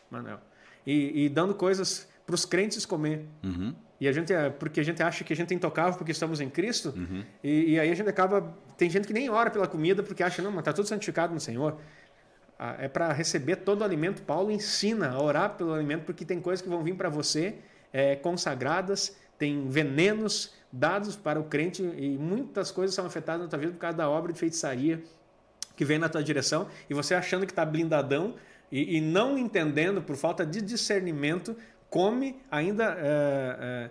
Manuel. 0.09 0.39
E, 0.85 1.25
e 1.25 1.29
dando 1.29 1.53
coisas 1.53 2.07
para 2.25 2.35
os 2.35 2.45
crentes 2.45 2.85
comer. 2.85 3.25
Uhum. 3.43 3.75
E 3.99 4.07
a 4.07 4.11
gente, 4.11 4.31
é, 4.31 4.49
porque 4.49 4.79
a 4.79 4.83
gente 4.83 5.01
acha 5.01 5.23
que 5.23 5.33
a 5.33 5.35
gente 5.35 5.51
é 5.51 5.55
intocável 5.55 5.97
porque 5.97 6.11
estamos 6.11 6.39
em 6.39 6.49
Cristo, 6.49 6.93
Uhum. 6.95 7.23
e, 7.43 7.73
e 7.73 7.79
aí 7.79 7.91
a 7.91 7.95
gente 7.95 8.09
acaba. 8.09 8.55
Tem 8.77 8.89
gente 8.89 9.07
que 9.07 9.13
nem 9.13 9.29
ora 9.29 9.49
pela 9.49 9.67
comida 9.67 10.03
porque 10.03 10.21
acha, 10.21 10.41
não, 10.41 10.51
mas 10.51 10.59
está 10.59 10.73
tudo 10.73 10.87
santificado 10.87 11.33
no 11.33 11.39
Senhor. 11.39 11.77
Ah, 12.59 12.75
É 12.79 12.87
para 12.87 13.11
receber 13.13 13.57
todo 13.57 13.81
o 13.81 13.83
alimento. 13.83 14.21
Paulo 14.21 14.51
ensina 14.51 15.09
a 15.11 15.21
orar 15.21 15.55
pelo 15.57 15.73
alimento 15.73 16.03
porque 16.05 16.23
tem 16.25 16.39
coisas 16.39 16.61
que 16.61 16.69
vão 16.69 16.83
vir 16.83 16.95
para 16.95 17.09
você 17.09 17.55
é, 17.91 18.15
consagradas, 18.15 19.15
tem 19.37 19.67
venenos 19.67 20.53
dados 20.71 21.15
para 21.15 21.39
o 21.39 21.45
crente 21.45 21.81
e 21.81 22.17
muitas 22.17 22.69
coisas 22.71 22.93
são 22.95 23.05
afetadas 23.05 23.41
na 23.43 23.47
tua 23.47 23.57
vida 23.59 23.71
por 23.71 23.79
causa 23.79 23.97
da 23.97 24.09
obra 24.09 24.33
de 24.33 24.37
feitiçaria 24.39 25.01
que 25.75 25.85
vem 25.85 25.97
na 25.97 26.09
tua 26.09 26.21
direção 26.23 26.67
e 26.89 26.93
você 26.93 27.15
achando 27.15 27.45
que 27.45 27.51
está 27.51 27.63
blindadão 27.65 28.35
e, 28.71 28.97
e 28.97 29.01
não 29.01 29.37
entendendo 29.37 30.01
por 30.01 30.15
falta 30.17 30.45
de 30.45 30.61
discernimento 30.61 31.55
come 31.89 32.41
ainda 32.51 32.95
é, 32.99 33.57
é, 33.59 33.89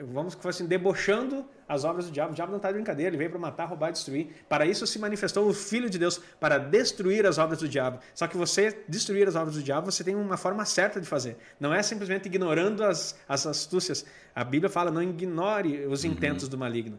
vamos 0.00 0.34
que 0.34 0.48
assim, 0.48 0.66
debochando 0.66 1.44
as 1.68 1.84
obras 1.84 2.06
do 2.06 2.12
diabo. 2.12 2.32
O 2.32 2.34
diabo 2.34 2.50
não 2.50 2.58
está 2.58 2.68
de 2.68 2.74
brincadeira, 2.74 3.10
ele 3.10 3.16
veio 3.16 3.30
para 3.30 3.38
matar, 3.38 3.66
roubar 3.66 3.90
e 3.90 3.92
destruir. 3.92 4.44
Para 4.48 4.66
isso 4.66 4.86
se 4.86 4.98
manifestou 4.98 5.48
o 5.48 5.54
Filho 5.54 5.88
de 5.88 5.98
Deus, 5.98 6.20
para 6.40 6.58
destruir 6.58 7.26
as 7.26 7.38
obras 7.38 7.60
do 7.60 7.68
diabo. 7.68 7.98
Só 8.14 8.26
que 8.26 8.36
você 8.36 8.84
destruir 8.88 9.26
as 9.28 9.36
obras 9.36 9.56
do 9.56 9.62
diabo, 9.62 9.90
você 9.90 10.04
tem 10.04 10.14
uma 10.14 10.36
forma 10.36 10.64
certa 10.64 11.00
de 11.00 11.06
fazer. 11.06 11.36
Não 11.58 11.72
é 11.72 11.82
simplesmente 11.82 12.26
ignorando 12.26 12.84
as, 12.84 13.18
as 13.28 13.46
astúcias. 13.46 14.04
A 14.34 14.44
Bíblia 14.44 14.70
fala, 14.70 14.90
não 14.90 15.02
ignore 15.02 15.86
os 15.86 16.04
intentos 16.04 16.48
do 16.48 16.58
maligno. 16.58 16.98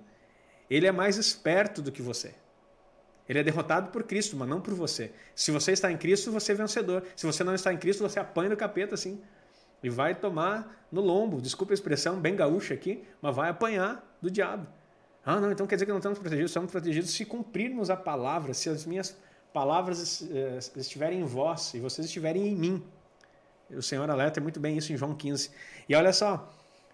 Ele 0.69 0.87
é 0.87 0.91
mais 0.91 1.17
esperto 1.17 1.81
do 1.81 1.91
que 1.91 2.01
você. 2.01 2.33
Ele 3.27 3.39
é 3.39 3.43
derrotado 3.43 3.89
por 3.91 4.03
Cristo, 4.03 4.35
mas 4.35 4.47
não 4.47 4.59
por 4.59 4.73
você. 4.73 5.11
Se 5.33 5.49
você 5.51 5.71
está 5.71 5.91
em 5.91 5.97
Cristo, 5.97 6.31
você 6.31 6.51
é 6.51 6.55
vencedor. 6.55 7.03
Se 7.15 7.25
você 7.25 7.43
não 7.43 7.55
está 7.55 7.71
em 7.71 7.77
Cristo, 7.77 8.01
você 8.01 8.19
apanha 8.19 8.49
no 8.49 8.57
capeta, 8.57 8.97
sim. 8.97 9.21
E 9.83 9.89
vai 9.89 10.15
tomar 10.15 10.85
no 10.91 11.01
lombo, 11.01 11.41
desculpa 11.41 11.73
a 11.73 11.75
expressão 11.75 12.19
bem 12.19 12.35
gaúcha 12.35 12.73
aqui, 12.73 13.03
mas 13.21 13.35
vai 13.35 13.49
apanhar 13.49 14.17
do 14.21 14.31
diabo. 14.31 14.65
Ah, 15.25 15.39
não, 15.39 15.51
então 15.51 15.67
quer 15.67 15.75
dizer 15.75 15.85
que 15.85 15.91
não 15.91 15.99
estamos 15.99 16.19
protegidos? 16.19 16.51
Estamos 16.51 16.71
protegidos 16.71 17.11
se 17.11 17.25
cumprirmos 17.25 17.89
a 17.89 17.97
palavra, 17.97 18.53
se 18.53 18.69
as 18.69 18.85
minhas 18.85 19.15
palavras 19.53 20.27
eh, 20.31 20.59
estiverem 20.75 21.21
em 21.21 21.25
vós 21.25 21.73
e 21.73 21.79
vocês 21.79 22.05
estiverem 22.05 22.47
em 22.47 22.55
mim. 22.55 22.83
O 23.69 23.81
Senhor 23.81 24.09
alerta 24.09 24.41
muito 24.41 24.59
bem 24.59 24.77
isso 24.77 24.91
em 24.91 24.97
João 24.97 25.15
15. 25.15 25.49
E 25.87 25.95
olha 25.95 26.11
só, 26.11 26.51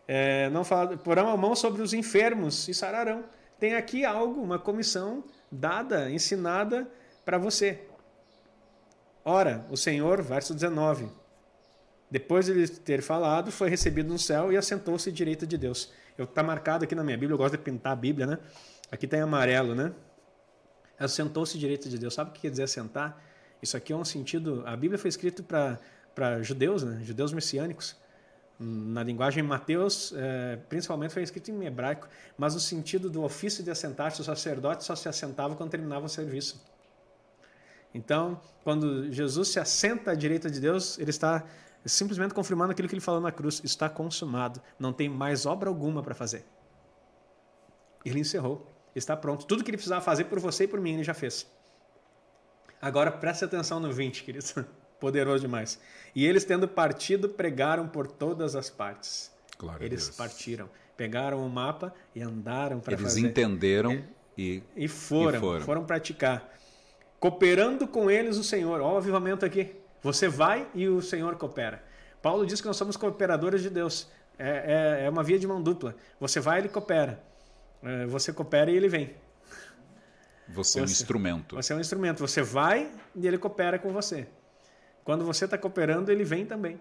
é, 0.08 0.50
não 0.50 0.64
fala, 0.64 0.98
porão 0.98 1.30
a 1.30 1.38
mão 1.38 1.56
sobre 1.56 1.82
os 1.82 1.94
enfermos 1.94 2.68
e 2.68 2.74
sararão. 2.74 3.24
Tem 3.60 3.76
aqui 3.76 4.06
algo, 4.06 4.42
uma 4.42 4.58
comissão 4.58 5.24
dada, 5.52 6.10
ensinada 6.10 6.88
para 7.26 7.38
você. 7.38 7.82
Ora, 9.24 9.66
o 9.70 9.78
Senhor, 9.78 10.22
verso 10.22 10.54
19, 10.54 11.10
depois 12.12 12.46
de 12.46 12.52
ele 12.52 12.68
ter 12.68 13.02
falado, 13.02 13.52
foi 13.52 13.70
recebido 13.70 14.10
no 14.10 14.18
céu 14.18 14.52
e 14.52 14.58
assentou-se 14.58 15.12
direita 15.12 15.46
de 15.46 15.58
Deus. 15.58 15.92
Está 16.18 16.42
marcado 16.42 16.84
aqui 16.84 16.96
na 16.96 17.04
minha 17.04 17.18
Bíblia, 17.18 17.34
eu 17.34 17.38
gosto 17.38 17.56
de 17.56 17.64
pintar 17.64 17.94
a 17.94 17.96
Bíblia, 17.96 18.26
né? 18.26 18.40
Aqui 18.92 19.08
tem 19.08 19.22
amarelo, 19.22 19.76
né? 19.76 19.94
Assentou-se 21.00 21.58
direita 21.58 21.88
de 21.88 21.98
Deus. 21.98 22.14
Sabe 22.14 22.32
o 22.32 22.34
que 22.34 22.42
quer 22.42 22.50
dizer 22.50 22.64
assentar? 22.64 23.22
Isso 23.62 23.78
aqui 23.78 23.94
é 23.94 23.96
um 23.96 24.04
sentido. 24.04 24.64
A 24.66 24.76
Bíblia 24.76 24.98
foi 24.98 25.10
escrita 25.10 25.44
para 26.16 26.42
judeus, 26.42 26.84
né? 26.84 27.00
Judeus 27.04 27.32
messiânicos. 27.32 27.96
Na 28.60 29.04
linguagem 29.04 29.42
Mateus, 29.42 30.14
é, 30.18 30.58
principalmente 30.68 31.14
foi 31.14 31.24
escrito 31.24 31.50
em 31.50 31.66
hebraico, 31.66 32.10
mas 32.38 32.56
o 32.56 32.60
sentido 32.60 33.10
do 33.10 33.24
ofício 33.24 33.64
de 33.64 33.72
assentar-se, 33.72 34.20
o 34.20 34.24
sacerdote 34.24 34.84
só 34.84 34.96
se 34.96 35.08
assentava 35.08 35.56
quando 35.56 35.70
terminava 35.70 36.06
o 36.06 36.10
serviço. 36.10 36.62
Então, 37.94 38.42
quando 38.64 39.10
Jesus 39.12 39.48
se 39.48 39.60
assenta 39.60 40.12
à 40.12 40.16
direita 40.16 40.50
de 40.50 40.60
Deus, 40.60 41.00
ele 41.00 41.10
está 41.10 41.46
simplesmente 41.86 42.34
confirmando 42.34 42.72
aquilo 42.72 42.88
que 42.88 42.94
ele 42.94 43.02
falou 43.02 43.22
na 43.22 43.32
cruz: 43.32 43.62
está 43.64 43.90
consumado, 43.90 44.62
não 44.78 44.92
tem 44.94 45.08
mais 45.10 45.46
obra 45.46 45.70
alguma 45.70 46.02
para 46.04 46.14
fazer. 46.16 46.46
Ele 48.06 48.20
encerrou, 48.20 48.72
está 48.96 49.16
pronto. 49.16 49.46
Tudo 49.46 49.64
que 49.64 49.70
ele 49.70 49.78
precisava 49.78 50.02
fazer 50.02 50.26
por 50.26 50.40
você 50.40 50.64
e 50.64 50.68
por 50.68 50.80
mim, 50.80 50.94
ele 50.94 51.04
já 51.04 51.14
fez. 51.14 51.46
Agora 52.82 53.12
preste 53.12 53.44
atenção 53.44 53.80
no 53.80 53.92
20, 53.92 54.24
queridos. 54.24 54.56
Poderoso 55.00 55.42
demais. 55.42 55.80
E 56.14 56.26
eles, 56.26 56.44
tendo 56.44 56.68
partido, 56.68 57.30
pregaram 57.30 57.88
por 57.88 58.06
todas 58.08 58.56
as 58.56 58.70
partes. 58.70 59.32
Glória 59.58 59.86
eles 59.86 60.10
partiram, 60.10 60.70
pegaram 60.98 61.46
o 61.46 61.50
mapa 61.50 61.94
e 62.14 62.22
andaram 62.22 62.80
para 62.82 62.94
Eles 62.94 63.04
fazer. 63.04 63.22
entenderam 63.22 64.04
e 64.38 64.62
E 64.76 64.88
foram, 64.90 65.38
E 65.38 65.42
foram. 65.42 65.66
foram. 65.66 65.86
praticar. 65.86 66.54
Cooperando 67.20 67.88
com 67.88 68.10
eles 68.12 68.38
o 68.38 68.44
Senhor. 68.44 68.80
Olha 68.82 68.94
o 68.94 68.98
avivamento 68.98 69.46
aqui. 69.46 69.76
Você 70.02 70.28
vai 70.28 70.68
e 70.74 70.88
o 70.88 71.02
Senhor 71.02 71.36
coopera. 71.36 71.84
Paulo 72.22 72.46
diz 72.46 72.62
que 72.62 72.68
nós 72.68 72.78
somos 72.78 72.98
cooperadores 72.98 73.62
de 73.62 73.70
Deus. 73.70 74.08
É, 74.38 75.00
é, 75.02 75.06
é 75.06 75.10
uma 75.10 75.24
via 75.24 75.38
de 75.38 75.48
mão 75.48 75.62
dupla. 75.62 75.96
Você 76.20 76.40
vai 76.40 76.60
e 76.60 76.62
ele 76.62 76.70
coopera. 76.70 77.22
É, 77.84 78.06
você 78.06 78.32
coopera 78.32 78.72
e 78.72 78.76
ele 78.76 78.88
vem. 78.88 79.14
você 80.48 80.80
é 80.80 80.82
um 80.82 80.86
instrumento. 80.86 81.56
Você 81.56 81.74
é 81.74 81.76
um 81.76 81.80
instrumento. 81.80 82.20
Você 82.20 82.42
vai 82.42 82.92
e 83.16 83.28
ele 83.28 83.38
coopera 83.38 83.78
com 83.78 83.92
você. 83.92 84.28
Quando 85.04 85.26
você 85.26 85.46
está 85.46 85.58
cooperando, 85.58 86.12
ele 86.12 86.24
vem 86.24 86.46
também. 86.46 86.80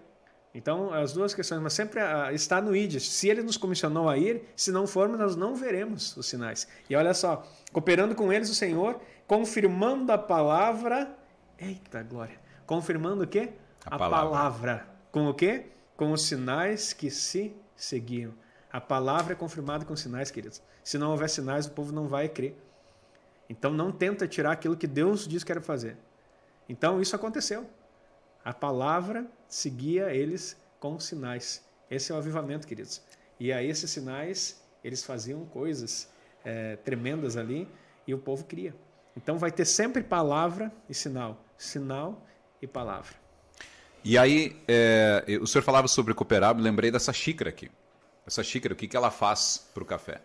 Então, 0.53 0.91
as 0.93 1.13
duas 1.13 1.33
questões, 1.33 1.61
mas 1.61 1.73
sempre 1.73 1.99
está 2.33 2.59
no 2.59 2.75
ID. 2.75 2.99
Se 2.99 3.29
ele 3.29 3.43
nos 3.43 3.55
comissionou 3.55 4.09
a 4.09 4.17
ir, 4.17 4.43
se 4.55 4.71
não 4.71 4.87
formos, 4.87 5.19
nós 5.19 5.35
não 5.35 5.55
veremos 5.55 6.17
os 6.17 6.25
sinais. 6.25 6.67
E 6.89 6.95
olha 6.95 7.13
só, 7.13 7.47
cooperando 7.71 8.15
com 8.15 8.33
eles 8.33 8.49
o 8.49 8.55
Senhor, 8.55 8.99
confirmando 9.27 10.11
a 10.11 10.17
palavra. 10.17 11.15
Eita 11.57 12.01
glória! 12.01 12.48
Confirmando 12.69 13.23
o 13.23 13.27
quê? 13.27 13.53
A 13.83 13.97
palavra. 13.97 14.29
palavra. 14.29 14.87
Com 15.11 15.27
o 15.27 15.33
quê? 15.33 15.65
Com 15.97 16.11
os 16.11 16.21
sinais 16.21 16.93
que 16.93 17.09
se 17.09 17.51
seguiam. 17.75 18.31
A 18.71 18.79
palavra 18.79 19.33
é 19.33 19.35
confirmada 19.35 19.83
com 19.83 19.95
sinais, 19.95 20.29
queridos. 20.29 20.61
Se 20.83 20.95
não 20.95 21.09
houver 21.09 21.31
sinais, 21.31 21.65
o 21.65 21.71
povo 21.71 21.91
não 21.91 22.07
vai 22.07 22.29
crer. 22.29 22.55
Então 23.49 23.73
não 23.73 23.91
tenta 23.91 24.27
tirar 24.27 24.51
aquilo 24.51 24.77
que 24.77 24.85
Deus 24.85 25.27
diz 25.27 25.43
que 25.43 25.51
era 25.51 25.59
fazer. 25.59 25.97
Então 26.69 27.01
isso 27.01 27.15
aconteceu. 27.15 27.67
A 28.45 28.53
palavra 28.53 29.25
seguia 29.47 30.13
eles 30.13 30.55
com 30.79 30.99
sinais. 30.99 31.65
Esse 31.89 32.11
é 32.11 32.15
o 32.15 32.19
avivamento, 32.19 32.67
queridos. 32.67 33.01
E 33.39 33.51
aí 33.51 33.67
esses 33.67 33.89
sinais, 33.89 34.63
eles 34.83 35.03
faziam 35.03 35.43
coisas 35.43 36.07
eh, 36.45 36.75
tremendas 36.85 37.35
ali 37.35 37.67
e 38.05 38.13
o 38.13 38.19
povo 38.19 38.45
cria. 38.45 38.75
Então 39.17 39.39
vai 39.39 39.51
ter 39.51 39.65
sempre 39.65 40.03
palavra 40.03 40.71
e 40.87 40.93
sinal. 40.93 41.43
Sinal 41.57 42.28
e 42.61 42.67
palavra. 42.67 43.13
E 44.03 44.17
aí, 44.17 44.55
é, 44.67 45.23
o 45.41 45.47
senhor 45.47 45.63
falava 45.63 45.87
sobre 45.87 46.13
cooperar, 46.13 46.55
me 46.55 46.61
lembrei 46.61 46.89
dessa 46.91 47.11
xícara 47.11 47.49
aqui. 47.49 47.69
Essa 48.25 48.43
xícara, 48.43 48.73
o 48.73 48.77
que, 48.77 48.87
que 48.87 48.95
ela 48.95 49.11
faz 49.11 49.69
para 49.73 49.83
o 49.83 49.85
café? 49.85 50.21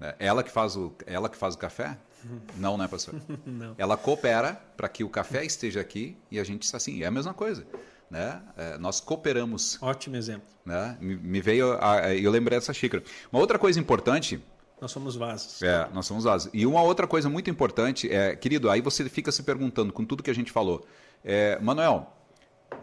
É 0.00 0.16
Ela 0.18 0.42
que 0.42 0.50
faz 0.50 0.76
o, 0.76 0.92
ela 1.06 1.28
que 1.28 1.36
faz 1.36 1.54
o 1.54 1.58
café? 1.58 1.96
Não, 2.56 2.76
né, 2.76 2.88
pastor? 2.88 3.14
Não. 3.46 3.74
Ela 3.78 3.96
coopera 3.96 4.60
para 4.76 4.88
que 4.88 5.04
o 5.04 5.08
café 5.08 5.44
esteja 5.44 5.80
aqui 5.80 6.16
e 6.30 6.38
a 6.38 6.44
gente 6.44 6.62
está 6.64 6.76
assim. 6.76 7.02
É 7.02 7.06
a 7.06 7.10
mesma 7.10 7.32
coisa. 7.34 7.66
Né? 8.10 8.42
É, 8.56 8.76
nós 8.78 9.00
cooperamos. 9.00 9.78
Ótimo 9.80 10.16
exemplo. 10.16 10.46
Né? 10.66 10.98
Me, 11.00 11.16
me 11.16 11.40
veio, 11.40 11.72
a- 11.80 12.14
eu 12.14 12.30
lembrei 12.30 12.58
dessa 12.58 12.72
xícara. 12.74 13.02
Uma 13.32 13.40
outra 13.40 13.58
coisa 13.58 13.80
importante 13.80 14.42
Nós 14.82 14.90
somos 14.90 15.14
vasos. 15.14 15.62
é, 15.62 15.88
nós 15.94 16.04
somos 16.04 16.24
vasos. 16.24 16.50
E 16.52 16.66
uma 16.66 16.82
outra 16.82 17.06
coisa 17.06 17.28
muito 17.28 17.48
importante 17.48 18.12
é, 18.12 18.34
querido, 18.34 18.68
aí 18.68 18.80
você 18.80 19.08
fica 19.08 19.30
se 19.30 19.44
perguntando 19.44 19.92
com 19.92 20.04
tudo 20.04 20.24
que 20.24 20.30
a 20.30 20.34
gente 20.34 20.50
falou. 20.50 20.84
É, 21.24 21.56
Manuel 21.60 22.12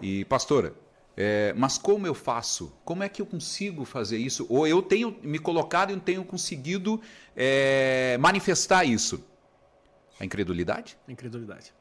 e 0.02 0.24
pastora, 0.24 0.74
é, 1.18 1.52
mas 1.58 1.78
como 1.78 2.08
eu 2.08 2.14
faço? 2.14 2.74
Como 2.86 3.04
é 3.04 3.10
que 3.10 3.22
eu 3.22 3.26
consigo 3.26 3.84
fazer 3.84 4.18
isso? 4.18 4.48
Ou 4.48 4.66
eu 4.66 4.82
tenho 4.82 5.20
me 5.22 5.38
colocado 5.38 5.90
e 5.92 5.94
não 5.94 6.00
tenho 6.00 6.24
conseguido 6.24 7.02
é, 7.36 8.18
manifestar 8.18 8.86
isso? 8.86 9.22
A 10.18 10.24
incredulidade? 10.24 10.98
Incredulidade. 11.06 11.74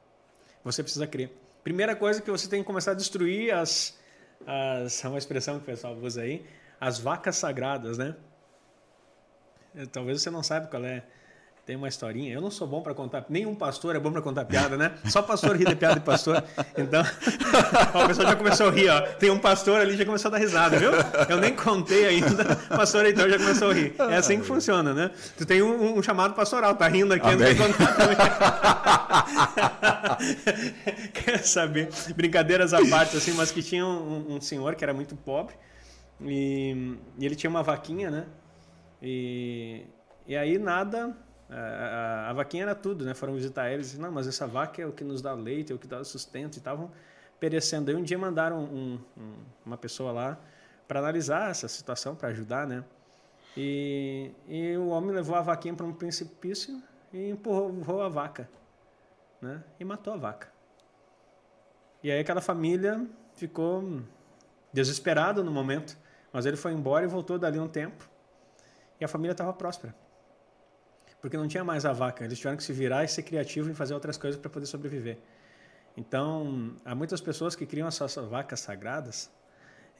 Você 0.64 0.82
precisa 0.82 1.06
crer. 1.06 1.30
Primeira 1.62 1.94
coisa 1.94 2.20
que 2.20 2.28
você 2.28 2.48
tem 2.48 2.60
que 2.60 2.66
começar 2.66 2.90
a 2.90 2.94
destruir 2.94 3.54
as, 3.54 3.96
as 4.44 5.04
é 5.04 5.06
uma 5.10 5.18
expressão 5.18 5.58
que 5.58 5.62
o 5.62 5.66
pessoal 5.66 5.94
usa 5.94 6.22
aí, 6.22 6.44
as 6.80 6.98
vacas 6.98 7.36
sagradas, 7.36 7.98
né? 7.98 8.16
Eh, 9.78 9.86
Talvez 9.86 10.20
você 10.20 10.30
não 10.30 10.42
saiba 10.42 10.66
qual 10.66 10.84
é. 10.84 11.04
Tem 11.64 11.76
uma 11.76 11.86
historinha. 11.86 12.32
Eu 12.32 12.40
não 12.40 12.50
sou 12.50 12.66
bom 12.66 12.80
para 12.80 12.92
contar. 12.94 13.26
Nenhum 13.28 13.54
pastor 13.54 13.94
é 13.94 14.00
bom 14.00 14.10
para 14.10 14.22
contar 14.22 14.46
piada, 14.46 14.78
né? 14.78 14.94
Só 15.04 15.20
pastor 15.20 15.54
ri 15.54 15.66
de 15.66 15.76
piada 15.76 15.96
de 15.96 16.00
pastor. 16.00 16.42
Então, 16.78 17.04
ó, 17.92 18.04
o 18.04 18.08
pessoal 18.08 18.28
já 18.28 18.36
começou 18.36 18.68
a 18.68 18.70
rir, 18.70 18.88
ó. 18.88 19.02
Tem 19.02 19.30
um 19.30 19.38
pastor 19.38 19.78
ali 19.78 19.94
já 19.94 20.06
começou 20.06 20.30
a 20.30 20.32
dar 20.32 20.38
risada, 20.38 20.78
viu? 20.78 20.92
Eu 21.28 21.36
nem 21.36 21.54
contei 21.54 22.06
ainda. 22.06 22.56
Pastor 22.74 23.04
então 23.04 23.28
já 23.28 23.36
começou 23.36 23.70
a 23.70 23.74
rir. 23.74 23.94
É 23.98 24.16
assim 24.16 24.40
que 24.40 24.46
funciona, 24.46 24.94
né? 24.94 25.10
Tu 25.36 25.44
tem 25.44 25.60
um, 25.60 25.98
um 25.98 26.02
chamado 26.02 26.32
pastoral, 26.32 26.74
tá 26.74 26.88
rindo 26.88 27.12
aqui 27.12 27.28
Amém. 27.28 27.54
contar 27.54 27.94
também. 27.94 28.16
Quer 31.12 31.44
saber? 31.44 31.90
Brincadeiras 32.16 32.72
à 32.72 32.82
parte, 32.86 33.18
assim, 33.18 33.32
mas 33.32 33.50
que 33.50 33.62
tinha 33.62 33.84
um, 33.84 34.36
um 34.36 34.40
senhor 34.40 34.74
que 34.74 34.82
era 34.82 34.94
muito 34.94 35.14
pobre 35.14 35.54
e, 36.22 36.96
e 37.18 37.26
ele 37.26 37.36
tinha 37.36 37.50
uma 37.50 37.62
vaquinha, 37.62 38.10
né? 38.10 38.24
E, 39.02 39.86
e 40.26 40.36
aí 40.36 40.58
nada, 40.58 41.16
a, 41.48 41.56
a, 41.56 42.30
a 42.30 42.32
vaquinha 42.32 42.64
era 42.64 42.74
tudo, 42.74 43.04
né? 43.04 43.14
Foram 43.14 43.34
visitar 43.34 43.70
ele 43.70 43.82
e 43.82 43.98
não, 43.98 44.10
mas 44.10 44.26
essa 44.26 44.46
vaca 44.46 44.82
é 44.82 44.86
o 44.86 44.92
que 44.92 45.04
nos 45.04 45.22
dá 45.22 45.32
leite, 45.32 45.72
é 45.72 45.74
o 45.74 45.78
que 45.78 45.86
dá 45.86 46.02
sustento 46.04 46.56
e 46.56 46.58
estavam 46.58 46.90
perecendo. 47.38 47.90
Aí 47.90 47.96
um 47.96 48.02
dia 48.02 48.18
mandaram 48.18 48.58
um, 48.64 49.00
um, 49.16 49.34
uma 49.64 49.76
pessoa 49.76 50.12
lá 50.12 50.38
para 50.86 51.00
analisar 51.00 51.50
essa 51.50 51.68
situação, 51.68 52.14
para 52.14 52.28
ajudar, 52.28 52.66
né? 52.66 52.84
E, 53.56 54.30
e 54.46 54.76
o 54.76 54.88
homem 54.88 55.14
levou 55.14 55.36
a 55.36 55.40
vaquinha 55.40 55.74
para 55.74 55.86
um 55.86 55.92
precipício 55.92 56.82
e 57.12 57.30
empurrou 57.30 58.02
a 58.02 58.08
vaca, 58.08 58.48
né? 59.40 59.62
E 59.78 59.84
matou 59.84 60.12
a 60.14 60.16
vaca. 60.16 60.48
E 62.02 62.10
aí 62.10 62.20
aquela 62.20 62.40
família 62.40 63.06
ficou 63.34 64.02
desesperada 64.72 65.42
no 65.42 65.50
momento, 65.50 65.96
mas 66.32 66.46
ele 66.46 66.56
foi 66.56 66.72
embora 66.72 67.04
e 67.04 67.08
voltou 67.08 67.38
dali 67.38 67.58
um 67.58 67.68
tempo. 67.68 68.08
E 69.00 69.04
a 69.04 69.08
família 69.08 69.32
estava 69.32 69.52
próspera. 69.52 69.94
Porque 71.20 71.36
não 71.36 71.48
tinha 71.48 71.64
mais 71.64 71.84
a 71.84 71.92
vaca, 71.92 72.24
eles 72.24 72.38
tiveram 72.38 72.56
que 72.56 72.62
se 72.62 72.72
virar 72.72 73.04
e 73.04 73.08
ser 73.08 73.22
criativos 73.22 73.70
em 73.70 73.74
fazer 73.74 73.94
outras 73.94 74.16
coisas 74.16 74.40
para 74.40 74.48
poder 74.48 74.66
sobreviver. 74.66 75.18
Então, 75.96 76.76
há 76.84 76.94
muitas 76.94 77.20
pessoas 77.20 77.56
que 77.56 77.66
criam 77.66 77.88
as 77.88 77.94
suas 77.94 78.14
vacas 78.14 78.60
sagradas 78.60 79.30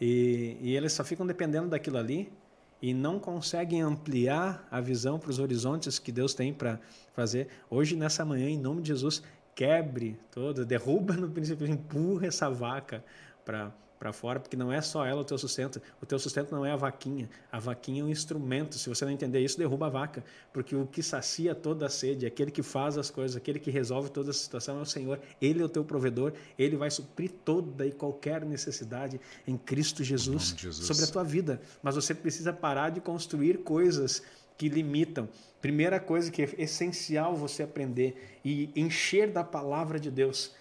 e, 0.01 0.57
e 0.61 0.77
eles 0.77 0.93
só 0.93 1.03
ficam 1.03 1.27
dependendo 1.27 1.69
daquilo 1.69 1.99
ali 1.99 2.33
e 2.81 2.95
não 2.95 3.19
conseguem 3.19 3.83
ampliar 3.83 4.67
a 4.71 4.81
visão 4.81 5.19
para 5.19 5.31
os 5.31 5.41
horizontes 5.41 5.99
que 5.99 6.13
Deus 6.13 6.35
tem 6.35 6.55
para 6.55 6.79
fazer. 7.13 7.49
Hoje, 7.69 7.97
nessa 7.97 8.25
manhã, 8.25 8.49
em 8.49 8.57
nome 8.57 8.83
de 8.83 8.89
Jesus, 8.89 9.23
quebre 9.55 10.17
toda, 10.31 10.65
derruba 10.65 11.15
no 11.15 11.29
princípio, 11.29 11.67
empurra 11.67 12.29
essa 12.29 12.49
vaca 12.49 13.05
para 13.45 13.73
para 13.99 14.13
fora, 14.13 14.39
porque 14.39 14.57
não 14.57 14.73
é 14.73 14.81
só 14.81 15.05
ela 15.05 15.21
o 15.21 15.25
teu 15.25 15.37
sustento. 15.37 15.83
O 16.01 16.07
teu 16.07 16.19
sustento 16.19 16.53
não 16.53 16.65
é 16.65 16.71
a 16.71 16.77
vaquinha. 16.77 17.29
A 17.51 17.59
vaquinha 17.59 18.03
é 18.03 18.05
um 18.05 18.09
instrumento. 18.09 18.77
Se 18.79 18.89
você 18.89 19.05
não 19.05 19.13
entender 19.13 19.41
isso, 19.41 19.59
derruba 19.59 19.87
a 19.87 19.91
vaca. 19.91 20.25
Porque 20.53 20.77
o 20.77 20.87
que 20.87 21.03
sacia 21.03 21.55
toda 21.55 21.87
a 21.87 21.89
sede, 21.89 22.25
aquele 22.25 22.51
que 22.51 22.63
faz 22.63 22.97
as 22.97 23.11
coisas, 23.11 23.37
aquele 23.37 23.59
que 23.59 23.71
resolve 23.71 24.11
toda 24.11 24.31
a 24.31 24.35
situação 24.35 24.79
é 24.79 24.83
o 24.83 24.87
Senhor. 24.87 25.21
Ele 25.41 25.61
é 25.61 25.65
o 25.65 25.69
teu 25.69 25.85
provedor. 25.85 26.33
Ele 26.59 26.77
vai 26.77 26.91
suprir 26.91 27.33
toda 27.45 27.85
e 27.87 27.93
qualquer 27.93 28.45
necessidade 28.45 29.21
em 29.47 29.57
Cristo 29.57 30.05
Jesus, 30.05 30.53
em 30.53 30.59
Jesus. 30.59 30.87
sobre 30.87 31.05
a 31.05 31.07
tua 31.09 31.25
vida. 31.25 31.61
Mas 31.83 31.97
você 31.97 32.15
precisa 32.15 32.53
parar 32.53 32.91
de 32.91 33.01
construir 33.01 33.59
coisas 33.59 34.23
que 34.57 34.69
limitam. 34.69 35.29
Primeira 35.61 35.99
coisa 35.99 36.31
que 36.31 36.43
é 36.43 36.55
essencial 36.59 37.35
você 37.37 37.65
aprender 37.65 38.39
e 38.45 38.71
encher 38.77 39.31
da 39.31 39.43
palavra 39.43 39.99
de 39.99 40.11
Deus 40.11 40.53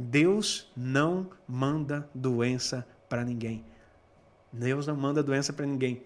Deus 0.00 0.72
não 0.74 1.28
manda 1.46 2.08
doença 2.14 2.86
para 3.06 3.22
ninguém. 3.22 3.62
Deus 4.50 4.86
não 4.86 4.96
manda 4.96 5.22
doença 5.22 5.52
para 5.52 5.66
ninguém. 5.66 6.02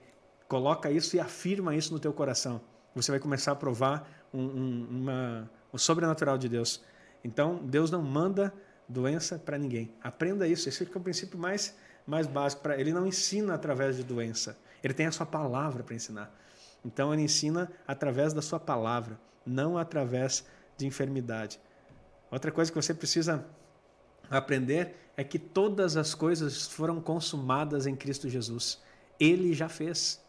Coloca 0.48 0.90
isso 0.90 1.14
e 1.14 1.20
afirma 1.20 1.76
isso 1.76 1.92
no 1.92 2.00
teu 2.00 2.12
coração. 2.12 2.60
Você 2.96 3.12
vai 3.12 3.20
começar 3.20 3.52
a 3.52 3.54
provar 3.54 4.26
um, 4.32 4.42
um, 4.42 4.86
uma, 4.90 5.50
o 5.72 5.78
sobrenatural 5.78 6.36
de 6.36 6.48
Deus. 6.48 6.82
Então, 7.22 7.60
Deus 7.64 7.88
não 7.88 8.02
manda 8.02 8.52
doença 8.88 9.38
para 9.38 9.56
ninguém. 9.56 9.94
Aprenda 10.02 10.48
isso. 10.48 10.68
Esse 10.68 10.82
é 10.82 10.98
o 10.98 11.00
princípio 11.00 11.38
mais, 11.38 11.76
mais 12.04 12.26
básico. 12.26 12.62
Pra, 12.62 12.76
ele 12.76 12.92
não 12.92 13.06
ensina 13.06 13.54
através 13.54 13.96
de 13.96 14.02
doença. 14.02 14.58
Ele 14.82 14.92
tem 14.92 15.06
a 15.06 15.12
sua 15.12 15.24
palavra 15.24 15.84
para 15.84 15.94
ensinar. 15.94 16.34
Então, 16.84 17.14
ele 17.14 17.22
ensina 17.22 17.70
através 17.86 18.32
da 18.32 18.42
sua 18.42 18.58
palavra, 18.58 19.16
não 19.46 19.78
através 19.78 20.44
de 20.76 20.84
enfermidade. 20.84 21.60
Outra 22.28 22.50
coisa 22.50 22.72
que 22.72 22.76
você 22.76 22.92
precisa 22.92 23.46
aprender 24.30 24.94
é 25.16 25.22
que 25.22 25.38
todas 25.38 25.96
as 25.96 26.14
coisas 26.14 26.66
foram 26.66 27.00
consumadas 27.00 27.86
em 27.86 27.94
Cristo 27.94 28.28
Jesus. 28.28 28.80
Ele 29.18 29.52
já 29.52 29.68
fez. 29.68 30.22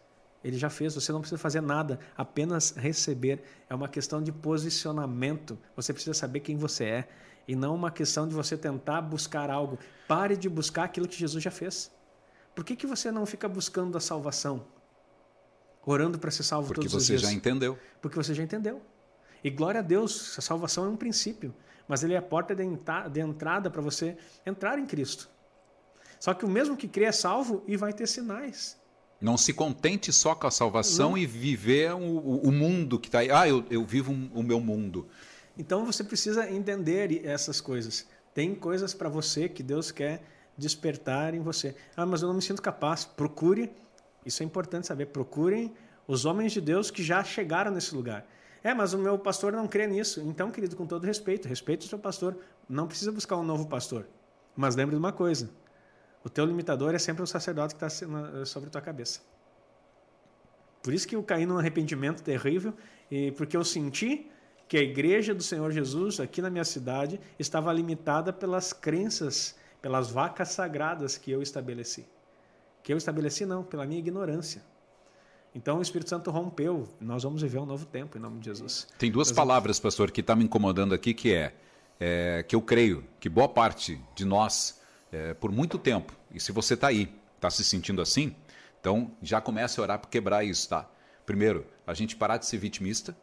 Ele 0.44 0.58
já 0.58 0.70
fez, 0.70 0.94
você 0.94 1.12
não 1.12 1.22
precisa 1.22 1.40
fazer 1.40 1.62
nada, 1.62 2.00
apenas 2.16 2.72
receber. 2.72 3.44
É 3.68 3.74
uma 3.74 3.88
questão 3.88 4.22
de 4.22 4.32
posicionamento. 4.32 5.58
Você 5.76 5.92
precisa 5.92 6.14
saber 6.14 6.42
quem 6.42 6.56
você 6.56 6.84
é 6.84 7.08
e 7.48 7.56
não 7.56 7.74
uma 7.74 7.90
questão 7.90 8.28
de 8.28 8.36
você 8.36 8.56
tentar 8.56 9.02
buscar 9.02 9.50
algo. 9.50 9.80
Pare 10.08 10.38
de 10.38 10.48
buscar 10.48 10.84
aquilo 10.84 11.08
que 11.08 11.18
Jesus 11.18 11.44
já 11.44 11.50
fez. 11.50 11.92
Por 12.54 12.64
que, 12.64 12.76
que 12.76 12.86
você 12.86 13.12
não 13.12 13.26
fica 13.26 13.50
buscando 13.50 13.98
a 13.98 14.02
salvação? 14.02 14.68
Orando 15.84 16.20
para 16.20 16.30
ser 16.30 16.44
salvo 16.44 16.68
Porque 16.68 16.82
todos 16.82 16.94
os 16.94 17.08
dias? 17.08 17.22
Porque 17.22 17.28
você 17.28 17.34
já 17.34 17.38
entendeu. 17.38 17.80
Porque 18.00 18.16
você 18.16 18.34
já 18.34 18.44
entendeu. 18.44 18.82
E 19.44 19.50
glória 19.50 19.80
a 19.80 19.84
Deus, 19.84 20.38
a 20.38 20.42
salvação 20.42 20.86
é 20.86 20.90
um 20.90 20.96
princípio 20.96 21.54
mas 21.88 22.04
ele 22.04 22.14
é 22.14 22.18
a 22.18 22.22
porta 22.22 22.56
de 22.56 23.20
entrada 23.20 23.70
para 23.70 23.82
você 23.82 24.18
entrar 24.46 24.80
em 24.80 24.86
Cristo. 24.86 25.30
Só 26.20 26.34
que 26.34 26.46
o 26.46 26.50
mesmo 26.50 26.76
que 26.76 26.88
crê 26.88 27.06
é 27.06 27.12
salvo 27.12 27.64
e 27.68 27.78
vai 27.78 27.94
ter 27.94 28.08
sinais. 28.08 28.78
Não 29.20 29.38
se 29.38 29.54
contente 29.54 30.12
só 30.12 30.36
com 30.36 30.48
a 30.48 30.52
salvação 30.52 31.12
Não. 31.12 31.18
e 31.18 31.26
viver 31.26 31.94
o, 31.94 32.38
o 32.38 32.52
mundo 32.52 33.00
que 33.00 33.08
está 33.08 33.20
aí. 33.20 33.32
Ah, 33.32 33.48
eu, 33.48 33.66
eu 33.70 33.86
vivo 33.86 34.12
um, 34.12 34.30
o 34.34 34.44
meu 34.44 34.60
mundo. 34.60 35.08
Então 35.58 35.86
você 35.86 36.04
precisa 36.04 36.50
entender 36.50 37.26
essas 37.26 37.62
coisas. 37.62 38.06
Tem 38.34 38.54
coisas 38.54 38.94
para 38.94 39.08
você 39.08 39.48
que 39.48 39.64
Deus 39.64 39.92
quer 39.92 40.22
despertar 40.58 41.34
em 41.34 41.40
você. 41.40 41.76
Ah, 41.96 42.06
mas 42.06 42.22
eu 42.22 42.28
não 42.28 42.36
me 42.36 42.42
sinto 42.42 42.62
capaz. 42.62 43.06
Procure, 43.06 43.72
isso 44.26 44.44
é 44.44 44.46
importante 44.46 44.88
saber, 44.88 45.08
procurem 45.08 45.74
os 46.08 46.26
homens 46.26 46.52
de 46.52 46.62
Deus 46.62 46.92
que 46.92 47.02
já 47.02 47.24
chegaram 47.24 47.72
nesse 47.72 47.96
lugar. 47.96 48.26
É, 48.66 48.74
mas 48.74 48.94
o 48.94 48.98
meu 48.98 49.16
pastor 49.20 49.54
não 49.54 49.68
crê 49.68 49.86
nisso. 49.86 50.22
Então, 50.22 50.50
querido, 50.50 50.76
com 50.76 50.88
todo 50.88 51.06
respeito, 51.06 51.48
respeite 51.48 51.86
o 51.86 51.88
seu 51.88 52.00
pastor. 52.00 52.36
Não 52.68 52.88
precisa 52.88 53.12
buscar 53.12 53.38
um 53.38 53.44
novo 53.44 53.68
pastor. 53.68 54.08
Mas 54.56 54.76
lembre 54.76 54.96
de 54.96 55.00
uma 55.00 55.12
coisa: 55.12 55.52
o 56.24 56.30
teu 56.32 56.44
limitador 56.46 56.96
é 56.96 56.98
sempre 56.98 57.22
o 57.22 57.28
sacerdote 57.28 57.76
que 57.76 57.86
está 57.86 58.08
sobre 58.44 58.70
a 58.70 58.72
tua 58.72 58.82
cabeça. 58.82 59.22
Por 60.82 60.96
isso 60.96 61.08
que 61.08 61.16
eu 61.16 61.22
caí 61.22 61.46
num 61.46 61.60
arrependimento 61.60 62.24
terrível, 62.24 62.74
e 63.12 63.32
porque 63.34 63.56
eu 63.56 63.64
senti 63.64 64.32
que 64.68 64.78
a 64.78 64.82
igreja 64.82 65.36
do 65.36 65.44
Senhor 65.44 65.72
Jesus, 65.72 66.20
aqui 66.20 66.42
na 66.42 66.50
minha 66.50 66.66
cidade, 66.66 67.22
estava 67.38 67.72
limitada 67.72 68.34
pelas 68.34 68.74
crenças, 68.74 69.56
pelas 69.80 70.10
vacas 70.10 70.50
sagradas 70.50 71.20
que 71.20 71.30
eu 71.30 71.44
estabeleci. 71.44 72.08
Que 72.82 72.92
eu 72.92 72.98
estabeleci, 72.98 73.46
não, 73.46 73.64
pela 73.64 73.86
minha 73.86 74.00
ignorância. 74.00 74.64
Então 75.56 75.80
o 75.80 75.82
Espírito 75.82 76.10
Santo 76.10 76.30
rompeu. 76.30 76.86
Nós 77.00 77.24
vamos 77.24 77.42
viver 77.42 77.60
um 77.60 77.66
novo 77.66 77.86
tempo 77.86 78.18
em 78.18 78.22
nome 78.22 78.40
de 78.40 78.46
Jesus. 78.46 78.88
Tem 79.00 79.10
duas 79.10 79.30
Deus 79.30 79.36
palavras, 79.38 79.80
pastor, 79.80 80.12
que 80.12 80.20
está 80.20 80.36
me 80.36 80.44
incomodando 80.44 80.94
aqui, 80.94 81.14
que 81.14 81.34
é, 81.34 81.56
é, 81.98 82.44
que 82.44 82.54
eu 82.54 82.62
creio 82.62 83.06
que 83.22 83.30
boa 83.30 83.48
parte 83.48 84.00
de 84.14 84.26
nós, 84.26 84.82
é, 85.14 85.34
por 85.34 85.52
muito 85.54 85.78
tempo, 85.78 86.14
e 86.30 86.42
se 86.42 86.52
você 86.52 86.74
está 86.74 86.88
aí, 86.88 87.10
está 87.38 87.50
se 87.50 87.64
sentindo 87.64 88.02
assim, 88.02 88.36
então 88.82 89.10
já 89.22 89.40
comece 89.40 89.80
a 89.80 89.84
orar 89.84 90.00
para 90.00 90.10
quebrar 90.10 90.44
isso, 90.44 90.68
tá? 90.68 90.90
Primeiro, 91.26 91.66
a 91.88 91.94
gente 91.94 92.18
parar 92.18 92.36
de 92.38 92.46
ser 92.46 92.58
vitimista, 92.58 93.16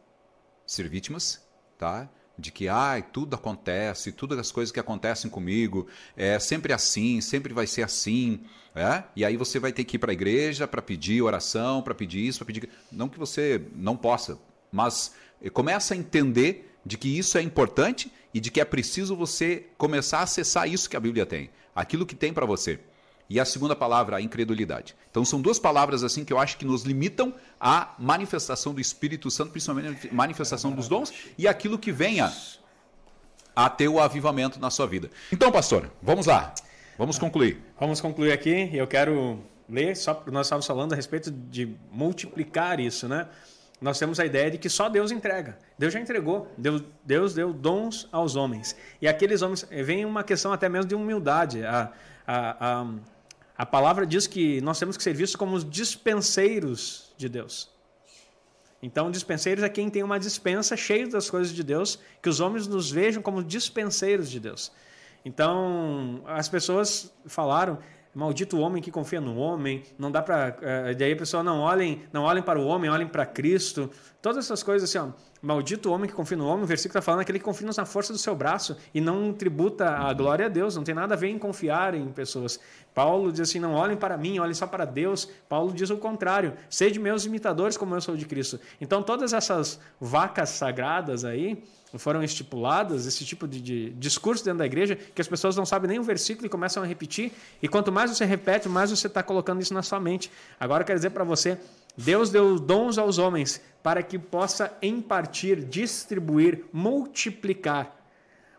ser 0.65 0.89
vítimas, 0.89 1.45
tá? 1.77 2.09
De 2.37 2.51
que 2.51 2.67
ai, 2.67 3.03
tudo 3.03 3.35
acontece, 3.35 4.11
todas 4.11 4.39
as 4.39 4.51
coisas 4.51 4.71
que 4.71 4.79
acontecem 4.79 5.29
comigo 5.29 5.87
é 6.17 6.39
sempre 6.39 6.73
assim, 6.73 7.21
sempre 7.21 7.53
vai 7.53 7.67
ser 7.67 7.83
assim, 7.83 8.41
é? 8.75 9.03
E 9.15 9.23
aí 9.23 9.37
você 9.37 9.59
vai 9.59 9.71
ter 9.71 9.83
que 9.83 9.97
ir 9.97 9.99
para 9.99 10.11
a 10.11 10.13
igreja 10.13 10.67
para 10.67 10.81
pedir 10.81 11.21
oração, 11.21 11.81
para 11.81 11.93
pedir 11.93 12.25
isso, 12.27 12.39
para 12.39 12.47
pedir 12.47 12.69
não 12.91 13.07
que 13.07 13.19
você 13.19 13.61
não 13.75 13.95
possa, 13.95 14.39
mas 14.71 15.13
começa 15.53 15.93
a 15.93 15.97
entender 15.97 16.75
de 16.85 16.97
que 16.97 17.17
isso 17.17 17.37
é 17.37 17.41
importante 17.41 18.11
e 18.33 18.39
de 18.39 18.49
que 18.49 18.59
é 18.59 18.65
preciso 18.65 19.15
você 19.15 19.67
começar 19.77 20.19
a 20.19 20.23
acessar 20.23 20.67
isso 20.67 20.89
que 20.89 20.97
a 20.97 20.99
Bíblia 20.99 21.25
tem, 21.25 21.49
aquilo 21.75 22.05
que 22.05 22.15
tem 22.15 22.33
para 22.33 22.45
você. 22.45 22.79
E 23.33 23.39
a 23.39 23.45
segunda 23.45 23.75
palavra, 23.75 24.17
a 24.17 24.21
incredulidade. 24.21 24.95
Então 25.09 25.25
são 25.25 25.41
duas 25.41 25.57
palavras 25.57 26.03
assim 26.03 26.23
que 26.23 26.31
eu 26.31 26.37
acho 26.37 26.55
que 26.55 26.63
nos 26.63 26.83
limitam 26.83 27.33
à 27.59 27.95
manifestação 27.97 28.75
do 28.75 28.79
Espírito 28.79 29.31
Santo, 29.31 29.49
principalmente 29.49 30.07
a 30.07 30.13
manifestação 30.13 30.71
dos 30.71 30.87
dons 30.87 31.11
e 31.35 31.47
aquilo 31.47 31.79
que 31.79 31.91
venha 31.91 32.31
a 33.55 33.69
ter 33.71 33.87
o 33.87 33.99
avivamento 33.99 34.59
na 34.59 34.69
sua 34.69 34.85
vida. 34.85 35.09
Então, 35.31 35.51
pastor, 35.51 35.89
vamos 35.99 36.27
lá. 36.27 36.53
Vamos 36.95 37.17
concluir. 37.17 37.59
Vamos 37.79 37.99
concluir 37.99 38.31
aqui. 38.31 38.69
Eu 38.71 38.85
quero 38.85 39.39
ler, 39.67 39.97
só 39.97 40.23
nós 40.27 40.45
estávamos 40.45 40.67
falando 40.67 40.93
a 40.93 40.95
respeito 40.95 41.31
de 41.31 41.75
multiplicar 41.91 42.79
isso, 42.79 43.07
né? 43.07 43.27
Nós 43.81 43.97
temos 43.97 44.19
a 44.19 44.25
ideia 44.27 44.51
de 44.51 44.59
que 44.59 44.69
só 44.69 44.89
Deus 44.89 45.09
entrega. 45.09 45.57
Deus 45.75 45.91
já 45.91 45.99
entregou. 45.99 46.53
Deus, 46.55 46.83
Deus 47.03 47.33
deu 47.33 47.51
dons 47.51 48.07
aos 48.11 48.35
homens. 48.35 48.75
E 49.01 49.07
aqueles 49.07 49.41
homens. 49.41 49.67
Vem 49.71 50.05
uma 50.05 50.23
questão 50.23 50.53
até 50.53 50.69
mesmo 50.69 50.87
de 50.87 50.93
humildade. 50.93 51.65
A, 51.65 51.91
a, 52.27 52.81
a, 52.81 52.85
a 53.63 53.65
palavra 53.65 54.05
diz 54.05 54.27
que 54.27 54.59
nós 54.59 54.77
temos 54.77 54.97
que 54.97 55.03
ser 55.03 55.13
vistos 55.13 55.37
como 55.37 55.55
os 55.55 55.63
dispenseiros 55.63 57.13
de 57.15 57.29
Deus. 57.29 57.69
Então, 58.81 59.09
dispenseiros 59.09 59.63
é 59.63 59.69
quem 59.69 59.89
tem 59.89 60.03
uma 60.03 60.19
dispensa 60.19 60.75
cheia 60.75 61.07
das 61.07 61.29
coisas 61.29 61.53
de 61.55 61.63
Deus, 61.63 61.97
que 62.21 62.27
os 62.27 62.41
homens 62.41 62.67
nos 62.67 62.91
vejam 62.91 63.23
como 63.23 63.41
dispenseiros 63.41 64.29
de 64.29 64.37
Deus. 64.41 64.69
Então, 65.23 66.21
as 66.25 66.49
pessoas 66.49 67.09
falaram, 67.25 67.79
maldito 68.13 68.57
o 68.57 68.59
homem 68.59 68.83
que 68.83 68.91
confia 68.91 69.21
no 69.21 69.37
homem, 69.37 69.81
não 69.97 70.11
dá 70.11 70.21
para, 70.21 70.57
uh, 70.59 70.97
daí 70.97 71.13
a 71.13 71.15
pessoa 71.15 71.41
não 71.41 71.61
olhem, 71.61 72.03
não 72.11 72.23
olhem 72.23 72.43
para 72.43 72.59
o 72.59 72.65
homem, 72.65 72.89
olhem 72.89 73.07
para 73.07 73.25
Cristo. 73.25 73.89
Todas 74.21 74.43
essas 74.43 74.61
coisas 74.61 74.93
assim, 74.93 75.07
ó, 75.07 75.13
Maldito 75.43 75.89
o 75.89 75.91
homem 75.91 76.09
que 76.09 76.15
confia 76.15 76.37
no 76.37 76.47
homem, 76.47 76.63
o 76.63 76.65
versículo 76.65 76.97
está 76.97 77.01
falando 77.01 77.19
aquele 77.19 77.37
que 77.37 77.43
confia 77.43 77.69
na 77.75 77.85
força 77.85 78.13
do 78.13 78.17
seu 78.17 78.33
braço 78.33 78.77
e 78.93 79.01
não 79.01 79.33
tributa 79.33 79.89
a 79.89 80.13
glória 80.13 80.45
a 80.45 80.47
Deus, 80.49 80.77
não 80.77 80.85
tem 80.85 80.95
nada 80.95 81.15
a 81.15 81.17
ver 81.17 81.27
em 81.27 81.37
confiar 81.37 81.93
em 81.93 82.07
pessoas. 82.13 82.57
Paulo 82.93 83.29
diz 83.29 83.41
assim: 83.41 83.59
não 83.59 83.73
olhem 83.73 83.97
para 83.97 84.15
mim, 84.15 84.39
olhem 84.39 84.53
só 84.53 84.65
para 84.65 84.85
Deus. 84.85 85.27
Paulo 85.49 85.73
diz 85.73 85.89
o 85.89 85.97
contrário: 85.97 86.53
sede 86.69 86.97
meus 86.97 87.25
imitadores, 87.25 87.75
como 87.75 87.93
eu 87.93 87.99
sou 87.99 88.15
de 88.15 88.25
Cristo. 88.25 88.57
Então, 88.79 89.03
todas 89.03 89.33
essas 89.33 89.81
vacas 89.99 90.47
sagradas 90.47 91.25
aí 91.25 91.61
foram 91.97 92.23
estipuladas, 92.23 93.05
esse 93.05 93.25
tipo 93.25 93.45
de, 93.45 93.59
de 93.59 93.89
discurso 93.91 94.45
dentro 94.45 94.59
da 94.59 94.65
igreja, 94.65 94.95
que 94.95 95.21
as 95.21 95.27
pessoas 95.27 95.57
não 95.57 95.65
sabem 95.65 95.89
nem 95.89 95.99
o 95.99 96.03
versículo 96.03 96.45
e 96.45 96.49
começam 96.49 96.81
a 96.81 96.85
repetir. 96.85 97.33
E 97.61 97.67
quanto 97.67 97.91
mais 97.91 98.09
você 98.09 98.23
repete, 98.23 98.69
mais 98.69 98.91
você 98.91 99.07
está 99.07 99.21
colocando 99.21 99.61
isso 99.61 99.73
na 99.73 99.83
sua 99.83 99.99
mente. 99.99 100.31
Agora, 100.59 100.83
eu 100.83 100.87
quero 100.87 100.97
dizer 100.97 101.09
para 101.09 101.23
você 101.25 101.59
Deus 101.97 102.29
deu 102.29 102.59
dons 102.59 102.97
aos 102.97 103.17
homens 103.17 103.61
para 103.81 104.01
que 104.01 104.17
possa 104.17 104.75
impartir, 104.81 105.63
distribuir, 105.63 106.65
multiplicar. 106.71 107.99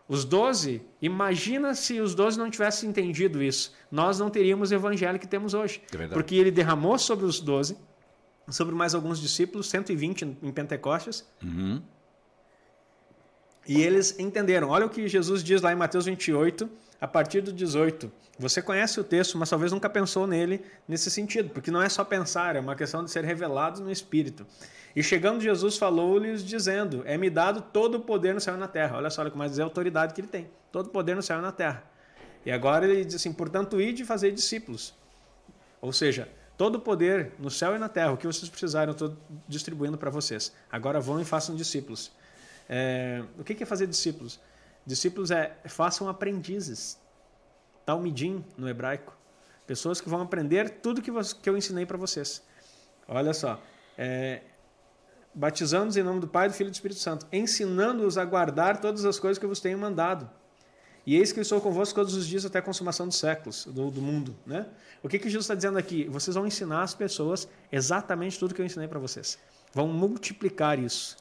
Os 0.07 0.23
doze, 0.23 0.83
imagina 1.01 1.73
se 1.73 1.99
os 1.99 2.13
doze 2.13 2.37
não 2.37 2.49
tivessem 2.49 2.89
entendido 2.89 3.41
isso. 3.41 3.73
Nós 3.91 4.19
não 4.19 4.29
teríamos 4.29 4.69
o 4.69 4.75
evangelho 4.75 5.17
que 5.17 5.27
temos 5.27 5.55
hoje. 5.55 5.81
É 5.91 6.07
porque 6.07 6.35
ele 6.35 6.51
derramou 6.51 6.97
sobre 6.99 7.25
os 7.25 7.39
doze, 7.39 7.75
sobre 8.49 8.75
mais 8.75 8.93
alguns 8.93 9.19
discípulos, 9.19 9.67
120 9.67 10.37
em 10.43 10.51
Pentecostes. 10.51 11.27
Uhum. 11.43 11.81
E 13.67 13.81
eles 13.81 14.17
entenderam. 14.19 14.69
Olha 14.69 14.85
o 14.85 14.89
que 14.89 15.07
Jesus 15.07 15.43
diz 15.43 15.61
lá 15.61 15.71
em 15.71 15.75
Mateus 15.75 16.05
28, 16.05 16.69
a 16.99 17.07
partir 17.07 17.41
do 17.41 17.51
18. 17.51 18.11
Você 18.37 18.61
conhece 18.61 18.99
o 18.99 19.03
texto, 19.03 19.37
mas 19.37 19.49
talvez 19.49 19.71
nunca 19.71 19.89
pensou 19.89 20.27
nele 20.27 20.61
nesse 20.87 21.09
sentido, 21.09 21.49
porque 21.49 21.71
não 21.71 21.81
é 21.81 21.87
só 21.87 22.03
pensar, 22.03 22.55
é 22.55 22.59
uma 22.59 22.75
questão 22.75 23.03
de 23.03 23.09
ser 23.09 23.23
revelado 23.23 23.81
no 23.81 23.91
Espírito. 23.91 24.45
E 24.95 25.01
chegando 25.01 25.41
Jesus 25.41 25.77
falou-lhes 25.77 26.43
dizendo: 26.43 27.01
É-me 27.05 27.29
dado 27.29 27.61
todo 27.61 27.95
o 27.95 27.99
poder 27.99 28.33
no 28.33 28.39
céu 28.39 28.55
e 28.55 28.57
na 28.57 28.67
terra. 28.67 28.97
Olha 28.97 29.09
só, 29.09 29.21
olha 29.21 29.31
como 29.31 29.43
é 29.43 29.47
dizer 29.47 29.61
a 29.61 29.65
autoridade 29.65 30.13
que 30.13 30.21
ele 30.21 30.27
tem. 30.27 30.49
Todo 30.71 30.87
o 30.87 30.89
poder 30.89 31.15
no 31.15 31.21
céu 31.21 31.39
e 31.39 31.41
na 31.41 31.51
terra. 31.51 31.83
E 32.45 32.51
agora 32.51 32.85
ele 32.85 33.03
diz 33.03 33.15
assim: 33.15 33.33
Portanto, 33.33 33.79
ide 33.81 34.03
e 34.03 34.05
fazer 34.05 34.31
discípulos. 34.31 34.93
Ou 35.81 35.91
seja, 35.91 36.29
todo 36.57 36.75
o 36.75 36.79
poder 36.79 37.33
no 37.39 37.49
céu 37.49 37.75
e 37.75 37.79
na 37.79 37.89
terra, 37.89 38.11
o 38.11 38.17
que 38.17 38.25
vocês 38.25 38.49
precisarem, 38.49 38.87
eu 38.87 38.93
estou 38.93 39.15
distribuindo 39.47 39.97
para 39.97 40.09
vocês. 40.09 40.53
Agora 40.71 40.99
vão 40.99 41.19
e 41.19 41.25
façam 41.25 41.55
discípulos. 41.55 42.11
É, 42.67 43.23
o 43.37 43.43
que 43.43 43.61
é 43.61 43.65
fazer 43.65 43.87
discípulos? 43.87 44.39
Discípulos 44.85 45.31
é 45.31 45.55
façam 45.65 46.07
aprendizes. 46.07 46.99
Talmidim 47.85 48.43
no 48.57 48.67
hebraico. 48.67 49.15
Pessoas 49.67 49.99
que 49.99 50.09
vão 50.09 50.21
aprender 50.21 50.69
tudo 50.81 51.01
que 51.01 51.49
eu 51.49 51.57
ensinei 51.57 51.85
para 51.85 51.97
vocês. 51.97 52.43
Olha 53.07 53.33
só. 53.33 53.59
É, 53.97 54.41
batizando-os 55.33 55.97
em 55.97 56.03
nome 56.03 56.19
do 56.19 56.27
Pai, 56.27 56.47
do 56.47 56.53
Filho 56.53 56.67
e 56.67 56.71
do 56.71 56.75
Espírito 56.75 56.99
Santo, 56.99 57.27
ensinando-os 57.31 58.17
a 58.17 58.23
guardar 58.23 58.79
todas 58.79 59.05
as 59.05 59.19
coisas 59.19 59.37
que 59.37 59.45
eu 59.45 59.49
vos 59.49 59.59
tenho 59.59 59.77
mandado. 59.77 60.29
E 61.05 61.15
eis 61.15 61.31
que 61.31 61.39
eu 61.39 61.43
estou 61.43 61.61
convosco 61.61 61.93
todos 61.93 62.15
os 62.15 62.25
dias 62.25 62.45
até 62.45 62.57
a 62.57 62.61
consumação 62.61 63.07
dos 63.07 63.17
séculos, 63.17 63.65
do, 63.65 63.91
do 63.91 64.01
mundo. 64.01 64.35
Né? 64.45 64.65
O 65.03 65.09
que, 65.09 65.19
que 65.19 65.29
Jesus 65.29 65.43
está 65.43 65.53
dizendo 65.53 65.77
aqui? 65.77 66.05
Vocês 66.05 66.33
vão 66.33 66.47
ensinar 66.47 66.81
as 66.81 66.95
pessoas 66.95 67.47
exatamente 67.71 68.39
tudo 68.39 68.55
que 68.55 68.61
eu 68.61 68.65
ensinei 68.65 68.87
para 68.87 68.97
vocês. 68.97 69.37
Vão 69.71 69.87
multiplicar 69.87 70.79
isso. 70.79 71.17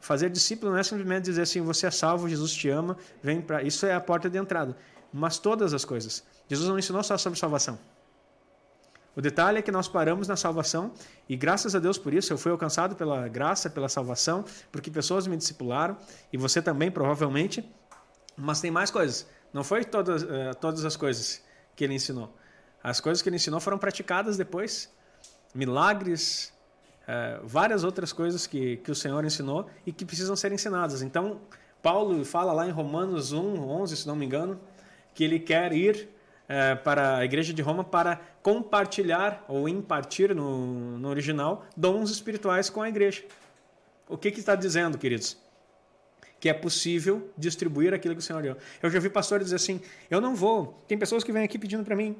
Fazer 0.00 0.30
discípulo 0.30 0.72
não 0.72 0.78
é 0.78 0.82
simplesmente 0.82 1.24
dizer 1.24 1.42
assim, 1.42 1.60
você 1.60 1.86
é 1.86 1.90
salvo, 1.90 2.28
Jesus 2.28 2.52
te 2.52 2.68
ama, 2.68 2.96
vem 3.22 3.40
para. 3.40 3.62
Isso 3.62 3.84
é 3.86 3.94
a 3.94 4.00
porta 4.00 4.30
de 4.30 4.38
entrada. 4.38 4.76
Mas 5.12 5.38
todas 5.38 5.74
as 5.74 5.84
coisas. 5.84 6.24
Jesus 6.48 6.68
não 6.68 6.78
ensinou 6.78 7.02
só 7.02 7.16
sobre 7.18 7.38
salvação. 7.38 7.78
O 9.14 9.20
detalhe 9.20 9.58
é 9.58 9.62
que 9.62 9.72
nós 9.72 9.88
paramos 9.88 10.28
na 10.28 10.36
salvação 10.36 10.92
e 11.28 11.36
graças 11.36 11.74
a 11.74 11.78
Deus 11.78 11.98
por 11.98 12.14
isso 12.14 12.32
eu 12.32 12.38
fui 12.38 12.50
alcançado 12.52 12.94
pela 12.94 13.26
graça, 13.28 13.68
pela 13.68 13.88
salvação, 13.88 14.44
porque 14.70 14.90
pessoas 14.90 15.26
me 15.26 15.36
discipularam 15.36 15.96
e 16.32 16.36
você 16.36 16.62
também 16.62 16.90
provavelmente. 16.90 17.68
Mas 18.36 18.60
tem 18.60 18.70
mais 18.70 18.90
coisas. 18.90 19.26
Não 19.52 19.64
foi 19.64 19.84
todas, 19.84 20.22
uh, 20.22 20.54
todas 20.60 20.84
as 20.84 20.96
coisas 20.96 21.42
que 21.74 21.84
ele 21.84 21.94
ensinou. 21.94 22.34
As 22.82 23.00
coisas 23.00 23.20
que 23.20 23.28
ele 23.28 23.36
ensinou 23.36 23.60
foram 23.60 23.78
praticadas 23.78 24.36
depois. 24.36 24.88
Milagres, 25.54 26.52
é, 27.10 27.40
várias 27.42 27.82
outras 27.82 28.12
coisas 28.12 28.46
que, 28.46 28.76
que 28.76 28.90
o 28.90 28.94
Senhor 28.94 29.24
ensinou 29.24 29.66
e 29.84 29.90
que 29.90 30.04
precisam 30.04 30.36
ser 30.36 30.52
ensinadas. 30.52 31.02
Então, 31.02 31.40
Paulo 31.82 32.24
fala 32.24 32.52
lá 32.52 32.68
em 32.68 32.70
Romanos 32.70 33.32
1, 33.32 33.68
11, 33.68 33.96
se 33.96 34.06
não 34.06 34.14
me 34.14 34.24
engano, 34.24 34.60
que 35.12 35.24
ele 35.24 35.40
quer 35.40 35.72
ir 35.72 36.08
é, 36.48 36.76
para 36.76 37.16
a 37.16 37.24
igreja 37.24 37.52
de 37.52 37.60
Roma 37.62 37.82
para 37.82 38.20
compartilhar 38.44 39.44
ou 39.48 39.68
impartir 39.68 40.32
no, 40.32 40.98
no 40.98 41.08
original 41.08 41.66
dons 41.76 42.12
espirituais 42.12 42.70
com 42.70 42.80
a 42.80 42.88
igreja. 42.88 43.24
O 44.08 44.16
que, 44.16 44.30
que 44.30 44.38
está 44.38 44.54
dizendo, 44.54 44.96
queridos? 44.96 45.36
que 46.38 46.48
é 46.48 46.54
possível 46.54 47.30
distribuir 47.36 47.92
aquilo 47.92 48.14
que 48.14 48.20
o 48.20 48.24
Senhor 48.24 48.40
deu. 48.40 48.56
Eu 48.82 48.88
já 48.88 48.98
vi 48.98 49.10
pastores 49.10 49.44
dizer 49.44 49.56
assim: 49.56 49.78
eu 50.10 50.22
não 50.22 50.34
vou. 50.34 50.82
Tem 50.88 50.96
pessoas 50.96 51.22
que 51.22 51.30
vêm 51.30 51.44
aqui 51.44 51.58
pedindo 51.58 51.84
para 51.84 51.94
mim, 51.94 52.16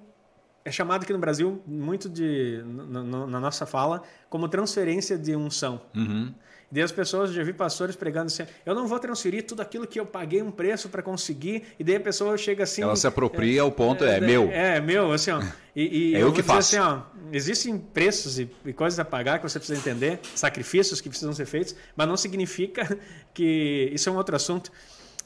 é 0.64 0.70
chamado 0.70 1.02
aqui 1.02 1.12
no 1.12 1.18
Brasil, 1.18 1.60
muito 1.66 2.08
de, 2.08 2.62
na, 2.66 3.40
nossa 3.40 3.64
fala, 3.64 4.02
como 4.28 4.48
transferência 4.48 5.16
de 5.16 5.34
unção. 5.34 5.80
Uhum. 5.94 6.34
E 6.70 6.74
daí 6.74 6.84
as 6.84 6.92
pessoas, 6.92 7.32
já 7.32 7.42
vi 7.42 7.52
pastores 7.52 7.96
pregando 7.96 8.26
assim, 8.26 8.44
eu 8.64 8.74
não 8.74 8.86
vou 8.86 8.98
transferir 9.00 9.44
tudo 9.44 9.60
aquilo 9.60 9.86
que 9.86 9.98
eu 9.98 10.06
paguei 10.06 10.40
um 10.42 10.50
preço 10.50 10.88
para 10.88 11.02
conseguir, 11.02 11.64
e 11.78 11.84
daí 11.84 11.96
a 11.96 12.00
pessoa 12.00 12.36
chega 12.36 12.62
assim... 12.62 12.82
Ela 12.82 12.94
se 12.94 13.06
apropria 13.06 13.58
é, 13.58 13.60
ao 13.60 13.72
ponto, 13.72 14.04
é, 14.04 14.18
é, 14.18 14.20
meu. 14.20 14.48
É, 14.50 14.76
é, 14.76 14.80
meu, 14.80 15.12
assim, 15.12 15.30
ó. 15.30 15.42
E, 15.74 16.10
e 16.10 16.14
é 16.14 16.18
eu, 16.18 16.28
eu 16.28 16.32
que 16.32 16.42
faço. 16.42 16.76
Assim, 16.76 16.78
ó, 16.78 17.00
existem 17.32 17.78
preços 17.78 18.38
e, 18.38 18.48
e, 18.64 18.72
coisas 18.72 18.98
a 19.00 19.04
pagar 19.04 19.38
que 19.38 19.48
você 19.48 19.58
precisa 19.58 19.78
entender, 19.78 20.20
sacrifícios 20.34 21.00
que 21.00 21.08
precisam 21.08 21.32
ser 21.32 21.46
feitos, 21.46 21.74
mas 21.96 22.06
não 22.06 22.16
significa 22.16 22.98
que... 23.34 23.90
Isso 23.92 24.08
é 24.08 24.12
um 24.12 24.16
outro 24.16 24.36
assunto. 24.36 24.70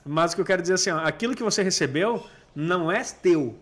Mas 0.06 0.32
o 0.32 0.36
que 0.36 0.40
eu 0.40 0.46
quero 0.46 0.62
dizer 0.62 0.74
assim, 0.74 0.90
ó, 0.90 0.98
aquilo 0.98 1.34
que 1.34 1.42
você 1.42 1.62
recebeu 1.62 2.24
não 2.54 2.90
é 2.90 3.02
teu, 3.02 3.54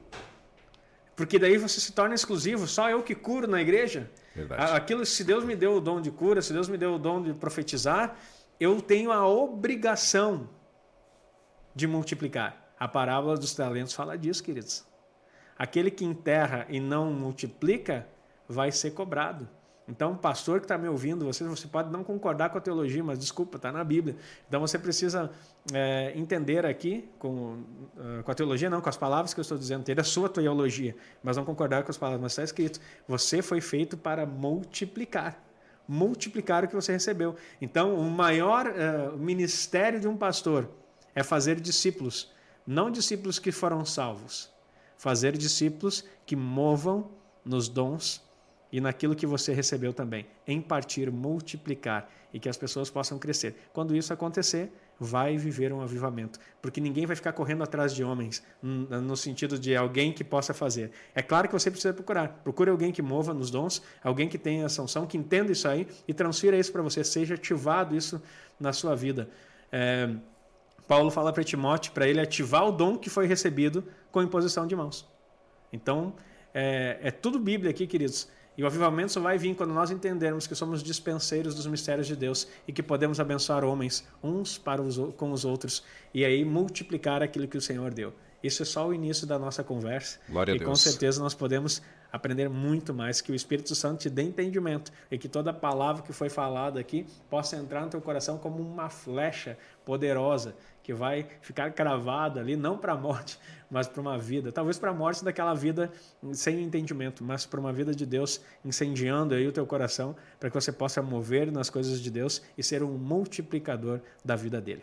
porque 1.15 1.39
daí 1.39 1.59
você 1.59 1.81
se 1.81 1.93
torna 1.93 2.15
exclusivo, 2.15 2.67
só 2.67 2.89
eu 2.89 3.03
que 3.03 3.15
curo 3.15 3.47
na 3.47 3.61
igreja. 3.61 4.11
Verdade. 4.35 4.75
Aquilo, 4.75 5.05
se 5.05 5.23
Deus 5.25 5.45
me 5.45 5.55
deu 5.55 5.75
o 5.75 5.81
dom 5.81 6.01
de 6.01 6.11
cura, 6.11 6.41
se 6.41 6.53
Deus 6.53 6.69
me 6.69 6.79
deu 6.79 6.95
o 6.95 6.99
dom 6.99 7.23
de 7.23 7.35
profetizar, 7.35 8.17
eu 8.59 8.81
tenho 8.81 9.13
a 9.13 9.27
obrigação 9.27 10.49
de 11.75 11.87
multiplicar. 11.87 12.75
A 12.79 12.89
parábola 12.89 13.37
dos 13.37 13.55
talentos 13.55 13.93
fala 13.93 14.17
disso, 14.17 14.43
queridos. 14.43 14.85
Aquele 15.57 15.91
que 15.91 16.05
enterra 16.05 16.67
e 16.69 16.81
não 16.81 17.13
multiplica 17.13 18.07
vai 18.49 18.73
ser 18.73 18.93
cobrado. 18.93 19.49
Então, 19.89 20.17
pastor 20.17 20.61
que 20.61 20.65
está 20.65 20.79
me 20.79 20.89
ouvindo, 20.89 21.25
você, 21.25 21.43
você 21.45 21.67
pode 21.67 21.91
não 21.91 22.05
concordar 22.05 22.51
com 22.51 22.59
a 22.59 22.61
teologia, 22.61 23.03
mas 23.03 23.19
desculpa, 23.19 23.57
está 23.57 23.73
na 23.73 23.83
Bíblia. 23.83 24.17
Então, 24.49 24.61
você 24.61 24.79
precisa 24.79 25.31
é, 25.73 26.13
entender 26.15 26.65
aqui 26.65 27.09
com, 27.19 27.59
uh, 27.97 28.23
com 28.23 28.31
a 28.31 28.35
teologia, 28.35 28.71
não 28.71 28.81
com 28.81 28.89
as 28.89 28.97
palavras 28.97 29.35
que 29.35 29.41
eu 29.41 29.43
estou 29.43 29.59
dizendo, 29.59 29.85
ter 29.85 29.99
a 29.99 30.05
sua 30.05 30.29
teologia, 30.29 30.95
mas 31.23 31.37
não 31.37 31.45
concordar 31.45 31.83
com 31.83 31.91
as 31.91 31.99
palavras, 31.99 32.23
mas 32.23 32.33
está 32.33 32.45
escrito: 32.45 32.81
você 33.09 33.43
foi 33.43 33.61
feito 33.61 33.97
para 33.97 34.25
multiplicar. 34.25 35.43
Multiplicar 35.89 36.65
o 36.65 36.69
que 36.69 36.77
você 36.77 36.93
recebeu. 36.93 37.35
Então, 37.61 37.97
o 37.97 38.09
maior 38.09 38.67
uh, 38.69 39.19
ministério 39.19 39.99
de 39.99 40.07
um 40.07 40.17
pastor 40.17 40.71
é 41.13 41.25
fazer 41.25 41.61
discípulos, 41.61 42.31
não 42.65 42.89
discípulos 42.89 43.41
que 43.41 43.51
foram 43.51 43.85
salvos, 43.85 44.49
fazer 44.97 45.37
discípulos 45.37 46.05
que 46.25 46.37
movam 46.37 47.11
nos 47.45 47.69
dons 47.69 48.23
e 48.73 48.81
naquilo 48.81 49.15
que 49.15 49.27
você 49.27 49.53
recebeu 49.53 49.93
também. 49.93 50.27
Impartir, 50.49 51.13
multiplicar 51.13 52.09
e 52.33 52.41
que 52.41 52.49
as 52.49 52.57
pessoas 52.57 52.89
possam 52.89 53.19
crescer. 53.19 53.55
Quando 53.73 53.95
isso 53.95 54.13
acontecer, 54.13 54.73
vai 54.99 55.37
viver 55.37 55.73
um 55.73 55.81
avivamento, 55.81 56.39
porque 56.61 56.81
ninguém 56.81 57.05
vai 57.05 57.17
ficar 57.17 57.33
correndo 57.33 57.63
atrás 57.63 57.93
de 57.93 58.05
homens 58.05 58.43
no 58.63 59.17
sentido 59.17 59.59
de 59.59 59.77
alguém 59.77 60.13
que 60.13 60.23
possa 60.23 60.55
fazer. 60.55 60.93
É 61.15 61.21
claro 61.21 61.49
que 61.49 61.53
você 61.53 61.71
precisa 61.71 61.93
procurar. 61.93 62.41
Procure 62.45 62.71
alguém 62.71 62.93
que 62.93 63.03
mova 63.03 63.35
nos 63.35 63.51
dons, 63.51 63.83
alguém 64.03 64.29
que 64.29 64.39
tenha 64.39 64.65
a 64.65 64.69
sanção, 64.69 65.07
que 65.07 65.19
entenda 65.19 65.53
isso 65.53 65.69
aí 65.69 65.87
e 66.07 66.15
transfira 66.15 66.57
isso 66.57 66.73
para 66.73 66.83
você, 66.83 67.03
seja 67.05 67.35
ativado 67.35 67.97
isso 67.97 68.23
na 68.59 68.73
sua 68.73 68.95
vida. 68.95 69.29
É, 69.71 70.09
Paulo 70.87 71.11
fala 71.11 71.33
para 71.33 71.43
Timóteo 71.43 71.93
para 71.93 72.07
ele 72.07 72.21
ativar 72.21 72.67
o 72.67 72.73
dom 72.73 72.97
que 72.97 73.11
foi 73.11 73.27
recebido 73.27 73.85
com 74.11 74.23
imposição 74.23 74.67
de 74.67 74.77
mãos. 74.77 75.07
Então, 75.73 76.15
é, 76.55 76.99
é 77.03 77.11
tudo 77.11 77.39
Bíblia 77.39 77.71
aqui, 77.71 77.87
queridos. 77.87 78.29
E 78.63 78.65
o 78.65 78.67
avivamento 78.69 79.11
só 79.11 79.21
vai 79.21 79.37
vir 79.37 79.57
quando 79.57 79.75
nós 79.75 79.91
entendermos 79.91 80.47
que 80.47 80.55
somos 80.55 80.85
dispenseiros 80.85 81.53
dos 81.53 81.67
mistérios 81.67 82.07
de 82.07 82.15
Deus 82.15 82.47
e 82.65 82.73
que 82.73 82.81
podemos 82.81 83.19
abençoar 83.19 83.65
homens 83.65 84.07
uns 84.23 84.57
para 84.57 84.81
os, 84.81 84.97
com 85.17 85.33
os 85.33 85.45
outros 85.45 85.83
e 86.15 86.25
aí 86.25 86.45
multiplicar 86.45 87.25
aquilo 87.25 87.49
que 87.49 87.57
o 87.57 87.61
Senhor 87.61 87.93
deu. 87.93 88.15
Isso 88.41 88.63
é 88.63 88.65
só 88.65 88.87
o 88.87 88.95
início 88.95 89.27
da 89.27 89.37
nossa 89.37 89.65
conversa. 89.65 90.21
Glória 90.29 90.53
e 90.53 90.61
com 90.61 90.77
certeza 90.77 91.21
nós 91.21 91.35
podemos 91.35 91.83
aprender 92.13 92.49
muito 92.49 92.95
mais, 92.95 93.21
que 93.21 93.33
o 93.33 93.35
Espírito 93.35 93.75
Santo 93.75 94.03
te 94.03 94.11
dê 94.11 94.23
entendimento 94.23 94.93
e 95.11 95.19
que 95.19 95.29
toda 95.29 95.53
palavra 95.53 96.05
que 96.05 96.13
foi 96.13 96.29
falada 96.29 96.79
aqui 96.79 97.05
possa 97.29 97.57
entrar 97.57 97.81
no 97.81 97.89
teu 97.89 98.01
coração 98.01 98.39
como 98.39 98.63
uma 98.63 98.89
flecha 98.89 99.59
poderosa 99.85 100.55
que 100.83 100.93
vai 100.93 101.27
ficar 101.41 101.73
cravada 101.73 102.41
ali, 102.41 102.57
não 102.57 102.77
para 102.77 102.93
a 102.93 102.97
morte, 102.97 103.39
mas 103.71 103.87
para 103.87 104.01
uma 104.01 104.19
vida. 104.19 104.51
Talvez 104.51 104.79
para 104.79 104.91
a 104.91 104.95
morte 104.95 105.25
daquela 105.25 105.55
vida 105.55 105.91
sem 106.33 106.63
entendimento, 106.63 107.23
mas 107.25 107.47
para 107.47 107.61
uma 107.61 107.73
vida 107.73 107.95
de 107.95 108.05
Deus 108.05 108.41
incendiando 108.65 109.35
aí 109.35 109.47
o 109.47 109.53
teu 109.53 109.67
coração, 109.67 110.17
para 110.39 110.51
que 110.51 110.55
você 110.55 110.73
possa 110.73 111.01
mover 111.03 111.51
nas 111.51 111.71
coisas 111.71 112.01
de 112.01 112.11
Deus 112.11 112.43
e 112.57 112.63
ser 112.63 112.83
um 112.83 112.99
multiplicador 112.99 114.01
da 114.25 114.37
vida 114.37 114.61
dele. 114.61 114.83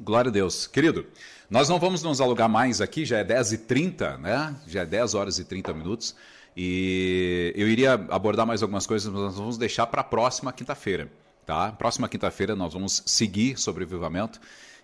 Glória 0.00 0.28
a 0.28 0.32
Deus. 0.32 0.66
Querido, 0.66 1.06
nós 1.48 1.68
não 1.68 1.78
vamos 1.78 2.02
nos 2.02 2.20
alugar 2.20 2.48
mais 2.48 2.80
aqui, 2.80 3.04
já 3.04 3.18
é 3.18 3.24
10h30, 3.24 4.18
né? 4.18 4.56
Já 4.66 4.80
é 4.80 4.86
10 4.86 5.14
horas 5.14 5.38
e 5.38 5.44
30 5.44 5.72
minutos. 5.72 6.16
E 6.56 7.52
eu 7.56 7.68
iria 7.68 7.92
abordar 7.92 8.46
mais 8.46 8.62
algumas 8.62 8.86
coisas, 8.86 9.12
mas 9.12 9.22
nós 9.22 9.36
vamos 9.36 9.56
deixar 9.58 9.86
para 9.86 10.00
a 10.00 10.04
próxima 10.04 10.52
quinta-feira. 10.52 11.08
Tá? 11.44 11.70
Próxima 11.72 12.08
quinta-feira 12.08 12.56
nós 12.56 12.72
vamos 12.72 13.02
seguir 13.04 13.58
sobre 13.58 13.84
o 13.84 13.86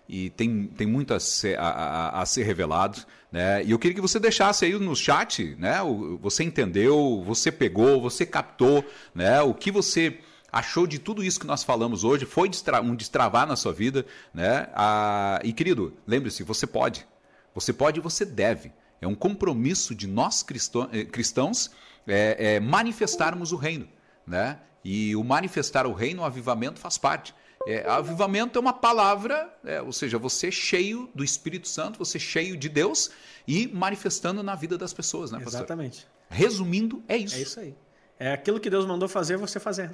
e 0.07 0.29
tem, 0.29 0.67
tem 0.67 0.85
muito 0.85 1.13
a 1.13 1.19
ser, 1.19 1.57
a, 1.57 1.67
a, 1.67 2.21
a 2.21 2.25
ser 2.25 2.43
revelado. 2.43 2.99
Né? 3.31 3.63
E 3.63 3.71
eu 3.71 3.79
queria 3.79 3.95
que 3.95 4.01
você 4.01 4.19
deixasse 4.19 4.65
aí 4.65 4.77
no 4.77 4.95
chat, 4.95 5.55
né? 5.57 5.81
O, 5.81 6.17
você 6.17 6.43
entendeu, 6.43 7.23
você 7.25 7.51
pegou, 7.51 8.01
você 8.01 8.25
captou, 8.25 8.83
né? 9.15 9.41
O 9.41 9.53
que 9.53 9.71
você 9.71 10.19
achou 10.51 10.85
de 10.85 10.99
tudo 10.99 11.23
isso 11.23 11.39
que 11.39 11.47
nós 11.47 11.63
falamos 11.63 12.03
hoje? 12.03 12.25
Foi 12.25 12.49
um 12.83 12.95
destravar 12.95 13.47
na 13.47 13.55
sua 13.55 13.71
vida, 13.71 14.05
né? 14.33 14.67
Ah, 14.73 15.39
e 15.43 15.53
querido, 15.53 15.93
lembre-se, 16.05 16.43
você 16.43 16.67
pode. 16.67 17.07
Você 17.55 17.71
pode 17.71 17.99
e 17.99 18.03
você 18.03 18.25
deve. 18.25 18.71
É 18.99 19.07
um 19.07 19.15
compromisso 19.15 19.95
de 19.95 20.07
nós 20.07 20.45
eh, 20.91 21.05
cristãos 21.05 21.71
é, 22.07 22.55
é, 22.55 22.59
manifestarmos 22.59 23.51
o 23.51 23.55
reino, 23.55 23.87
né? 24.27 24.59
E 24.83 25.15
o 25.15 25.23
manifestar 25.23 25.85
o 25.87 25.93
reino, 25.93 26.21
o 26.21 26.25
avivamento 26.25 26.79
faz 26.79 26.97
parte. 26.97 27.33
É, 27.67 27.87
avivamento 27.87 28.57
é 28.57 28.61
uma 28.61 28.73
palavra, 28.73 29.53
é, 29.63 29.81
ou 29.81 29.91
seja, 29.91 30.17
você 30.17 30.51
cheio 30.51 31.09
do 31.13 31.23
Espírito 31.23 31.67
Santo, 31.67 31.99
você 31.99 32.17
cheio 32.17 32.57
de 32.57 32.67
Deus 32.69 33.11
e 33.47 33.67
manifestando 33.67 34.41
na 34.41 34.55
vida 34.55 34.77
das 34.77 34.93
pessoas, 34.93 35.31
né, 35.31 35.39
pastor? 35.39 35.59
Exatamente. 35.59 36.07
Resumindo, 36.29 37.03
é 37.07 37.17
isso. 37.17 37.35
É 37.35 37.39
isso 37.39 37.59
aí. 37.59 37.75
É 38.19 38.33
aquilo 38.33 38.59
que 38.59 38.69
Deus 38.69 38.85
mandou 38.85 39.09
fazer, 39.09 39.37
você 39.37 39.59
fazer. 39.59 39.91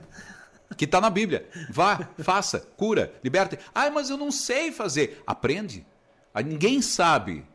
Que 0.76 0.85
está 0.85 0.99
na 0.99 1.10
Bíblia. 1.10 1.48
Vá, 1.69 2.10
faça, 2.19 2.60
cura, 2.76 3.14
liberta. 3.23 3.57
Ah, 3.73 3.89
mas 3.89 4.10
eu 4.10 4.18
não 4.18 4.31
sei 4.31 4.72
fazer. 4.72 5.23
Aprende. 5.26 5.85
Ah, 6.34 6.41
ninguém 6.41 6.81
sabe. 6.81 7.45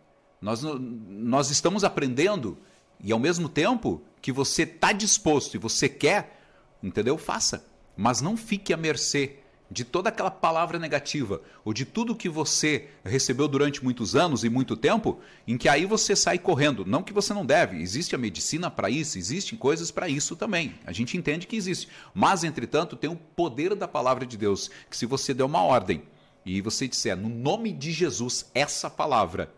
Nós, 0.41 0.63
nós 0.63 1.51
estamos 1.51 1.85
aprendendo 1.85 2.59
e 2.99 3.13
ao 3.13 3.19
mesmo 3.19 3.49
tempo 3.49 4.03
que 4.21 4.33
você 4.33 4.63
está 4.63 4.93
disposto 4.93 5.55
e 5.55 5.59
você 5.59 5.89
quer, 5.89 6.41
entendeu? 6.83 7.19
Faça. 7.19 7.65
Mas 7.97 8.21
não 8.21 8.37
fique 8.37 8.73
à 8.73 8.77
mercê 8.77 9.42
de 9.73 9.85
toda 9.85 10.11
aquela 10.11 10.31
palavra 10.31 10.79
negativa, 10.79 11.41
ou 11.65 11.73
de 11.73 11.85
tudo 11.85 12.15
que 12.15 12.29
você 12.29 12.89
recebeu 13.03 13.49
durante 13.49 13.83
muitos 13.83 14.15
anos 14.15 14.45
e 14.45 14.51
muito 14.51 14.77
tempo, 14.77 15.19
em 15.49 15.57
que 15.57 15.69
aí 15.69 15.87
você 15.87 16.15
sai 16.15 16.39
correndo. 16.39 16.85
Não 16.85 17.03
que 17.03 17.13
você 17.13 17.33
não 17.33 17.45
deve, 17.45 17.81
existe 17.81 18.15
a 18.15 18.19
medicina 18.19 18.71
para 18.71 18.91
isso, 18.91 19.19
existem 19.19 19.59
coisas 19.59 19.91
para 19.91 20.09
isso 20.09 20.37
também. 20.37 20.75
A 20.85 20.93
gente 20.93 21.17
entende 21.17 21.47
que 21.47 21.57
existe. 21.57 21.89
Mas, 22.15 22.45
entretanto, 22.45 22.97
tem 22.97 23.11
o 23.11 23.17
poder 23.17 23.75
da 23.75 23.89
palavra 23.89 24.27
de 24.27 24.37
Deus, 24.37 24.71
que 24.91 24.97
se 24.97 25.07
você 25.07 25.33
der 25.33 25.45
uma 25.45 25.63
ordem 25.63 26.03
e 26.45 26.61
você 26.61 26.87
disser, 26.87 27.17
no 27.17 27.29
nome 27.29 27.73
de 27.73 27.93
Jesus, 27.93 28.51
essa 28.55 28.91
palavra, 28.91 29.53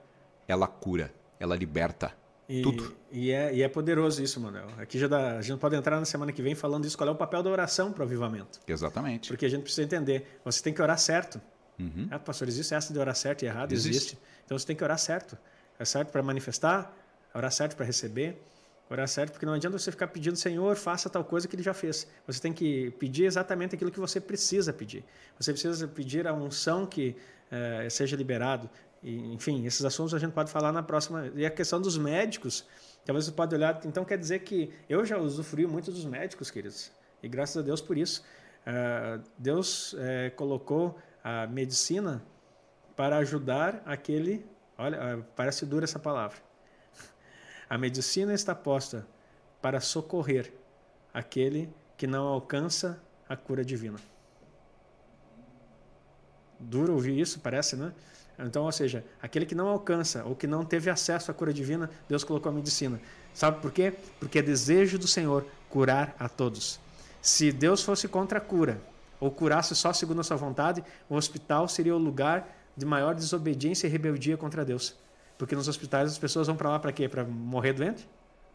ela 0.47 0.67
cura, 0.67 1.13
ela 1.41 1.57
liberta 1.57 2.24
e, 2.49 2.63
Tudo. 2.63 2.95
E 3.11 3.31
é, 3.31 3.55
e 3.55 3.63
é 3.63 3.69
poderoso 3.69 4.23
isso, 4.23 4.39
Manuel. 4.39 4.69
Aqui 4.79 4.99
já 4.99 5.09
dá, 5.09 5.39
a 5.39 5.43
gente 5.43 5.59
pode 5.59 5.75
entrar 5.77 5.99
na 5.99 6.05
semana 6.05 6.33
que 6.33 6.43
vem 6.43 6.55
falando 6.55 6.85
isso, 6.85 6.97
qual 6.97 7.09
é 7.09 7.13
o 7.13 7.17
papel 7.17 7.43
da 7.43 7.51
oração 7.51 7.93
para 7.93 8.03
o 8.03 8.05
avivamento. 8.05 8.61
Exatamente. 8.67 9.29
Porque 9.29 9.47
a 9.47 9.49
gente 9.49 9.63
precisa 9.63 9.83
entender, 9.83 10.39
você 10.45 10.63
tem 10.63 10.73
que 10.73 10.83
orar 10.83 10.99
certo. 10.99 11.41
Uhum. 11.79 12.07
Ah, 12.11 12.19
pastor, 12.19 12.47
existe 12.49 12.75
essa 12.75 12.93
de 12.93 12.99
orar 12.99 13.15
certo 13.15 13.43
e 13.43 13.47
errado? 13.47 13.73
Existe. 13.73 13.97
existe. 13.97 14.19
Então 14.45 14.59
você 14.59 14.67
tem 14.67 14.77
que 14.77 14.85
orar 14.85 14.99
certo. 14.99 15.39
É 15.79 15.85
certo 15.85 16.11
para 16.11 16.23
manifestar, 16.23 16.95
orar 17.35 17.51
certo 17.51 17.77
para 17.77 17.85
receber, 17.87 18.41
orar 18.91 19.09
certo 19.09 19.33
porque 19.33 19.47
não 19.47 19.55
adianta 19.55 19.79
você 19.79 19.91
ficar 19.91 20.09
pedindo, 20.09 20.37
Senhor, 20.37 20.77
faça 20.77 21.09
tal 21.09 21.25
coisa 21.25 21.49
que 21.49 21.57
ele 21.57 21.63
já 21.63 21.75
fez. 21.75 22.07
Você 22.27 22.41
tem 22.41 22.53
que 22.53 22.91
pedir 22.93 23.25
exatamente 23.25 23.75
aquilo 23.75 23.91
que 23.91 23.99
você 23.99 24.21
precisa 24.21 24.73
pedir. 24.73 25.03
Você 25.39 25.51
precisa 25.53 25.89
pedir 25.89 26.29
a 26.29 26.35
unção 26.35 26.87
que 26.87 27.17
eh, 27.51 27.89
seja 27.91 28.17
liberado. 28.17 28.69
E, 29.05 29.35
enfim, 29.35 29.67
esses 29.67 29.85
assuntos 29.85 30.15
a 30.15 30.19
gente 30.19 30.33
pode 30.33 30.51
falar 30.51 30.73
na 30.73 30.83
próxima. 30.83 31.31
E 31.35 31.45
a 31.45 31.51
questão 31.51 31.79
dos 31.79 31.99
médicos, 31.99 32.67
talvez 33.05 33.27
você 33.27 33.33
pode 33.33 33.55
olhar. 33.55 33.79
Então 33.85 34.03
quer 34.03 34.17
dizer 34.17 34.39
que 34.41 34.73
eu 34.89 35.05
já 35.05 35.19
usufruí 35.19 35.67
muito 35.67 35.93
dos 35.93 36.07
médicos, 36.07 36.51
queridos. 36.51 36.91
E 37.23 37.29
graças 37.29 37.59
a 37.59 37.63
Deus 37.63 37.83
por 37.83 37.99
isso. 37.99 38.25
Uh, 38.67 39.23
Deus 39.37 39.95
é, 39.99 40.31
colocou 40.31 40.99
a 41.23 41.47
medicina 41.47 42.23
para 42.97 43.19
ajudar 43.19 43.83
aquele. 43.85 44.47
Olha, 44.79 45.19
uh, 45.19 45.25
parece 45.37 45.67
dura 45.67 45.85
essa 45.85 45.99
palavra. 45.99 46.39
A 47.69 47.77
medicina 47.77 48.33
está 48.33 48.55
posta 48.55 49.07
para 49.61 49.81
socorrer 49.81 50.51
aquele 51.13 51.73
que 51.97 52.07
não 52.07 52.27
alcança 52.27 53.03
a 53.29 53.37
cura 53.37 53.63
divina. 53.63 53.99
Duro 56.59 56.95
ouvir 56.95 57.19
isso, 57.19 57.41
parece, 57.41 57.77
né? 57.77 57.93
Então, 58.39 58.65
ou 58.65 58.73
seja, 58.73 59.05
aquele 59.23 59.47
que 59.47 59.55
não 59.55 59.69
alcança 59.69 60.25
ou 60.25 60.35
que 60.35 60.47
não 60.47 60.65
teve 60.65 60.91
acesso 60.91 61.31
à 61.31 61.35
cura 61.35 61.53
divina, 61.53 61.89
Deus 62.09 62.25
colocou 62.25 62.51
a 62.51 62.55
medicina. 62.55 63.01
Sabe 63.33 63.61
por 63.61 63.71
quê? 63.71 63.93
Porque 64.19 64.39
é 64.39 64.43
desejo 64.43 64.99
do 64.99 65.07
Senhor 65.07 65.47
curar 65.69 66.15
a 66.19 66.29
todos. 66.29 66.81
Se 67.23 67.53
Deus 67.53 67.83
fosse 67.83 68.09
contra 68.09 68.39
a 68.39 68.41
cura, 68.41 68.81
ou 69.21 69.31
curasse 69.31 69.75
só 69.75 69.93
segundo 69.93 70.21
a 70.21 70.25
sua 70.25 70.37
vontade, 70.37 70.85
o 71.09 71.15
hospital 71.15 71.69
seria 71.69 71.95
o 71.95 71.99
lugar 71.99 72.47
de 72.77 72.85
maior 72.85 73.15
desobediência 73.15 73.87
e 73.87 73.91
rebeldia 73.91 74.37
contra 74.37 74.65
Deus. 74.65 74.97
Porque 75.39 75.57
nos 75.57 75.69
hospitais 75.69 76.11
as 76.11 76.19
pessoas 76.19 76.47
vão 76.47 76.57
para 76.57 76.69
lá 76.69 76.79
para 76.79 76.93
quê? 76.93 77.09
Para 77.09 77.25
morrer 77.25 77.73
doente? 77.73 78.09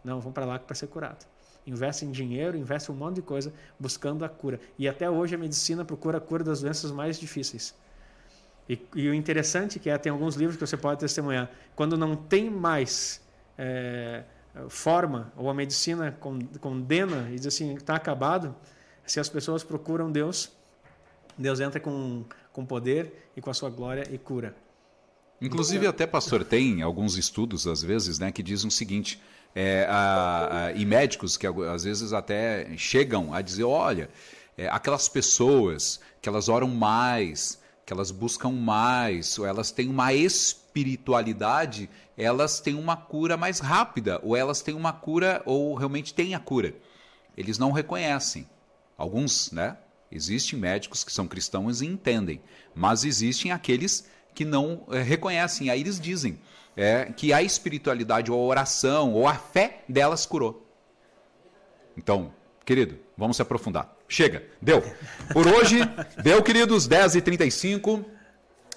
Não, 0.03 0.19
vão 0.19 0.31
para 0.31 0.45
lá 0.45 0.59
para 0.59 0.75
ser 0.75 0.87
curado. 0.87 1.25
Investem 1.65 2.11
dinheiro, 2.11 2.57
investem 2.57 2.93
um 2.93 2.97
monte 2.97 3.15
de 3.15 3.21
coisa 3.21 3.53
buscando 3.79 4.23
a 4.23 4.29
cura. 4.29 4.59
E 4.77 4.87
até 4.87 5.09
hoje 5.09 5.35
a 5.35 5.37
medicina 5.37 5.83
procura 5.83 6.17
a 6.17 6.21
cura 6.21 6.43
das 6.43 6.61
doenças 6.61 6.91
mais 6.91 7.19
difíceis. 7.19 7.75
E, 8.69 8.79
e, 8.95 9.09
o 9.09 9.13
interessante 9.15 9.79
é 9.79 9.81
que 9.81 9.89
é, 9.89 9.97
tem 9.97 10.11
alguns 10.11 10.35
livros 10.35 10.55
que 10.55 10.65
você 10.65 10.77
pode 10.77 10.99
testemunhar. 10.99 11.49
Quando 11.75 11.97
não 11.97 12.15
tem 12.15 12.51
mais 12.51 13.19
é, 13.57 14.23
forma, 14.69 15.33
ou 15.35 15.49
a 15.49 15.53
medicina 15.53 16.15
condena 16.61 17.27
e 17.31 17.35
diz 17.35 17.47
assim, 17.47 17.73
está 17.73 17.95
acabado, 17.95 18.55
se 19.05 19.19
as 19.19 19.27
pessoas 19.27 19.63
procuram 19.63 20.11
Deus, 20.11 20.51
Deus 21.35 21.59
entra 21.59 21.79
com, 21.79 22.23
com 22.53 22.63
poder 22.63 23.31
e 23.35 23.41
com 23.41 23.49
a 23.49 23.53
sua 23.53 23.71
glória 23.71 24.03
e 24.11 24.19
cura. 24.19 24.55
Inclusive, 25.41 25.87
até, 25.87 26.05
pastor, 26.05 26.43
tem 26.43 26.81
alguns 26.81 27.17
estudos, 27.17 27.65
às 27.65 27.81
vezes, 27.81 28.19
né, 28.19 28.31
que 28.31 28.43
dizem 28.43 28.67
o 28.67 28.71
seguinte, 28.71 29.21
é, 29.55 29.85
a, 29.89 30.65
a, 30.65 30.71
e 30.73 30.85
médicos 30.85 31.37
que 31.37 31.47
às 31.47 31.85
vezes 31.85 32.13
até 32.13 32.75
chegam 32.77 33.33
a 33.33 33.41
dizer, 33.41 33.63
olha, 33.63 34.09
é, 34.57 34.67
aquelas 34.67 35.07
pessoas 35.07 35.99
que 36.21 36.27
elas 36.27 36.49
oram 36.49 36.67
mais, 36.67 37.57
que 37.89 37.93
elas 37.93 38.11
buscam 38.11 38.51
mais, 38.51 39.39
ou 39.39 39.47
elas 39.47 39.71
têm 39.71 39.89
uma 39.89 40.13
espiritualidade, 40.13 41.89
elas 42.15 42.59
têm 42.59 42.75
uma 42.75 42.95
cura 42.95 43.35
mais 43.35 43.59
rápida, 43.59 44.19
ou 44.21 44.37
elas 44.37 44.61
têm 44.61 44.75
uma 44.75 44.93
cura, 44.93 45.41
ou 45.43 45.73
realmente 45.73 46.13
têm 46.13 46.35
a 46.35 46.39
cura. 46.39 46.75
Eles 47.35 47.57
não 47.57 47.71
reconhecem. 47.71 48.47
Alguns, 48.95 49.51
né? 49.51 49.75
Existem 50.11 50.59
médicos 50.59 51.03
que 51.03 51.11
são 51.11 51.27
cristãos 51.27 51.81
e 51.81 51.87
entendem, 51.87 52.39
mas 52.75 53.03
existem 53.03 53.51
aqueles 53.51 54.07
que 54.35 54.45
não 54.45 54.85
é, 54.91 55.01
reconhecem. 55.01 55.71
Aí 55.71 55.79
eles 55.79 55.99
dizem 55.99 56.39
é, 56.77 57.05
que 57.05 57.33
a 57.33 57.41
espiritualidade, 57.41 58.31
ou 58.31 58.39
a 58.39 58.45
oração, 58.45 59.13
ou 59.13 59.27
a 59.27 59.33
fé 59.33 59.83
delas 59.89 60.27
curou. 60.27 60.63
Então, 61.97 62.31
querido, 62.63 62.99
vamos 63.17 63.35
se 63.35 63.41
aprofundar. 63.41 63.98
Chega, 64.09 64.43
deu. 64.59 64.83
Por 65.31 65.47
hoje, 65.47 65.79
deu, 66.23 66.41
queridos, 66.41 66.89
10h35. 66.89 68.03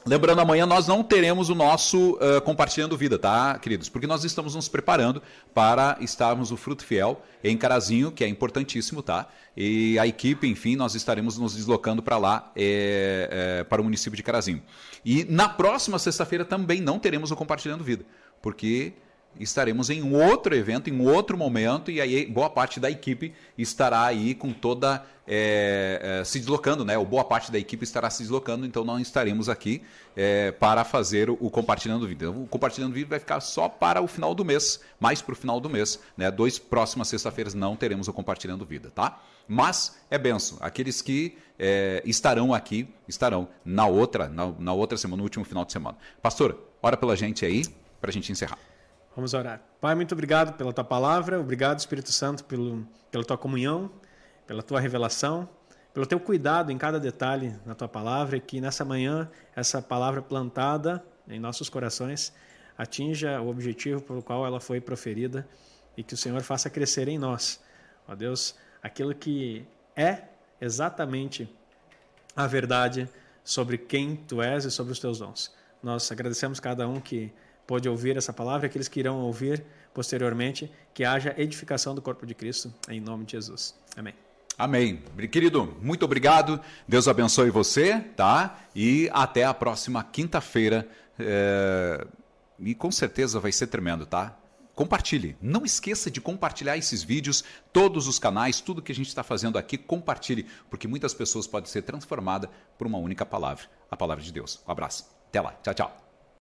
Lembrando, 0.05 0.41
amanhã 0.41 0.67
nós 0.67 0.87
não 0.87 1.03
teremos 1.03 1.49
o 1.49 1.55
nosso 1.55 2.15
uh, 2.17 2.43
Compartilhando 2.43 2.99
Vida, 2.99 3.19
tá, 3.19 3.59
queridos? 3.59 3.89
Porque 3.89 4.07
nós 4.07 4.25
estamos 4.25 4.55
nos 4.55 4.69
preparando 4.69 5.23
para 5.55 5.97
estarmos 6.01 6.51
o 6.51 6.57
Fruto 6.57 6.85
Fiel 6.85 7.23
em 7.43 7.57
Carazinho, 7.57 8.13
que 8.13 8.23
é 8.23 8.29
importantíssimo, 8.29 9.03
tá? 9.03 9.27
E 9.57 9.99
a 9.99 10.07
equipe, 10.07 10.47
enfim, 10.47 10.77
nós 10.77 10.95
estaremos 10.95 11.39
nos 11.39 11.55
deslocando 11.55 12.03
para 12.03 12.19
lá, 12.19 12.53
é, 12.55 13.61
é, 13.61 13.65
para 13.65 13.81
o 13.81 13.85
município 13.85 14.17
de 14.17 14.23
Carazinho. 14.23 14.63
E 15.03 15.25
na 15.25 15.49
próxima 15.49 15.99
sexta-feira 15.99 16.45
também 16.45 16.81
não 16.81 16.99
teremos 16.99 17.31
o 17.31 17.37
Compartilhando 17.37 17.83
Vida, 17.83 18.05
porque 18.43 18.93
estaremos 19.39 19.91
em 19.91 20.03
um 20.03 20.15
outro 20.15 20.55
evento, 20.55 20.89
em 20.89 20.93
um 20.93 21.05
outro 21.05 21.37
momento, 21.37 21.91
e 21.91 22.01
aí 22.01 22.27
boa 22.27 22.51
parte 22.51 22.79
da 22.79 22.91
equipe 22.91 23.33
estará 23.57 24.05
aí 24.05 24.35
com 24.35 24.53
toda. 24.53 25.05
É, 25.25 26.19
é, 26.21 26.25
se 26.25 26.41
deslocando, 26.41 26.85
né? 26.85 26.99
Ou 26.99 27.07
boa 27.07 27.23
parte 27.25 27.53
da 27.53 27.57
equipe 27.57 27.85
estará 27.85 28.11
se 28.11 28.25
deslocando, 28.25 28.67
então 28.67 28.85
não 28.85 28.99
estaremos 28.99 29.49
aqui 29.49 29.81
é, 30.17 30.51
para 30.51 30.83
fazer 30.83 31.31
o, 31.31 31.39
o 31.41 31.49
compartilhando. 31.49 32.11
Então, 32.11 32.43
o 32.43 32.47
compartilhando 32.49 32.93
vídeo 32.93 33.09
vai 33.09 33.21
ficar 33.21 33.39
só 33.39 33.69
para 33.69 34.03
o 34.03 34.09
final 34.09 34.35
do 34.35 34.45
mês, 34.45 34.81
mais 34.99 35.23
para 35.23 35.33
o 35.33 35.37
final 35.37 35.61
do 35.61 35.71
mês. 35.71 36.01
Né? 36.17 36.29
Dois 36.29 36.59
próximas 36.59 37.07
sexta-feiras 37.07 37.55
não 37.55 37.77
teremos 37.77 38.09
o 38.09 38.13
compartilhando 38.13 38.67
vida, 38.67 38.91
tá? 38.93 39.21
Mas 39.47 39.97
é 40.11 40.19
benção. 40.19 40.59
Aqueles 40.61 41.01
que 41.01 41.39
é, 41.57 42.03
estarão 42.05 42.53
aqui, 42.53 42.89
estarão 43.07 43.49
na 43.65 43.87
outra, 43.87 44.29
na, 44.29 44.53
na 44.59 44.73
outra 44.73 44.99
semana, 44.99 45.19
no 45.19 45.23
último 45.23 45.45
final 45.45 45.65
de 45.65 45.73
semana. 45.73 45.97
Pastor, 46.21 46.59
ora 46.83 46.97
pela 46.97 47.15
gente 47.15 47.47
aí, 47.47 47.63
para 48.01 48.11
a 48.11 48.13
gente 48.13 48.33
encerrar. 48.33 48.59
Vamos 49.15 49.35
orar. 49.35 49.61
Pai, 49.79 49.95
muito 49.95 50.13
obrigado 50.13 50.57
pela 50.57 50.73
tua 50.73 50.85
palavra, 50.85 51.39
obrigado, 51.39 51.79
Espírito 51.79 52.11
Santo, 52.11 52.45
pelo, 52.45 52.87
pela 53.11 53.23
tua 53.23 53.37
comunhão, 53.37 53.91
pela 54.47 54.63
tua 54.63 54.81
revelação, 54.81 55.47
pelo 55.93 56.07
teu 56.07 56.19
cuidado 56.19 56.73
em 56.73 56.79
cada 56.79 56.99
detalhe 56.99 57.55
na 57.67 57.75
tua 57.75 57.89
palavra 57.89 58.39
e 58.39 58.41
que 58.41 58.59
nessa 58.59 58.87
manhã 58.87 59.31
essa 59.55 59.83
palavra 59.83 60.23
plantada 60.23 61.05
em 61.29 61.39
nossos 61.39 61.69
corações 61.69 62.33
atinja 62.79 63.39
o 63.43 63.49
objetivo 63.49 64.01
pelo 64.01 64.23
qual 64.23 64.47
ela 64.47 64.59
foi 64.59 64.81
proferida 64.81 65.47
e 65.95 66.03
que 66.03 66.15
o 66.15 66.17
Senhor 66.17 66.41
faça 66.41 66.71
crescer 66.71 67.07
em 67.07 67.19
nós, 67.19 67.61
ó 68.09 68.15
Deus, 68.15 68.55
aquilo 68.83 69.15
que 69.15 69.67
é 69.95 70.23
exatamente 70.59 71.47
a 72.35 72.47
verdade 72.47 73.07
sobre 73.45 73.77
quem 73.77 74.17
tu 74.17 74.41
és 74.41 74.65
e 74.65 74.71
sobre 74.71 74.95
os 74.95 74.99
teus 74.99 75.19
dons. 75.19 75.55
Nós 75.83 76.11
agradecemos 76.11 76.59
cada 76.59 76.89
um 76.89 76.99
que 76.99 77.31
pôde 77.67 77.89
ouvir 77.89 78.17
essa 78.17 78.33
palavra, 78.33 78.67
aqueles 78.67 78.89
que 78.89 79.01
irão 79.01 79.21
ouvir 79.21 79.65
posteriormente, 79.95 80.71
que 80.95 81.05
haja 81.05 81.35
edificação 81.37 81.95
do 81.95 82.03
corpo 82.03 82.27
de 82.27 82.35
Cristo, 82.35 82.73
em 82.89 83.01
nome 83.01 83.25
de 83.25 83.33
Jesus. 83.33 83.75
Amém. 83.97 84.15
Amém. 84.59 85.03
Querido, 85.31 85.77
muito 85.81 86.05
obrigado. 86.05 86.61
Deus 86.87 87.09
abençoe 87.09 87.51
você, 87.51 88.01
tá? 88.17 88.61
E 88.75 89.09
até 89.13 89.45
a 89.45 89.55
próxima 89.55 90.05
quinta-feira. 90.05 90.89
É... 91.19 92.07
E 92.59 92.75
com 92.75 92.91
certeza 92.93 93.41
vai 93.41 93.51
ser 93.51 93.67
tremendo, 93.67 94.07
tá? 94.07 94.37
Compartilhe. 94.75 95.37
Não 95.41 95.65
esqueça 95.65 96.11
de 96.11 96.21
compartilhar 96.21 96.77
esses 96.77 97.03
vídeos, 97.03 97.45
todos 97.73 98.07
os 98.07 98.19
canais, 98.19 98.61
tudo 98.61 98.81
que 98.81 98.93
a 98.93 98.95
gente 98.95 99.09
está 99.09 99.23
fazendo 99.23 99.59
aqui, 99.59 99.77
compartilhe, 99.77 100.47
porque 100.71 100.89
muitas 100.89 101.13
pessoas 101.13 101.47
podem 101.47 101.71
ser 101.71 101.83
transformadas 101.83 102.49
por 102.79 102.87
uma 102.87 102.99
única 102.99 103.27
palavra, 103.27 103.65
a 103.91 103.97
palavra 103.97 104.23
de 104.23 104.33
Deus. 104.33 104.63
Um 104.67 104.71
abraço. 104.71 105.05
Até 105.29 105.41
lá. 105.41 105.55
Tchau, 105.63 105.75
tchau. 105.75 106.02